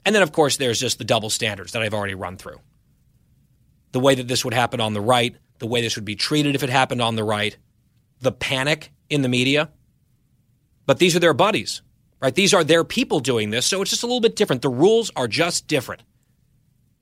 And 0.05 0.15
then, 0.15 0.23
of 0.23 0.33
course, 0.33 0.57
there's 0.57 0.79
just 0.79 0.99
the 0.99 1.05
double 1.05 1.31
standards 1.31 1.73
that 1.73 1.83
I've 1.83 1.95
already 1.95 2.15
run 2.15 2.37
through. 2.37 2.61
The 3.93 4.01
way 4.01 4.15
that 4.15 4.29
this 4.29 4.45
would 4.45 4.55
happen 4.55 4.81
on 4.81 4.93
the 4.93 5.01
right, 5.01 5.37
the 5.59 5.67
way 5.67 5.81
this 5.81 5.97
would 5.97 6.05
be 6.05 6.17
treated 6.17 6.55
if 6.55 6.63
it 6.63 6.71
happened 6.71 7.01
on 7.01 7.17
the 7.17 7.25
right, 7.25 7.57
the 8.21 8.33
panic 8.33 8.93
in 9.09 9.23
the 9.23 9.29
media. 9.29 9.71
But 10.87 10.99
these 10.99 11.17
are 11.17 11.21
their 11.21 11.35
buddies, 11.35 11.81
right? 12.21 12.35
These 12.35 12.53
are 12.53 12.65
their 12.65 12.85
people 12.85 13.21
doing 13.21 13.51
this, 13.51 13.67
so 13.67 13.81
it's 13.81 13.91
just 13.91 14.03
a 14.03 14.07
little 14.07 14.21
bit 14.21 14.37
different. 14.37 14.63
The 14.63 14.69
rules 14.69 15.11
are 15.17 15.29
just 15.29 15.67
different 15.67 16.03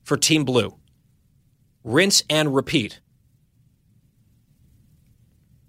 for 0.03 0.15
Team 0.15 0.45
Blue. 0.45 0.77
Rinse 1.83 2.23
and 2.29 2.55
repeat. 2.55 3.01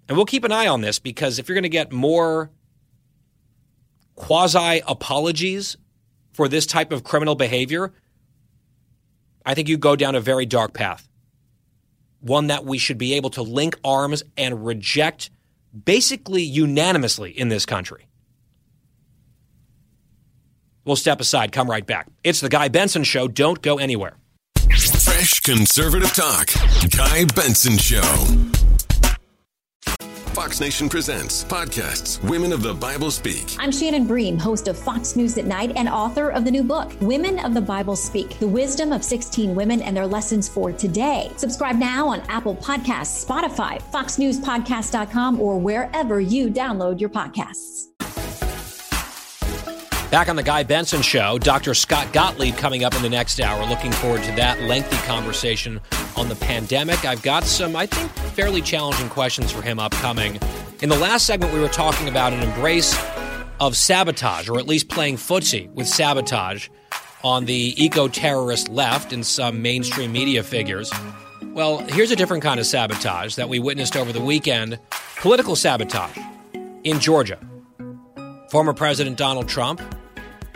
And 0.07 0.17
we'll 0.17 0.25
keep 0.25 0.43
an 0.43 0.51
eye 0.51 0.67
on 0.67 0.81
this 0.81 0.99
because 0.99 1.39
if 1.39 1.47
you're 1.47 1.55
going 1.55 1.63
to 1.63 1.69
get 1.69 1.91
more 1.91 2.51
quasi 4.15 4.81
apologies 4.87 5.77
for 6.33 6.47
this 6.47 6.65
type 6.65 6.91
of 6.91 7.03
criminal 7.03 7.35
behavior, 7.35 7.93
I 9.45 9.53
think 9.53 9.69
you 9.69 9.77
go 9.77 9.95
down 9.95 10.15
a 10.15 10.21
very 10.21 10.45
dark 10.45 10.73
path. 10.73 11.07
One 12.19 12.47
that 12.47 12.65
we 12.65 12.77
should 12.77 12.97
be 12.97 13.13
able 13.13 13.29
to 13.31 13.41
link 13.41 13.79
arms 13.83 14.23
and 14.37 14.65
reject 14.65 15.29
basically 15.83 16.41
unanimously 16.43 17.31
in 17.31 17.49
this 17.49 17.65
country. 17.65 18.07
We'll 20.85 20.95
step 20.95 21.19
aside, 21.19 21.51
come 21.51 21.69
right 21.69 21.85
back. 21.85 22.07
It's 22.23 22.41
the 22.41 22.49
Guy 22.49 22.67
Benson 22.67 23.03
Show. 23.03 23.27
Don't 23.27 23.61
go 23.61 23.77
anywhere. 23.77 24.17
Fresh 24.69 25.41
conservative 25.41 26.13
talk. 26.13 26.49
Guy 26.95 27.25
Benson 27.25 27.77
Show. 27.77 28.54
Fox 30.45 30.61
Nation 30.61 30.87
presents 30.87 31.43
podcasts 31.43 32.21
Women 32.29 32.53
of 32.53 32.61
the 32.61 32.71
Bible 32.71 33.09
Speak. 33.09 33.55
I'm 33.57 33.71
Shannon 33.71 34.05
Bream, 34.05 34.37
host 34.37 34.67
of 34.67 34.77
Fox 34.77 35.15
News 35.15 35.39
at 35.39 35.45
Night 35.45 35.71
and 35.75 35.89
author 35.89 36.29
of 36.29 36.45
the 36.45 36.51
new 36.51 36.63
book, 36.63 36.93
Women 37.01 37.39
of 37.39 37.55
the 37.55 37.61
Bible 37.61 37.95
Speak 37.95 38.37
The 38.37 38.47
Wisdom 38.47 38.91
of 38.91 39.03
16 39.03 39.55
Women 39.55 39.81
and 39.81 39.97
Their 39.97 40.05
Lessons 40.05 40.47
for 40.47 40.71
Today. 40.71 41.31
Subscribe 41.37 41.77
now 41.77 42.07
on 42.09 42.21
Apple 42.29 42.55
Podcasts, 42.57 43.25
Spotify, 43.25 43.81
FoxNewsPodcast.com, 43.91 45.41
or 45.41 45.57
wherever 45.57 46.21
you 46.21 46.51
download 46.51 46.99
your 46.99 47.09
podcasts. 47.09 47.85
Back 50.11 50.29
on 50.29 50.35
the 50.35 50.43
Guy 50.43 50.61
Benson 50.61 51.01
Show, 51.01 51.39
Dr. 51.39 51.73
Scott 51.73 52.13
Gottlieb 52.13 52.55
coming 52.55 52.83
up 52.83 52.93
in 52.93 53.01
the 53.01 53.09
next 53.09 53.41
hour. 53.41 53.65
Looking 53.65 53.91
forward 53.93 54.21
to 54.21 54.31
that 54.33 54.61
lengthy 54.61 54.97
conversation 55.07 55.81
on 56.17 56.29
the 56.29 56.35
pandemic. 56.35 57.05
I've 57.05 57.21
got 57.21 57.43
some, 57.43 57.75
I 57.75 57.85
think, 57.85 58.11
fairly 58.33 58.61
challenging 58.61 59.09
questions 59.09 59.51
for 59.51 59.61
him 59.61 59.79
upcoming. 59.79 60.39
In 60.81 60.89
the 60.89 60.97
last 60.97 61.25
segment, 61.25 61.53
we 61.53 61.59
were 61.59 61.67
talking 61.67 62.07
about 62.07 62.33
an 62.33 62.41
embrace 62.41 62.97
of 63.59 63.75
sabotage, 63.77 64.49
or 64.49 64.59
at 64.59 64.67
least 64.67 64.89
playing 64.89 65.17
footsie 65.17 65.69
with 65.71 65.87
sabotage 65.87 66.69
on 67.23 67.45
the 67.45 67.73
eco 67.83 68.07
terrorist 68.07 68.69
left 68.69 69.13
and 69.13 69.25
some 69.25 69.61
mainstream 69.61 70.11
media 70.11 70.43
figures. 70.43 70.91
Well, 71.41 71.79
here's 71.79 72.11
a 72.11 72.15
different 72.15 72.43
kind 72.43 72.59
of 72.59 72.65
sabotage 72.65 73.35
that 73.35 73.47
we 73.47 73.59
witnessed 73.59 73.95
over 73.95 74.11
the 74.11 74.21
weekend 74.21 74.79
political 75.17 75.55
sabotage 75.55 76.17
in 76.83 76.99
Georgia. 76.99 77.39
Former 78.51 78.73
President 78.73 79.17
Donald 79.17 79.47
Trump 79.47 79.81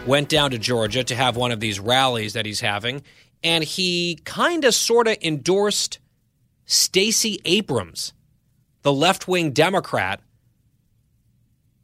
went 0.06 0.30
down 0.30 0.52
to 0.52 0.58
Georgia 0.58 1.04
to 1.04 1.16
have 1.16 1.36
one 1.36 1.52
of 1.52 1.60
these 1.60 1.80
rallies 1.80 2.34
that 2.34 2.46
he's 2.46 2.60
having, 2.60 3.02
and 3.44 3.64
he 3.64 4.20
kind 4.26 4.66
of 4.66 4.74
sort 4.74 5.08
of 5.08 5.18
endorsed 5.22 6.00
Stacey 6.66 7.40
Abrams, 7.46 8.14
the 8.84 8.94
left 8.94 9.28
wing 9.28 9.52
Democrat, 9.52 10.22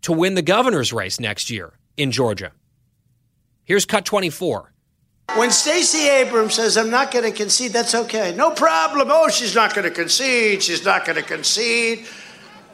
to 0.01 0.13
win 0.13 0.35
the 0.35 0.41
governor's 0.41 0.93
race 0.93 1.19
next 1.19 1.49
year 1.49 1.73
in 1.97 2.11
Georgia. 2.11 2.51
Here's 3.63 3.85
cut 3.85 4.05
24. 4.05 4.71
When 5.33 5.49
Stacey 5.49 6.07
Abrams 6.07 6.53
says, 6.53 6.77
I'm 6.77 6.91
not 6.91 7.09
going 7.11 7.25
to 7.25 7.31
concede, 7.31 7.73
that's 7.73 7.95
okay. 7.95 8.35
No 8.35 8.51
problem. 8.51 9.07
Oh, 9.11 9.27
she's 9.29 9.55
not 9.55 9.73
going 9.73 9.85
to 9.85 9.91
concede. 9.93 10.61
She's 10.61 10.85
not 10.85 11.03
going 11.03 11.15
to 11.15 11.23
concede. 11.23 12.05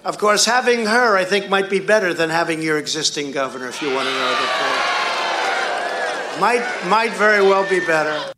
Of 0.04 0.18
course, 0.18 0.44
having 0.46 0.86
her, 0.86 1.16
I 1.16 1.24
think, 1.24 1.48
might 1.48 1.70
be 1.70 1.80
better 1.80 2.14
than 2.14 2.30
having 2.30 2.62
your 2.62 2.78
existing 2.78 3.32
governor, 3.32 3.70
if 3.70 3.82
you 3.82 3.94
want 3.94 4.10
to 4.10 4.14
know 4.14 4.32
the 4.32 4.36
truth. 4.36 6.42
Might, 6.42 6.68
might 6.88 7.14
very 7.14 7.42
well 7.42 7.64
be 7.70 7.80
better. 7.80 8.34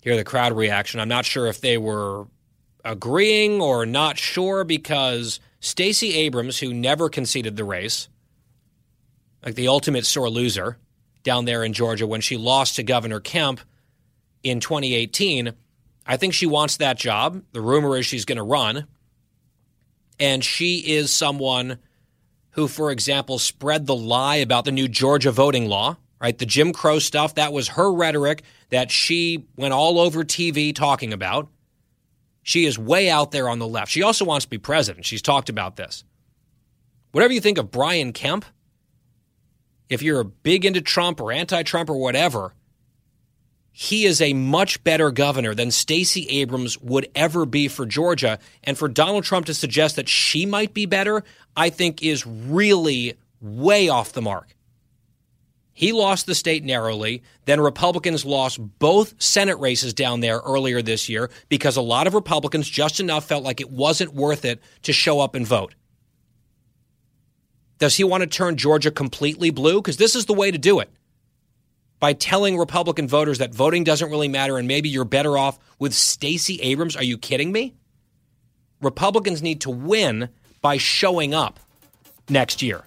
Hear 0.00 0.16
the 0.16 0.24
crowd 0.24 0.56
reaction. 0.56 1.00
I'm 1.00 1.08
not 1.08 1.24
sure 1.24 1.46
if 1.46 1.60
they 1.60 1.76
were 1.76 2.26
agreeing 2.84 3.60
or 3.60 3.84
not 3.84 4.18
sure 4.18 4.64
because 4.64 5.40
Stacey 5.60 6.14
Abrams, 6.14 6.58
who 6.58 6.72
never 6.72 7.08
conceded 7.08 7.56
the 7.56 7.64
race, 7.64 8.08
like 9.44 9.54
the 9.54 9.68
ultimate 9.68 10.06
sore 10.06 10.30
loser 10.30 10.78
down 11.22 11.44
there 11.44 11.64
in 11.64 11.72
Georgia 11.72 12.06
when 12.06 12.20
she 12.20 12.36
lost 12.36 12.76
to 12.76 12.82
Governor 12.82 13.20
Kemp 13.20 13.60
in 14.42 14.60
2018, 14.60 15.52
I 16.06 16.16
think 16.16 16.32
she 16.32 16.46
wants 16.46 16.78
that 16.78 16.96
job. 16.96 17.42
The 17.52 17.60
rumor 17.60 17.96
is 17.96 18.06
she's 18.06 18.24
going 18.24 18.36
to 18.36 18.42
run. 18.42 18.86
And 20.18 20.42
she 20.42 20.78
is 20.78 21.12
someone 21.12 21.78
who, 22.52 22.66
for 22.66 22.90
example, 22.90 23.38
spread 23.38 23.86
the 23.86 23.94
lie 23.94 24.36
about 24.36 24.64
the 24.64 24.72
new 24.72 24.88
Georgia 24.88 25.30
voting 25.30 25.68
law, 25.68 25.96
right? 26.20 26.36
The 26.36 26.46
Jim 26.46 26.72
Crow 26.72 26.98
stuff, 26.98 27.34
that 27.34 27.52
was 27.52 27.68
her 27.68 27.92
rhetoric 27.92 28.42
that 28.70 28.90
she 28.90 29.46
went 29.56 29.74
all 29.74 29.98
over 29.98 30.24
TV 30.24 30.74
talking 30.74 31.12
about. 31.12 31.48
She 32.42 32.64
is 32.64 32.78
way 32.78 33.10
out 33.10 33.30
there 33.30 33.48
on 33.48 33.58
the 33.58 33.68
left. 33.68 33.92
She 33.92 34.02
also 34.02 34.24
wants 34.24 34.46
to 34.46 34.50
be 34.50 34.58
president. 34.58 35.04
She's 35.04 35.22
talked 35.22 35.48
about 35.48 35.76
this. 35.76 36.04
Whatever 37.12 37.32
you 37.32 37.40
think 37.40 37.58
of 37.58 37.70
Brian 37.70 38.12
Kemp, 38.12 38.44
if 39.88 40.02
you're 40.02 40.24
big 40.24 40.64
into 40.64 40.80
Trump 40.80 41.20
or 41.20 41.32
anti 41.32 41.62
Trump 41.62 41.90
or 41.90 41.96
whatever, 41.96 42.54
he 43.70 44.06
is 44.06 44.20
a 44.20 44.32
much 44.32 44.82
better 44.82 45.10
governor 45.10 45.54
than 45.54 45.70
Stacey 45.70 46.26
Abrams 46.40 46.78
would 46.78 47.08
ever 47.14 47.46
be 47.46 47.68
for 47.68 47.86
Georgia. 47.86 48.38
And 48.64 48.76
for 48.76 48.88
Donald 48.88 49.24
Trump 49.24 49.46
to 49.46 49.54
suggest 49.54 49.96
that 49.96 50.08
she 50.08 50.46
might 50.46 50.74
be 50.74 50.84
better, 50.84 51.22
I 51.56 51.70
think 51.70 52.02
is 52.02 52.26
really 52.26 53.14
way 53.40 53.88
off 53.88 54.12
the 54.12 54.22
mark. 54.22 54.54
He 55.78 55.92
lost 55.92 56.26
the 56.26 56.34
state 56.34 56.64
narrowly. 56.64 57.22
Then 57.44 57.60
Republicans 57.60 58.24
lost 58.24 58.58
both 58.80 59.14
Senate 59.22 59.60
races 59.60 59.94
down 59.94 60.18
there 60.18 60.38
earlier 60.38 60.82
this 60.82 61.08
year 61.08 61.30
because 61.48 61.76
a 61.76 61.80
lot 61.80 62.08
of 62.08 62.14
Republicans 62.14 62.68
just 62.68 62.98
enough 62.98 63.26
felt 63.26 63.44
like 63.44 63.60
it 63.60 63.70
wasn't 63.70 64.12
worth 64.12 64.44
it 64.44 64.60
to 64.82 64.92
show 64.92 65.20
up 65.20 65.36
and 65.36 65.46
vote. 65.46 65.76
Does 67.78 67.94
he 67.94 68.02
want 68.02 68.22
to 68.22 68.26
turn 68.26 68.56
Georgia 68.56 68.90
completely 68.90 69.50
blue? 69.50 69.76
Because 69.80 69.98
this 69.98 70.16
is 70.16 70.26
the 70.26 70.32
way 70.32 70.50
to 70.50 70.58
do 70.58 70.80
it 70.80 70.90
by 72.00 72.12
telling 72.12 72.58
Republican 72.58 73.06
voters 73.06 73.38
that 73.38 73.54
voting 73.54 73.84
doesn't 73.84 74.10
really 74.10 74.26
matter 74.26 74.58
and 74.58 74.66
maybe 74.66 74.88
you're 74.88 75.04
better 75.04 75.38
off 75.38 75.60
with 75.78 75.94
Stacey 75.94 76.60
Abrams. 76.60 76.96
Are 76.96 77.04
you 77.04 77.16
kidding 77.16 77.52
me? 77.52 77.76
Republicans 78.82 79.42
need 79.42 79.60
to 79.60 79.70
win 79.70 80.30
by 80.60 80.76
showing 80.76 81.34
up 81.34 81.60
next 82.28 82.62
year. 82.62 82.82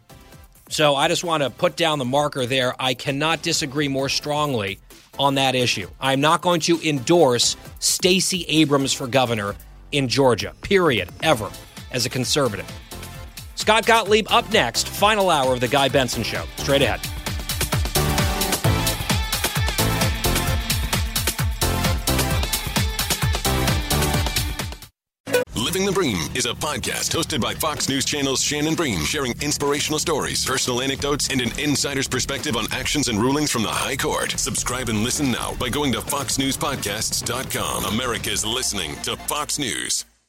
So 0.71 0.95
I 0.95 1.09
just 1.09 1.25
want 1.25 1.43
to 1.43 1.49
put 1.49 1.75
down 1.75 1.99
the 1.99 2.05
marker 2.05 2.45
there. 2.45 2.73
I 2.79 2.93
cannot 2.93 3.41
disagree 3.41 3.89
more 3.89 4.07
strongly 4.07 4.79
on 5.19 5.35
that 5.35 5.53
issue. 5.53 5.89
I'm 5.99 6.21
not 6.21 6.41
going 6.41 6.61
to 6.61 6.79
endorse 6.87 7.57
Stacey 7.79 8.45
Abrams 8.47 8.93
for 8.93 9.05
governor 9.05 9.55
in 9.91 10.07
Georgia, 10.07 10.53
period, 10.61 11.09
ever, 11.21 11.51
as 11.91 12.05
a 12.05 12.09
conservative. 12.09 12.71
Scott 13.55 13.85
Gottlieb 13.85 14.27
up 14.29 14.49
next, 14.53 14.87
final 14.87 15.29
hour 15.29 15.51
of 15.51 15.59
the 15.59 15.67
Guy 15.67 15.89
Benson 15.89 16.23
Show. 16.23 16.45
Straight 16.55 16.81
ahead. 16.81 17.20
The 25.91 25.95
Bream 25.95 26.29
is 26.35 26.45
a 26.45 26.53
podcast 26.53 27.11
hosted 27.11 27.41
by 27.41 27.53
Fox 27.53 27.89
News 27.89 28.05
Channel's 28.05 28.41
Shannon 28.41 28.75
Bream, 28.75 29.01
sharing 29.03 29.33
inspirational 29.41 29.99
stories, 29.99 30.45
personal 30.45 30.81
anecdotes, 30.81 31.27
and 31.27 31.41
an 31.41 31.51
insider's 31.59 32.07
perspective 32.07 32.55
on 32.55 32.65
actions 32.71 33.09
and 33.09 33.19
rulings 33.19 33.51
from 33.51 33.63
the 33.63 33.69
High 33.69 33.97
Court. 33.97 34.31
Subscribe 34.39 34.87
and 34.87 35.03
listen 35.03 35.29
now 35.29 35.53
by 35.55 35.67
going 35.67 35.91
to 35.91 35.99
foxnewspodcasts.com. 35.99 37.93
America's 37.93 38.45
listening 38.45 38.95
to 39.01 39.17
Fox 39.17 39.59
News. 39.59 40.05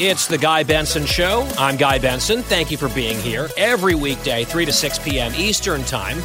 It's 0.00 0.28
the 0.28 0.38
Guy 0.38 0.62
Benson 0.62 1.06
Show. 1.06 1.44
I'm 1.58 1.76
Guy 1.76 1.98
Benson. 1.98 2.42
Thank 2.42 2.70
you 2.70 2.76
for 2.76 2.88
being 2.90 3.18
here 3.18 3.48
every 3.56 3.96
weekday, 3.96 4.44
3 4.44 4.64
to 4.66 4.72
6 4.72 4.98
p.m. 5.00 5.32
Eastern 5.34 5.82
Time. 5.82 6.18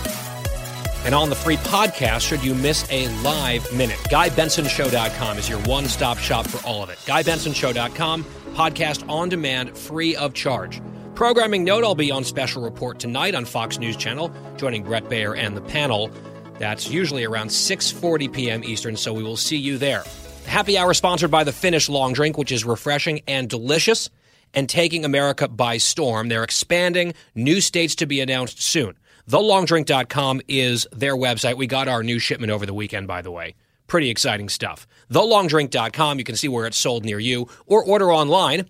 And 1.05 1.15
on 1.15 1.31
the 1.31 1.35
free 1.35 1.57
podcast, 1.57 2.21
should 2.21 2.43
you 2.43 2.53
miss 2.53 2.87
a 2.91 3.07
live 3.23 3.65
minute, 3.73 3.97
GuyBensonShow.com 4.11 5.39
is 5.39 5.49
your 5.49 5.59
one 5.61 5.85
stop 5.85 6.19
shop 6.19 6.47
for 6.47 6.63
all 6.67 6.83
of 6.83 6.91
it. 6.91 6.99
GuyBensonShow.com, 6.99 8.23
podcast 8.53 9.09
on 9.09 9.29
demand, 9.29 9.75
free 9.75 10.15
of 10.17 10.35
charge. 10.35 10.79
Programming 11.15 11.63
note 11.63 11.83
I'll 11.83 11.95
be 11.95 12.11
on 12.11 12.23
special 12.23 12.61
report 12.61 12.99
tonight 12.99 13.33
on 13.33 13.43
Fox 13.43 13.79
News 13.79 13.97
Channel, 13.97 14.31
joining 14.55 14.83
Bret 14.83 15.05
Baier 15.05 15.35
and 15.35 15.57
the 15.57 15.61
panel. 15.61 16.11
That's 16.59 16.91
usually 16.91 17.23
around 17.23 17.47
6:40 17.47 18.31
p.m. 18.31 18.63
Eastern, 18.63 18.95
so 18.95 19.13
we 19.13 19.23
will 19.23 19.35
see 19.35 19.57
you 19.57 19.79
there. 19.79 20.03
Happy 20.45 20.77
hour 20.77 20.93
sponsored 20.93 21.31
by 21.31 21.43
the 21.43 21.51
Finnish 21.51 21.89
Long 21.89 22.13
Drink, 22.13 22.37
which 22.37 22.51
is 22.51 22.63
refreshing 22.63 23.21
and 23.27 23.49
delicious 23.49 24.09
and 24.53 24.69
taking 24.69 25.03
America 25.03 25.47
by 25.47 25.77
storm. 25.77 26.29
They're 26.29 26.43
expanding, 26.43 27.13
new 27.33 27.59
states 27.59 27.95
to 27.95 28.05
be 28.05 28.21
announced 28.21 28.61
soon. 28.61 28.95
TheLongDrink.com 29.29 30.41
is 30.47 30.87
their 30.91 31.15
website. 31.15 31.57
We 31.57 31.65
got 31.65 31.87
our 31.87 32.03
new 32.03 32.19
shipment 32.19 32.51
over 32.51 32.65
the 32.65 32.73
weekend, 32.73 33.07
by 33.07 33.21
the 33.21 33.31
way. 33.31 33.55
Pretty 33.87 34.09
exciting 34.09 34.49
stuff. 34.49 34.85
TheLongDrink.com. 35.11 36.19
You 36.19 36.23
can 36.23 36.35
see 36.35 36.47
where 36.47 36.67
it's 36.67 36.77
sold 36.77 37.03
near 37.03 37.19
you 37.19 37.47
or 37.65 37.83
order 37.83 38.11
online. 38.13 38.65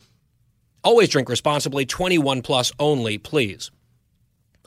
Always 0.84 1.10
drink 1.10 1.28
responsibly, 1.30 1.86
21 1.86 2.41
plus 2.44 2.72
only, 2.80 3.18
please. 3.18 3.72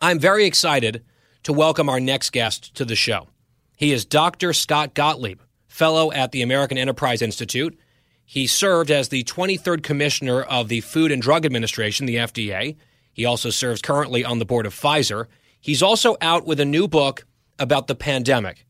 I'm 0.00 0.18
very 0.18 0.44
excited 0.44 1.04
to 1.44 1.52
welcome 1.52 1.88
our 1.88 2.00
next 2.00 2.30
guest 2.30 2.74
to 2.74 2.84
the 2.84 2.96
show. 2.96 3.28
He 3.76 3.92
is 3.92 4.04
Dr. 4.04 4.52
Scott 4.52 4.94
Gottlieb, 4.94 5.40
fellow 5.76 6.10
at 6.10 6.32
the 6.32 6.40
American 6.40 6.78
Enterprise 6.78 7.20
Institute. 7.20 7.78
He 8.24 8.46
served 8.46 8.90
as 8.90 9.10
the 9.10 9.24
23rd 9.24 9.82
Commissioner 9.82 10.40
of 10.42 10.68
the 10.68 10.80
Food 10.80 11.12
and 11.12 11.20
Drug 11.20 11.44
Administration, 11.44 12.06
the 12.06 12.16
FDA. 12.16 12.76
He 13.12 13.26
also 13.26 13.50
serves 13.50 13.82
currently 13.82 14.24
on 14.24 14.38
the 14.38 14.46
board 14.46 14.64
of 14.64 14.74
Pfizer. 14.74 15.26
He's 15.60 15.82
also 15.82 16.16
out 16.22 16.46
with 16.46 16.60
a 16.60 16.64
new 16.64 16.88
book 16.88 17.26
about 17.58 17.88
the 17.88 17.94
pandemic 17.94 18.64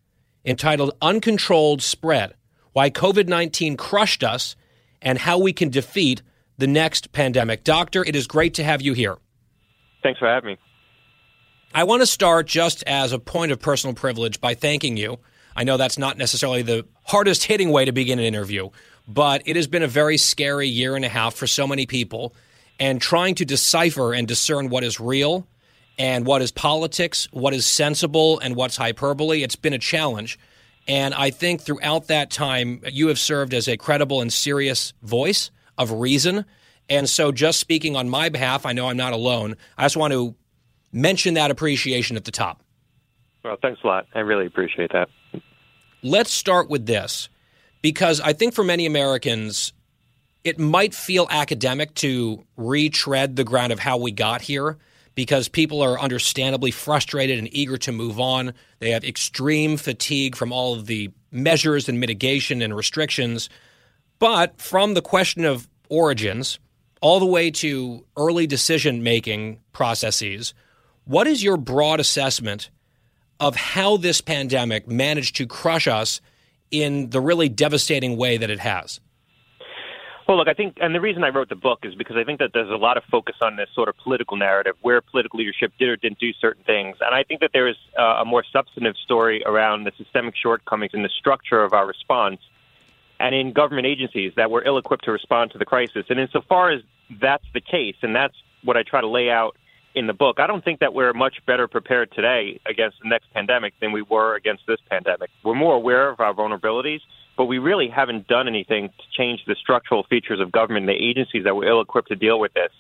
entitled 0.45 0.97
Uncontrolled 1.01 1.81
Spread 1.81 2.35
Why 2.73 2.91
COVID 2.91 3.29
19 3.29 3.77
Crushed 3.77 4.25
Us 4.25 4.57
and 5.01 5.19
How 5.19 5.39
We 5.39 5.53
Can 5.53 5.71
Defeat 5.71 6.23
the 6.59 6.67
Next 6.67 7.13
Pandemic. 7.13 7.63
Doctor, 7.63 8.05
it 8.05 8.17
is 8.17 8.27
great 8.27 8.55
to 8.55 8.65
have 8.65 8.83
you 8.83 8.95
here. 8.95 9.17
Thanks 10.03 10.19
for 10.19 10.27
having 10.27 10.51
me. 10.55 10.59
I 11.73 11.85
want 11.85 12.03
to 12.03 12.07
start 12.07 12.47
just 12.47 12.83
as 12.85 13.13
a 13.13 13.19
point 13.21 13.53
of 13.53 13.61
personal 13.61 13.95
privilege 13.95 14.41
by 14.41 14.55
thanking 14.55 14.97
you. 14.97 15.19
I 15.57 15.65
know 15.65 15.79
that's 15.79 15.99
not 15.99 16.19
necessarily 16.19 16.63
the 16.63 16.87
hardest 17.03 17.45
hitting 17.45 17.71
way 17.71 17.87
to 17.87 17.93
begin 17.93 18.19
an 18.19 18.25
interview, 18.27 18.69
but 19.09 19.43
it 19.47 19.57
has 19.57 19.67
been 19.67 19.83
a 19.83 19.89
very 19.89 20.19
scary 20.19 20.69
year 20.69 20.95
and 20.95 21.05
a 21.05 21.09
half 21.09 21.35
for 21.35 21.47
so 21.47 21.67
many 21.67 21.87
people. 21.87 22.35
And 22.79 23.01
trying 23.01 23.35
to 23.37 23.47
decipher 23.47 24.13
and 24.13 24.29
discern 24.29 24.69
what 24.69 24.85
is 24.85 25.01
real 25.01 25.47
and 25.99 26.27
what 26.27 26.43
is 26.43 26.53
politics, 26.53 27.27
what 27.33 27.55
is 27.55 27.65
sensible, 27.65 28.39
and 28.41 28.55
what's 28.55 28.77
hyperbole. 28.77 29.43
It's 29.43 29.57
been 29.57 29.73
a 29.73 29.79
challenge. 29.79 30.39
And 30.87 31.15
I 31.15 31.31
think 31.31 31.63
throughout 31.63 32.09
that 32.09 32.31
time, 32.31 32.83
you 32.93 33.09
have 33.09 33.19
served 33.19 33.55
as 33.55 33.67
a 33.67 33.79
credible 33.79 34.21
and 34.21 34.31
serious 34.31 34.93
voice 35.03 35.51
of 35.79 35.91
reason. 35.91 36.45
And 36.89 37.09
so, 37.09 37.33
just 37.33 37.59
speaking 37.59 37.97
on 37.97 38.09
my 38.09 38.29
behalf, 38.29 38.67
I 38.67 38.73
know 38.73 38.89
I'm 38.89 38.97
not 38.97 39.13
alone. 39.13 39.57
I 39.77 39.85
just 39.85 39.97
want 39.97 40.13
to 40.13 40.35
mention 40.93 41.35
that 41.35 41.51
appreciation 41.51 42.17
at 42.17 42.25
the 42.25 42.31
top. 42.31 42.63
Well, 43.43 43.57
thanks 43.61 43.81
a 43.83 43.87
lot. 43.87 44.07
I 44.15 44.21
really 44.21 44.47
appreciate 44.47 44.93
that. 44.93 45.09
Let's 46.07 46.33
start 46.33 46.71
with 46.71 46.87
this 46.87 47.29
because 47.83 48.21
I 48.21 48.33
think 48.33 48.55
for 48.55 48.63
many 48.63 48.87
Americans, 48.87 49.73
it 50.45 50.57
might 50.57 50.95
feel 50.95 51.27
academic 51.29 51.95
to 51.95 52.45
retread 52.57 53.35
the 53.35 53.43
ground 53.43 53.73
of 53.73 53.81
how 53.81 53.97
we 53.99 54.13
got 54.13 54.41
here 54.41 54.79
because 55.17 55.49
people 55.49 55.83
are 55.83 55.99
understandably 55.99 56.71
frustrated 56.71 57.41
and 57.41 57.53
eager 57.53 57.77
to 57.79 57.91
move 57.91 58.21
on. 58.21 58.55
They 58.79 58.93
have 58.93 59.03
extreme 59.03 59.77
fatigue 59.77 60.37
from 60.37 60.53
all 60.53 60.75
of 60.75 60.87
the 60.87 61.11
measures 61.33 61.89
and 61.89 61.99
mitigation 61.99 62.63
and 62.63 62.77
restrictions. 62.77 63.51
But 64.21 64.61
from 64.61 64.95
the 64.95 65.03
question 65.03 65.45
of 65.45 65.67
origins 65.89 66.61
all 67.01 67.19
the 67.19 67.27
way 67.27 67.51
to 67.51 68.05
early 68.17 68.47
decision 68.47 69.03
making 69.03 69.59
processes, 69.73 70.55
what 71.05 71.27
is 71.27 71.43
your 71.43 71.57
broad 71.57 71.99
assessment 71.99 72.71
of 73.41 73.57
how 73.57 73.97
this 73.97 74.21
pandemic 74.21 74.89
managed 74.89 75.37
to 75.37 75.47
crush 75.47 75.87
us 75.87 76.21
in 76.71 77.11
the 77.11 77.21
really 77.21 77.49
devastating 77.49 78.17
way 78.17 78.37
that 78.37 78.51
it 78.51 78.61
has? 78.61 79.01
Well, 80.27 80.39
look, 80.39 80.49
I 80.49 80.55
think, 80.55 80.79
and 80.81 80.93
the 80.93 81.01
reason 81.01 81.23
I 81.23 81.29
wrote 81.29 81.49
the 81.49 81.55
book 81.55 81.81
is 81.85 81.95
because 81.95 82.17
I 82.17 82.25
think 82.25 82.41
that 82.41 82.51
there's 82.53 82.71
a 82.71 82.77
lot 82.77 82.97
of 82.97 83.05
focus 83.05 83.37
on 83.41 83.55
this 83.55 83.69
sort 83.73 83.89
of 83.89 83.97
political 83.99 84.37
narrative 84.37 84.75
where 84.83 85.01
political 85.01 85.39
leadership 85.39 85.73
did 85.79 85.89
or 85.89 85.97
didn't 85.97 86.19
do 86.19 86.33
certain 86.41 86.65
things. 86.65 86.97
And 87.01 87.15
I 87.15 87.23
think 87.23 87.41
that 87.43 87.51
there 87.53 87.69
is 87.69 87.77
uh, 87.97 88.03
a 88.03 88.25
more 88.25 88.43
substantive 88.53 88.97
story 88.97 89.45
around 89.45 89.85
the 89.85 89.93
systemic 89.97 90.35
shortcomings 90.37 90.95
in 90.95 91.03
the 91.03 91.09
structure 91.09 91.63
of 91.63 91.73
our 91.73 91.87
response 91.87 92.41
and 93.21 93.37
in 93.37 93.53
government 93.53 93.87
agencies 93.87 94.33
that 94.37 94.51
were 94.51 94.65
ill 94.65 94.79
equipped 94.79 95.05
to 95.05 95.13
respond 95.13 95.53
to 95.53 95.59
the 95.59 95.65
crisis. 95.65 96.07
And 96.09 96.19
insofar 96.19 96.71
as 96.71 96.83
that's 97.21 97.47
the 97.55 97.61
case, 97.61 97.97
and 98.03 98.15
that's 98.15 98.35
what 98.65 98.77
I 98.77 98.83
try 98.83 99.01
to 99.01 99.07
lay 99.07 99.31
out 99.31 99.57
in 99.97 100.07
the 100.07 100.13
book, 100.13 100.39
I 100.39 100.47
don't 100.47 100.65
think 100.65 100.81
that 100.81 100.95
we're 100.95 101.13
much 101.13 101.39
better 101.47 101.67
prepared 101.67 102.13
today 102.13 102.61
against 102.69 102.99
the 103.03 103.09
next 103.09 103.33
pandemic 103.33 103.75
than 103.81 103.91
we 103.91 104.03
were 104.03 104.37
against 104.37 104.63
this 104.69 104.79
pandemic. 104.89 105.31
We're 105.43 105.55
more 105.55 105.75
aware 105.75 106.09
of 106.11 106.21
our 106.21 106.33
vulnerabilities 106.33 107.01
but 107.37 107.47
we 107.47 107.59
really 107.59 107.89
haven't 107.89 108.27
done 108.27 108.49
anything 108.49 108.89
to 108.89 109.05
change 109.17 109.41
the 109.47 109.55
structural 109.61 110.05
features 110.05 110.41
of 110.41 110.51
government 110.51 110.89
and 110.89 110.97
the 110.97 111.05
agencies 111.05 111.45
that 111.45 111.55
were 111.55 111.67
ill 111.67 111.81
equipped 111.81 112.09
to 112.09 112.17
deal 112.17 112.41
with 112.41 112.55
this. 112.55 112.71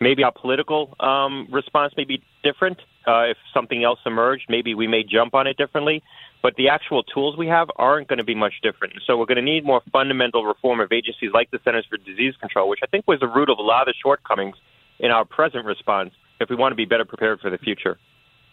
Maybe 0.00 0.24
our 0.24 0.32
political 0.32 0.94
um, 1.00 1.48
response 1.50 1.94
may 1.96 2.04
be 2.04 2.22
different. 2.42 2.78
Uh, 3.06 3.30
if 3.30 3.36
something 3.54 3.82
else 3.82 3.98
emerged, 4.04 4.46
maybe 4.48 4.74
we 4.74 4.86
may 4.86 5.02
jump 5.02 5.34
on 5.34 5.46
it 5.46 5.56
differently. 5.56 6.02
But 6.42 6.54
the 6.56 6.68
actual 6.68 7.02
tools 7.02 7.36
we 7.36 7.46
have 7.48 7.68
aren't 7.76 8.08
going 8.08 8.18
to 8.18 8.24
be 8.24 8.34
much 8.34 8.54
different. 8.62 8.94
So 9.06 9.16
we're 9.16 9.26
going 9.26 9.36
to 9.36 9.42
need 9.42 9.64
more 9.64 9.80
fundamental 9.92 10.44
reform 10.44 10.80
of 10.80 10.92
agencies 10.92 11.30
like 11.32 11.50
the 11.50 11.58
Centers 11.64 11.86
for 11.88 11.96
Disease 11.96 12.34
Control, 12.40 12.68
which 12.68 12.80
I 12.82 12.86
think 12.86 13.06
was 13.08 13.20
the 13.20 13.28
root 13.28 13.48
of 13.48 13.58
a 13.58 13.62
lot 13.62 13.82
of 13.82 13.86
the 13.86 13.94
shortcomings 14.02 14.56
in 14.98 15.10
our 15.10 15.24
present 15.24 15.64
response 15.64 16.12
if 16.40 16.50
we 16.50 16.56
want 16.56 16.72
to 16.72 16.76
be 16.76 16.84
better 16.84 17.04
prepared 17.04 17.40
for 17.40 17.50
the 17.50 17.58
future. 17.58 17.98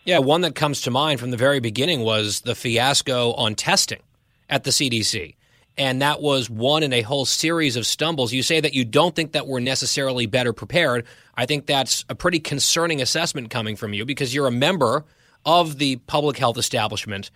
Yeah, 0.05 0.19
one 0.19 0.41
that 0.41 0.55
comes 0.55 0.81
to 0.81 0.91
mind 0.91 1.19
from 1.19 1.31
the 1.31 1.37
very 1.37 1.59
beginning 1.59 2.01
was 2.01 2.41
the 2.41 2.55
fiasco 2.55 3.33
on 3.33 3.55
testing 3.55 4.01
at 4.49 4.63
the 4.63 4.71
CDC 4.71 5.35
and 5.77 6.01
that 6.01 6.21
was 6.21 6.49
one 6.49 6.83
in 6.83 6.93
a 6.93 7.01
whole 7.01 7.25
series 7.25 7.75
of 7.75 7.85
stumbles. 7.85 8.31
You 8.31 8.43
say 8.43 8.59
that 8.59 8.73
you 8.73 8.85
don't 8.85 9.15
think 9.15 9.31
that 9.31 9.47
we're 9.47 9.59
necessarily 9.59 10.25
better 10.25 10.53
prepared. 10.53 11.05
I 11.35 11.45
think 11.45 11.65
that's 11.65 12.05
a 12.09 12.15
pretty 12.15 12.39
concerning 12.39 13.01
assessment 13.01 13.49
coming 13.49 13.75
from 13.75 13.93
you 13.93 14.05
because 14.05 14.33
you're 14.33 14.47
a 14.47 14.51
member 14.51 15.03
of 15.45 15.79
the 15.79 15.95
public 15.95 16.37
health 16.37 16.57
establishment. 16.57 17.31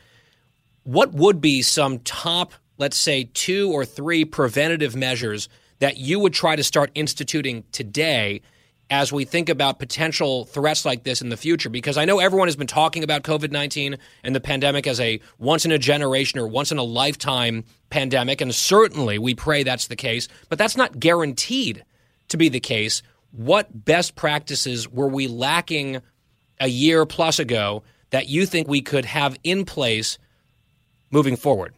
What 0.84 1.14
would 1.14 1.42
be 1.42 1.62
some 1.64 2.00
top, 2.00 2.54
let's 2.78 2.98
say, 2.98 3.30
two 3.34 3.72
or 3.72 3.86
three 3.86 4.24
preventative 4.24 4.96
measures 4.96 5.50
that 5.80 5.98
you 5.98 6.20
would 6.20 6.34
try 6.34 6.56
to 6.56 6.64
start 6.64 6.92
instituting 6.94 7.64
today 7.72 8.42
as 8.90 9.12
we 9.12 9.26
think 9.26 9.50
about 9.50 9.80
potential 9.80 10.46
threats 10.46 10.86
like 10.86 11.04
this 11.04 11.22
in 11.22 11.30
the 11.30 11.38
future? 11.38 11.70
Because 11.70 11.98
I 11.98 12.06
know 12.06 12.20
everyone 12.20 12.48
has 12.48 12.56
been 12.56 12.68
talking 12.68 13.04
about 13.04 13.24
COVID 13.24 13.52
19 13.52 13.98
and 14.24 14.36
the 14.36 14.40
pandemic 14.40 14.88
as 14.88 15.00
a 15.00 15.20
once 15.38 15.66
in 15.66 15.72
a 15.72 15.78
generation 15.78 16.40
or 16.40 16.48
once 16.48 16.72
in 16.72 16.78
a 16.78 16.84
lifetime 16.84 17.64
pandemic, 17.90 18.42
and 18.42 18.54
certainly 18.54 19.18
we 19.18 19.36
pray 19.36 19.64
that's 19.64 19.88
the 19.88 19.96
case, 19.96 20.28
but 20.50 20.58
that's 20.58 20.78
not 20.78 21.00
guaranteed 21.00 21.84
to 22.30 22.38
be 22.38 22.50
the 22.50 22.60
case. 22.60 23.02
What 23.32 23.86
best 23.86 24.16
practices 24.16 24.90
were 24.90 25.08
we 25.08 25.28
lacking 25.28 26.02
a 26.60 26.68
year 26.68 27.06
plus 27.06 27.40
ago 27.40 27.84
that 28.10 28.28
you 28.28 28.46
think 28.46 28.68
we 28.68 28.82
could 28.82 29.06
have 29.06 29.38
in 29.44 29.66
place 29.66 30.18
moving 31.12 31.36
forward? 31.36 31.74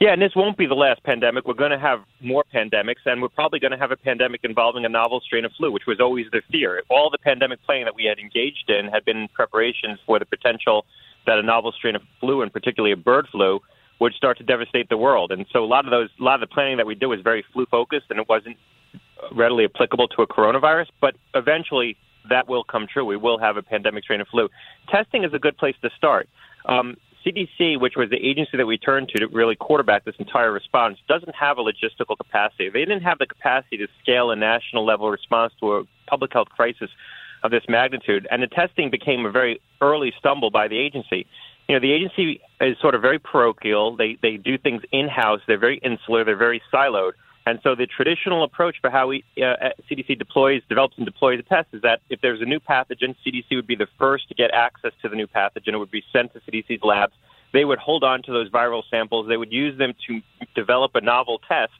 Yeah, 0.00 0.12
and 0.12 0.20
this 0.20 0.32
won't 0.34 0.56
be 0.56 0.66
the 0.66 0.74
last 0.74 1.02
pandemic. 1.04 1.46
We're 1.46 1.54
going 1.54 1.70
to 1.70 1.78
have 1.78 2.00
more 2.20 2.44
pandemics, 2.52 3.06
and 3.06 3.22
we're 3.22 3.28
probably 3.28 3.60
going 3.60 3.70
to 3.70 3.78
have 3.78 3.92
a 3.92 3.96
pandemic 3.96 4.40
involving 4.42 4.84
a 4.84 4.88
novel 4.88 5.20
strain 5.20 5.44
of 5.44 5.52
flu, 5.56 5.70
which 5.70 5.86
was 5.86 6.00
always 6.00 6.26
the 6.32 6.42
fear. 6.50 6.82
All 6.90 7.10
the 7.10 7.18
pandemic 7.18 7.62
planning 7.64 7.84
that 7.84 7.94
we 7.94 8.04
had 8.04 8.18
engaged 8.18 8.68
in 8.68 8.88
had 8.88 9.04
been 9.04 9.28
preparations 9.34 10.00
for 10.04 10.18
the 10.18 10.26
potential 10.26 10.84
that 11.26 11.38
a 11.38 11.42
novel 11.42 11.72
strain 11.72 11.94
of 11.96 12.02
flu, 12.20 12.42
and 12.42 12.52
particularly 12.52 12.92
a 12.92 12.96
bird 12.96 13.26
flu, 13.30 13.60
would 14.00 14.12
start 14.14 14.36
to 14.38 14.44
devastate 14.44 14.88
the 14.88 14.96
world. 14.96 15.30
And 15.30 15.46
so 15.52 15.62
a 15.62 15.66
lot 15.66 15.84
of 15.84 15.90
those, 15.90 16.08
a 16.20 16.22
lot 16.22 16.42
of 16.42 16.48
the 16.48 16.52
planning 16.52 16.76
that 16.78 16.86
we 16.86 16.94
did 16.94 17.06
was 17.06 17.20
very 17.20 17.44
flu 17.52 17.64
focused, 17.66 18.06
and 18.10 18.18
it 18.18 18.28
wasn't 18.28 18.56
readily 19.32 19.64
applicable 19.64 20.08
to 20.08 20.22
a 20.22 20.26
coronavirus. 20.26 20.86
But 21.00 21.14
eventually, 21.34 21.96
that 22.28 22.48
will 22.48 22.64
come 22.64 22.86
true. 22.92 23.04
We 23.04 23.16
will 23.16 23.38
have 23.38 23.56
a 23.56 23.62
pandemic 23.62 24.04
strain 24.04 24.20
of 24.20 24.28
flu. 24.28 24.48
Testing 24.90 25.24
is 25.24 25.32
a 25.32 25.38
good 25.38 25.56
place 25.56 25.76
to 25.82 25.90
start. 25.96 26.28
Um, 26.66 26.96
CDC, 27.24 27.80
which 27.80 27.94
was 27.96 28.10
the 28.10 28.16
agency 28.16 28.56
that 28.56 28.66
we 28.66 28.76
turned 28.76 29.08
to 29.10 29.20
to 29.20 29.26
really 29.28 29.56
quarterback 29.56 30.04
this 30.04 30.14
entire 30.18 30.52
response, 30.52 30.98
doesn't 31.08 31.34
have 31.34 31.58
a 31.58 31.62
logistical 31.62 32.16
capacity. 32.16 32.68
They 32.68 32.80
didn't 32.80 33.02
have 33.02 33.18
the 33.18 33.26
capacity 33.26 33.78
to 33.78 33.88
scale 34.02 34.30
a 34.30 34.36
national 34.36 34.84
level 34.84 35.10
response 35.10 35.52
to 35.60 35.76
a 35.76 35.82
public 36.06 36.32
health 36.32 36.48
crisis 36.50 36.90
of 37.42 37.50
this 37.50 37.62
magnitude. 37.68 38.26
And 38.30 38.42
the 38.42 38.46
testing 38.46 38.90
became 38.90 39.24
a 39.26 39.30
very 39.30 39.60
early 39.80 40.12
stumble 40.18 40.50
by 40.50 40.68
the 40.68 40.78
agency. 40.78 41.26
You 41.68 41.76
know, 41.76 41.80
the 41.80 41.92
agency 41.92 42.40
is 42.60 42.76
sort 42.80 42.94
of 42.94 43.00
very 43.00 43.18
parochial. 43.18 43.96
They 43.96 44.18
they 44.20 44.36
do 44.36 44.58
things 44.58 44.82
in 44.92 45.08
house. 45.08 45.40
They're 45.46 45.58
very 45.58 45.78
insular. 45.78 46.24
They're 46.24 46.36
very 46.36 46.62
siloed. 46.72 47.12
And 47.46 47.58
so 47.62 47.74
the 47.74 47.86
traditional 47.86 48.42
approach 48.42 48.76
for 48.80 48.88
how 48.88 49.08
we, 49.08 49.22
uh, 49.36 49.70
CDC 49.90 50.18
deploys, 50.18 50.62
develops, 50.68 50.96
and 50.96 51.04
deploys 51.04 51.38
a 51.38 51.42
test 51.42 51.68
is 51.72 51.82
that 51.82 52.00
if 52.08 52.20
there's 52.22 52.40
a 52.40 52.46
new 52.46 52.58
pathogen, 52.58 53.14
CDC 53.24 53.54
would 53.54 53.66
be 53.66 53.76
the 53.76 53.88
first 53.98 54.28
to 54.28 54.34
get 54.34 54.50
access 54.52 54.92
to 55.02 55.08
the 55.10 55.16
new 55.16 55.26
pathogen. 55.26 55.74
It 55.74 55.78
would 55.78 55.90
be 55.90 56.04
sent 56.10 56.32
to 56.32 56.40
CDC's 56.40 56.82
labs. 56.82 57.12
They 57.52 57.64
would 57.64 57.78
hold 57.78 58.02
on 58.02 58.22
to 58.22 58.32
those 58.32 58.50
viral 58.50 58.82
samples. 58.90 59.28
They 59.28 59.36
would 59.36 59.52
use 59.52 59.76
them 59.78 59.92
to 60.06 60.20
develop 60.54 60.92
a 60.94 61.02
novel 61.02 61.38
test, 61.46 61.74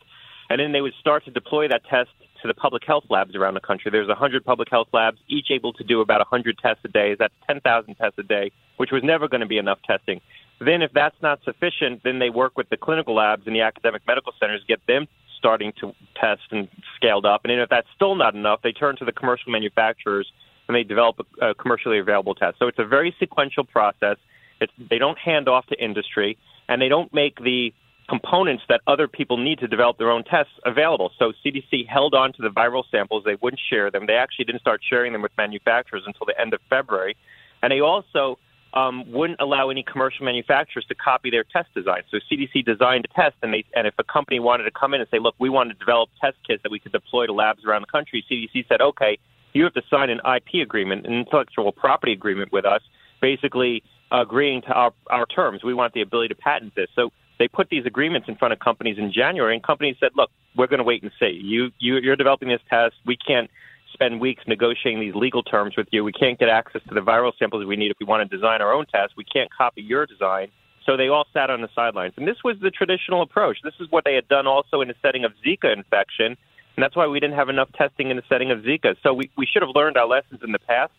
and 0.50 0.60
then 0.60 0.72
they 0.72 0.82
would 0.82 0.94
start 1.00 1.24
to 1.24 1.30
deploy 1.30 1.66
that 1.68 1.84
test 1.86 2.10
to 2.42 2.48
the 2.48 2.54
public 2.54 2.84
health 2.84 3.04
labs 3.08 3.34
around 3.34 3.54
the 3.54 3.60
country. 3.60 3.90
There's 3.90 4.06
100 4.06 4.44
public 4.44 4.68
health 4.70 4.88
labs, 4.92 5.18
each 5.28 5.50
able 5.50 5.72
to 5.72 5.82
do 5.82 6.02
about 6.02 6.18
100 6.18 6.58
tests 6.58 6.84
a 6.84 6.88
day. 6.88 7.16
That's 7.18 7.32
10,000 7.46 7.94
tests 7.94 8.18
a 8.18 8.22
day, 8.22 8.52
which 8.76 8.90
was 8.92 9.02
never 9.02 9.28
going 9.28 9.40
to 9.40 9.46
be 9.46 9.56
enough 9.56 9.78
testing. 9.86 10.20
Then, 10.60 10.82
if 10.82 10.92
that's 10.92 11.16
not 11.22 11.40
sufficient, 11.42 12.02
then 12.04 12.18
they 12.18 12.30
work 12.30 12.56
with 12.56 12.68
the 12.68 12.76
clinical 12.76 13.14
labs 13.14 13.46
and 13.46 13.56
the 13.56 13.62
academic 13.62 14.02
medical 14.06 14.34
centers, 14.38 14.62
get 14.68 14.80
them 14.86 15.08
starting 15.44 15.74
to 15.78 15.92
test 16.18 16.40
and 16.52 16.68
scaled 16.96 17.26
up. 17.26 17.42
And 17.44 17.52
if 17.52 17.68
that's 17.68 17.86
still 17.94 18.14
not 18.14 18.34
enough, 18.34 18.60
they 18.62 18.72
turn 18.72 18.96
to 18.96 19.04
the 19.04 19.12
commercial 19.12 19.52
manufacturers 19.52 20.32
and 20.66 20.74
they 20.74 20.84
develop 20.84 21.16
a, 21.20 21.50
a 21.50 21.54
commercially 21.54 21.98
available 21.98 22.34
test. 22.34 22.58
So 22.58 22.66
it's 22.66 22.78
a 22.78 22.86
very 22.86 23.14
sequential 23.18 23.64
process. 23.64 24.16
It's, 24.58 24.72
they 24.78 24.96
don't 24.96 25.18
hand 25.18 25.46
off 25.46 25.66
to 25.66 25.84
industry, 25.84 26.38
and 26.66 26.80
they 26.80 26.88
don't 26.88 27.12
make 27.12 27.38
the 27.38 27.74
components 28.08 28.62
that 28.70 28.80
other 28.86 29.06
people 29.06 29.36
need 29.36 29.58
to 29.58 29.68
develop 29.68 29.98
their 29.98 30.10
own 30.10 30.24
tests 30.24 30.52
available. 30.64 31.10
So 31.18 31.32
CDC 31.44 31.86
held 31.86 32.14
on 32.14 32.32
to 32.34 32.42
the 32.42 32.48
viral 32.48 32.84
samples. 32.90 33.24
They 33.24 33.36
wouldn't 33.42 33.60
share 33.68 33.90
them. 33.90 34.06
They 34.06 34.14
actually 34.14 34.46
didn't 34.46 34.60
start 34.62 34.80
sharing 34.88 35.12
them 35.12 35.20
with 35.20 35.32
manufacturers 35.36 36.04
until 36.06 36.24
the 36.26 36.38
end 36.40 36.54
of 36.54 36.60
February. 36.70 37.16
And 37.62 37.70
they 37.70 37.80
also 37.80 38.38
um, 38.74 39.10
wouldn't 39.10 39.40
allow 39.40 39.70
any 39.70 39.84
commercial 39.84 40.24
manufacturers 40.24 40.84
to 40.86 40.94
copy 40.94 41.30
their 41.30 41.44
test 41.44 41.72
design. 41.74 42.02
So 42.10 42.18
CDC 42.30 42.64
designed 42.64 43.06
a 43.06 43.14
test, 43.14 43.36
and 43.42 43.54
they 43.54 43.64
and 43.74 43.86
if 43.86 43.94
a 43.98 44.04
company 44.04 44.40
wanted 44.40 44.64
to 44.64 44.72
come 44.72 44.94
in 44.94 45.00
and 45.00 45.08
say, 45.10 45.18
"Look, 45.20 45.36
we 45.38 45.48
want 45.48 45.70
to 45.70 45.74
develop 45.74 46.10
test 46.20 46.36
kits 46.46 46.62
that 46.64 46.72
we 46.72 46.80
could 46.80 46.92
deploy 46.92 47.26
to 47.26 47.32
labs 47.32 47.64
around 47.64 47.82
the 47.82 47.86
country," 47.86 48.24
CDC 48.28 48.66
said, 48.68 48.80
"Okay, 48.80 49.18
you 49.52 49.62
have 49.62 49.74
to 49.74 49.82
sign 49.88 50.10
an 50.10 50.20
IP 50.24 50.60
agreement, 50.60 51.06
an 51.06 51.14
intellectual 51.14 51.70
property 51.70 52.12
agreement 52.12 52.52
with 52.52 52.64
us, 52.64 52.82
basically 53.20 53.82
agreeing 54.10 54.62
to 54.62 54.72
our 54.72 54.92
our 55.08 55.26
terms. 55.26 55.62
We 55.62 55.74
want 55.74 55.94
the 55.94 56.02
ability 56.02 56.28
to 56.28 56.34
patent 56.34 56.74
this." 56.74 56.88
So 56.96 57.12
they 57.38 57.46
put 57.46 57.68
these 57.68 57.86
agreements 57.86 58.28
in 58.28 58.34
front 58.34 58.52
of 58.52 58.58
companies 58.58 58.98
in 58.98 59.12
January, 59.12 59.54
and 59.54 59.62
companies 59.62 59.96
said, 60.00 60.10
"Look, 60.16 60.30
we're 60.56 60.66
going 60.66 60.78
to 60.78 60.84
wait 60.84 61.04
and 61.04 61.12
see. 61.20 61.40
You, 61.42 61.70
you 61.78 61.98
you're 61.98 62.16
developing 62.16 62.48
this 62.48 62.62
test. 62.68 62.96
We 63.06 63.16
can't." 63.16 63.48
Spend 63.94 64.20
weeks 64.20 64.42
negotiating 64.46 65.00
these 65.00 65.14
legal 65.14 65.42
terms 65.42 65.76
with 65.76 65.88
you. 65.90 66.04
We 66.04 66.12
can't 66.12 66.38
get 66.38 66.50
access 66.50 66.82
to 66.88 66.94
the 66.94 67.00
viral 67.00 67.32
samples 67.38 67.64
we 67.64 67.76
need 67.76 67.90
if 67.90 67.96
we 67.98 68.06
want 68.06 68.28
to 68.28 68.36
design 68.36 68.60
our 68.60 68.72
own 68.72 68.84
test. 68.86 69.14
We 69.16 69.24
can't 69.24 69.50
copy 69.50 69.80
your 69.80 70.04
design. 70.04 70.48
So 70.84 70.96
they 70.98 71.08
all 71.08 71.24
sat 71.32 71.48
on 71.48 71.62
the 71.62 71.68
sidelines. 71.74 72.12
And 72.16 72.28
this 72.28 72.36
was 72.44 72.56
the 72.60 72.70
traditional 72.70 73.22
approach. 73.22 73.58
This 73.64 73.74
is 73.80 73.86
what 73.90 74.04
they 74.04 74.14
had 74.14 74.28
done 74.28 74.46
also 74.46 74.82
in 74.82 74.88
the 74.88 74.94
setting 75.00 75.24
of 75.24 75.32
Zika 75.44 75.72
infection. 75.72 76.36
And 76.76 76.82
that's 76.82 76.94
why 76.94 77.06
we 77.06 77.20
didn't 77.20 77.36
have 77.36 77.48
enough 77.48 77.72
testing 77.72 78.10
in 78.10 78.16
the 78.16 78.22
setting 78.28 78.50
of 78.50 78.58
Zika. 78.58 78.96
So 79.02 79.14
we, 79.14 79.30
we 79.38 79.46
should 79.46 79.62
have 79.62 79.70
learned 79.74 79.96
our 79.96 80.06
lessons 80.06 80.40
in 80.42 80.52
the 80.52 80.58
past 80.58 80.92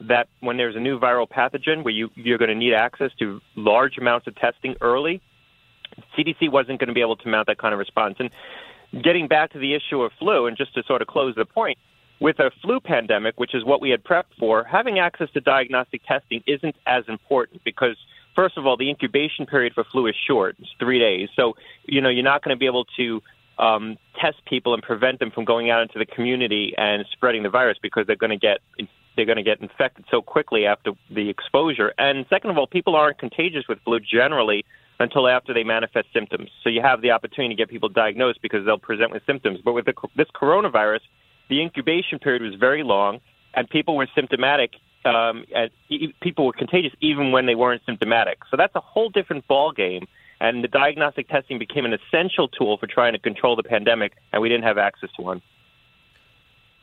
that 0.00 0.28
when 0.40 0.56
there's 0.56 0.76
a 0.76 0.80
new 0.80 0.98
viral 0.98 1.28
pathogen 1.28 1.84
where 1.84 1.94
you, 1.94 2.10
you're 2.14 2.38
going 2.38 2.50
to 2.50 2.54
need 2.54 2.74
access 2.74 3.10
to 3.18 3.40
large 3.56 3.98
amounts 3.98 4.26
of 4.26 4.36
testing 4.36 4.76
early, 4.80 5.20
CDC 6.16 6.50
wasn't 6.50 6.78
going 6.78 6.88
to 6.88 6.94
be 6.94 7.00
able 7.00 7.16
to 7.16 7.28
mount 7.28 7.46
that 7.46 7.58
kind 7.58 7.72
of 7.72 7.78
response. 7.78 8.16
And 8.18 8.30
getting 9.02 9.28
back 9.28 9.52
to 9.52 9.58
the 9.58 9.74
issue 9.74 10.02
of 10.02 10.12
flu, 10.18 10.46
and 10.46 10.56
just 10.56 10.74
to 10.74 10.82
sort 10.84 11.02
of 11.02 11.08
close 11.08 11.34
the 11.34 11.44
point, 11.44 11.78
with 12.22 12.38
a 12.38 12.52
flu 12.62 12.78
pandemic, 12.78 13.38
which 13.38 13.52
is 13.52 13.64
what 13.64 13.80
we 13.80 13.90
had 13.90 14.04
prepped 14.04 14.34
for, 14.38 14.62
having 14.62 15.00
access 15.00 15.28
to 15.32 15.40
diagnostic 15.40 16.02
testing 16.06 16.40
isn't 16.46 16.76
as 16.86 17.02
important 17.08 17.62
because, 17.64 17.96
first 18.36 18.56
of 18.56 18.64
all, 18.64 18.76
the 18.76 18.88
incubation 18.88 19.44
period 19.44 19.74
for 19.74 19.82
flu 19.82 20.06
is 20.06 20.14
short. 20.26 20.54
It's 20.60 20.70
three 20.78 21.00
days. 21.00 21.28
So, 21.34 21.56
you 21.84 22.00
know, 22.00 22.08
you're 22.08 22.22
not 22.22 22.44
going 22.44 22.54
to 22.54 22.58
be 22.58 22.66
able 22.66 22.86
to 22.96 23.20
um, 23.58 23.98
test 24.20 24.36
people 24.46 24.72
and 24.72 24.82
prevent 24.84 25.18
them 25.18 25.32
from 25.32 25.44
going 25.44 25.68
out 25.68 25.82
into 25.82 25.98
the 25.98 26.06
community 26.06 26.74
and 26.78 27.04
spreading 27.10 27.42
the 27.42 27.50
virus 27.50 27.76
because 27.82 28.06
they're 28.06 28.16
going 28.16 28.30
to 28.30 28.38
get 28.38 28.58
they're 29.14 29.26
going 29.26 29.36
to 29.36 29.42
get 29.42 29.60
infected 29.60 30.06
so 30.10 30.22
quickly 30.22 30.64
after 30.64 30.92
the 31.10 31.28
exposure. 31.28 31.92
And 31.98 32.24
second 32.30 32.48
of 32.48 32.56
all, 32.56 32.66
people 32.66 32.96
aren't 32.96 33.18
contagious 33.18 33.64
with 33.68 33.78
flu 33.84 34.00
generally 34.00 34.64
until 35.00 35.28
after 35.28 35.52
they 35.52 35.64
manifest 35.64 36.06
symptoms. 36.14 36.48
So 36.62 36.70
you 36.70 36.80
have 36.80 37.02
the 37.02 37.10
opportunity 37.10 37.54
to 37.54 37.58
get 37.58 37.68
people 37.68 37.90
diagnosed 37.90 38.40
because 38.40 38.64
they'll 38.64 38.78
present 38.78 39.12
with 39.12 39.22
symptoms. 39.26 39.58
But 39.62 39.72
with 39.72 39.84
the, 39.84 39.92
this 40.16 40.28
coronavirus, 40.34 41.00
the 41.48 41.60
incubation 41.60 42.18
period 42.18 42.42
was 42.42 42.54
very 42.54 42.82
long, 42.82 43.20
and 43.54 43.68
people 43.68 43.96
were 43.96 44.08
symptomatic. 44.14 44.72
Um, 45.04 45.44
and 45.52 45.70
people 46.20 46.46
were 46.46 46.52
contagious 46.52 46.92
even 47.00 47.32
when 47.32 47.46
they 47.46 47.56
weren't 47.56 47.82
symptomatic. 47.84 48.38
So 48.50 48.56
that's 48.56 48.74
a 48.76 48.80
whole 48.80 49.08
different 49.10 49.48
ball 49.48 49.72
game. 49.72 50.06
And 50.40 50.62
the 50.62 50.68
diagnostic 50.68 51.28
testing 51.28 51.58
became 51.58 51.84
an 51.84 51.92
essential 51.92 52.48
tool 52.48 52.78
for 52.78 52.86
trying 52.86 53.12
to 53.12 53.18
control 53.18 53.56
the 53.56 53.62
pandemic, 53.62 54.12
and 54.32 54.40
we 54.40 54.48
didn't 54.48 54.64
have 54.64 54.78
access 54.78 55.10
to 55.16 55.22
one. 55.22 55.42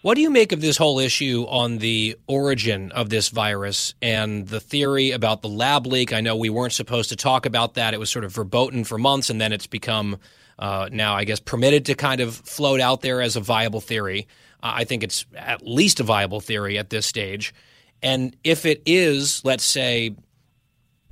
What 0.02 0.16
do 0.16 0.22
you 0.22 0.30
make 0.30 0.54
of 0.54 0.62
this 0.62 0.78
whole 0.78 0.98
issue 1.00 1.46
on 1.50 1.80
the 1.80 2.18
origin 2.26 2.94
of 2.94 3.10
this 3.10 3.28
virus 3.28 3.94
and 4.02 4.48
the 4.48 4.62
theory 4.62 5.12
about 5.12 5.42
the 5.42 5.50
lab 5.50 5.86
leak? 5.86 6.14
I 6.14 6.22
know 6.22 6.38
we 6.38 6.50
weren't 6.50 6.72
supposed 6.72 7.10
to 7.10 7.18
talk 7.18 7.46
about 7.46 7.74
that. 7.74 7.94
It 7.94 8.00
was 8.00 8.10
sort 8.10 8.24
of 8.24 8.32
verboten 8.32 8.86
for 8.86 8.98
months, 8.98 9.30
and 9.30 9.42
then 9.42 9.52
it's 9.52 9.68
become 9.68 10.18
uh, 10.58 10.88
now, 10.92 11.16
I 11.16 11.26
guess, 11.26 11.42
permitted 11.42 11.86
to 11.88 11.96
kind 11.96 12.22
of 12.22 12.36
float 12.36 12.80
out 12.80 13.02
there 13.02 13.22
as 13.22 13.36
a 13.36 13.42
viable 13.42 13.82
theory. 13.82 14.28
Uh, 14.62 14.72
I 14.76 14.84
think 14.84 15.04
it's 15.04 15.26
at 15.36 15.66
least 15.66 16.00
a 16.00 16.04
viable 16.04 16.40
theory 16.40 16.78
at 16.78 16.90
this 16.90 17.06
stage. 17.06 17.54
And 18.02 18.36
if 18.44 18.66
it 18.66 18.82
is, 18.86 19.44
let's 19.44 19.64
say, 19.64 20.16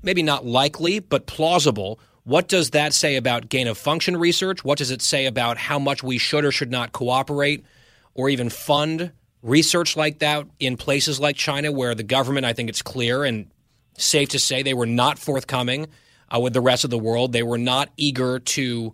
maybe 0.01 0.23
not 0.23 0.45
likely, 0.45 0.99
but 0.99 1.25
plausible, 1.25 1.99
what 2.23 2.47
does 2.47 2.71
that 2.71 2.93
say 2.93 3.15
about 3.15 3.49
gain 3.49 3.67
of 3.67 3.77
function 3.77 4.17
research? 4.17 4.63
What 4.63 4.77
does 4.77 4.91
it 4.91 5.01
say 5.01 5.25
about 5.25 5.57
how 5.57 5.79
much 5.79 6.03
we 6.03 6.17
should 6.17 6.45
or 6.45 6.51
should 6.51 6.71
not 6.71 6.91
cooperate 6.91 7.65
or 8.13 8.29
even 8.29 8.49
fund 8.49 9.11
research 9.41 9.95
like 9.95 10.19
that 10.19 10.45
in 10.59 10.75
places 10.75 11.19
like 11.19 11.35
China, 11.37 11.71
where 11.71 11.95
the 11.95 12.03
government, 12.03 12.45
I 12.45 12.53
think 12.53 12.69
it's 12.69 12.81
clear 12.81 13.23
and 13.23 13.49
safe 13.97 14.29
to 14.29 14.39
say, 14.39 14.61
they 14.61 14.73
were 14.73 14.85
not 14.85 15.19
forthcoming 15.19 15.87
uh, 16.33 16.39
with 16.39 16.53
the 16.53 16.61
rest 16.61 16.83
of 16.83 16.89
the 16.89 16.97
world. 16.97 17.31
They 17.31 17.43
were 17.43 17.57
not 17.57 17.89
eager 17.95 18.39
to 18.39 18.93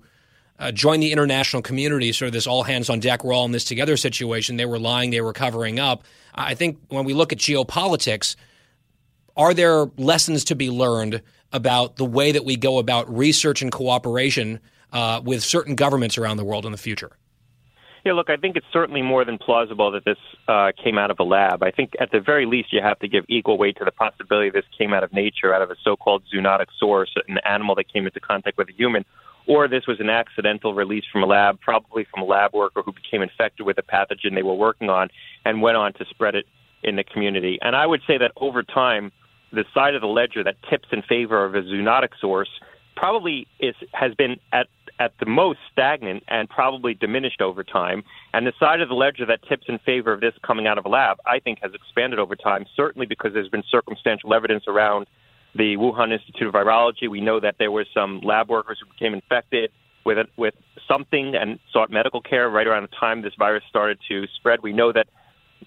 uh, 0.60 0.72
join 0.72 1.00
the 1.00 1.12
international 1.12 1.62
community, 1.62 2.12
sort 2.12 2.28
of 2.28 2.34
this 2.34 2.48
all 2.48 2.64
hands 2.64 2.90
on 2.90 3.00
deck, 3.00 3.24
we're 3.24 3.34
all 3.34 3.46
in 3.46 3.52
this 3.52 3.66
together 3.66 3.98
situation. 3.98 4.58
They 4.58 4.66
were 4.66 4.80
lying, 4.80 5.10
they 5.10 5.22
were 5.22 5.34
covering 5.34 5.80
up. 5.80 6.04
I 6.36 6.56
think 6.56 6.78
when 6.90 7.06
we 7.06 7.14
look 7.14 7.34
at 7.34 7.40
geopolitics, 7.40 8.36
are 9.36 9.54
there 9.54 9.86
lessons 9.98 10.44
to 10.46 10.56
be 10.56 10.70
learned 10.70 11.22
about 11.52 11.98
the 11.98 12.06
way 12.06 12.32
that 12.32 12.46
we 12.46 12.56
go 12.56 12.80
about 12.80 13.12
research 13.16 13.62
and 13.62 13.72
cooperation 13.72 14.60
uh, 14.92 15.22
with 15.24 15.44
certain 15.44 15.76
governments 15.76 16.18
around 16.18 16.38
the 16.38 16.46
world 16.46 16.66
in 16.66 16.72
the 16.72 16.78
future? 16.78 17.18
Yeah, 18.06 18.14
look, 18.14 18.30
I 18.30 18.36
think 18.36 18.58
it's 18.58 18.66
certainly 18.74 19.02
more 19.02 19.24
than 19.24 19.38
plausible 19.38 19.90
that 19.92 20.04
this 20.04 20.18
uh, 20.50 20.74
came 20.84 20.98
out 20.98 21.10
of 21.10 21.20
a 21.20 21.24
lab. 21.24 21.64
I 21.64 21.72
think 21.72 21.94
at 22.02 22.12
the 22.12 22.20
very 22.20 22.46
least 22.46 22.74
you 22.74 22.82
have 22.82 23.00
to 23.00 23.08
give 23.08 23.24
equal 23.30 23.58
weight 23.58 23.78
to 23.78 23.86
the 23.86 23.94
possibility 23.94 24.50
this 24.50 24.66
came 24.78 24.94
out 24.94 25.04
of 25.04 25.14
nature, 25.14 25.54
out 25.54 25.62
of 25.62 25.72
a 25.72 25.76
so-called 25.82 26.24
zoonotic 26.34 26.68
source, 26.78 27.14
an 27.30 27.38
animal 27.46 27.76
that 27.76 27.92
came 27.92 28.06
into 28.06 28.20
contact 28.20 28.58
with 28.58 28.68
a 28.68 28.74
human, 28.74 29.06
or 29.48 29.68
this 29.68 29.88
was 29.88 30.00
an 30.00 30.10
accidental 30.10 30.74
release 30.74 31.04
from 31.12 31.24
a 31.24 31.26
lab, 31.26 31.60
probably 31.60 32.06
from 32.12 32.24
a 32.24 32.26
lab 32.26 32.54
worker 32.54 32.82
who 32.82 32.94
became 32.94 33.22
infected 33.22 33.66
with 33.66 33.78
a 33.78 33.82
pathogen 33.82 34.36
they 34.36 34.44
were 34.44 34.54
working 34.54 34.90
on 34.90 35.10
and 35.46 35.62
went 35.62 35.78
on 35.78 35.94
to 35.94 36.06
spread 36.10 36.36
it 36.36 36.46
in 36.84 36.96
the 36.96 37.04
community. 37.04 37.60
And 37.62 37.76
I 37.76 37.86
would 37.86 38.02
say 38.08 38.18
that 38.18 38.32
over 38.38 38.64
time, 38.64 39.12
the 39.52 39.66
side 39.74 39.96
of 39.96 40.02
the 40.02 40.08
ledger 40.08 40.44
that 40.44 40.56
tips 40.70 40.90
in 40.92 41.02
favor 41.04 41.46
of 41.46 41.56
a 41.56 41.62
zoonotic 41.62 42.10
source 42.20 42.50
probably 42.96 43.48
is 43.60 43.76
has 43.94 44.14
been 44.16 44.38
at 44.52 44.68
at 45.00 45.14
the 45.20 45.26
most 45.26 45.60
stagnant 45.72 46.24
and 46.28 46.48
probably 46.50 46.94
diminished 46.94 47.42
over 47.42 47.64
time. 47.64 48.04
And 48.34 48.46
the 48.46 48.54
side 48.60 48.80
of 48.82 48.90
the 48.90 48.96
ledger 48.96 49.26
that 49.26 49.40
tips 49.50 49.66
in 49.68 49.80
favor 49.80 50.14
of 50.14 50.22
this 50.22 50.34
coming 50.46 50.68
out 50.68 50.78
of 50.78 50.86
a 50.86 50.90
lab, 50.90 51.18
I 51.26 51.40
think, 51.40 51.60
has 51.62 51.74
expanded 51.74 52.20
over 52.20 52.36
time, 52.36 52.66
certainly 52.76 53.08
because 53.08 53.34
there's 53.34 53.50
been 53.50 53.64
circumstantial 53.70 54.34
evidence 54.34 54.66
around 54.68 55.08
the 55.56 55.76
Wuhan 55.78 56.12
Institute 56.12 56.48
of 56.48 56.54
Virology. 56.54 57.10
We 57.10 57.22
know 57.22 57.40
that 57.40 57.56
there 57.60 57.72
were 57.72 57.86
some 57.94 58.22
lab 58.22 58.50
workers 58.50 58.80
who 58.82 58.92
became 58.92 59.14
infected 59.14 59.72
with 60.06 60.18
it, 60.18 60.30
with 60.38 60.54
something 60.88 61.36
and 61.36 61.60
sought 61.72 61.90
medical 61.90 62.22
care 62.22 62.50
right 62.50 62.68
around 62.68 62.84
the 62.84 62.96
time 63.00 63.22
this 63.22 63.34
virus 63.38 63.64
started 63.70 64.00
to 64.10 64.26
spread. 64.36 64.62
We 64.62 64.74
know 64.74 64.92
that 64.92 65.08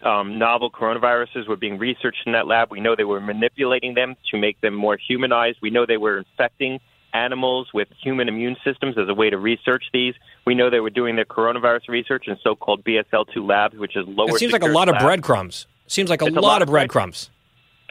um, 0.06 0.38
novel 0.38 0.70
coronaviruses 0.70 1.48
were 1.48 1.56
being 1.56 1.78
researched 1.78 2.22
in 2.26 2.32
that 2.32 2.46
lab. 2.46 2.70
We 2.70 2.80
know 2.80 2.94
they 2.96 3.04
were 3.04 3.20
manipulating 3.20 3.94
them 3.94 4.16
to 4.30 4.38
make 4.38 4.60
them 4.60 4.74
more 4.74 4.98
humanized. 4.98 5.58
We 5.62 5.70
know 5.70 5.86
they 5.86 5.96
were 5.96 6.18
infecting 6.18 6.80
animals 7.14 7.68
with 7.72 7.88
human 8.02 8.28
immune 8.28 8.56
systems 8.62 8.98
as 8.98 9.08
a 9.08 9.14
way 9.14 9.30
to 9.30 9.38
research 9.38 9.84
these. 9.92 10.14
We 10.44 10.54
know 10.54 10.68
they 10.68 10.80
were 10.80 10.90
doing 10.90 11.16
their 11.16 11.24
coronavirus 11.24 11.88
research 11.88 12.24
in 12.26 12.36
so-called 12.42 12.84
BSL-2 12.84 13.48
labs, 13.48 13.76
which 13.76 13.96
is 13.96 14.06
lower. 14.06 14.30
It 14.30 14.38
seems 14.38 14.52
like 14.52 14.62
a 14.62 14.66
lot 14.66 14.88
labs. 14.88 15.02
of 15.02 15.06
breadcrumbs. 15.06 15.66
Seems 15.86 16.10
like 16.10 16.20
a, 16.20 16.24
lot, 16.26 16.36
a 16.36 16.40
lot, 16.40 16.62
of 16.62 16.68
breadcrumbs 16.68 17.30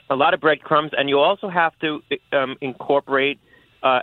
a 0.10 0.15
lot 0.15 0.34
of 0.34 0.40
breadcrumbs, 0.40 0.91
and 0.98 1.10
you 1.10 1.19
also 1.19 1.49
have 1.49 1.77
to 1.80 2.02
um, 2.32 2.56
incorporate 2.61 3.40
uh, 3.84 4.02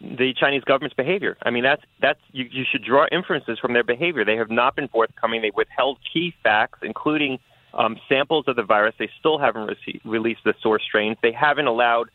the 0.00 0.32
Chinese 0.38 0.62
government's 0.64 0.94
behavior. 0.94 1.36
I 1.42 1.50
mean, 1.50 1.62
that's 1.62 1.82
that's 2.00 2.20
you, 2.32 2.46
you 2.50 2.64
should 2.70 2.84
draw 2.84 3.06
inferences 3.10 3.58
from 3.58 3.72
their 3.72 3.84
behavior. 3.84 4.24
They 4.24 4.36
have 4.36 4.50
not 4.50 4.76
been 4.76 4.88
forthcoming. 4.88 5.42
They 5.42 5.52
withheld 5.54 5.98
key 6.12 6.34
facts, 6.42 6.80
including 6.82 7.38
um, 7.74 7.96
samples 8.08 8.44
of 8.48 8.56
the 8.56 8.62
virus. 8.62 8.94
They 8.98 9.10
still 9.18 9.38
haven't 9.38 9.76
released 10.04 10.40
the 10.44 10.54
source 10.60 10.82
strains. 10.82 11.16
They 11.22 11.32
haven't 11.32 11.66
allowed 11.66 12.10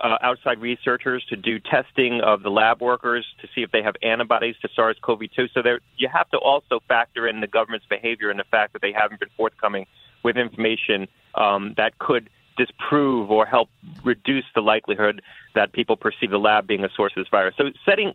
uh, 0.00 0.18
outside 0.20 0.60
researchers 0.60 1.24
to 1.30 1.36
do 1.36 1.58
testing 1.58 2.20
of 2.20 2.42
the 2.42 2.50
lab 2.50 2.80
workers 2.80 3.26
to 3.40 3.48
see 3.54 3.62
if 3.62 3.70
they 3.70 3.82
have 3.82 3.94
antibodies 4.02 4.54
to 4.60 4.68
SARS-CoV-2. 4.74 5.48
So 5.54 5.62
there, 5.62 5.80
you 5.96 6.08
have 6.12 6.28
to 6.30 6.38
also 6.38 6.80
factor 6.86 7.26
in 7.26 7.40
the 7.40 7.46
government's 7.46 7.86
behavior 7.86 8.30
and 8.30 8.38
the 8.38 8.44
fact 8.44 8.74
that 8.74 8.82
they 8.82 8.92
haven't 8.92 9.20
been 9.20 9.30
forthcoming 9.36 9.86
with 10.22 10.36
information 10.36 11.08
um, 11.34 11.74
that 11.78 11.98
could 11.98 12.28
disprove 12.60 13.30
or 13.30 13.46
help 13.46 13.70
reduce 14.04 14.44
the 14.54 14.60
likelihood 14.60 15.22
that 15.54 15.72
people 15.72 15.96
perceive 15.96 16.30
the 16.30 16.38
lab 16.38 16.66
being 16.66 16.84
a 16.84 16.90
source 16.94 17.12
of 17.16 17.22
this 17.22 17.30
virus. 17.30 17.54
So 17.56 17.70
setting 17.86 18.12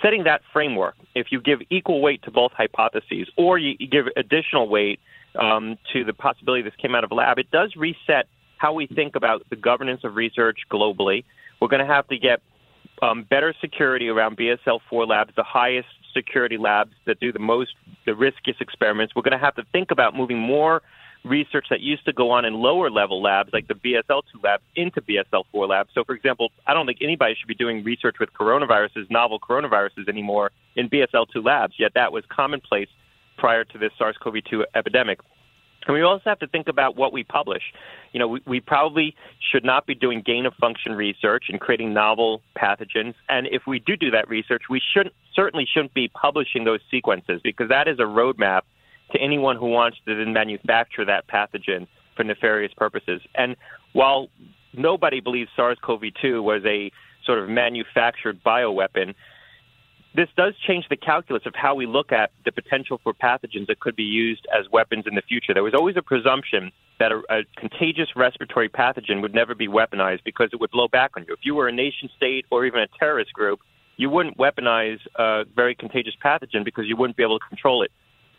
setting 0.00 0.22
that 0.22 0.42
framework, 0.52 0.94
if 1.16 1.32
you 1.32 1.40
give 1.40 1.60
equal 1.68 2.00
weight 2.00 2.22
to 2.22 2.30
both 2.30 2.52
hypotheses, 2.52 3.28
or 3.36 3.58
you, 3.58 3.76
give 3.76 4.06
additional 4.16 4.68
weight 4.68 5.00
um, 5.34 5.78
to 5.92 6.04
the 6.04 6.12
possibility 6.12 6.62
this 6.62 6.76
came 6.76 6.94
out 6.94 7.02
of 7.02 7.10
a 7.10 7.14
lab, 7.14 7.40
it 7.40 7.50
does 7.50 7.74
reset 7.74 8.28
how 8.56 8.72
we 8.72 8.86
think 8.86 9.16
about 9.16 9.42
the 9.50 9.56
governance 9.56 10.02
of 10.04 10.14
research 10.14 10.60
globally. 10.70 11.24
We're 11.60 11.68
going 11.68 11.84
to 11.84 11.92
have 11.92 12.06
to 12.08 12.18
get 12.18 12.40
um, 13.02 13.24
better 13.24 13.52
security 13.60 14.08
around 14.08 14.36
BSL 14.36 14.78
4 14.88 15.06
labs, 15.06 15.32
the 15.36 15.42
highest 15.42 15.88
security 16.14 16.56
labs 16.56 16.92
that 17.06 17.18
do 17.18 17.32
the 17.32 17.38
most, 17.40 17.72
the 18.06 18.14
riskiest 18.14 18.60
experiments. 18.60 19.14
We're 19.16 19.22
going 19.22 19.38
to 19.38 19.44
have 19.44 19.56
to 19.56 19.64
think 19.72 19.90
about 19.90 20.14
moving 20.14 20.38
more 20.38 20.82
research 21.28 21.66
that 21.70 21.80
used 21.80 22.04
to 22.06 22.12
go 22.12 22.30
on 22.30 22.44
in 22.44 22.54
lower 22.54 22.90
level 22.90 23.22
labs 23.22 23.50
like 23.52 23.68
the 23.68 23.74
BSL 23.74 24.22
2 24.32 24.40
lab 24.42 24.60
into 24.76 25.00
BSL 25.00 25.44
4 25.52 25.66
labs. 25.66 25.90
So, 25.94 26.04
for 26.04 26.14
example, 26.14 26.50
I 26.66 26.74
don't 26.74 26.86
think 26.86 26.98
anybody 27.00 27.34
should 27.38 27.48
be 27.48 27.54
doing 27.54 27.84
research 27.84 28.16
with 28.18 28.32
coronaviruses, 28.32 29.10
novel 29.10 29.38
coronaviruses 29.38 30.08
anymore 30.08 30.50
in 30.76 30.88
BSL 30.88 31.26
2 31.32 31.42
labs, 31.42 31.74
yet 31.78 31.92
that 31.94 32.12
was 32.12 32.24
commonplace 32.28 32.88
prior 33.36 33.64
to 33.64 33.78
this 33.78 33.92
SARS 33.98 34.16
CoV 34.22 34.36
2 34.50 34.66
epidemic. 34.74 35.20
And 35.86 35.94
we 35.94 36.02
also 36.02 36.24
have 36.26 36.38
to 36.40 36.46
think 36.46 36.68
about 36.68 36.96
what 36.96 37.12
we 37.12 37.24
publish. 37.24 37.62
You 38.12 38.20
know, 38.20 38.28
we, 38.28 38.42
we 38.46 38.60
probably 38.60 39.14
should 39.50 39.64
not 39.64 39.86
be 39.86 39.94
doing 39.94 40.20
gain 40.20 40.44
of 40.44 40.52
function 40.54 40.92
research 40.92 41.44
and 41.48 41.58
creating 41.60 41.94
novel 41.94 42.42
pathogens. 42.56 43.14
And 43.28 43.46
if 43.46 43.62
we 43.66 43.78
do 43.78 43.96
do 43.96 44.10
that 44.10 44.28
research, 44.28 44.64
we 44.68 44.82
shouldn't 44.92 45.14
certainly 45.34 45.66
shouldn't 45.72 45.94
be 45.94 46.08
publishing 46.08 46.64
those 46.64 46.80
sequences 46.90 47.40
because 47.42 47.68
that 47.68 47.88
is 47.88 47.98
a 48.00 48.02
roadmap 48.02 48.62
to 49.12 49.20
anyone 49.20 49.56
who 49.56 49.68
wants 49.68 49.98
to 50.06 50.14
then 50.14 50.32
manufacture 50.32 51.04
that 51.04 51.26
pathogen 51.28 51.86
for 52.16 52.24
nefarious 52.24 52.72
purposes. 52.76 53.20
And 53.34 53.56
while 53.92 54.28
nobody 54.74 55.20
believes 55.20 55.50
SARS-CoV-2 55.56 56.42
was 56.42 56.62
a 56.64 56.90
sort 57.24 57.38
of 57.38 57.48
manufactured 57.48 58.42
bioweapon, 58.44 59.14
this 60.14 60.28
does 60.36 60.54
change 60.66 60.86
the 60.88 60.96
calculus 60.96 61.44
of 61.46 61.54
how 61.54 61.74
we 61.74 61.86
look 61.86 62.12
at 62.12 62.30
the 62.44 62.52
potential 62.52 63.00
for 63.02 63.12
pathogens 63.12 63.66
that 63.68 63.78
could 63.78 63.94
be 63.94 64.02
used 64.02 64.46
as 64.58 64.66
weapons 64.72 65.04
in 65.06 65.14
the 65.14 65.22
future. 65.22 65.54
There 65.54 65.62
was 65.62 65.74
always 65.74 65.96
a 65.96 66.02
presumption 66.02 66.72
that 66.98 67.12
a, 67.12 67.22
a, 67.30 67.42
contagious 67.56 68.08
respiratory 68.16 68.68
pathogen 68.68 69.22
would 69.22 69.34
never 69.34 69.54
be 69.54 69.68
weaponized 69.68 70.24
because 70.24 70.50
it 70.52 70.60
would 70.60 70.70
blow 70.70 70.88
back 70.88 71.12
on 71.16 71.24
you. 71.28 71.34
If 71.34 71.40
you 71.42 71.54
were 71.54 71.68
a 71.68 71.72
nation 71.72 72.10
state 72.16 72.46
or 72.50 72.66
even 72.66 72.80
a 72.80 72.88
terrorist 72.98 73.32
group, 73.32 73.60
you 73.96 74.10
wouldn't 74.10 74.38
weaponize 74.38 74.98
a 75.16 75.44
very 75.54 75.74
contagious 75.74 76.14
pathogen 76.24 76.64
because 76.64 76.86
you 76.86 76.96
wouldn't 76.96 77.16
be 77.16 77.22
able 77.22 77.38
to 77.38 77.44
control 77.48 77.82
it. 77.82 77.92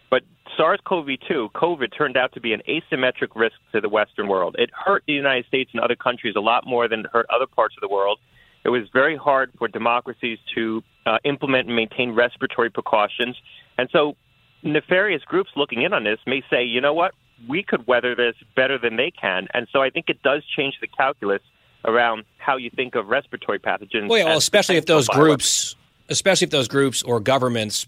But 0.10 0.24
SARS 0.58 0.80
CoV 0.86 1.08
2, 1.28 1.50
COVID, 1.54 1.96
turned 1.96 2.18
out 2.18 2.34
to 2.34 2.42
be 2.42 2.54
an 2.54 2.62
asymmetric 2.68 3.36
risk 3.36 3.56
to 3.74 3.82
the 3.82 3.90
Western 3.90 4.28
world. 4.28 4.56
It 4.58 4.70
hurt 4.74 5.04
the 5.08 5.14
United 5.14 5.46
States 5.46 5.72
and 5.74 5.82
other 5.82 5.96
countries 5.96 6.36
a 6.36 6.42
lot 6.42 6.66
more 6.66 6.88
than 6.88 7.02
it 7.02 7.06
hurt 7.12 7.26
other 7.34 7.48
parts 7.48 7.76
of 7.78 7.82
the 7.82 7.94
world. 7.94 8.20
It 8.66 8.70
was 8.70 8.84
very 8.92 9.16
hard 9.16 9.52
for 9.58 9.68
democracies 9.68 10.38
to 10.56 10.84
uh, 11.06 11.18
implement 11.24 11.68
and 11.68 11.76
maintain 11.76 12.12
respiratory 12.12 12.70
precautions. 12.70 13.38
And 13.78 13.90
so 13.92 14.16
nefarious 14.64 15.24
groups 15.24 15.52
looking 15.56 15.82
in 15.84 15.94
on 15.94 16.04
this 16.04 16.20
may 16.26 16.44
say, 16.50 16.64
you 16.64 16.82
know 16.82 16.94
what, 16.94 17.14
we 17.48 17.64
could 17.64 17.88
weather 17.88 18.16
this 18.16 18.36
better 18.56 18.78
than 18.78 18.98
they 18.98 19.12
can. 19.12 19.48
And 19.54 19.68
so 19.72 19.82
I 19.82 19.90
think 19.90 20.10
it 20.10 20.22
does 20.24 20.44
change 20.58 20.76
the 20.82 20.88
calculus 20.88 21.42
around 21.86 22.26
how 22.38 22.58
you 22.58 22.70
think 22.70 22.96
of 22.96 23.08
respiratory 23.08 23.60
pathogens. 23.60 24.10
Well, 24.10 24.20
yeah, 24.20 24.26
well 24.26 24.38
especially 24.38 24.76
if 24.76 24.86
those 24.86 25.08
groups, 25.08 25.76
especially 26.10 26.46
if 26.46 26.52
those 26.52 26.68
groups 26.68 27.02
or 27.04 27.22
governments 27.22 27.88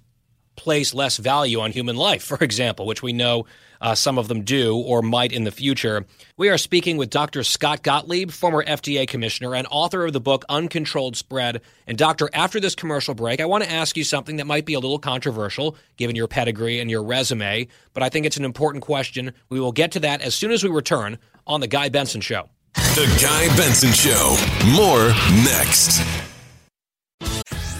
place 0.61 0.93
less 0.93 1.17
value 1.17 1.59
on 1.59 1.71
human 1.71 1.95
life, 1.95 2.23
for 2.31 2.37
example, 2.43 2.85
which 2.85 3.01
we 3.01 3.13
know 3.13 3.45
uh, 3.81 3.95
some 3.95 4.19
of 4.19 4.27
them 4.27 4.43
do 4.43 4.77
or 4.77 5.01
might 5.01 5.31
in 5.31 5.43
the 5.43 5.51
future. 5.51 6.05
We 6.37 6.49
are 6.49 6.57
speaking 6.57 6.97
with 6.97 7.09
Dr. 7.09 7.43
Scott 7.43 7.81
Gottlieb, 7.81 8.29
former 8.29 8.63
FDA 8.63 9.07
commissioner 9.07 9.55
and 9.55 9.67
author 9.71 10.05
of 10.05 10.13
the 10.13 10.21
book 10.21 10.45
Uncontrolled 10.49 11.15
Spread. 11.15 11.61
And, 11.87 11.97
Doctor, 11.97 12.29
after 12.31 12.59
this 12.59 12.75
commercial 12.75 13.15
break, 13.15 13.41
I 13.41 13.45
want 13.45 13.63
to 13.63 13.71
ask 13.71 13.97
you 13.97 14.03
something 14.03 14.37
that 14.37 14.45
might 14.45 14.65
be 14.65 14.75
a 14.75 14.79
little 14.79 14.99
controversial 14.99 15.75
given 15.97 16.15
your 16.15 16.27
pedigree 16.27 16.79
and 16.79 16.91
your 16.91 17.03
resume, 17.03 17.67
but 17.93 18.03
I 18.03 18.09
think 18.09 18.27
it's 18.27 18.37
an 18.37 18.45
important 18.45 18.83
question. 18.83 19.33
We 19.49 19.59
will 19.59 19.71
get 19.71 19.91
to 19.93 19.99
that 20.01 20.21
as 20.21 20.35
soon 20.35 20.51
as 20.51 20.63
we 20.63 20.69
return 20.69 21.17
on 21.47 21.59
The 21.59 21.67
Guy 21.67 21.89
Benson 21.89 22.21
Show. 22.21 22.49
The 22.75 23.07
Guy 23.21 23.47
Benson 23.57 23.91
Show. 23.91 24.37
More 24.75 25.07
next 25.43 26.01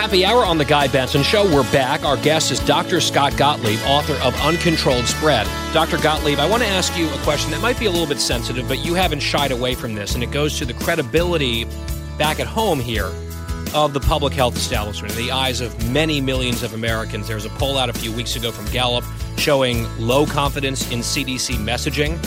Happy 0.00 0.24
hour 0.24 0.46
on 0.46 0.56
The 0.56 0.64
Guy 0.64 0.88
Benson 0.88 1.22
Show. 1.22 1.44
We're 1.54 1.70
back. 1.72 2.06
Our 2.06 2.16
guest 2.16 2.50
is 2.50 2.58
Dr. 2.60 3.02
Scott 3.02 3.36
Gottlieb, 3.36 3.78
author 3.84 4.14
of 4.22 4.34
Uncontrolled 4.40 5.04
Spread. 5.04 5.46
Dr. 5.74 5.98
Gottlieb, 5.98 6.38
I 6.38 6.48
want 6.48 6.62
to 6.62 6.68
ask 6.70 6.96
you 6.96 7.06
a 7.10 7.18
question 7.18 7.50
that 7.50 7.60
might 7.60 7.78
be 7.78 7.84
a 7.84 7.90
little 7.90 8.06
bit 8.06 8.18
sensitive, 8.18 8.66
but 8.66 8.82
you 8.82 8.94
haven't 8.94 9.20
shied 9.20 9.50
away 9.50 9.74
from 9.74 9.94
this, 9.94 10.14
and 10.14 10.24
it 10.24 10.30
goes 10.30 10.56
to 10.56 10.64
the 10.64 10.72
credibility 10.72 11.66
back 12.16 12.40
at 12.40 12.46
home 12.46 12.80
here 12.80 13.12
of 13.74 13.92
the 13.92 14.00
public 14.00 14.32
health 14.32 14.56
establishment 14.56 15.14
in 15.18 15.26
the 15.26 15.30
eyes 15.30 15.60
of 15.60 15.90
many 15.90 16.18
millions 16.18 16.62
of 16.62 16.72
Americans. 16.72 17.26
There 17.26 17.36
was 17.36 17.44
a 17.44 17.50
poll 17.50 17.76
out 17.76 17.90
a 17.90 17.92
few 17.92 18.10
weeks 18.10 18.36
ago 18.36 18.50
from 18.50 18.64
Gallup 18.72 19.04
showing 19.36 19.86
low 19.98 20.24
confidence 20.24 20.90
in 20.90 21.00
CDC 21.00 21.56
messaging. 21.56 22.18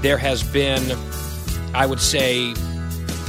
There 0.00 0.16
has 0.16 0.44
been, 0.44 0.96
I 1.74 1.86
would 1.86 2.00
say, 2.00 2.54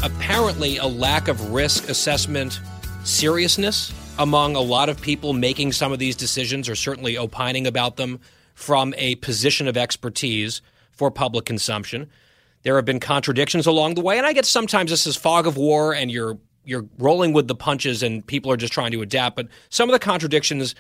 apparently 0.04 0.78
a 0.78 0.86
lack 0.86 1.28
of 1.28 1.50
risk 1.52 1.90
assessment 1.90 2.60
seriousness 3.04 3.94
among 4.20 4.56
a 4.56 4.62
lot 4.62 4.90
of 4.90 5.02
people 5.02 5.34
making 5.34 5.72
some 5.72 5.92
of 5.92 6.00
these 6.00 6.16
decisions 6.16 6.70
or 6.70 6.76
certainly 6.76 7.18
opining 7.18 7.66
about 7.66 7.96
them 7.96 8.20
from 8.54 8.94
a 8.98 9.16
position 9.16 9.68
of 9.68 9.76
expertise 9.76 10.62
for 10.92 11.10
public 11.10 11.46
consumption. 11.46 12.10
There 12.64 12.76
have 12.76 12.86
been 12.86 13.00
contradictions 13.00 13.66
along 13.66 13.96
the 13.96 14.02
way, 14.02 14.18
and 14.18 14.28
I 14.28 14.34
get 14.34 14.46
sometimes 14.46 14.92
this 14.92 15.08
is 15.08 15.16
fog 15.16 15.48
of 15.48 15.58
war 15.58 15.94
and 15.94 16.12
you're 16.12 16.38
you're 16.64 16.86
rolling 17.00 17.34
with 17.34 17.48
the 17.48 17.56
punches 17.56 18.04
and 18.04 18.26
people 18.28 18.52
are 18.52 18.58
just 18.58 18.72
trying 18.72 18.92
to 18.92 19.02
adapt. 19.02 19.36
But 19.36 19.48
some 19.70 19.90
of 19.90 19.94
the 19.94 20.00
contradictions 20.00 20.76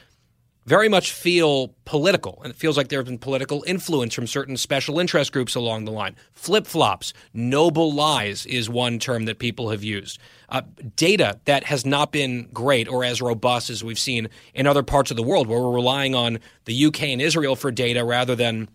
very 0.65 0.87
much 0.87 1.11
feel 1.11 1.73
political, 1.85 2.39
and 2.43 2.51
it 2.51 2.55
feels 2.55 2.77
like 2.77 2.89
there 2.89 2.99
have 2.99 3.07
been 3.07 3.17
political 3.17 3.63
influence 3.65 4.13
from 4.13 4.27
certain 4.27 4.55
special 4.57 4.99
interest 4.99 5.31
groups 5.31 5.55
along 5.55 5.85
the 5.85 5.91
line. 5.91 6.15
Flip 6.33 6.67
flops, 6.67 7.13
noble 7.33 7.91
lies 7.91 8.45
is 8.45 8.69
one 8.69 8.99
term 8.99 9.25
that 9.25 9.39
people 9.39 9.71
have 9.71 9.83
used. 9.83 10.19
Uh, 10.49 10.61
data 10.95 11.39
that 11.45 11.63
has 11.63 11.85
not 11.85 12.11
been 12.11 12.47
great 12.53 12.87
or 12.87 13.03
as 13.03 13.21
robust 13.21 13.69
as 13.69 13.83
we've 13.83 13.97
seen 13.97 14.29
in 14.53 14.67
other 14.67 14.83
parts 14.83 15.09
of 15.09 15.17
the 15.17 15.23
world, 15.23 15.47
where 15.47 15.59
we're 15.59 15.71
relying 15.71 16.13
on 16.13 16.37
the 16.65 16.85
UK 16.85 17.03
and 17.03 17.21
Israel 17.21 17.55
for 17.55 17.71
data 17.71 18.05
rather 18.05 18.35
than 18.35 18.69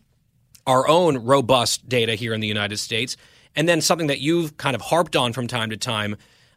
our 0.67 0.89
own 0.89 1.19
robust 1.19 1.89
data 1.89 2.17
here 2.17 2.35
in 2.35 2.41
the 2.41 2.49
United 2.49 2.79
States. 2.79 3.17
And 3.55 3.69
then 3.69 3.81
something 3.81 4.09
that 4.09 4.21
you've 4.21 4.57
kind 4.57 4.75
of 4.75 4.83
harped 4.83 5.15
on 5.15 5.33
from 5.33 5.47
time 5.47 5.71
to 5.71 5.77
time 5.77 6.17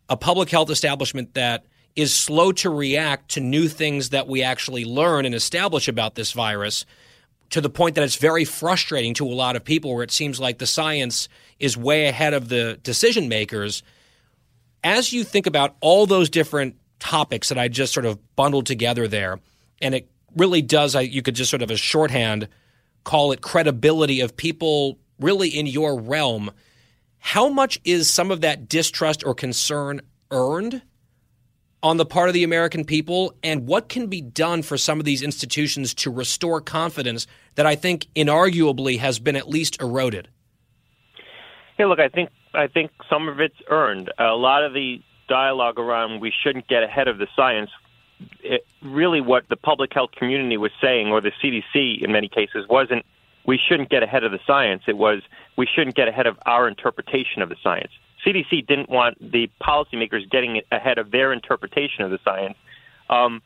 a 0.10 0.18
public 0.18 0.50
health 0.50 0.72
establishment 0.72 1.36
that 1.36 1.66
is 2.00 2.16
slow 2.16 2.52
to 2.54 2.70
react 2.70 3.32
to 3.32 3.42
new 3.42 3.68
things 3.68 4.10
that 4.10 4.28
we 4.28 4.42
actually 4.42 4.86
learn 4.86 5.26
and 5.26 5.36
establish 5.36 5.88
about 5.90 6.16
this 6.16 6.32
virus 6.32 6.86
to 7.50 7.60
the 7.60 7.70
point 7.70 7.96
that 7.96 8.04
it's 8.04 8.16
very 8.16 8.46
frustrating 8.46 9.14
to 9.16 9.26
a 9.26 9.34
lot 9.34 9.56
of 9.56 9.66
people 9.66 9.94
where 9.94 10.04
it 10.04 10.12
seems 10.12 10.40
like 10.40 10.60
the 10.60 10.68
science 10.68 11.28
is 11.60 11.76
way 11.76 12.06
ahead 12.06 12.34
of 12.34 12.48
the 12.48 12.80
decision 12.84 13.28
makers. 13.28 13.84
As 14.84 15.12
you 15.12 15.24
think 15.24 15.46
about 15.46 15.76
all 15.82 16.06
those 16.06 16.30
different 16.30 16.76
topics 17.00 17.50
that 17.50 17.58
I 17.58 17.68
just 17.68 17.94
sort 17.94 18.06
of 18.06 18.18
bundled 18.36 18.66
together 18.66 19.08
there, 19.08 19.40
and 19.82 19.94
it 19.94 20.10
really 20.38 20.62
does, 20.62 20.96
you 20.96 21.22
could 21.22 21.36
just 21.36 21.50
sort 21.50 21.64
of 21.64 21.72
a 21.72 21.76
shorthand 21.76 22.48
call 23.04 23.32
it 23.32 23.42
credibility 23.42 24.22
of 24.22 24.38
people 24.38 25.00
really 25.20 25.50
in 25.50 25.66
your 25.66 26.00
realm. 26.00 26.52
How 27.18 27.50
much 27.50 27.78
is 27.84 28.10
some 28.10 28.32
of 28.32 28.42
that 28.42 28.70
distrust 28.70 29.26
or 29.26 29.34
concern 29.34 30.02
earned 30.32 30.82
on 31.82 31.98
the 31.98 32.06
part 32.06 32.30
of 32.30 32.34
the 32.34 32.44
American 32.44 32.84
people 32.84 33.34
and 33.44 33.66
what 33.68 33.90
can 33.90 34.08
be 34.08 34.22
done 34.22 34.62
for 34.62 34.78
some 34.78 35.00
of 35.00 35.06
these 35.06 35.22
institutions 35.22 35.94
to 35.94 36.12
restore 36.12 36.60
confidence 36.62 37.26
that 37.56 37.66
I 37.66 37.76
think 37.76 38.08
inarguably 38.16 39.00
has 39.00 39.20
been 39.20 39.36
at 39.36 39.48
least 39.48 39.82
eroded? 39.82 40.28
Hey, 41.78 41.86
look, 41.86 42.00
I 42.00 42.10
think 42.10 42.30
I 42.54 42.68
think 42.68 42.92
some 43.10 43.30
of 43.30 43.40
it's 43.40 43.56
earned. 43.70 44.12
A 44.18 44.36
lot 44.36 44.64
of 44.64 44.74
the 44.74 45.02
dialogue 45.28 45.80
around 45.80 46.20
we 46.20 46.34
shouldn't 46.44 46.68
get 46.68 46.84
ahead 46.84 47.08
of 47.08 47.18
the 47.18 47.28
science. 47.36 47.70
It, 48.42 48.66
really, 48.82 49.22
what 49.22 49.48
the 49.48 49.56
public 49.56 49.94
health 49.94 50.12
community 50.12 50.58
was 50.58 50.72
saying, 50.82 51.08
or 51.08 51.22
the 51.22 51.32
CDC 51.42 52.04
in 52.04 52.12
many 52.12 52.28
cases, 52.28 52.68
wasn't 52.68 53.06
we 53.46 53.58
shouldn't 53.58 53.90
get 53.90 54.04
ahead 54.04 54.24
of 54.24 54.32
the 54.32 54.40
science. 54.46 54.84
It 54.88 54.98
was 54.98 55.22
we 55.56 55.66
shouldn't 55.66 55.96
get 55.96 56.08
ahead 56.08 56.28
of 56.28 56.38
our 56.46 56.68
interpretation 56.68 57.42
of 57.42 57.50
the 57.50 57.56
science. 57.64 57.92
CDC 58.26 58.68
didn't 58.68 58.90
want 58.90 59.18
the 59.20 59.50
policymakers 59.62 60.30
getting 60.30 60.62
ahead 60.72 60.98
of 60.98 61.12
their 61.12 61.32
interpretation 61.34 62.04
of 62.04 62.12
the 62.12 62.20
science. 62.24 62.56
Um, 63.10 63.42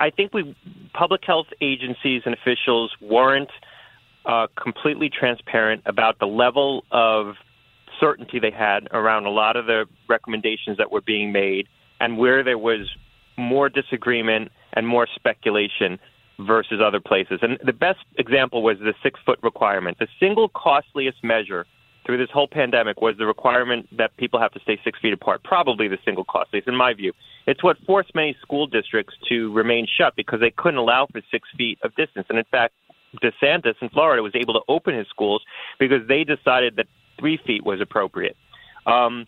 I 0.00 0.10
think 0.10 0.34
we 0.34 0.56
public 0.92 1.22
health 1.24 1.46
agencies 1.60 2.22
and 2.24 2.34
officials 2.34 2.92
weren't 3.00 3.50
uh, 4.26 4.46
completely 4.60 5.08
transparent 5.08 5.82
about 5.86 6.18
the 6.18 6.26
level 6.26 6.84
of 6.90 7.34
certainty 7.98 8.38
they 8.38 8.50
had 8.50 8.88
around 8.92 9.26
a 9.26 9.30
lot 9.30 9.56
of 9.56 9.66
the 9.66 9.86
recommendations 10.08 10.76
that 10.78 10.92
were 10.92 11.00
being 11.00 11.32
made 11.32 11.66
and 12.00 12.18
where 12.18 12.44
there 12.44 12.58
was 12.58 12.88
more 13.36 13.68
disagreement 13.68 14.50
and 14.74 14.86
more 14.86 15.08
speculation 15.14 15.98
versus 16.40 16.80
other 16.84 17.00
places. 17.00 17.40
And 17.42 17.58
the 17.64 17.72
best 17.72 18.00
example 18.16 18.62
was 18.62 18.78
the 18.78 18.94
six 19.02 19.18
foot 19.24 19.38
requirement. 19.42 19.98
The 19.98 20.08
single 20.20 20.48
costliest 20.48 21.24
measure 21.24 21.66
through 22.08 22.16
this 22.16 22.30
whole 22.32 22.48
pandemic 22.48 23.02
was 23.02 23.16
the 23.18 23.26
requirement 23.26 23.86
that 23.98 24.16
people 24.16 24.40
have 24.40 24.50
to 24.52 24.60
stay 24.60 24.80
six 24.82 24.98
feet 24.98 25.12
apart. 25.12 25.44
Probably 25.44 25.88
the 25.88 25.98
single 26.06 26.24
costliest, 26.24 26.66
in 26.66 26.74
my 26.74 26.94
view. 26.94 27.12
It's 27.46 27.62
what 27.62 27.76
forced 27.86 28.14
many 28.14 28.34
school 28.40 28.66
districts 28.66 29.12
to 29.28 29.52
remain 29.52 29.86
shut 29.86 30.16
because 30.16 30.40
they 30.40 30.50
couldn't 30.50 30.78
allow 30.78 31.06
for 31.12 31.20
six 31.30 31.46
feet 31.58 31.78
of 31.82 31.94
distance. 31.96 32.26
And 32.30 32.38
in 32.38 32.46
fact, 32.50 32.72
DeSantis 33.22 33.74
in 33.82 33.90
Florida 33.90 34.22
was 34.22 34.32
able 34.34 34.54
to 34.54 34.60
open 34.68 34.96
his 34.96 35.06
schools 35.08 35.42
because 35.78 36.00
they 36.08 36.24
decided 36.24 36.76
that 36.76 36.86
three 37.20 37.38
feet 37.46 37.62
was 37.62 37.78
appropriate. 37.82 38.38
Um, 38.86 39.26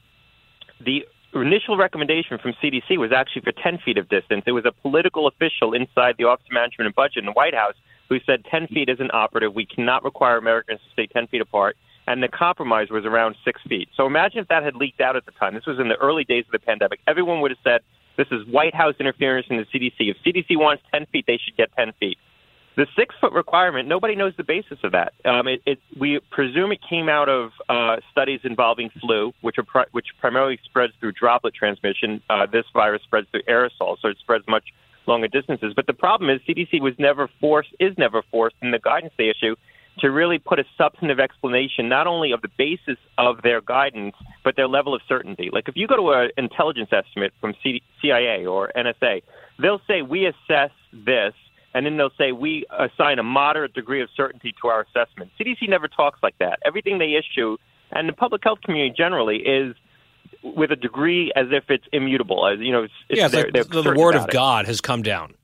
the 0.82 1.04
initial 1.34 1.76
recommendation 1.76 2.38
from 2.38 2.54
CDC 2.64 2.96
was 2.96 3.12
actually 3.12 3.42
for 3.42 3.52
10 3.52 3.80
feet 3.84 3.98
of 3.98 4.08
distance. 4.08 4.44
It 4.46 4.52
was 4.52 4.64
a 4.64 4.72
political 4.72 5.26
official 5.26 5.74
inside 5.74 6.14
the 6.16 6.24
Office 6.24 6.46
of 6.48 6.54
Management 6.54 6.86
and 6.86 6.94
Budget 6.94 7.18
in 7.18 7.26
the 7.26 7.32
White 7.32 7.54
House 7.54 7.74
who 8.08 8.18
said 8.24 8.42
10 8.50 8.68
feet 8.68 8.88
isn't 8.88 9.12
operative. 9.12 9.54
We 9.54 9.66
cannot 9.66 10.02
require 10.02 10.38
Americans 10.38 10.80
to 10.80 10.92
stay 10.94 11.06
10 11.06 11.26
feet 11.26 11.42
apart 11.42 11.76
and 12.10 12.20
the 12.20 12.28
compromise 12.28 12.90
was 12.90 13.04
around 13.04 13.36
six 13.44 13.60
feet. 13.68 13.88
So 13.96 14.04
imagine 14.04 14.40
if 14.40 14.48
that 14.48 14.64
had 14.64 14.74
leaked 14.74 15.00
out 15.00 15.14
at 15.14 15.26
the 15.26 15.32
time. 15.32 15.54
This 15.54 15.64
was 15.64 15.78
in 15.78 15.88
the 15.88 15.94
early 15.94 16.24
days 16.24 16.44
of 16.44 16.50
the 16.50 16.58
pandemic. 16.58 16.98
Everyone 17.06 17.40
would 17.40 17.52
have 17.52 17.58
said, 17.62 17.82
this 18.16 18.26
is 18.32 18.44
White 18.48 18.74
House 18.74 18.94
interference 18.98 19.46
in 19.48 19.58
the 19.58 19.64
CDC. 19.64 20.10
If 20.10 20.16
CDC 20.26 20.58
wants 20.58 20.82
10 20.92 21.06
feet, 21.06 21.24
they 21.28 21.38
should 21.42 21.56
get 21.56 21.68
10 21.76 21.92
feet. 22.00 22.18
The 22.76 22.88
six 22.96 23.14
foot 23.20 23.32
requirement, 23.32 23.88
nobody 23.88 24.16
knows 24.16 24.32
the 24.36 24.42
basis 24.42 24.78
of 24.82 24.90
that. 24.92 25.12
Um, 25.24 25.46
it, 25.46 25.62
it, 25.66 25.78
we 25.98 26.18
presume 26.30 26.72
it 26.72 26.80
came 26.88 27.08
out 27.08 27.28
of 27.28 27.52
uh, 27.68 27.96
studies 28.10 28.40
involving 28.42 28.90
flu, 29.00 29.32
which, 29.40 29.58
are 29.58 29.64
pri- 29.64 29.86
which 29.92 30.06
primarily 30.20 30.58
spreads 30.64 30.92
through 30.98 31.12
droplet 31.12 31.54
transmission. 31.54 32.22
Uh, 32.28 32.46
this 32.46 32.64
virus 32.72 33.02
spreads 33.02 33.28
through 33.30 33.42
aerosol, 33.42 33.96
so 34.02 34.08
it 34.08 34.16
spreads 34.18 34.44
much 34.48 34.64
longer 35.06 35.28
distances. 35.28 35.74
But 35.76 35.86
the 35.86 35.92
problem 35.92 36.28
is 36.28 36.40
CDC 36.48 36.80
was 36.80 36.94
never 36.98 37.28
forced, 37.40 37.70
is 37.78 37.96
never 37.96 38.22
forced 38.30 38.56
in 38.62 38.72
the 38.72 38.80
guidance 38.80 39.12
they 39.16 39.28
issue 39.28 39.54
to 39.98 40.10
really 40.10 40.38
put 40.38 40.58
a 40.58 40.64
substantive 40.78 41.20
explanation 41.20 41.88
not 41.88 42.06
only 42.06 42.32
of 42.32 42.40
the 42.42 42.48
basis 42.56 42.96
of 43.18 43.42
their 43.42 43.60
guidance, 43.60 44.14
but 44.44 44.56
their 44.56 44.68
level 44.68 44.94
of 44.94 45.02
certainty. 45.08 45.50
Like 45.52 45.68
if 45.68 45.76
you 45.76 45.86
go 45.86 45.96
to 45.96 46.10
an 46.10 46.30
intelligence 46.36 46.90
estimate 46.92 47.32
from 47.40 47.54
CIA 48.00 48.46
or 48.46 48.72
NSA, 48.76 49.22
they'll 49.60 49.82
say 49.86 50.02
we 50.02 50.26
assess 50.26 50.70
this, 50.92 51.34
and 51.74 51.84
then 51.84 51.96
they'll 51.96 52.12
say 52.16 52.32
we 52.32 52.64
assign 52.70 53.18
a 53.18 53.22
moderate 53.22 53.74
degree 53.74 54.00
of 54.02 54.08
certainty 54.16 54.54
to 54.62 54.68
our 54.68 54.82
assessment. 54.82 55.30
CDC 55.38 55.68
never 55.68 55.88
talks 55.88 56.18
like 56.22 56.38
that. 56.38 56.58
Everything 56.64 56.98
they 56.98 57.14
issue, 57.14 57.56
and 57.90 58.08
the 58.08 58.12
public 58.12 58.42
health 58.42 58.60
community 58.62 58.94
generally, 58.96 59.36
is 59.36 59.74
with 60.42 60.70
a 60.70 60.76
degree 60.76 61.32
as 61.36 61.46
if 61.50 61.64
it's 61.68 61.84
immutable. 61.92 62.46
As 62.46 62.58
you 62.60 62.72
know, 62.72 62.84
it's, 62.84 62.94
yeah, 63.10 63.26
it's 63.26 63.34
they're, 63.34 63.44
like 63.44 63.52
they're 63.52 63.64
the, 63.64 63.90
the 63.90 63.98
word 63.98 64.14
of 64.14 64.24
it. 64.24 64.30
God 64.30 64.66
has 64.66 64.80
come 64.80 65.02
down. 65.02 65.34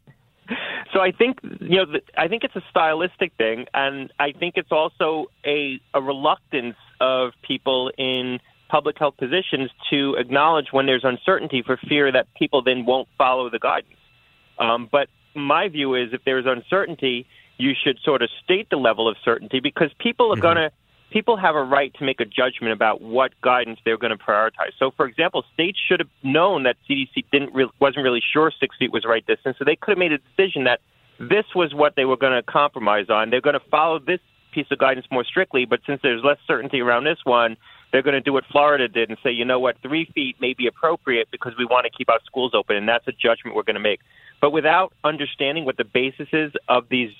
So 0.96 1.02
I 1.02 1.12
think 1.12 1.40
you 1.60 1.76
know 1.76 1.84
I 2.16 2.26
think 2.26 2.42
it's 2.42 2.56
a 2.56 2.62
stylistic 2.70 3.34
thing, 3.36 3.66
and 3.74 4.10
I 4.18 4.32
think 4.32 4.54
it's 4.56 4.72
also 4.72 5.26
a 5.44 5.78
a 5.92 6.00
reluctance 6.00 6.76
of 7.02 7.32
people 7.46 7.92
in 7.98 8.40
public 8.70 8.96
health 8.98 9.18
positions 9.18 9.70
to 9.90 10.14
acknowledge 10.14 10.68
when 10.70 10.86
there's 10.86 11.04
uncertainty 11.04 11.62
for 11.62 11.76
fear 11.76 12.10
that 12.10 12.32
people 12.34 12.62
then 12.62 12.86
won't 12.86 13.08
follow 13.18 13.50
the 13.50 13.58
guidance. 13.58 13.98
Um, 14.58 14.88
but 14.90 15.08
my 15.34 15.68
view 15.68 15.94
is 15.94 16.14
if 16.14 16.24
there's 16.24 16.46
uncertainty, 16.46 17.26
you 17.58 17.74
should 17.84 17.98
sort 18.02 18.22
of 18.22 18.30
state 18.42 18.70
the 18.70 18.78
level 18.78 19.06
of 19.06 19.18
certainty 19.22 19.60
because 19.60 19.90
people 19.98 20.32
are 20.32 20.36
mm-hmm. 20.36 20.42
going 20.42 20.56
to 20.56 20.70
people 21.10 21.36
have 21.36 21.54
a 21.54 21.62
right 21.62 21.92
to 21.94 22.04
make 22.04 22.20
a 22.20 22.24
judgment 22.24 22.72
about 22.72 23.00
what 23.00 23.32
guidance 23.40 23.78
they're 23.84 23.98
going 23.98 24.16
to 24.16 24.22
prioritize. 24.22 24.72
So, 24.78 24.90
for 24.96 25.06
example, 25.06 25.44
states 25.54 25.78
should 25.88 26.00
have 26.00 26.08
known 26.22 26.64
that 26.64 26.76
CDC 26.88 27.24
didn't 27.32 27.54
re- 27.54 27.70
wasn't 27.80 28.04
really 28.04 28.22
sure 28.32 28.52
six 28.58 28.76
feet 28.76 28.92
was 28.92 29.02
the 29.02 29.08
right 29.08 29.26
distance, 29.26 29.56
so 29.58 29.64
they 29.64 29.76
could 29.76 29.92
have 29.92 29.98
made 29.98 30.12
a 30.12 30.18
decision 30.18 30.64
that 30.64 30.80
this 31.18 31.46
was 31.54 31.74
what 31.74 31.94
they 31.96 32.04
were 32.04 32.16
going 32.16 32.34
to 32.34 32.42
compromise 32.42 33.08
on. 33.08 33.30
They're 33.30 33.40
going 33.40 33.58
to 33.58 33.68
follow 33.70 33.98
this 33.98 34.20
piece 34.52 34.66
of 34.70 34.78
guidance 34.78 35.06
more 35.10 35.24
strictly, 35.24 35.64
but 35.64 35.80
since 35.86 36.00
there's 36.02 36.22
less 36.24 36.38
certainty 36.46 36.80
around 36.80 37.04
this 37.04 37.18
one, 37.24 37.56
they're 37.92 38.02
going 38.02 38.14
to 38.14 38.20
do 38.20 38.32
what 38.32 38.44
Florida 38.50 38.88
did 38.88 39.08
and 39.10 39.18
say, 39.22 39.30
you 39.30 39.44
know 39.44 39.60
what, 39.60 39.76
three 39.82 40.10
feet 40.14 40.36
may 40.40 40.54
be 40.54 40.66
appropriate 40.66 41.28
because 41.30 41.52
we 41.58 41.64
want 41.64 41.84
to 41.84 41.90
keep 41.96 42.08
our 42.10 42.20
schools 42.24 42.52
open, 42.54 42.76
and 42.76 42.88
that's 42.88 43.06
a 43.06 43.12
judgment 43.12 43.54
we're 43.54 43.62
going 43.62 43.74
to 43.74 43.80
make. 43.80 44.00
But 44.40 44.50
without 44.50 44.92
understanding 45.04 45.64
what 45.64 45.76
the 45.76 45.84
basis 45.84 46.28
is 46.32 46.52
of 46.68 46.88
these 46.90 47.12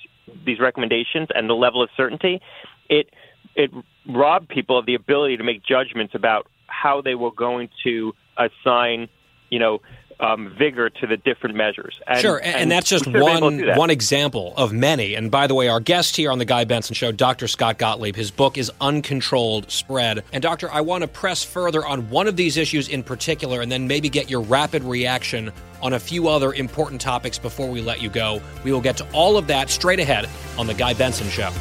these 0.45 0.59
recommendations 0.59 1.29
and 1.33 1.49
the 1.49 1.53
level 1.53 1.81
of 1.81 1.89
certainty, 1.95 2.41
it 2.89 3.09
it 3.55 3.71
robbed 4.07 4.49
people 4.49 4.77
of 4.77 4.85
the 4.85 4.95
ability 4.95 5.37
to 5.37 5.43
make 5.43 5.63
judgments 5.63 6.15
about 6.15 6.47
how 6.67 7.01
they 7.01 7.15
were 7.15 7.31
going 7.31 7.69
to 7.83 8.13
assign, 8.37 9.09
you 9.49 9.59
know, 9.59 9.81
um, 10.19 10.53
vigor 10.57 10.89
to 10.89 11.07
the 11.07 11.17
different 11.17 11.55
measures. 11.55 11.99
And, 12.07 12.19
sure, 12.19 12.37
and, 12.37 12.55
and 12.55 12.71
that's 12.71 12.89
just 12.89 13.05
one 13.05 13.57
that. 13.57 13.77
one 13.77 13.89
example 13.89 14.53
of 14.57 14.73
many. 14.73 15.13
And 15.13 15.29
by 15.29 15.47
the 15.47 15.53
way, 15.53 15.67
our 15.67 15.79
guest 15.79 16.15
here 16.15 16.31
on 16.31 16.39
the 16.39 16.45
Guy 16.45 16.63
Benson 16.63 16.95
Show, 16.95 17.11
Dr. 17.11 17.47
Scott 17.47 17.77
Gottlieb, 17.77 18.15
his 18.15 18.31
book 18.31 18.57
is 18.57 18.71
Uncontrolled 18.81 19.71
Spread. 19.71 20.23
And 20.33 20.41
doctor, 20.41 20.71
I 20.71 20.81
want 20.81 21.03
to 21.03 21.07
press 21.07 21.43
further 21.43 21.85
on 21.85 22.09
one 22.09 22.27
of 22.27 22.35
these 22.35 22.57
issues 22.57 22.89
in 22.89 23.03
particular, 23.03 23.61
and 23.61 23.71
then 23.71 23.87
maybe 23.87 24.09
get 24.09 24.29
your 24.29 24.41
rapid 24.41 24.83
reaction 24.83 25.51
on 25.81 25.93
a 25.93 25.99
few 25.99 26.27
other 26.27 26.53
important 26.53 26.99
topics 26.99 27.37
before 27.37 27.69
we 27.69 27.81
let 27.81 28.01
you 28.01 28.09
go. 28.09 28.41
We 28.63 28.71
will 28.71 28.81
get 28.81 28.97
to 28.97 29.07
all 29.11 29.37
of 29.37 29.47
that 29.47 29.69
straight 29.69 29.99
ahead 29.99 30.27
on 30.57 30.65
the 30.65 30.73
Guy 30.73 30.93
Benson 30.93 31.29
Show. 31.29 31.51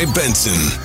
Guy 0.00 0.10
Benson. 0.14 0.80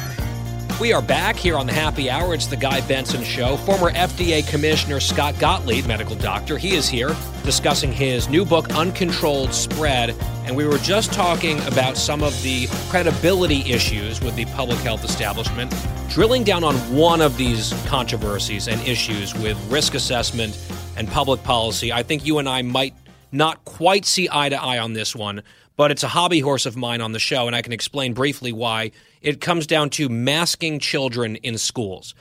We 0.82 0.92
are 0.92 1.02
back 1.02 1.38
here 1.38 1.56
on 1.56 1.68
the 1.68 1.72
happy 1.72 2.10
hour. 2.10 2.34
It's 2.34 2.48
the 2.48 2.58
Guy 2.58 2.86
Benson 2.86 3.24
Show. 3.24 3.56
Former 3.56 3.90
FDA 3.92 4.46
Commissioner 4.46 5.00
Scott 5.00 5.40
Gottlieb, 5.40 5.86
medical 5.86 6.18
doctor, 6.18 6.58
he 6.58 6.76
is 6.76 6.90
here 6.90 7.16
discussing 7.46 7.94
his 7.94 8.28
new 8.28 8.44
book, 8.44 8.76
Uncontrolled 8.76 9.54
Spread. 9.54 10.10
And 10.44 10.54
we 10.54 10.68
were 10.68 10.80
just 10.80 11.14
talking 11.14 11.62
about 11.62 11.96
some 11.96 12.22
of 12.24 12.34
the 12.44 12.68
credibility 12.90 13.62
issues 13.72 14.20
with 14.20 14.36
the 14.36 14.44
public 14.48 14.80
health 14.80 15.06
establishment, 15.06 15.74
drilling 16.10 16.44
down 16.44 16.66
on 16.66 16.76
one 16.94 17.22
of 17.22 17.38
these 17.38 17.72
controversies 17.86 18.68
and 18.68 18.82
issues 18.82 19.34
with 19.34 19.58
risk 19.72 19.94
assessment 19.94 20.60
and 20.98 21.08
public 21.08 21.42
policy. 21.44 21.94
I 21.94 22.04
think 22.04 22.26
you 22.26 22.40
and 22.40 22.50
I 22.50 22.64
might 22.64 22.94
not 23.32 23.64
quite 23.64 24.06
see 24.06 24.28
eye 24.30 24.50
to 24.50 24.62
eye 24.62 24.80
on 24.80 24.92
this 24.92 25.16
one, 25.16 25.42
but 25.78 25.92
it's 25.92 26.04
a 26.04 26.08
hobby 26.08 26.40
horse 26.40 26.66
of 26.66 26.78
mine 26.78 27.02
on 27.02 27.12
the 27.12 27.20
show, 27.20 27.48
and 27.48 27.56
I 27.56 27.62
can 27.62 27.74
explain 27.74 28.14
briefly 28.14 28.52
why. 28.52 28.92
It 29.22 29.42
comes 29.42 29.68
down 29.68 29.90
to 29.92 30.10
masking 30.10 30.80
children 30.80 31.36
in 31.38 31.58
schools. 31.58 32.16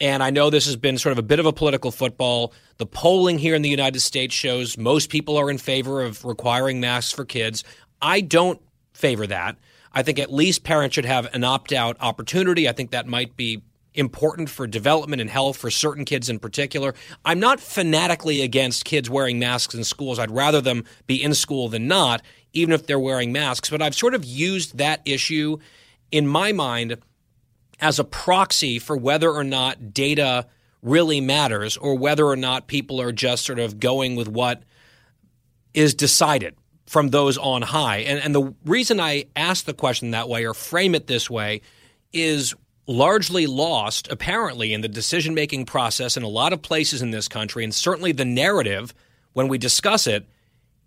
And 0.00 0.22
I 0.22 0.30
know 0.30 0.50
this 0.50 0.66
has 0.66 0.76
been 0.76 0.98
sort 0.98 1.12
of 1.12 1.18
a 1.18 1.22
bit 1.22 1.38
of 1.38 1.46
a 1.46 1.52
political 1.52 1.92
football. 1.92 2.52
The 2.78 2.86
polling 2.86 3.38
here 3.38 3.54
in 3.54 3.62
the 3.62 3.68
United 3.68 4.00
States 4.00 4.34
shows 4.34 4.76
most 4.76 5.10
people 5.10 5.36
are 5.36 5.50
in 5.50 5.58
favor 5.58 6.02
of 6.02 6.24
requiring 6.24 6.80
masks 6.80 7.12
for 7.12 7.24
kids. 7.24 7.62
I 8.00 8.20
don't 8.20 8.60
favor 8.92 9.26
that. 9.28 9.56
I 9.92 10.02
think 10.02 10.18
at 10.18 10.32
least 10.32 10.64
parents 10.64 10.94
should 10.94 11.04
have 11.04 11.32
an 11.34 11.44
opt 11.44 11.72
out 11.72 11.96
opportunity. 12.00 12.68
I 12.68 12.72
think 12.72 12.90
that 12.90 13.06
might 13.06 13.36
be 13.36 13.62
important 13.94 14.48
for 14.48 14.66
development 14.66 15.20
and 15.20 15.30
health 15.30 15.56
for 15.56 15.70
certain 15.70 16.04
kids 16.04 16.28
in 16.28 16.38
particular. 16.38 16.94
I'm 17.24 17.38
not 17.38 17.60
fanatically 17.60 18.40
against 18.40 18.84
kids 18.84 19.10
wearing 19.10 19.38
masks 19.38 19.74
in 19.74 19.84
schools. 19.84 20.18
I'd 20.18 20.30
rather 20.30 20.60
them 20.60 20.84
be 21.06 21.22
in 21.22 21.34
school 21.34 21.68
than 21.68 21.86
not, 21.86 22.22
even 22.52 22.72
if 22.72 22.86
they're 22.86 22.98
wearing 22.98 23.32
masks. 23.32 23.70
But 23.70 23.82
I've 23.82 23.94
sort 23.94 24.14
of 24.14 24.24
used 24.24 24.78
that 24.78 25.00
issue 25.04 25.58
in 26.10 26.26
my 26.26 26.52
mind 26.52 26.98
as 27.80 27.98
a 27.98 28.04
proxy 28.04 28.78
for 28.78 28.96
whether 28.96 29.30
or 29.30 29.44
not 29.44 29.92
data 29.92 30.46
really 30.82 31.20
matters 31.20 31.76
or 31.76 31.96
whether 31.96 32.26
or 32.26 32.36
not 32.36 32.66
people 32.66 33.00
are 33.00 33.12
just 33.12 33.44
sort 33.44 33.58
of 33.58 33.80
going 33.80 34.16
with 34.16 34.28
what 34.28 34.62
is 35.74 35.94
decided 35.94 36.54
from 36.86 37.08
those 37.08 37.38
on 37.38 37.62
high. 37.62 37.98
And, 37.98 38.18
and 38.18 38.34
the 38.34 38.54
reason 38.64 39.00
I 39.00 39.24
ask 39.34 39.64
the 39.64 39.72
question 39.72 40.10
that 40.10 40.28
way 40.28 40.44
or 40.44 40.54
frame 40.54 40.94
it 40.94 41.06
this 41.06 41.30
way 41.30 41.62
is 42.12 42.54
largely 42.86 43.46
lost, 43.46 44.10
apparently, 44.10 44.74
in 44.74 44.80
the 44.80 44.88
decision 44.88 45.34
making 45.34 45.66
process 45.66 46.16
in 46.16 46.22
a 46.22 46.28
lot 46.28 46.52
of 46.52 46.60
places 46.62 47.00
in 47.00 47.10
this 47.10 47.28
country, 47.28 47.64
and 47.64 47.74
certainly 47.74 48.12
the 48.12 48.24
narrative 48.24 48.92
when 49.32 49.48
we 49.48 49.56
discuss 49.56 50.06
it, 50.06 50.26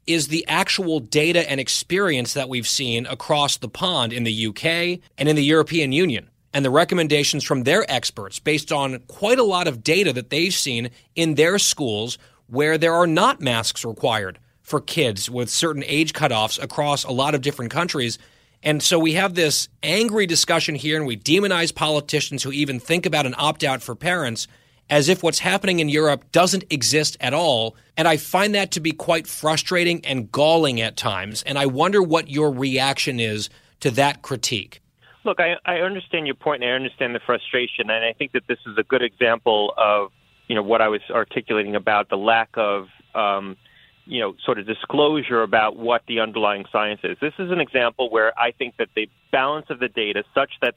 is 0.07 0.27
the 0.27 0.45
actual 0.47 0.99
data 0.99 1.49
and 1.49 1.59
experience 1.59 2.33
that 2.33 2.49
we've 2.49 2.67
seen 2.67 3.05
across 3.05 3.57
the 3.57 3.69
pond 3.69 4.13
in 4.13 4.23
the 4.23 4.47
UK 4.47 4.99
and 5.17 5.29
in 5.29 5.35
the 5.35 5.43
European 5.43 5.91
Union. 5.91 6.29
and 6.53 6.63
the 6.63 6.69
recommendations 6.69 7.43
from 7.43 7.63
their 7.63 7.83
experts 7.91 8.39
based 8.39 8.71
on 8.71 8.97
quite 9.09 9.37
a 9.37 9.43
lot 9.43 9.67
of 9.67 9.83
data 9.83 10.13
that 10.13 10.29
they've 10.29 10.53
seen 10.53 10.89
in 11.13 11.35
their 11.35 11.59
schools 11.59 12.17
where 12.47 12.77
there 12.77 12.93
are 12.93 13.07
not 13.07 13.41
masks 13.41 13.83
required 13.83 14.39
for 14.61 14.79
kids 14.79 15.29
with 15.29 15.49
certain 15.49 15.83
age 15.85 16.13
cutoffs 16.13 16.61
across 16.61 17.03
a 17.03 17.11
lot 17.11 17.35
of 17.35 17.41
different 17.41 17.71
countries. 17.71 18.17
And 18.63 18.81
so 18.81 18.97
we 18.97 19.13
have 19.13 19.35
this 19.35 19.67
angry 19.83 20.25
discussion 20.25 20.75
here, 20.75 20.97
and 20.97 21.05
we 21.05 21.17
demonize 21.17 21.75
politicians 21.75 22.41
who 22.41 22.51
even 22.51 22.79
think 22.79 23.05
about 23.05 23.25
an 23.25 23.35
opt 23.37 23.63
out 23.63 23.83
for 23.83 23.93
parents 23.93 24.47
as 24.89 25.09
if 25.09 25.23
what's 25.23 25.39
happening 25.39 25.79
in 25.79 25.89
Europe 25.89 26.31
doesn't 26.31 26.63
exist 26.69 27.17
at 27.19 27.33
all. 27.33 27.75
And 27.97 28.07
I 28.07 28.17
find 28.17 28.53
that 28.55 28.71
to 28.71 28.79
be 28.79 28.91
quite 28.91 29.27
frustrating 29.27 30.05
and 30.05 30.31
galling 30.31 30.79
at 30.81 30.95
times. 30.95 31.43
And 31.43 31.57
I 31.57 31.65
wonder 31.65 32.01
what 32.01 32.29
your 32.29 32.51
reaction 32.51 33.19
is 33.19 33.49
to 33.79 33.91
that 33.91 34.21
critique. 34.21 34.81
Look, 35.23 35.39
I, 35.39 35.55
I 35.65 35.77
understand 35.77 36.27
your 36.27 36.35
point 36.35 36.63
and 36.63 36.71
I 36.71 36.75
understand 36.75 37.15
the 37.15 37.19
frustration. 37.19 37.89
And 37.89 38.05
I 38.05 38.13
think 38.13 38.33
that 38.33 38.43
this 38.47 38.59
is 38.67 38.77
a 38.77 38.83
good 38.83 39.01
example 39.01 39.73
of, 39.75 40.11
you 40.47 40.55
know, 40.55 40.61
what 40.61 40.81
I 40.81 40.87
was 40.87 41.01
articulating 41.09 41.75
about 41.75 42.09
the 42.09 42.17
lack 42.17 42.49
of, 42.55 42.87
um, 43.15 43.57
you 44.05 44.19
know, 44.19 44.35
sort 44.45 44.59
of 44.59 44.67
disclosure 44.67 45.41
about 45.41 45.77
what 45.77 46.03
the 46.07 46.19
underlying 46.19 46.65
science 46.71 47.01
is. 47.03 47.17
This 47.19 47.33
is 47.39 47.49
an 47.49 47.59
example 47.59 48.11
where 48.11 48.37
I 48.39 48.51
think 48.51 48.75
that 48.77 48.89
the 48.95 49.09
balance 49.31 49.65
of 49.71 49.79
the 49.79 49.87
data, 49.87 50.23
such 50.35 50.51
that 50.61 50.75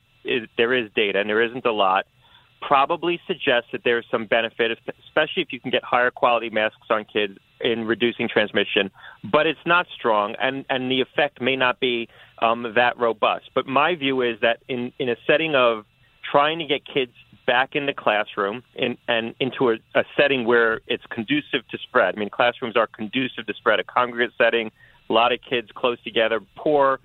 there 0.56 0.72
is 0.72 0.90
data 0.97 1.20
and 1.20 1.28
there 1.28 1.43
isn't 1.43 1.66
a 1.66 1.72
lot, 1.72 2.06
probably 2.60 3.20
suggests 3.26 3.70
that 3.72 3.82
there's 3.85 4.05
some 4.10 4.26
benefit, 4.26 4.78
especially 5.06 5.43
if 5.43 5.52
you 5.52 5.60
can 5.60 5.70
get 5.70 5.82
higher 5.85 6.10
quality 6.10 6.51
masks 6.51 6.86
on 6.90 7.05
kids 7.05 7.39
in 7.60 7.85
reducing 7.85 8.28
transmission. 8.28 8.90
But 9.30 9.47
it's 9.47 9.60
not 9.66 9.86
strong, 9.97 10.35
and, 10.40 10.64
and 10.68 10.90
the 10.90 11.01
effect 11.01 11.40
may 11.40 11.56
not 11.56 11.80
be 11.80 12.09
um, 12.40 12.72
that 12.74 12.98
robust. 12.98 13.51
But 13.55 13.66
my 13.66 13.94
view 13.94 14.22
is 14.22 14.40
that 14.43 14.59
in, 14.68 14.93
in 14.98 15.09
a 15.09 15.16
setting 15.26 15.55
of 15.55 15.85
trying 16.30 16.59
to 16.59 16.66
get 16.66 16.82
kids 16.86 17.12
back 17.47 17.74
in 17.74 17.86
the 17.86 17.94
classroom 17.94 18.62
in, 18.74 18.98
and 19.09 19.35
into 19.40 19.70
a, 19.70 19.76
a 19.94 20.05
setting 20.16 20.44
where 20.44 20.80
it's 20.86 21.05
conducive 21.10 21.66
to 21.70 21.78
spread. 21.78 22.14
I 22.14 22.18
mean, 22.18 22.30
classrooms 22.30 22.76
are 22.76 22.86
conducive 22.86 23.47
to 23.47 23.55
spread. 23.55 23.80
A 23.80 23.85
congregate 23.85 24.32
setting, 24.36 24.70
a 25.09 25.12
lot 25.12 25.32
of 25.32 25.39
kids 25.48 25.68
close 25.74 26.02
together, 26.02 26.40
poor 26.56 27.01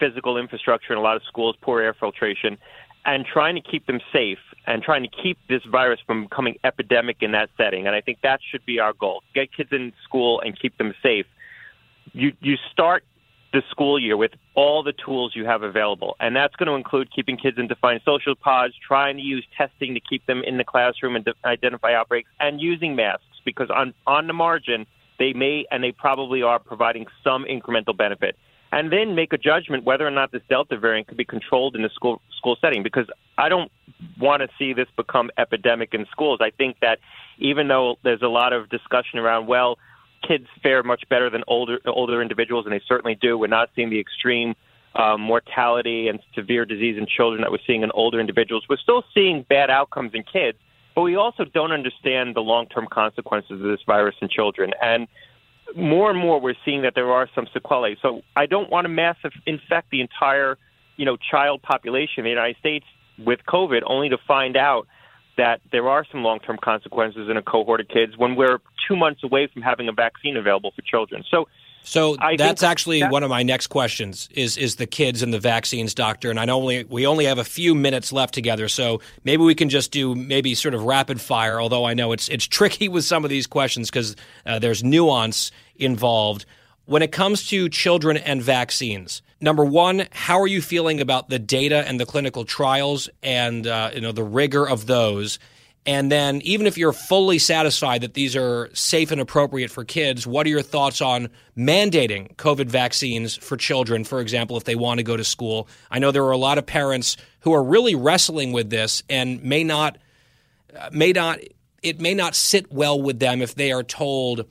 physical 0.00 0.36
infrastructure 0.36 0.92
in 0.92 0.98
a 0.98 1.02
lot 1.02 1.14
of 1.14 1.22
schools, 1.28 1.54
poor 1.62 1.80
air 1.80 1.94
filtration 1.94 2.58
and 3.04 3.26
trying 3.26 3.54
to 3.54 3.60
keep 3.60 3.86
them 3.86 4.00
safe 4.12 4.38
and 4.66 4.82
trying 4.82 5.02
to 5.02 5.08
keep 5.08 5.38
this 5.48 5.62
virus 5.70 6.00
from 6.06 6.24
becoming 6.24 6.56
epidemic 6.64 7.18
in 7.20 7.32
that 7.32 7.50
setting. 7.56 7.86
And 7.86 7.94
I 7.94 8.00
think 8.00 8.18
that 8.22 8.40
should 8.50 8.64
be 8.64 8.80
our 8.80 8.92
goal: 8.92 9.22
get 9.34 9.52
kids 9.52 9.70
in 9.72 9.92
school 10.04 10.40
and 10.40 10.58
keep 10.58 10.76
them 10.78 10.94
safe. 11.02 11.26
You 12.12 12.32
you 12.40 12.56
start 12.72 13.04
the 13.52 13.62
school 13.70 13.98
year 13.98 14.16
with 14.16 14.32
all 14.54 14.82
the 14.82 14.92
tools 14.92 15.32
you 15.36 15.44
have 15.44 15.62
available, 15.62 16.16
and 16.20 16.34
that's 16.34 16.56
going 16.56 16.66
to 16.66 16.74
include 16.74 17.08
keeping 17.14 17.36
kids 17.36 17.56
in 17.58 17.68
defined 17.68 18.00
social 18.04 18.34
pods, 18.34 18.74
trying 18.86 19.16
to 19.16 19.22
use 19.22 19.46
testing 19.56 19.94
to 19.94 20.00
keep 20.00 20.26
them 20.26 20.42
in 20.42 20.58
the 20.58 20.64
classroom 20.64 21.14
and 21.14 21.24
de- 21.24 21.34
identify 21.44 21.94
outbreaks, 21.94 22.28
and 22.40 22.60
using 22.60 22.96
masks 22.96 23.24
because 23.44 23.70
on 23.70 23.94
on 24.06 24.26
the 24.26 24.32
margin 24.32 24.86
they 25.18 25.32
may 25.32 25.64
and 25.70 25.84
they 25.84 25.92
probably 25.92 26.42
are 26.42 26.58
providing 26.58 27.06
some 27.22 27.44
incremental 27.44 27.96
benefit 27.96 28.36
and 28.74 28.92
then 28.92 29.14
make 29.14 29.32
a 29.32 29.38
judgment 29.38 29.84
whether 29.84 30.04
or 30.04 30.10
not 30.10 30.32
this 30.32 30.42
Delta 30.48 30.76
variant 30.76 31.06
could 31.06 31.16
be 31.16 31.24
controlled 31.24 31.76
in 31.76 31.82
the 31.82 31.90
school 31.90 32.20
school 32.36 32.56
setting. 32.60 32.82
Because 32.82 33.06
I 33.38 33.48
don't 33.48 33.70
want 34.18 34.42
to 34.42 34.48
see 34.58 34.72
this 34.72 34.88
become 34.96 35.30
epidemic 35.38 35.94
in 35.94 36.06
schools. 36.10 36.40
I 36.42 36.50
think 36.50 36.80
that 36.80 36.98
even 37.38 37.68
though 37.68 37.96
there's 38.02 38.22
a 38.22 38.28
lot 38.28 38.52
of 38.52 38.68
discussion 38.68 39.20
around, 39.20 39.46
well, 39.46 39.78
kids 40.26 40.48
fare 40.60 40.82
much 40.82 41.08
better 41.08 41.30
than 41.30 41.44
older 41.46 41.78
older 41.86 42.20
individuals, 42.20 42.66
and 42.66 42.74
they 42.74 42.82
certainly 42.88 43.14
do. 43.14 43.38
We're 43.38 43.46
not 43.46 43.70
seeing 43.76 43.90
the 43.90 44.00
extreme 44.00 44.56
um, 44.96 45.20
mortality 45.20 46.08
and 46.08 46.18
severe 46.34 46.64
disease 46.64 46.98
in 46.98 47.06
children 47.06 47.42
that 47.42 47.52
we're 47.52 47.64
seeing 47.64 47.84
in 47.84 47.92
older 47.92 48.18
individuals. 48.18 48.64
We're 48.68 48.76
still 48.78 49.04
seeing 49.14 49.46
bad 49.48 49.70
outcomes 49.70 50.14
in 50.14 50.24
kids, 50.24 50.58
but 50.96 51.02
we 51.02 51.14
also 51.14 51.44
don't 51.44 51.70
understand 51.70 52.34
the 52.34 52.40
long 52.40 52.66
term 52.66 52.88
consequences 52.90 53.52
of 53.52 53.60
this 53.60 53.80
virus 53.86 54.16
in 54.20 54.28
children. 54.28 54.72
And 54.82 55.06
more 55.76 56.10
and 56.10 56.18
more 56.18 56.40
we're 56.40 56.54
seeing 56.64 56.82
that 56.82 56.94
there 56.94 57.10
are 57.12 57.28
some 57.34 57.46
sequelae. 57.52 57.96
So 58.00 58.22
I 58.36 58.46
don't 58.46 58.70
want 58.70 58.84
to 58.84 58.88
massive 58.88 59.32
infect 59.46 59.90
the 59.90 60.00
entire, 60.00 60.58
you 60.96 61.04
know, 61.04 61.16
child 61.16 61.62
population 61.62 62.18
in 62.18 62.24
the 62.24 62.30
United 62.30 62.56
States 62.58 62.86
with 63.18 63.40
COVID, 63.48 63.82
only 63.86 64.08
to 64.08 64.18
find 64.26 64.56
out 64.56 64.86
that 65.36 65.60
there 65.72 65.88
are 65.88 66.06
some 66.10 66.22
long-term 66.22 66.58
consequences 66.62 67.28
in 67.28 67.36
a 67.36 67.42
cohort 67.42 67.80
of 67.80 67.88
kids 67.88 68.16
when 68.16 68.36
we're 68.36 68.60
two 68.86 68.96
months 68.96 69.24
away 69.24 69.48
from 69.52 69.62
having 69.62 69.88
a 69.88 69.92
vaccine 69.92 70.36
available 70.36 70.72
for 70.74 70.82
children. 70.82 71.24
So 71.28 71.48
so 71.84 72.16
I 72.18 72.36
that's 72.36 72.62
actually 72.62 73.00
that- 73.00 73.12
one 73.12 73.22
of 73.22 73.30
my 73.30 73.42
next 73.42 73.66
questions 73.66 74.28
is 74.32 74.56
is 74.56 74.76
the 74.76 74.86
kids 74.86 75.22
and 75.22 75.32
the 75.32 75.38
vaccines, 75.38 75.94
doctor. 75.94 76.30
And 76.30 76.40
I 76.40 76.46
know 76.46 76.56
only 76.56 76.84
we 76.84 77.06
only 77.06 77.26
have 77.26 77.38
a 77.38 77.44
few 77.44 77.74
minutes 77.74 78.10
left 78.10 78.32
together, 78.32 78.68
so 78.68 79.00
maybe 79.22 79.42
we 79.42 79.54
can 79.54 79.68
just 79.68 79.92
do 79.92 80.14
maybe 80.14 80.54
sort 80.54 80.74
of 80.74 80.84
rapid 80.84 81.20
fire. 81.20 81.60
Although 81.60 81.84
I 81.84 81.92
know 81.92 82.12
it's 82.12 82.28
it's 82.30 82.46
tricky 82.46 82.88
with 82.88 83.04
some 83.04 83.22
of 83.22 83.30
these 83.30 83.46
questions 83.46 83.90
because 83.90 84.16
uh, 84.46 84.58
there's 84.58 84.82
nuance 84.82 85.52
involved. 85.76 86.46
When 86.86 87.02
it 87.02 87.12
comes 87.12 87.48
to 87.48 87.68
children 87.68 88.16
and 88.16 88.42
vaccines, 88.42 89.22
number 89.40 89.64
one, 89.64 90.06
how 90.12 90.40
are 90.40 90.46
you 90.46 90.60
feeling 90.60 91.00
about 91.00 91.30
the 91.30 91.38
data 91.38 91.86
and 91.86 91.98
the 91.98 92.06
clinical 92.06 92.44
trials 92.44 93.08
and 93.22 93.66
uh, 93.66 93.90
you 93.94 94.00
know 94.00 94.12
the 94.12 94.24
rigor 94.24 94.68
of 94.68 94.86
those? 94.86 95.38
And 95.86 96.10
then, 96.10 96.40
even 96.42 96.66
if 96.66 96.78
you're 96.78 96.94
fully 96.94 97.38
satisfied 97.38 98.00
that 98.00 98.14
these 98.14 98.34
are 98.36 98.70
safe 98.72 99.10
and 99.10 99.20
appropriate 99.20 99.70
for 99.70 99.84
kids, 99.84 100.26
what 100.26 100.46
are 100.46 100.50
your 100.50 100.62
thoughts 100.62 101.02
on 101.02 101.28
mandating 101.58 102.34
COVID 102.36 102.66
vaccines 102.66 103.36
for 103.36 103.58
children, 103.58 104.04
for 104.04 104.20
example, 104.20 104.56
if 104.56 104.64
they 104.64 104.76
want 104.76 104.98
to 104.98 105.04
go 105.04 105.16
to 105.16 105.24
school? 105.24 105.68
I 105.90 105.98
know 105.98 106.10
there 106.10 106.24
are 106.24 106.30
a 106.30 106.38
lot 106.38 106.56
of 106.56 106.64
parents 106.64 107.18
who 107.40 107.52
are 107.52 107.62
really 107.62 107.94
wrestling 107.94 108.52
with 108.52 108.70
this 108.70 109.02
and 109.10 109.42
may 109.44 109.62
not, 109.62 109.98
uh, 110.78 110.88
may 110.90 111.12
not, 111.12 111.40
it 111.82 112.00
may 112.00 112.14
not 112.14 112.34
sit 112.34 112.72
well 112.72 113.00
with 113.00 113.18
them 113.18 113.42
if 113.42 113.54
they 113.54 113.70
are 113.70 113.82
told 113.82 114.46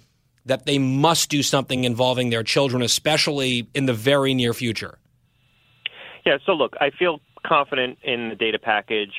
that 0.45 0.65
they 0.65 0.77
must 0.77 1.29
do 1.29 1.41
something 1.43 1.83
involving 1.83 2.29
their 2.29 2.43
children, 2.43 2.81
especially 2.81 3.67
in 3.73 3.85
the 3.85 3.93
very 3.93 4.33
near 4.33 4.53
future. 4.53 4.97
Yeah, 6.25 6.37
so 6.45 6.53
look, 6.53 6.73
I 6.79 6.89
feel 6.89 7.19
confident 7.45 7.97
in 8.03 8.29
the 8.29 8.35
data 8.35 8.59
package. 8.59 9.11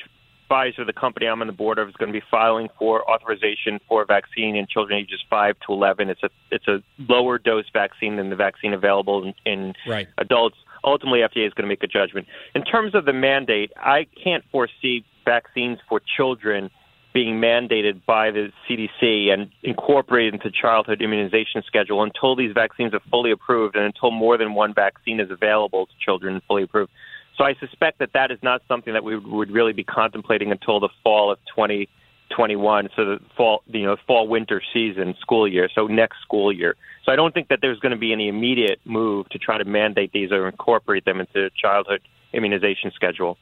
Pfizer, 0.49 0.85
the 0.85 0.93
company 0.93 1.25
I'm 1.25 1.41
on 1.41 1.47
the 1.47 1.53
board 1.53 1.79
of, 1.79 1.89
is 1.89 1.95
going 1.95 2.11
to 2.13 2.19
be 2.19 2.23
filing 2.29 2.69
for 2.77 3.09
authorization 3.09 3.79
for 3.87 4.03
a 4.03 4.05
vaccine 4.05 4.55
in 4.55 4.67
children 4.67 4.99
ages 4.99 5.19
5 5.27 5.55
to 5.65 5.73
11. 5.73 6.09
It's 6.09 6.21
a 6.21 6.29
it's 6.51 6.67
a 6.67 6.83
lower 6.99 7.39
dose 7.39 7.65
vaccine 7.73 8.15
than 8.17 8.29
the 8.29 8.35
vaccine 8.35 8.73
available 8.73 9.23
in, 9.23 9.33
in 9.51 9.73
Right. 9.87 10.07
adults. 10.19 10.57
Ultimately, 10.83 11.21
FDA 11.21 11.47
is 11.47 11.53
going 11.55 11.63
to 11.63 11.67
make 11.67 11.81
a 11.81 11.87
judgment. 11.87 12.27
In 12.53 12.63
terms 12.63 12.93
of 12.93 13.05
the 13.05 13.13
mandate, 13.13 13.71
I 13.75 14.05
can't 14.23 14.43
foresee 14.51 15.03
vaccines 15.25 15.79
for 15.89 15.99
children 16.15 16.69
being 17.15 17.39
mandated 17.39 18.01
by 18.05 18.29
the 18.29 18.51
CDC 18.67 19.31
and 19.31 19.49
incorporated 19.63 20.33
into 20.33 20.51
childhood 20.51 21.01
immunization 21.01 21.63
schedule 21.65 22.03
until 22.03 22.35
these 22.35 22.51
vaccines 22.53 22.93
are 22.93 22.99
fully 23.09 23.31
approved 23.31 23.77
and 23.77 23.85
until 23.85 24.11
more 24.11 24.37
than 24.37 24.53
one 24.53 24.73
vaccine 24.73 25.21
is 25.21 25.31
available 25.31 25.85
to 25.85 25.93
children 25.97 26.41
fully 26.45 26.63
approved. 26.63 26.91
So 27.37 27.45
I 27.45 27.55
suspect 27.55 27.99
that 27.99 28.11
that 28.13 28.31
is 28.31 28.39
not 28.43 28.63
something 28.67 28.91
that 28.91 29.05
we 29.05 29.17
would 29.17 29.49
really 29.49 29.71
be 29.71 29.85
contemplating 29.85 30.51
until 30.51 30.81
the 30.81 30.89
fall 31.03 31.31
of 31.31 31.39
2021, 31.55 32.89
so 32.97 33.05
the 33.05 33.19
fall, 33.37 33.63
you 33.67 33.83
know, 33.83 33.95
fall 34.05 34.27
winter 34.27 34.61
season 34.73 35.15
school 35.21 35.47
year, 35.47 35.69
so 35.73 35.87
next 35.87 36.21
school 36.21 36.51
year. 36.51 36.75
So 37.05 37.13
I 37.13 37.15
don't 37.15 37.33
think 37.33 37.47
that 37.47 37.59
there's 37.61 37.79
going 37.79 37.93
to 37.93 37.97
be 37.97 38.11
any 38.11 38.27
immediate 38.27 38.81
move 38.83 39.29
to 39.29 39.39
try 39.39 39.57
to 39.57 39.63
mandate 39.63 40.11
these 40.11 40.33
or 40.33 40.49
incorporate 40.49 41.05
them 41.05 41.21
into 41.21 41.49
childhood 41.51 42.01
immunization 42.33 42.91
schedule. 42.93 43.37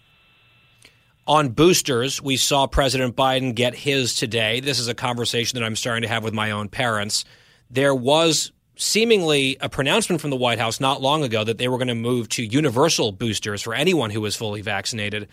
On 1.25 1.49
boosters, 1.49 2.21
we 2.21 2.35
saw 2.35 2.67
President 2.67 3.15
Biden 3.15 3.55
get 3.55 3.73
his 3.73 4.13
today. 4.13 4.59
This 4.59 4.77
is 4.77 4.89
a 4.89 4.93
conversation 4.93 5.57
that 5.57 5.65
I'm 5.65 5.77
starting 5.77 6.01
to 6.01 6.09
have 6.09 6.21
with 6.21 6.33
my 6.33 6.51
own 6.51 6.67
parents. 6.67 7.23
There 7.69 7.95
was 7.95 8.51
seemingly 8.75 9.55
a 9.61 9.69
pronouncement 9.69 10.19
from 10.19 10.31
the 10.31 10.35
White 10.35 10.59
House 10.59 10.81
not 10.81 11.01
long 11.01 11.23
ago 11.23 11.45
that 11.45 11.57
they 11.57 11.69
were 11.69 11.77
going 11.77 11.87
to 11.87 11.95
move 11.95 12.27
to 12.27 12.43
universal 12.43 13.13
boosters 13.13 13.61
for 13.61 13.73
anyone 13.73 14.09
who 14.09 14.19
was 14.19 14.35
fully 14.35 14.61
vaccinated. 14.61 15.29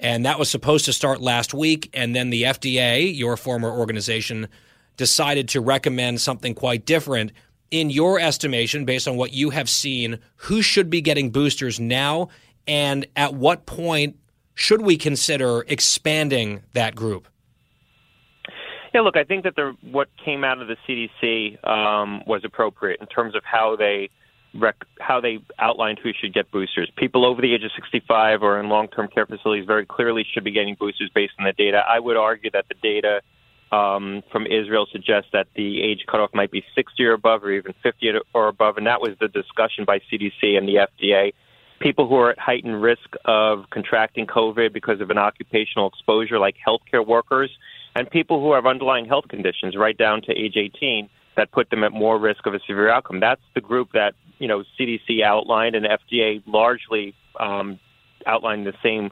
And 0.00 0.26
that 0.26 0.40
was 0.40 0.50
supposed 0.50 0.86
to 0.86 0.92
start 0.92 1.20
last 1.20 1.54
week. 1.54 1.88
And 1.94 2.16
then 2.16 2.30
the 2.30 2.42
FDA, 2.42 3.16
your 3.16 3.36
former 3.36 3.70
organization, 3.70 4.48
decided 4.96 5.48
to 5.50 5.60
recommend 5.60 6.20
something 6.20 6.52
quite 6.52 6.84
different. 6.84 7.30
In 7.70 7.90
your 7.90 8.18
estimation, 8.18 8.84
based 8.84 9.06
on 9.06 9.16
what 9.16 9.32
you 9.32 9.50
have 9.50 9.68
seen, 9.68 10.18
who 10.34 10.62
should 10.62 10.90
be 10.90 11.00
getting 11.00 11.30
boosters 11.30 11.78
now? 11.78 12.28
And 12.66 13.06
at 13.14 13.34
what 13.34 13.66
point 13.66 14.16
should 14.58 14.82
we 14.82 14.96
consider 14.96 15.64
expanding 15.68 16.62
that 16.72 16.96
group? 16.96 17.28
Yeah, 18.92 19.02
look, 19.02 19.16
I 19.16 19.22
think 19.22 19.44
that 19.44 19.54
the 19.54 19.76
what 19.82 20.08
came 20.22 20.42
out 20.42 20.60
of 20.60 20.66
the 20.66 20.76
CDC 20.84 21.64
um, 21.64 22.22
was 22.26 22.42
appropriate 22.44 23.00
in 23.00 23.06
terms 23.06 23.36
of 23.36 23.42
how 23.44 23.76
they 23.76 24.10
rec- 24.54 24.84
how 24.98 25.20
they 25.20 25.38
outlined 25.60 26.00
who 26.02 26.10
should 26.12 26.34
get 26.34 26.50
boosters. 26.50 26.90
People 26.96 27.24
over 27.24 27.40
the 27.40 27.54
age 27.54 27.62
of 27.62 27.70
65 27.76 28.42
or 28.42 28.58
in 28.58 28.68
long-term 28.68 29.08
care 29.14 29.26
facilities 29.26 29.64
very 29.64 29.86
clearly 29.86 30.26
should 30.34 30.42
be 30.42 30.50
getting 30.50 30.74
boosters 30.74 31.08
based 31.14 31.34
on 31.38 31.44
the 31.44 31.52
data. 31.52 31.84
I 31.88 32.00
would 32.00 32.16
argue 32.16 32.50
that 32.50 32.66
the 32.68 32.74
data 32.82 33.20
um, 33.70 34.24
from 34.32 34.46
Israel 34.46 34.86
suggests 34.90 35.30
that 35.32 35.46
the 35.54 35.82
age 35.82 36.04
cutoff 36.08 36.30
might 36.34 36.50
be 36.50 36.64
60 36.74 37.04
or 37.04 37.12
above, 37.12 37.44
or 37.44 37.52
even 37.52 37.74
50 37.80 38.12
or 38.34 38.48
above, 38.48 38.76
and 38.76 38.88
that 38.88 39.00
was 39.00 39.12
the 39.20 39.28
discussion 39.28 39.84
by 39.84 40.00
CDC 40.10 40.58
and 40.58 40.66
the 40.66 40.88
FDA. 40.88 41.32
People 41.80 42.08
who 42.08 42.16
are 42.16 42.30
at 42.30 42.38
heightened 42.38 42.80
risk 42.80 43.14
of 43.24 43.64
contracting 43.70 44.26
COVID 44.26 44.72
because 44.72 45.00
of 45.00 45.10
an 45.10 45.18
occupational 45.18 45.88
exposure, 45.88 46.38
like 46.38 46.56
healthcare 46.66 47.06
workers, 47.06 47.50
and 47.94 48.10
people 48.10 48.40
who 48.40 48.52
have 48.52 48.66
underlying 48.66 49.06
health 49.06 49.28
conditions, 49.28 49.76
right 49.76 49.96
down 49.96 50.22
to 50.22 50.32
age 50.32 50.56
18, 50.56 51.08
that 51.36 51.52
put 51.52 51.70
them 51.70 51.84
at 51.84 51.92
more 51.92 52.18
risk 52.18 52.46
of 52.46 52.54
a 52.54 52.60
severe 52.60 52.90
outcome. 52.90 53.20
That's 53.20 53.40
the 53.54 53.60
group 53.60 53.92
that 53.92 54.14
you 54.38 54.48
know 54.48 54.64
CDC 54.78 55.22
outlined 55.22 55.74
and 55.74 55.86
FDA 55.86 56.42
largely 56.46 57.14
um, 57.38 57.78
outlined 58.26 58.66
the 58.66 58.74
same 58.82 59.10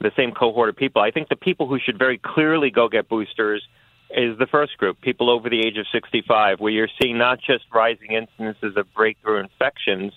the 0.00 0.12
same 0.16 0.32
cohort 0.32 0.68
of 0.68 0.76
people. 0.76 1.02
I 1.02 1.10
think 1.10 1.28
the 1.28 1.36
people 1.36 1.66
who 1.66 1.78
should 1.78 1.98
very 1.98 2.18
clearly 2.18 2.70
go 2.70 2.88
get 2.88 3.08
boosters 3.08 3.66
is 4.10 4.38
the 4.38 4.46
first 4.46 4.76
group, 4.78 5.00
people 5.00 5.30
over 5.30 5.48
the 5.50 5.60
age 5.60 5.78
of 5.78 5.86
65, 5.90 6.60
where 6.60 6.72
you're 6.72 6.88
seeing 7.00 7.18
not 7.18 7.40
just 7.40 7.64
rising 7.74 8.10
incidences 8.10 8.76
of 8.76 8.92
breakthrough 8.94 9.40
infections, 9.40 10.12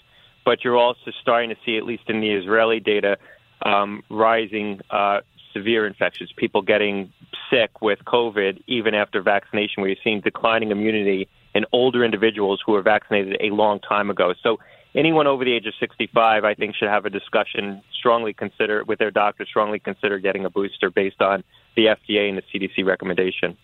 but 0.49 0.63
you're 0.63 0.77
also 0.77 1.11
starting 1.21 1.51
to 1.51 1.55
see, 1.63 1.77
at 1.77 1.85
least 1.85 2.01
in 2.07 2.21
the 2.21 2.31
Israeli 2.31 2.79
data, 2.79 3.19
um, 3.63 4.01
rising 4.09 4.81
uh, 4.89 5.19
severe 5.53 5.85
infections, 5.85 6.31
people 6.35 6.63
getting 6.63 7.13
sick 7.51 7.83
with 7.83 7.99
COVID 8.07 8.63
even 8.65 8.95
after 8.95 9.21
vaccination, 9.21 9.81
where 9.81 9.91
you're 9.91 10.03
seeing 10.03 10.21
declining 10.21 10.71
immunity 10.71 11.29
in 11.53 11.65
older 11.71 12.03
individuals 12.03 12.63
who 12.65 12.71
were 12.71 12.81
vaccinated 12.81 13.37
a 13.39 13.53
long 13.53 13.79
time 13.79 14.09
ago. 14.09 14.33
So 14.41 14.57
anyone 14.95 15.27
over 15.27 15.45
the 15.45 15.53
age 15.53 15.67
of 15.67 15.75
65, 15.79 16.43
I 16.43 16.55
think, 16.55 16.73
should 16.73 16.89
have 16.89 17.05
a 17.05 17.11
discussion, 17.11 17.83
strongly 17.93 18.33
consider 18.33 18.83
with 18.83 18.97
their 18.97 19.11
doctor, 19.11 19.45
strongly 19.45 19.77
consider 19.77 20.17
getting 20.17 20.45
a 20.45 20.49
booster 20.49 20.89
based 20.89 21.21
on 21.21 21.43
the 21.75 21.95
FDA 21.95 22.27
and 22.27 22.39
the 22.39 22.43
CDC 22.51 22.83
recommendation. 22.83 23.55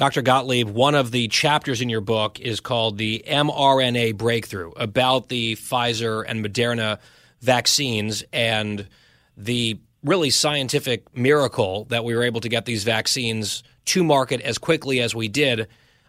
Dr. 0.00 0.22
Gottlieb, 0.22 0.66
one 0.66 0.94
of 0.94 1.10
the 1.10 1.28
chapters 1.28 1.82
in 1.82 1.90
your 1.90 2.00
book 2.00 2.40
is 2.40 2.58
called 2.58 2.96
the 2.96 3.22
mRNA 3.28 4.16
breakthrough 4.16 4.70
about 4.70 5.28
the 5.28 5.56
Pfizer 5.56 6.24
and 6.26 6.42
Moderna 6.42 6.98
vaccines 7.42 8.24
and 8.32 8.88
the 9.36 9.78
really 10.02 10.30
scientific 10.30 11.14
miracle 11.14 11.84
that 11.90 12.02
we 12.02 12.16
were 12.16 12.22
able 12.22 12.40
to 12.40 12.48
get 12.48 12.64
these 12.64 12.82
vaccines 12.82 13.62
to 13.84 14.02
market 14.02 14.40
as 14.40 14.56
quickly 14.56 15.00
as 15.00 15.14
we 15.14 15.28
did. 15.28 15.68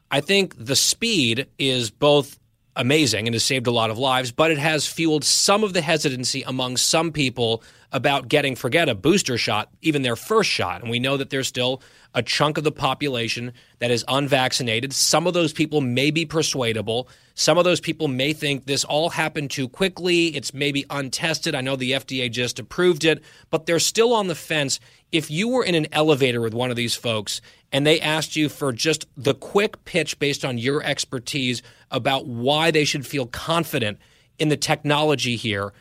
I 0.09 0.21
think 0.21 0.55
the 0.57 0.77
speed 0.77 1.47
is 1.59 1.91
both 1.91 2.39
amazing 2.77 3.27
and 3.27 3.35
has 3.35 3.43
saved 3.43 3.67
a 3.67 3.71
lot 3.71 3.89
of 3.89 3.97
lives, 3.97 4.31
but 4.31 4.51
it 4.51 4.57
has 4.57 4.87
fueled 4.87 5.25
some 5.25 5.65
of 5.65 5.73
the 5.73 5.81
hesitancy 5.81 6.43
among 6.43 6.77
some 6.77 7.11
people 7.11 7.61
about 7.91 8.29
getting, 8.29 8.55
forget 8.55 8.87
a 8.87 8.95
booster 8.95 9.37
shot, 9.37 9.69
even 9.81 10.01
their 10.01 10.15
first 10.15 10.49
shot. 10.49 10.81
And 10.81 10.89
we 10.89 10.99
know 10.99 11.17
that 11.17 11.29
there's 11.29 11.49
still 11.49 11.81
a 12.13 12.21
chunk 12.21 12.57
of 12.57 12.63
the 12.63 12.71
population 12.71 13.53
that 13.79 13.91
is 13.91 14.03
unvaccinated. 14.07 14.93
Some 14.93 15.27
of 15.27 15.33
those 15.33 15.53
people 15.53 15.81
may 15.81 16.11
be 16.11 16.25
persuadable. 16.25 17.07
Some 17.35 17.57
of 17.57 17.63
those 17.63 17.79
people 17.79 18.07
may 18.07 18.33
think 18.33 18.65
this 18.65 18.83
all 18.83 19.09
happened 19.09 19.51
too 19.51 19.69
quickly. 19.69 20.27
It's 20.27 20.53
maybe 20.53 20.85
untested. 20.89 21.55
I 21.55 21.61
know 21.61 21.75
the 21.75 21.93
FDA 21.93 22.29
just 22.29 22.59
approved 22.59 23.05
it, 23.05 23.23
but 23.49 23.65
they're 23.65 23.79
still 23.79 24.13
on 24.13 24.27
the 24.27 24.35
fence. 24.35 24.79
If 25.11 25.31
you 25.31 25.47
were 25.47 25.63
in 25.63 25.75
an 25.75 25.87
elevator 25.91 26.41
with 26.41 26.53
one 26.53 26.69
of 26.69 26.75
these 26.75 26.95
folks 26.95 27.41
and 27.71 27.87
they 27.87 27.99
asked 28.01 28.35
you 28.35 28.49
for 28.49 28.73
just 28.73 29.07
the 29.15 29.33
quick 29.33 29.83
pitch 29.85 30.19
based 30.19 30.43
on 30.43 30.57
your 30.57 30.83
expertise 30.83 31.61
about 31.89 32.27
why 32.27 32.71
they 32.71 32.85
should 32.85 33.07
feel 33.07 33.25
confident 33.25 33.97
in 34.37 34.49
the 34.49 34.57
technology 34.57 35.35
here, 35.35 35.71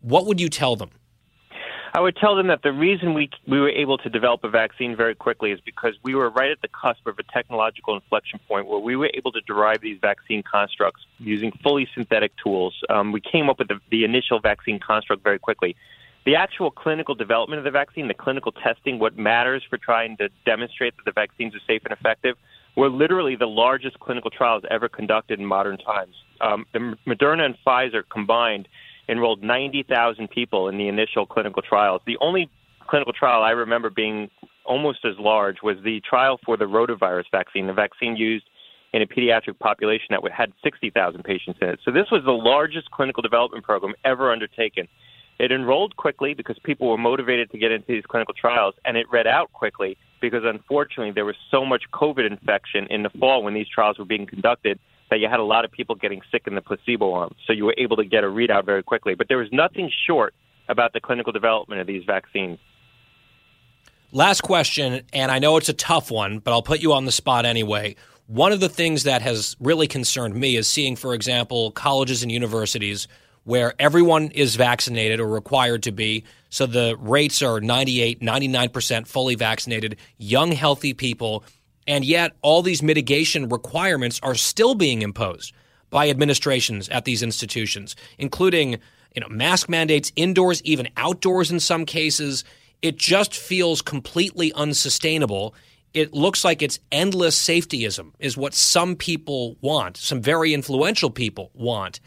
what 0.00 0.26
would 0.26 0.40
you 0.40 0.48
tell 0.48 0.76
them? 0.76 0.90
I 1.92 2.00
would 2.00 2.16
tell 2.16 2.36
them 2.36 2.46
that 2.48 2.62
the 2.62 2.72
reason 2.72 3.14
we 3.14 3.30
we 3.48 3.58
were 3.60 3.70
able 3.70 3.98
to 3.98 4.08
develop 4.08 4.44
a 4.44 4.48
vaccine 4.48 4.94
very 4.94 5.14
quickly 5.14 5.50
is 5.50 5.60
because 5.60 5.94
we 6.04 6.14
were 6.14 6.30
right 6.30 6.50
at 6.50 6.60
the 6.62 6.68
cusp 6.68 7.06
of 7.06 7.18
a 7.18 7.22
technological 7.24 7.94
inflection 7.94 8.38
point 8.46 8.66
where 8.66 8.78
we 8.78 8.94
were 8.94 9.10
able 9.14 9.32
to 9.32 9.40
derive 9.42 9.80
these 9.80 9.98
vaccine 10.00 10.42
constructs 10.42 11.04
using 11.18 11.50
fully 11.62 11.88
synthetic 11.94 12.32
tools. 12.42 12.74
Um, 12.88 13.10
we 13.10 13.20
came 13.20 13.50
up 13.50 13.58
with 13.58 13.68
the, 13.68 13.80
the 13.90 14.04
initial 14.04 14.38
vaccine 14.38 14.78
construct 14.78 15.24
very 15.24 15.38
quickly. 15.38 15.74
The 16.26 16.36
actual 16.36 16.70
clinical 16.70 17.14
development 17.14 17.58
of 17.58 17.64
the 17.64 17.70
vaccine, 17.70 18.06
the 18.06 18.14
clinical 18.14 18.52
testing, 18.52 18.98
what 18.98 19.16
matters 19.16 19.64
for 19.68 19.78
trying 19.78 20.16
to 20.18 20.28
demonstrate 20.44 20.94
that 20.96 21.04
the 21.06 21.12
vaccines 21.12 21.54
are 21.54 21.60
safe 21.66 21.82
and 21.84 21.92
effective, 21.92 22.36
were 22.76 22.90
literally 22.90 23.36
the 23.36 23.48
largest 23.48 23.98
clinical 23.98 24.30
trials 24.30 24.62
ever 24.70 24.88
conducted 24.88 25.40
in 25.40 25.46
modern 25.46 25.78
times. 25.78 26.14
Um, 26.40 26.66
the 26.72 26.96
Moderna 27.06 27.46
and 27.46 27.56
Pfizer 27.66 28.02
combined 28.08 28.68
enrolled 29.10 29.42
90,000 29.42 30.28
people 30.28 30.68
in 30.68 30.78
the 30.78 30.88
initial 30.88 31.26
clinical 31.26 31.62
trials. 31.62 32.00
The 32.06 32.16
only 32.20 32.48
clinical 32.88 33.12
trial 33.12 33.42
I 33.42 33.50
remember 33.50 33.90
being 33.90 34.30
almost 34.64 35.04
as 35.04 35.14
large 35.18 35.56
was 35.62 35.76
the 35.84 36.00
trial 36.08 36.38
for 36.44 36.56
the 36.56 36.64
rotavirus 36.64 37.24
vaccine, 37.32 37.66
the 37.66 37.72
vaccine 37.72 38.16
used 38.16 38.44
in 38.92 39.02
a 39.02 39.06
pediatric 39.06 39.58
population 39.58 40.06
that 40.10 40.22
had 40.32 40.52
60,000 40.62 41.22
patients 41.22 41.58
in 41.60 41.68
it. 41.68 41.80
So 41.84 41.90
this 41.90 42.06
was 42.10 42.22
the 42.24 42.32
largest 42.32 42.90
clinical 42.90 43.22
development 43.22 43.64
program 43.64 43.94
ever 44.04 44.32
undertaken. 44.32 44.88
It 45.38 45.52
enrolled 45.52 45.96
quickly 45.96 46.34
because 46.34 46.58
people 46.62 46.88
were 46.88 46.98
motivated 46.98 47.50
to 47.52 47.58
get 47.58 47.72
into 47.72 47.86
these 47.88 48.04
clinical 48.06 48.34
trials, 48.34 48.74
and 48.84 48.96
it 48.96 49.06
read 49.10 49.26
out 49.26 49.52
quickly 49.52 49.96
because 50.20 50.42
unfortunately 50.44 51.12
there 51.12 51.24
was 51.24 51.36
so 51.50 51.64
much 51.64 51.84
COVID 51.92 52.30
infection 52.30 52.86
in 52.90 53.02
the 53.02 53.10
fall 53.10 53.42
when 53.42 53.54
these 53.54 53.68
trials 53.68 53.98
were 53.98 54.04
being 54.04 54.26
conducted 54.26 54.78
that 55.10 55.20
you 55.20 55.28
had 55.28 55.40
a 55.40 55.44
lot 55.44 55.64
of 55.64 55.70
people 55.70 55.94
getting 55.94 56.22
sick 56.30 56.44
in 56.46 56.54
the 56.54 56.62
placebo 56.62 57.12
arm. 57.12 57.34
So 57.46 57.52
you 57.52 57.64
were 57.64 57.74
able 57.76 57.96
to 57.96 58.04
get 58.04 58.24
a 58.24 58.28
readout 58.28 58.64
very 58.64 58.82
quickly. 58.82 59.14
But 59.14 59.28
there 59.28 59.38
was 59.38 59.48
nothing 59.52 59.90
short 60.06 60.34
about 60.68 60.92
the 60.92 61.00
clinical 61.00 61.32
development 61.32 61.80
of 61.80 61.86
these 61.86 62.04
vaccines. 62.04 62.58
Last 64.12 64.40
question, 64.40 65.02
and 65.12 65.30
I 65.30 65.38
know 65.38 65.56
it's 65.56 65.68
a 65.68 65.74
tough 65.74 66.10
one, 66.10 66.38
but 66.38 66.52
I'll 66.52 66.62
put 66.62 66.80
you 66.80 66.92
on 66.92 67.04
the 67.04 67.12
spot 67.12 67.44
anyway. 67.44 67.96
One 68.26 68.52
of 68.52 68.60
the 68.60 68.68
things 68.68 69.04
that 69.04 69.22
has 69.22 69.56
really 69.60 69.86
concerned 69.86 70.34
me 70.34 70.56
is 70.56 70.68
seeing, 70.68 70.96
for 70.96 71.14
example, 71.14 71.72
colleges 71.72 72.22
and 72.22 72.30
universities 72.30 73.08
where 73.44 73.74
everyone 73.78 74.30
is 74.32 74.56
vaccinated 74.56 75.18
or 75.18 75.26
required 75.26 75.82
to 75.84 75.92
be. 75.92 76.24
So 76.50 76.66
the 76.66 76.96
rates 77.00 77.42
are 77.42 77.60
98, 77.60 78.20
99% 78.20 79.06
fully 79.06 79.34
vaccinated, 79.34 79.96
young, 80.18 80.52
healthy 80.52 80.94
people 80.94 81.44
and 81.90 82.04
yet, 82.04 82.36
all 82.40 82.62
these 82.62 82.84
mitigation 82.84 83.48
requirements 83.48 84.20
are 84.22 84.36
still 84.36 84.76
being 84.76 85.02
imposed 85.02 85.52
by 85.90 86.08
administrations 86.08 86.88
at 86.88 87.04
these 87.04 87.20
institutions, 87.20 87.96
including 88.16 88.78
you 89.12 89.20
know 89.20 89.28
mask 89.28 89.68
mandates 89.68 90.12
indoors, 90.14 90.62
even 90.62 90.88
outdoors 90.96 91.50
in 91.50 91.58
some 91.58 91.84
cases. 91.84 92.44
It 92.80 92.96
just 92.96 93.34
feels 93.34 93.82
completely 93.82 94.52
unsustainable. 94.52 95.52
It 95.92 96.14
looks 96.14 96.44
like 96.44 96.62
it's 96.62 96.78
endless 96.92 97.36
safetyism 97.36 98.12
is 98.20 98.36
what 98.36 98.54
some 98.54 98.94
people 98.94 99.56
want, 99.60 99.96
some 99.96 100.22
very 100.22 100.54
influential 100.54 101.10
people 101.10 101.50
want. 101.54 101.98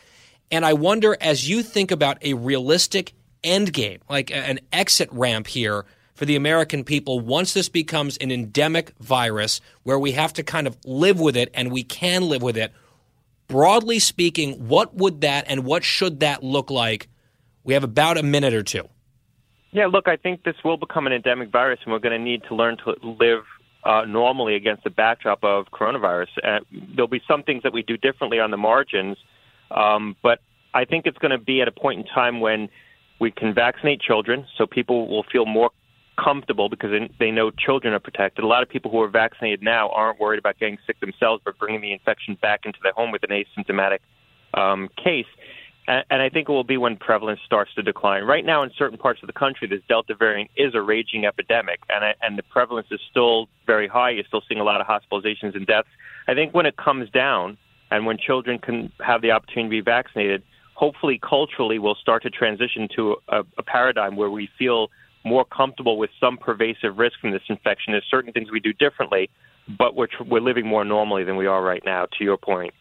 And 0.49 0.65
I 0.65 0.71
wonder, 0.71 1.17
as 1.19 1.49
you 1.49 1.61
think 1.61 1.91
about 1.91 2.23
a 2.23 2.35
realistic 2.35 3.11
end 3.43 3.73
game, 3.73 3.99
like 4.09 4.31
an 4.31 4.61
exit 4.71 5.09
ramp 5.11 5.45
here 5.45 5.83
for 6.13 6.25
the 6.25 6.35
American 6.35 6.83
people 6.83 7.19
once 7.19 7.53
this 7.53 7.69
becomes 7.69 8.17
an 8.17 8.31
endemic 8.31 8.93
virus 8.99 9.61
where 9.83 9.99
we 9.99 10.11
have 10.11 10.33
to 10.33 10.43
kind 10.43 10.67
of 10.67 10.77
live 10.85 11.19
with 11.19 11.35
it 11.35 11.49
and 11.53 11.71
we 11.71 11.83
can 11.83 12.23
live 12.23 12.41
with 12.41 12.57
it. 12.57 12.71
Broadly 13.47 13.99
speaking, 13.99 14.67
what 14.67 14.95
would 14.95 15.21
that 15.21 15.45
and 15.47 15.65
what 15.65 15.83
should 15.83 16.19
that 16.21 16.43
look 16.43 16.71
like? 16.71 17.09
We 17.63 17.73
have 17.73 17.83
about 17.83 18.17
a 18.17 18.23
minute 18.23 18.53
or 18.53 18.63
two. 18.63 18.87
Yeah, 19.71 19.87
look, 19.87 20.07
I 20.07 20.17
think 20.17 20.43
this 20.43 20.55
will 20.63 20.77
become 20.77 21.07
an 21.07 21.13
endemic 21.13 21.49
virus, 21.49 21.79
and 21.83 21.91
we're 21.91 21.99
going 21.99 22.17
to 22.17 22.23
need 22.23 22.43
to 22.47 22.55
learn 22.55 22.77
to 22.85 22.95
live 23.01 23.43
uh, 23.83 24.05
normally 24.05 24.55
against 24.55 24.83
the 24.83 24.91
backdrop 24.91 25.43
of 25.43 25.65
coronavirus. 25.71 26.27
Uh, 26.43 26.59
there'll 26.95 27.07
be 27.07 27.21
some 27.27 27.41
things 27.41 27.63
that 27.63 27.73
we 27.73 27.81
do 27.81 27.97
differently 27.97 28.39
on 28.39 28.51
the 28.51 28.57
margins, 28.57 29.17
um, 29.71 30.15
but 30.21 30.39
I 30.75 30.85
think 30.85 31.07
it's 31.07 31.17
going 31.17 31.31
to 31.31 31.39
be 31.39 31.61
at 31.61 31.67
a 31.67 31.71
point 31.71 31.99
in 31.99 32.05
time 32.05 32.39
when 32.39 32.69
we 33.19 33.31
can 33.31 33.53
vaccinate 33.53 33.99
children, 33.99 34.45
so 34.57 34.67
people 34.67 35.07
will 35.07 35.23
feel 35.23 35.45
more 35.45 35.71
comfortable 36.17 36.69
because 36.69 36.91
they 37.19 37.31
know 37.31 37.51
children 37.51 37.93
are 37.93 37.99
protected. 37.99 38.43
A 38.43 38.47
lot 38.47 38.63
of 38.63 38.69
people 38.69 38.91
who 38.91 39.01
are 39.01 39.07
vaccinated 39.07 39.61
now 39.61 39.89
aren't 39.89 40.19
worried 40.19 40.39
about 40.39 40.59
getting 40.59 40.77
sick 40.85 40.99
themselves, 40.99 41.41
but 41.43 41.57
bringing 41.57 41.81
the 41.81 41.91
infection 41.91 42.37
back 42.41 42.61
into 42.65 42.79
their 42.83 42.93
home 42.93 43.11
with 43.11 43.23
an 43.23 43.29
asymptomatic 43.29 43.99
um, 44.53 44.89
case. 45.03 45.25
And, 45.87 46.05
and 46.09 46.21
I 46.21 46.29
think 46.29 46.49
it 46.49 46.51
will 46.51 46.63
be 46.63 46.77
when 46.77 46.97
prevalence 46.97 47.39
starts 47.45 47.73
to 47.75 47.81
decline. 47.81 48.23
Right 48.23 48.45
now, 48.45 48.63
in 48.63 48.71
certain 48.77 48.97
parts 48.97 49.21
of 49.21 49.27
the 49.27 49.33
country, 49.33 49.67
this 49.67 49.81
Delta 49.89 50.15
variant 50.15 50.51
is 50.55 50.75
a 50.75 50.81
raging 50.81 51.25
epidemic, 51.25 51.79
and, 51.89 52.15
and 52.21 52.37
the 52.37 52.43
prevalence 52.43 52.87
is 52.91 52.99
still 53.09 53.47
very 53.65 53.87
high. 53.87 54.11
You're 54.11 54.25
still 54.25 54.43
seeing 54.47 54.61
a 54.61 54.63
lot 54.63 54.79
of 54.79 54.87
hospitalizations 54.87 55.55
and 55.55 55.65
deaths. 55.65 55.89
I 56.27 56.33
think 56.33 56.53
when 56.53 56.65
it 56.65 56.77
comes 56.77 57.09
down, 57.09 57.57
and 57.91 58.05
when 58.05 58.17
children 58.17 58.57
can 58.57 58.91
have 59.05 59.21
the 59.21 59.31
opportunity 59.31 59.77
to 59.77 59.81
be 59.83 59.85
vaccinated, 59.85 60.41
hopefully 60.73 61.19
culturally 61.21 61.77
we'll 61.77 61.95
start 61.95 62.23
to 62.23 62.29
transition 62.29 62.87
to 62.95 63.17
a, 63.27 63.43
a 63.57 63.63
paradigm 63.63 64.15
where 64.15 64.31
we 64.31 64.49
feel 64.57 64.89
more 65.23 65.45
comfortable 65.45 65.97
with 65.97 66.09
some 66.19 66.37
pervasive 66.37 66.97
risk 66.97 67.19
from 67.19 67.31
this 67.31 67.43
infection. 67.47 67.93
There's 67.93 68.05
certain 68.09 68.33
things 68.33 68.51
we 68.51 68.59
do 68.59 68.73
differently, 68.73 69.29
but 69.67 69.95
we're, 69.95 70.07
we're 70.25 70.41
living 70.41 70.67
more 70.67 70.83
normally 70.83 71.23
than 71.23 71.37
we 71.37 71.47
are 71.47 71.61
right 71.61 71.83
now, 71.85 72.07
to 72.17 72.23
your 72.23 72.37
point. 72.37 72.73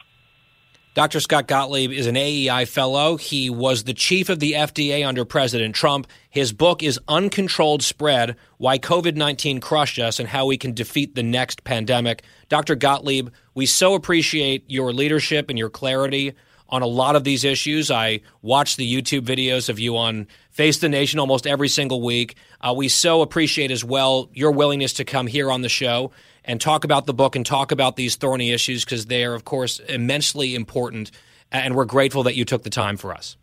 Dr. 0.94 1.20
Scott 1.20 1.47
Gottlieb 1.47 1.90
is 1.90 2.06
an 2.06 2.19
AEI 2.19 2.66
fellow. 2.66 3.16
He 3.16 3.48
was 3.48 3.85
the 3.85 3.94
chief 3.94 4.28
of 4.28 4.40
the 4.40 4.52
FDA 4.52 5.06
under 5.06 5.24
President 5.24 5.74
Trump. 5.74 6.06
His 6.28 6.52
book 6.52 6.82
is 6.82 7.01
Uncontrolled 7.09 7.82
Spread 7.82 8.36
Why 8.59 8.78
COVID 8.78 9.16
19 9.16 9.60
Crushed 9.60 9.98
Us 9.98 10.20
and 10.20 10.28
How 10.28 10.44
We 10.44 10.59
Can 10.59 10.74
Defeat 10.74 11.14
the 11.14 11.23
Next 11.23 11.64
Pandemic. 11.64 12.24
Dr. 12.51 12.74
Gottlieb, 12.74 13.31
we 13.55 13.64
so 13.64 13.94
appreciate 13.94 14.64
your 14.69 14.93
leadership 14.93 15.48
and 15.48 15.59
your 15.59 15.70
clarity 15.70 16.35
on 16.69 16.82
a 16.82 16.86
lot 16.86 17.16
of 17.16 17.24
these 17.24 17.43
issues. 17.43 17.90
I 17.90 18.20
watch 18.43 18.77
the 18.77 18.94
YouTube 18.94 19.23
videos 19.23 19.70
of 19.70 19.78
you 19.78 19.97
on 19.97 20.27
Face 20.53 20.79
the 20.79 20.89
Nation 20.89 21.19
almost 21.19 21.47
every 21.47 21.69
single 21.69 22.03
week. 22.03 22.37
Uh, 22.61 22.74
we 22.77 22.89
so 22.89 23.23
appreciate 23.23 23.70
as 23.70 23.83
well 23.83 24.29
your 24.35 24.53
willingness 24.53 24.93
to 24.95 25.05
come 25.05 25.27
here 25.27 25.51
on 25.51 25.62
the 25.62 25.69
show 25.69 26.12
and 26.45 26.61
talk 26.61 26.85
about 26.85 27.07
the 27.07 27.15
book 27.15 27.37
and 27.37 27.45
talk 27.45 27.73
about 27.73 27.97
these 27.97 28.16
thorny 28.16 28.53
issues 28.53 28.85
because 28.85 29.07
they 29.07 29.24
are, 29.24 29.35
of 29.35 29.45
course, 29.45 29.81
immensely 29.81 30.55
important. 30.55 31.11
And 31.51 31.74
we're 31.74 31.87
grateful 31.87 32.23
that 32.24 32.37
you 32.37 32.45
took 32.45 32.62
the 32.62 32.70
time 32.70 32.97
for 32.97 33.12
us. 33.12 33.37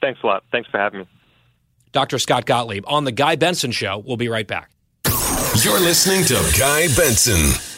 Thanks 0.00 0.20
a 0.22 0.26
lot. 0.26 0.44
Thanks 0.52 0.68
for 0.68 0.78
having 0.78 1.00
me. 1.00 1.06
Dr. 1.92 2.18
Scott 2.18 2.46
Gottlieb 2.46 2.84
on 2.86 3.04
The 3.04 3.12
Guy 3.12 3.36
Benson 3.36 3.70
Show. 3.70 4.02
We'll 4.04 4.16
be 4.16 4.28
right 4.28 4.46
back. 4.46 4.70
You're 5.62 5.80
listening 5.80 6.24
to 6.24 6.58
Guy 6.58 6.88
Benson. 6.96 7.71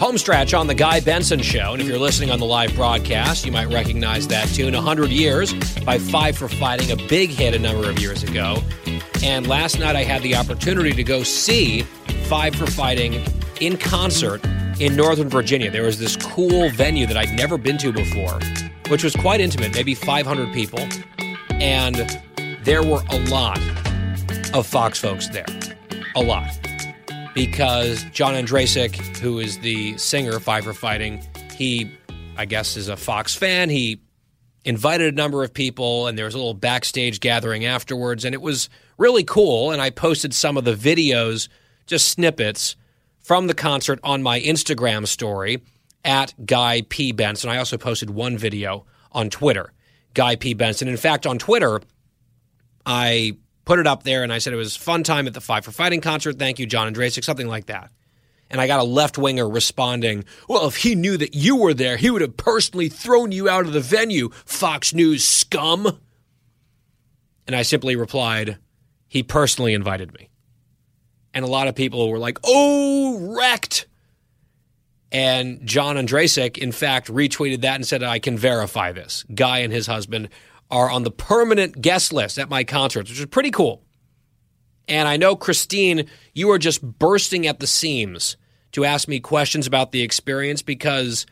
Homestretch 0.00 0.58
on 0.58 0.66
The 0.66 0.74
Guy 0.74 1.00
Benson 1.00 1.42
Show. 1.42 1.74
And 1.74 1.82
if 1.82 1.86
you're 1.86 1.98
listening 1.98 2.30
on 2.30 2.38
the 2.38 2.46
live 2.46 2.74
broadcast, 2.74 3.44
you 3.44 3.52
might 3.52 3.68
recognize 3.70 4.26
that 4.28 4.48
tune 4.48 4.72
100 4.72 5.10
Years 5.10 5.52
by 5.80 5.98
Five 5.98 6.38
for 6.38 6.48
Fighting, 6.48 6.90
a 6.90 6.96
big 7.06 7.28
hit 7.28 7.54
a 7.54 7.58
number 7.58 7.90
of 7.90 7.98
years 7.98 8.22
ago. 8.22 8.62
And 9.22 9.46
last 9.46 9.78
night 9.78 9.96
I 9.96 10.04
had 10.04 10.22
the 10.22 10.36
opportunity 10.36 10.92
to 10.92 11.04
go 11.04 11.22
see 11.22 11.82
Five 12.30 12.54
for 12.54 12.64
Fighting 12.64 13.22
in 13.60 13.76
concert 13.76 14.42
in 14.80 14.96
Northern 14.96 15.28
Virginia. 15.28 15.70
There 15.70 15.82
was 15.82 15.98
this 15.98 16.16
cool 16.16 16.70
venue 16.70 17.06
that 17.06 17.18
I'd 17.18 17.36
never 17.36 17.58
been 17.58 17.76
to 17.76 17.92
before, 17.92 18.40
which 18.88 19.04
was 19.04 19.14
quite 19.14 19.42
intimate, 19.42 19.74
maybe 19.74 19.94
500 19.94 20.50
people. 20.54 20.80
And 21.50 22.18
there 22.64 22.82
were 22.82 23.02
a 23.10 23.18
lot 23.28 23.60
of 24.54 24.66
Fox 24.66 24.98
folks 24.98 25.28
there. 25.28 25.44
A 26.16 26.22
lot 26.22 26.58
because 27.46 28.04
John 28.12 28.34
Ondrasik, 28.34 29.16
who 29.16 29.38
is 29.38 29.58
the 29.60 29.96
singer 29.96 30.36
of 30.36 30.42
Five 30.42 30.64
for 30.64 30.74
Fighting, 30.74 31.26
he, 31.54 31.90
I 32.36 32.44
guess, 32.44 32.76
is 32.76 32.88
a 32.88 32.98
Fox 32.98 33.34
fan. 33.34 33.70
He 33.70 34.02
invited 34.66 35.14
a 35.14 35.16
number 35.16 35.42
of 35.42 35.54
people, 35.54 36.06
and 36.06 36.18
there 36.18 36.26
was 36.26 36.34
a 36.34 36.36
little 36.36 36.52
backstage 36.52 37.18
gathering 37.18 37.64
afterwards, 37.64 38.26
and 38.26 38.34
it 38.34 38.42
was 38.42 38.68
really 38.98 39.24
cool. 39.24 39.70
And 39.70 39.80
I 39.80 39.88
posted 39.88 40.34
some 40.34 40.58
of 40.58 40.66
the 40.66 40.74
videos, 40.74 41.48
just 41.86 42.08
snippets 42.08 42.76
from 43.22 43.46
the 43.46 43.54
concert 43.54 44.00
on 44.04 44.22
my 44.22 44.38
Instagram 44.38 45.06
story 45.06 45.62
at 46.04 46.34
Guy 46.44 46.82
P. 46.90 47.10
Benson. 47.10 47.48
I 47.48 47.56
also 47.56 47.78
posted 47.78 48.10
one 48.10 48.36
video 48.36 48.84
on 49.12 49.30
Twitter, 49.30 49.72
Guy 50.12 50.36
P. 50.36 50.52
Benson. 50.52 50.88
In 50.88 50.98
fact, 50.98 51.26
on 51.26 51.38
Twitter, 51.38 51.80
I 52.84 53.38
put 53.70 53.78
it 53.78 53.86
up 53.86 54.02
there 54.02 54.24
and 54.24 54.32
I 54.32 54.38
said 54.38 54.52
it 54.52 54.56
was 54.56 54.74
fun 54.74 55.04
time 55.04 55.28
at 55.28 55.32
the 55.32 55.40
Five 55.40 55.64
for 55.64 55.70
Fighting 55.70 56.00
concert. 56.00 56.40
Thank 56.40 56.58
you, 56.58 56.66
John 56.66 56.92
Ondrasik, 56.92 57.22
something 57.22 57.46
like 57.46 57.66
that. 57.66 57.92
And 58.50 58.60
I 58.60 58.66
got 58.66 58.80
a 58.80 58.82
left 58.82 59.16
winger 59.16 59.48
responding, 59.48 60.24
Well, 60.48 60.66
if 60.66 60.78
he 60.78 60.96
knew 60.96 61.16
that 61.16 61.36
you 61.36 61.54
were 61.54 61.72
there, 61.72 61.96
he 61.96 62.10
would 62.10 62.20
have 62.20 62.36
personally 62.36 62.88
thrown 62.88 63.30
you 63.30 63.48
out 63.48 63.66
of 63.66 63.72
the 63.72 63.78
venue, 63.78 64.30
Fox 64.44 64.92
News 64.92 65.22
scum. 65.22 66.00
And 67.46 67.54
I 67.54 67.62
simply 67.62 67.94
replied, 67.94 68.58
He 69.06 69.22
personally 69.22 69.72
invited 69.72 70.12
me. 70.14 70.30
And 71.32 71.44
a 71.44 71.48
lot 71.48 71.68
of 71.68 71.76
people 71.76 72.10
were 72.10 72.18
like, 72.18 72.38
Oh, 72.42 73.36
wrecked. 73.36 73.86
And 75.12 75.64
John 75.64 75.94
Ondrasik, 75.94 76.58
in 76.58 76.72
fact, 76.72 77.06
retweeted 77.06 77.60
that 77.60 77.76
and 77.76 77.86
said, 77.86 78.02
I 78.02 78.18
can 78.18 78.36
verify 78.36 78.90
this. 78.90 79.24
Guy 79.32 79.58
and 79.58 79.72
his 79.72 79.86
husband 79.86 80.28
are 80.70 80.90
on 80.90 81.02
the 81.02 81.10
permanent 81.10 81.80
guest 81.80 82.12
list 82.12 82.38
at 82.38 82.48
my 82.48 82.64
concerts, 82.64 83.10
which 83.10 83.18
is 83.18 83.26
pretty 83.26 83.50
cool. 83.50 83.82
And 84.88 85.08
I 85.08 85.16
know, 85.16 85.36
Christine, 85.36 86.06
you 86.34 86.50
are 86.50 86.58
just 86.58 86.82
bursting 86.82 87.46
at 87.46 87.60
the 87.60 87.66
seams 87.66 88.36
to 88.72 88.84
ask 88.84 89.08
me 89.08 89.20
questions 89.20 89.66
about 89.66 89.92
the 89.92 90.02
experience 90.02 90.62
because 90.62 91.26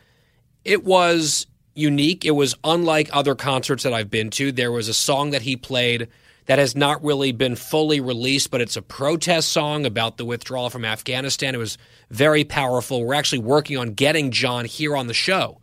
it 0.63 0.83
was 0.83 1.47
unique. 1.75 2.25
It 2.25 2.31
was 2.31 2.55
unlike 2.63 3.09
other 3.11 3.35
concerts 3.35 3.83
that 3.83 3.93
I've 3.93 4.09
been 4.09 4.29
to. 4.31 4.51
There 4.51 4.71
was 4.71 4.87
a 4.87 4.93
song 4.93 5.31
that 5.31 5.41
he 5.41 5.55
played 5.55 6.07
that 6.45 6.59
has 6.59 6.75
not 6.75 7.03
really 7.03 7.31
been 7.31 7.55
fully 7.55 7.99
released, 7.99 8.49
but 8.49 8.61
it's 8.61 8.75
a 8.75 8.81
protest 8.81 9.49
song 9.49 9.85
about 9.85 10.17
the 10.17 10.25
withdrawal 10.25 10.69
from 10.69 10.83
Afghanistan. 10.83 11.53
It 11.53 11.59
was 11.59 11.77
very 12.09 12.43
powerful. 12.43 13.03
We're 13.03 13.13
actually 13.13 13.39
working 13.39 13.77
on 13.77 13.93
getting 13.93 14.31
John 14.31 14.65
here 14.65 14.97
on 14.97 15.07
the 15.07 15.13
show 15.13 15.61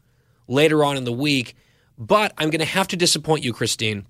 later 0.48 0.84
on 0.84 0.96
in 0.96 1.04
the 1.04 1.12
week 1.12 1.56
but 1.98 2.32
I'm 2.38 2.50
going 2.50 2.60
to 2.60 2.64
have 2.64 2.88
to 2.88 2.96
disappoint 2.96 3.44
you, 3.44 3.52
Christine. 3.52 4.06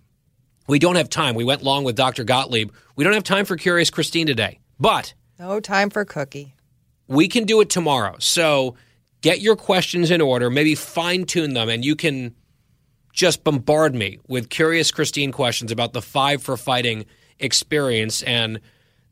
We 0.67 0.79
don't 0.79 0.97
have 0.97 1.09
time. 1.09 1.35
We 1.35 1.45
went 1.45 1.63
long 1.63 1.85
with 1.85 1.97
Dr. 1.97 2.25
Gottlieb. 2.25 2.71
We 2.97 3.05
don't 3.05 3.13
have 3.13 3.25
time 3.25 3.45
for 3.45 3.57
Curious 3.57 3.91
Christine 3.91 4.27
today. 4.27 4.61
But 4.81 5.15
no 5.39 5.61
time 5.61 5.91
for 5.91 6.05
Cookie. 6.05 6.55
We 7.07 7.29
can 7.29 7.45
do 7.45 7.61
it 7.61 7.71
tomorrow. 7.71 8.17
So 8.19 8.75
get 9.21 9.41
your 9.41 9.57
questions 9.57 10.11
in 10.11 10.21
order, 10.21 10.51
maybe 10.51 10.75
fine 10.75 11.25
tune 11.25 11.55
them, 11.55 11.69
and 11.69 11.85
you 11.85 11.95
can 11.95 12.35
just 13.13 13.45
bombard 13.45 13.95
me 13.95 14.19
with 14.27 14.51
Curious 14.51 14.91
Christine 14.91 15.33
questions 15.33 15.73
about 15.73 15.93
the 15.93 16.03
Five 16.03 16.43
for 16.43 16.57
Fighting 16.57 17.07
experience 17.39 18.23
and 18.23 18.61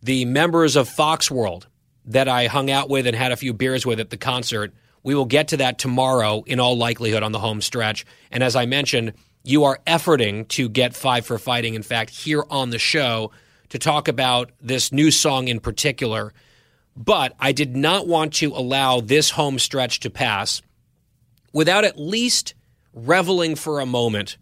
the 0.03 0.25
members 0.25 0.77
of 0.77 0.89
Fox 0.89 1.31
World 1.31 1.69
that 2.05 2.29
I 2.29 2.47
hung 2.47 2.71
out 2.71 2.91
with 2.91 3.07
and 3.07 3.17
had 3.17 3.33
a 3.33 3.37
few 3.37 3.55
beers 3.55 3.87
with 3.87 4.01
at 4.01 4.11
the 4.11 4.17
concert 4.17 4.75
we 5.05 5.15
will 5.15 5.27
get 5.27 5.49
to 5.49 5.59
that 5.59 5.79
tomorrow 5.79 6.43
in 6.47 6.59
all 6.59 6.77
likelihood 6.77 7.23
on 7.23 7.31
the 7.31 7.39
home 7.39 7.61
stretch. 7.61 8.05
And 8.33 8.43
as 8.43 8.57
I 8.57 8.67
mentioned, 8.67 9.13
you 9.45 9.65
are 9.65 9.79
efforting 9.87 10.49
to 10.49 10.69
get 10.69 10.97
Five 10.97 11.27
for 11.27 11.39
Fighting, 11.39 11.75
in 11.75 11.83
fact, 11.83 12.11
here 12.11 12.45
on 12.51 12.71
the 12.71 12.79
show 12.79 13.31
to 13.69 13.79
talk 13.79 14.09
about 14.09 14.51
this 14.61 14.91
new 14.91 15.11
song 15.11 15.49
in 15.49 15.61
particular. 15.61 16.33
But 16.97 17.35
I 17.39 17.53
did 17.53 17.77
not 17.77 18.09
want 18.09 18.33
to 18.35 18.53
allow 18.53 19.01
this 19.01 19.31
home 19.31 19.59
stretch 19.59 20.01
to 20.01 20.11
pass 20.11 20.63
without 21.53 21.85
at 21.85 21.99
least 21.99 22.55
reveling 22.95 23.57
for 23.57 23.81
a 23.81 23.87
moment 23.87 24.39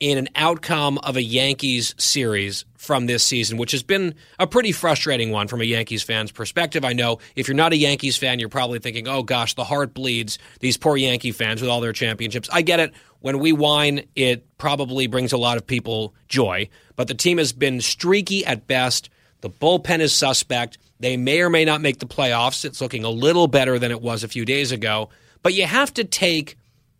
in 0.00 0.18
an 0.18 0.28
outcome 0.36 0.98
of 0.98 1.16
a 1.16 1.22
Yankees 1.22 1.94
series 1.98 2.64
from 2.88 3.04
this 3.04 3.22
season, 3.22 3.58
which 3.58 3.72
has 3.72 3.82
been 3.82 4.14
a 4.38 4.46
pretty 4.46 4.72
frustrating 4.72 5.30
one 5.30 5.46
from 5.46 5.60
a 5.60 5.64
Yankees 5.64 6.02
fan's 6.02 6.32
perspective. 6.32 6.86
I 6.86 6.94
know 6.94 7.18
if 7.36 7.46
you're 7.46 7.54
not 7.54 7.74
a 7.74 7.76
Yankees 7.76 8.16
fan, 8.16 8.38
you're 8.38 8.48
probably 8.48 8.78
thinking, 8.78 9.06
oh 9.06 9.22
gosh, 9.22 9.52
the 9.52 9.64
heart 9.64 9.92
bleeds, 9.92 10.38
these 10.60 10.78
poor 10.78 10.96
Yankee 10.96 11.30
fans 11.30 11.60
with 11.60 11.68
all 11.68 11.82
their 11.82 11.92
championships. 11.92 12.48
I 12.50 12.62
get 12.62 12.80
it. 12.80 12.94
When 13.20 13.40
we 13.40 13.52
whine, 13.52 14.06
it 14.16 14.56
probably 14.56 15.06
brings 15.06 15.34
a 15.34 15.36
lot 15.36 15.58
of 15.58 15.66
people 15.66 16.14
joy, 16.28 16.70
but 16.96 17.08
the 17.08 17.14
team 17.14 17.36
has 17.36 17.52
been 17.52 17.82
streaky 17.82 18.46
at 18.46 18.66
best. 18.66 19.10
The 19.42 19.50
bullpen 19.50 20.00
is 20.00 20.14
suspect. 20.14 20.78
They 20.98 21.18
may 21.18 21.42
or 21.42 21.50
may 21.50 21.66
not 21.66 21.82
make 21.82 21.98
the 21.98 22.06
playoffs. 22.06 22.64
It's 22.64 22.80
looking 22.80 23.04
a 23.04 23.10
little 23.10 23.48
better 23.48 23.78
than 23.78 23.90
it 23.90 24.00
was 24.00 24.24
a 24.24 24.28
few 24.28 24.46
days 24.46 24.72
ago, 24.72 25.10
but 25.42 25.52
you 25.52 25.66
have 25.66 25.92
to 25.92 26.04
take 26.04 26.56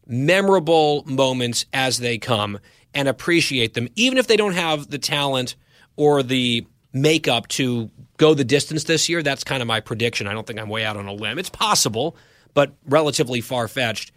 memorable 0.07 1.03
moments 1.07 1.65
as 1.73 1.97
they 1.97 2.19
come 2.19 2.59
and 2.93 3.09
appreciate 3.09 3.73
them, 3.73 3.89
even 3.95 4.19
if 4.19 4.27
they 4.27 4.37
don't 4.37 4.53
have 4.53 4.91
the 4.91 4.99
talent 4.99 5.57
or 5.99 6.23
the 6.23 6.65
makeup 6.93 7.49
to 7.49 7.91
go 8.17 8.33
the 8.33 8.45
distance 8.45 8.85
this 8.85 9.09
year. 9.09 9.23
That's 9.23 9.45
kind 9.45 9.61
of 9.61 9.67
my 9.69 9.81
prediction. 9.81 10.27
I 10.27 10.33
don't 10.33 10.47
think 10.47 10.59
I'm 10.59 10.69
way 10.69 10.85
out 10.85 10.97
on 10.97 11.07
a 11.07 11.13
limb. 11.13 11.39
It's 11.39 11.51
possible, 11.51 12.17
but 12.55 12.73
relatively 12.87 13.43
far 13.43 13.69
fetched. 13.69 14.13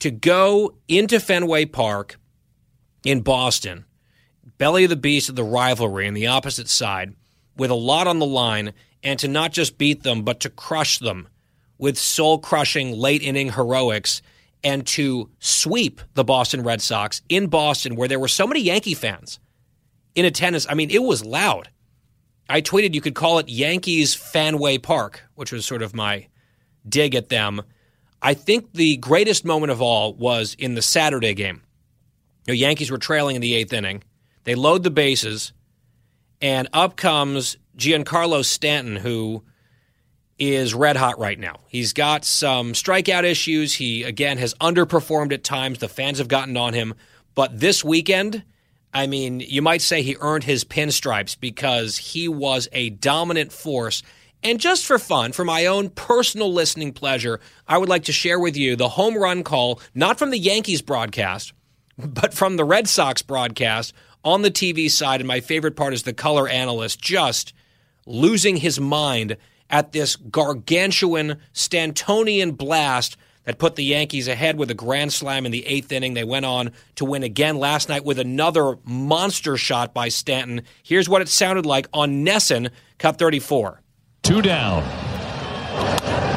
To 0.00 0.10
go 0.10 0.74
into 0.88 1.20
Fenway 1.20 1.66
Park 1.66 2.18
in 3.04 3.20
Boston, 3.20 3.84
belly 4.58 4.84
of 4.84 4.90
the 4.90 4.96
beast 4.96 5.28
of 5.28 5.36
the 5.36 5.44
rivalry, 5.44 6.08
on 6.08 6.14
the 6.14 6.26
opposite 6.26 6.68
side, 6.68 7.14
with 7.56 7.70
a 7.70 7.74
lot 7.74 8.06
on 8.06 8.18
the 8.18 8.26
line, 8.26 8.72
and 9.02 9.18
to 9.20 9.28
not 9.28 9.52
just 9.52 9.78
beat 9.78 10.02
them, 10.02 10.22
but 10.22 10.40
to 10.40 10.50
crush 10.50 10.98
them 10.98 11.28
with 11.78 11.98
soul 11.98 12.38
crushing 12.38 12.92
late 12.92 13.22
inning 13.22 13.52
heroics 13.52 14.22
and 14.64 14.86
to 14.86 15.30
sweep 15.38 16.00
the 16.14 16.24
Boston 16.24 16.62
Red 16.62 16.80
Sox 16.80 17.20
in 17.28 17.46
Boston, 17.46 17.94
where 17.94 18.08
there 18.08 18.18
were 18.18 18.26
so 18.26 18.46
many 18.46 18.60
Yankee 18.60 18.94
fans 18.94 19.38
in 20.16 20.24
attendance. 20.24 20.66
I 20.68 20.74
mean, 20.74 20.90
it 20.90 21.02
was 21.02 21.24
loud. 21.24 21.70
I 22.48 22.60
tweeted 22.60 22.94
you 22.94 23.00
could 23.00 23.14
call 23.14 23.38
it 23.38 23.48
Yankees 23.48 24.16
Fanway 24.16 24.82
Park, 24.82 25.22
which 25.34 25.52
was 25.52 25.64
sort 25.64 25.82
of 25.82 25.94
my 25.94 26.26
dig 26.88 27.14
at 27.14 27.28
them. 27.28 27.62
I 28.22 28.34
think 28.34 28.72
the 28.72 28.96
greatest 28.96 29.44
moment 29.44 29.70
of 29.70 29.82
all 29.82 30.14
was 30.14 30.54
in 30.58 30.74
the 30.74 30.82
Saturday 30.82 31.34
game. 31.34 31.62
The 32.44 32.56
Yankees 32.56 32.90
were 32.90 32.98
trailing 32.98 33.36
in 33.36 33.42
the 33.42 33.54
eighth 33.54 33.72
inning. 33.72 34.02
They 34.44 34.54
load 34.54 34.84
the 34.84 34.90
bases, 34.90 35.52
and 36.40 36.68
up 36.72 36.96
comes 36.96 37.56
Giancarlo 37.76 38.44
Stanton, 38.44 38.96
who 38.96 39.42
is 40.38 40.74
red 40.74 40.96
hot 40.96 41.18
right 41.18 41.38
now. 41.38 41.56
He's 41.66 41.92
got 41.92 42.24
some 42.24 42.72
strikeout 42.72 43.24
issues. 43.24 43.74
He, 43.74 44.04
again, 44.04 44.38
has 44.38 44.54
underperformed 44.54 45.32
at 45.32 45.42
times. 45.42 45.78
The 45.78 45.88
fans 45.88 46.18
have 46.18 46.28
gotten 46.28 46.56
on 46.56 46.74
him. 46.74 46.94
But 47.34 47.58
this 47.58 47.82
weekend, 47.82 48.44
I 48.92 49.06
mean, 49.06 49.40
you 49.40 49.62
might 49.62 49.82
say 49.82 50.02
he 50.02 50.16
earned 50.20 50.44
his 50.44 50.64
pinstripes 50.64 51.38
because 51.38 51.98
he 51.98 52.28
was 52.28 52.68
a 52.72 52.90
dominant 52.90 53.52
force. 53.52 54.02
And 54.42 54.60
just 54.60 54.86
for 54.86 54.98
fun, 54.98 55.32
for 55.32 55.44
my 55.44 55.66
own 55.66 55.90
personal 55.90 56.52
listening 56.52 56.92
pleasure, 56.92 57.40
I 57.66 57.78
would 57.78 57.88
like 57.88 58.04
to 58.04 58.12
share 58.12 58.38
with 58.38 58.56
you 58.56 58.76
the 58.76 58.90
home 58.90 59.16
run 59.16 59.42
call, 59.42 59.80
not 59.94 60.18
from 60.18 60.30
the 60.30 60.38
Yankees 60.38 60.82
broadcast, 60.82 61.52
but 61.98 62.32
from 62.32 62.56
the 62.56 62.64
Red 62.64 62.88
Sox 62.88 63.22
broadcast 63.22 63.92
on 64.24 64.42
the 64.42 64.50
TV 64.50 64.90
side. 64.90 65.20
And 65.20 65.28
my 65.28 65.40
favorite 65.40 65.76
part 65.76 65.94
is 65.94 66.04
the 66.04 66.12
color 66.12 66.48
analyst 66.48 67.00
just 67.00 67.52
losing 68.06 68.56
his 68.56 68.78
mind 68.78 69.36
at 69.68 69.92
this 69.92 70.16
gargantuan 70.16 71.40
Stantonian 71.52 72.56
blast 72.56 73.16
that 73.46 73.58
put 73.58 73.76
the 73.76 73.84
Yankees 73.84 74.28
ahead 74.28 74.58
with 74.58 74.70
a 74.70 74.74
grand 74.74 75.12
slam 75.12 75.46
in 75.46 75.52
the 75.52 75.66
eighth 75.66 75.90
inning. 75.90 76.14
They 76.14 76.24
went 76.24 76.44
on 76.44 76.72
to 76.96 77.04
win 77.04 77.22
again 77.22 77.56
last 77.58 77.88
night 77.88 78.04
with 78.04 78.18
another 78.18 78.76
monster 78.84 79.56
shot 79.56 79.94
by 79.94 80.08
Stanton. 80.08 80.62
Here's 80.82 81.08
what 81.08 81.22
it 81.22 81.28
sounded 81.28 81.64
like 81.64 81.88
on 81.92 82.24
NESN, 82.24 82.70
cut 82.98 83.18
34. 83.18 83.80
Two 84.22 84.42
down. 84.42 84.82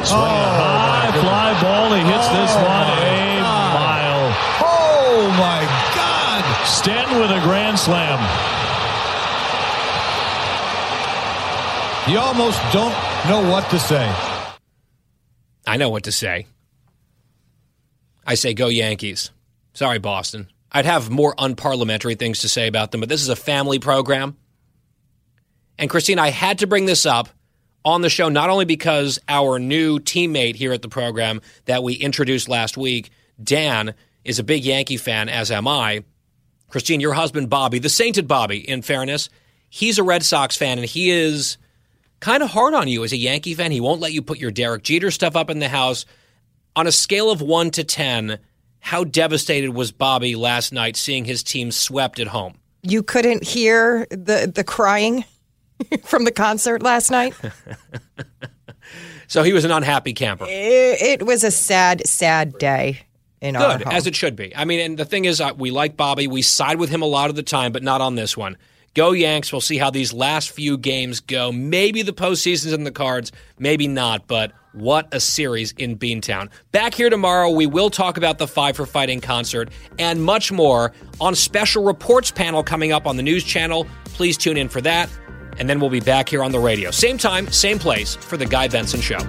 Swing 0.05 0.17
oh, 0.17 0.23
high 0.23 1.11
fly 1.19 1.61
ball. 1.61 1.93
He 1.93 2.01
hits 2.01 2.27
oh, 2.29 2.39
this 2.39 2.55
one 2.55 2.65
a 2.65 3.39
God. 3.41 3.73
mile. 3.75 4.33
Oh 4.61 5.27
my 5.37 5.65
God! 5.95 6.67
Stanton 6.67 7.19
with 7.19 7.31
a 7.31 7.41
grand 7.41 7.77
slam. 7.77 8.19
You 12.09 12.19
almost 12.19 12.59
don't 12.71 12.93
know 13.27 13.51
what 13.51 13.69
to 13.71 13.79
say. 13.79 14.11
I 15.67 15.77
know 15.77 15.89
what 15.89 16.03
to 16.03 16.11
say. 16.11 16.47
I 18.29 18.35
say 18.35 18.53
go 18.53 18.67
Yankees. 18.67 19.31
Sorry, 19.73 19.97
Boston. 19.97 20.49
I'd 20.71 20.85
have 20.85 21.09
more 21.09 21.33
unparliamentary 21.35 22.17
things 22.17 22.41
to 22.41 22.49
say 22.49 22.67
about 22.67 22.91
them, 22.91 22.99
but 22.99 23.09
this 23.09 23.23
is 23.23 23.29
a 23.29 23.35
family 23.35 23.79
program. 23.79 24.37
And 25.79 25.89
Christine, 25.89 26.19
I 26.19 26.29
had 26.29 26.59
to 26.59 26.67
bring 26.67 26.85
this 26.85 27.07
up 27.07 27.29
on 27.83 28.03
the 28.03 28.09
show 28.09 28.29
not 28.29 28.51
only 28.51 28.65
because 28.65 29.17
our 29.27 29.57
new 29.57 29.97
teammate 29.97 30.55
here 30.55 30.71
at 30.73 30.83
the 30.83 30.89
program 30.89 31.41
that 31.65 31.81
we 31.81 31.95
introduced 31.95 32.47
last 32.47 32.77
week, 32.77 33.09
Dan, 33.43 33.95
is 34.23 34.37
a 34.37 34.43
big 34.43 34.63
Yankee 34.63 34.97
fan, 34.97 35.27
as 35.27 35.49
am 35.49 35.67
I. 35.67 36.03
Christine, 36.67 36.99
your 36.99 37.13
husband, 37.13 37.49
Bobby, 37.49 37.79
the 37.79 37.89
sainted 37.89 38.27
Bobby, 38.27 38.59
in 38.59 38.83
fairness, 38.83 39.31
he's 39.69 39.97
a 39.97 40.03
Red 40.03 40.23
Sox 40.23 40.55
fan 40.55 40.77
and 40.77 40.87
he 40.87 41.09
is 41.09 41.57
kind 42.19 42.43
of 42.43 42.51
hard 42.51 42.75
on 42.75 42.87
you 42.87 43.03
as 43.03 43.11
a 43.11 43.17
Yankee 43.17 43.55
fan. 43.55 43.71
He 43.71 43.81
won't 43.81 44.01
let 44.01 44.13
you 44.13 44.21
put 44.21 44.37
your 44.37 44.51
Derek 44.51 44.83
Jeter 44.83 45.09
stuff 45.09 45.35
up 45.35 45.49
in 45.49 45.57
the 45.57 45.67
house 45.67 46.05
on 46.75 46.87
a 46.87 46.91
scale 46.91 47.31
of 47.31 47.41
one 47.41 47.71
to 47.71 47.83
10, 47.83 48.39
how 48.79 49.03
devastated 49.03 49.71
was 49.71 49.91
Bobby 49.91 50.35
last 50.35 50.71
night 50.71 50.95
seeing 50.95 51.25
his 51.25 51.43
team 51.43 51.71
swept 51.71 52.19
at 52.19 52.27
home? 52.27 52.55
You 52.81 53.03
couldn't 53.03 53.43
hear 53.43 54.07
the, 54.09 54.51
the 54.53 54.63
crying 54.63 55.25
from 56.03 56.23
the 56.23 56.31
concert 56.31 56.81
last 56.81 57.11
night? 57.11 57.33
so 59.27 59.43
he 59.43 59.53
was 59.53 59.65
an 59.65 59.71
unhappy 59.71 60.13
camper. 60.13 60.45
It, 60.47 61.01
it 61.01 61.25
was 61.25 61.43
a 61.43 61.51
sad, 61.51 62.07
sad 62.07 62.57
day. 62.57 63.01
In 63.41 63.55
Good, 63.55 63.83
as 63.83 64.05
it 64.05 64.17
should 64.17 64.35
be. 64.35 64.53
I 64.53 64.65
mean, 64.65 64.81
and 64.81 64.97
the 64.97 65.05
thing 65.05 65.23
is, 65.23 65.39
uh, 65.39 65.53
we 65.57 65.71
like 65.71 65.95
Bobby. 65.95 66.27
We 66.27 66.41
side 66.41 66.77
with 66.77 66.89
him 66.89 67.01
a 67.01 67.05
lot 67.05 67.29
of 67.29 67.37
the 67.37 67.43
time, 67.43 67.71
but 67.71 67.83
not 67.83 68.01
on 68.01 68.15
this 68.15 68.35
one. 68.35 68.57
Go 68.95 69.13
Yanks. 69.13 69.53
We'll 69.53 69.61
see 69.61 69.77
how 69.77 69.89
these 69.91 70.11
last 70.11 70.51
few 70.51 70.77
games 70.77 71.21
go. 71.21 71.49
Maybe 71.49 72.01
the 72.01 72.11
postseason's 72.11 72.73
in 72.73 72.83
the 72.83 72.91
cards, 72.91 73.31
maybe 73.57 73.87
not, 73.87 74.27
but 74.27 74.51
what 74.73 75.07
a 75.11 75.19
series 75.19 75.71
in 75.73 75.97
Beantown. 75.97 76.49
Back 76.71 76.93
here 76.93 77.09
tomorrow, 77.09 77.49
we 77.49 77.67
will 77.67 77.89
talk 77.89 78.17
about 78.17 78.37
the 78.37 78.47
Five 78.47 78.75
for 78.75 78.85
Fighting 78.85 79.21
concert 79.21 79.69
and 79.97 80.23
much 80.23 80.51
more 80.51 80.93
on 81.19 81.35
special 81.35 81.83
reports 81.83 82.31
panel 82.31 82.63
coming 82.63 82.91
up 82.91 83.07
on 83.07 83.17
the 83.17 83.23
news 83.23 83.43
channel. 83.43 83.87
Please 84.05 84.37
tune 84.37 84.57
in 84.57 84.69
for 84.69 84.81
that. 84.81 85.09
And 85.57 85.69
then 85.69 85.79
we'll 85.79 85.89
be 85.89 85.99
back 85.99 86.29
here 86.29 86.43
on 86.43 86.51
the 86.51 86.59
radio. 86.59 86.91
Same 86.91 87.17
time, 87.17 87.51
same 87.51 87.79
place 87.79 88.15
for 88.15 88.37
The 88.37 88.45
Guy 88.45 88.67
Benson 88.69 89.01
Show. 89.01 89.19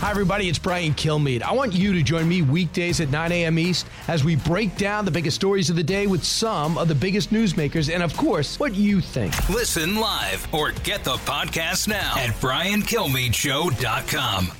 Hi, 0.00 0.10
everybody. 0.12 0.48
It's 0.48 0.60
Brian 0.60 0.94
Kilmeade. 0.94 1.42
I 1.42 1.50
want 1.52 1.72
you 1.72 1.92
to 1.92 2.04
join 2.04 2.28
me 2.28 2.40
weekdays 2.42 3.00
at 3.00 3.10
9 3.10 3.32
a.m. 3.32 3.58
East 3.58 3.84
as 4.06 4.22
we 4.22 4.36
break 4.36 4.76
down 4.76 5.04
the 5.04 5.10
biggest 5.10 5.34
stories 5.34 5.70
of 5.70 5.76
the 5.76 5.82
day 5.82 6.06
with 6.06 6.22
some 6.22 6.78
of 6.78 6.86
the 6.86 6.94
biggest 6.94 7.30
newsmakers 7.30 7.92
and, 7.92 8.00
of 8.00 8.16
course, 8.16 8.60
what 8.60 8.76
you 8.76 9.00
think. 9.00 9.34
Listen 9.50 9.96
live 9.96 10.46
or 10.54 10.70
get 10.70 11.02
the 11.02 11.14
podcast 11.14 11.88
now 11.88 12.14
at 12.16 12.30
briankilmeadeshow.com. 12.36 14.52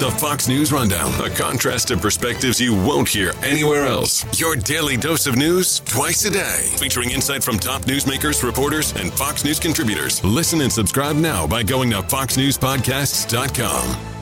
The 0.00 0.10
Fox 0.10 0.48
News 0.48 0.72
Rundown, 0.72 1.12
a 1.24 1.30
contrast 1.30 1.92
of 1.92 2.02
perspectives 2.02 2.60
you 2.60 2.74
won't 2.74 3.08
hear 3.08 3.32
anywhere 3.44 3.86
else. 3.86 4.40
Your 4.40 4.56
daily 4.56 4.96
dose 4.96 5.28
of 5.28 5.36
news 5.36 5.78
twice 5.78 6.24
a 6.24 6.30
day, 6.30 6.66
featuring 6.76 7.12
insight 7.12 7.44
from 7.44 7.60
top 7.60 7.82
newsmakers, 7.82 8.42
reporters, 8.42 8.92
and 8.96 9.12
Fox 9.12 9.44
News 9.44 9.60
contributors. 9.60 10.24
Listen 10.24 10.60
and 10.60 10.72
subscribe 10.72 11.14
now 11.14 11.46
by 11.46 11.62
going 11.62 11.90
to 11.90 12.02
foxnewspodcasts.com. 12.02 14.21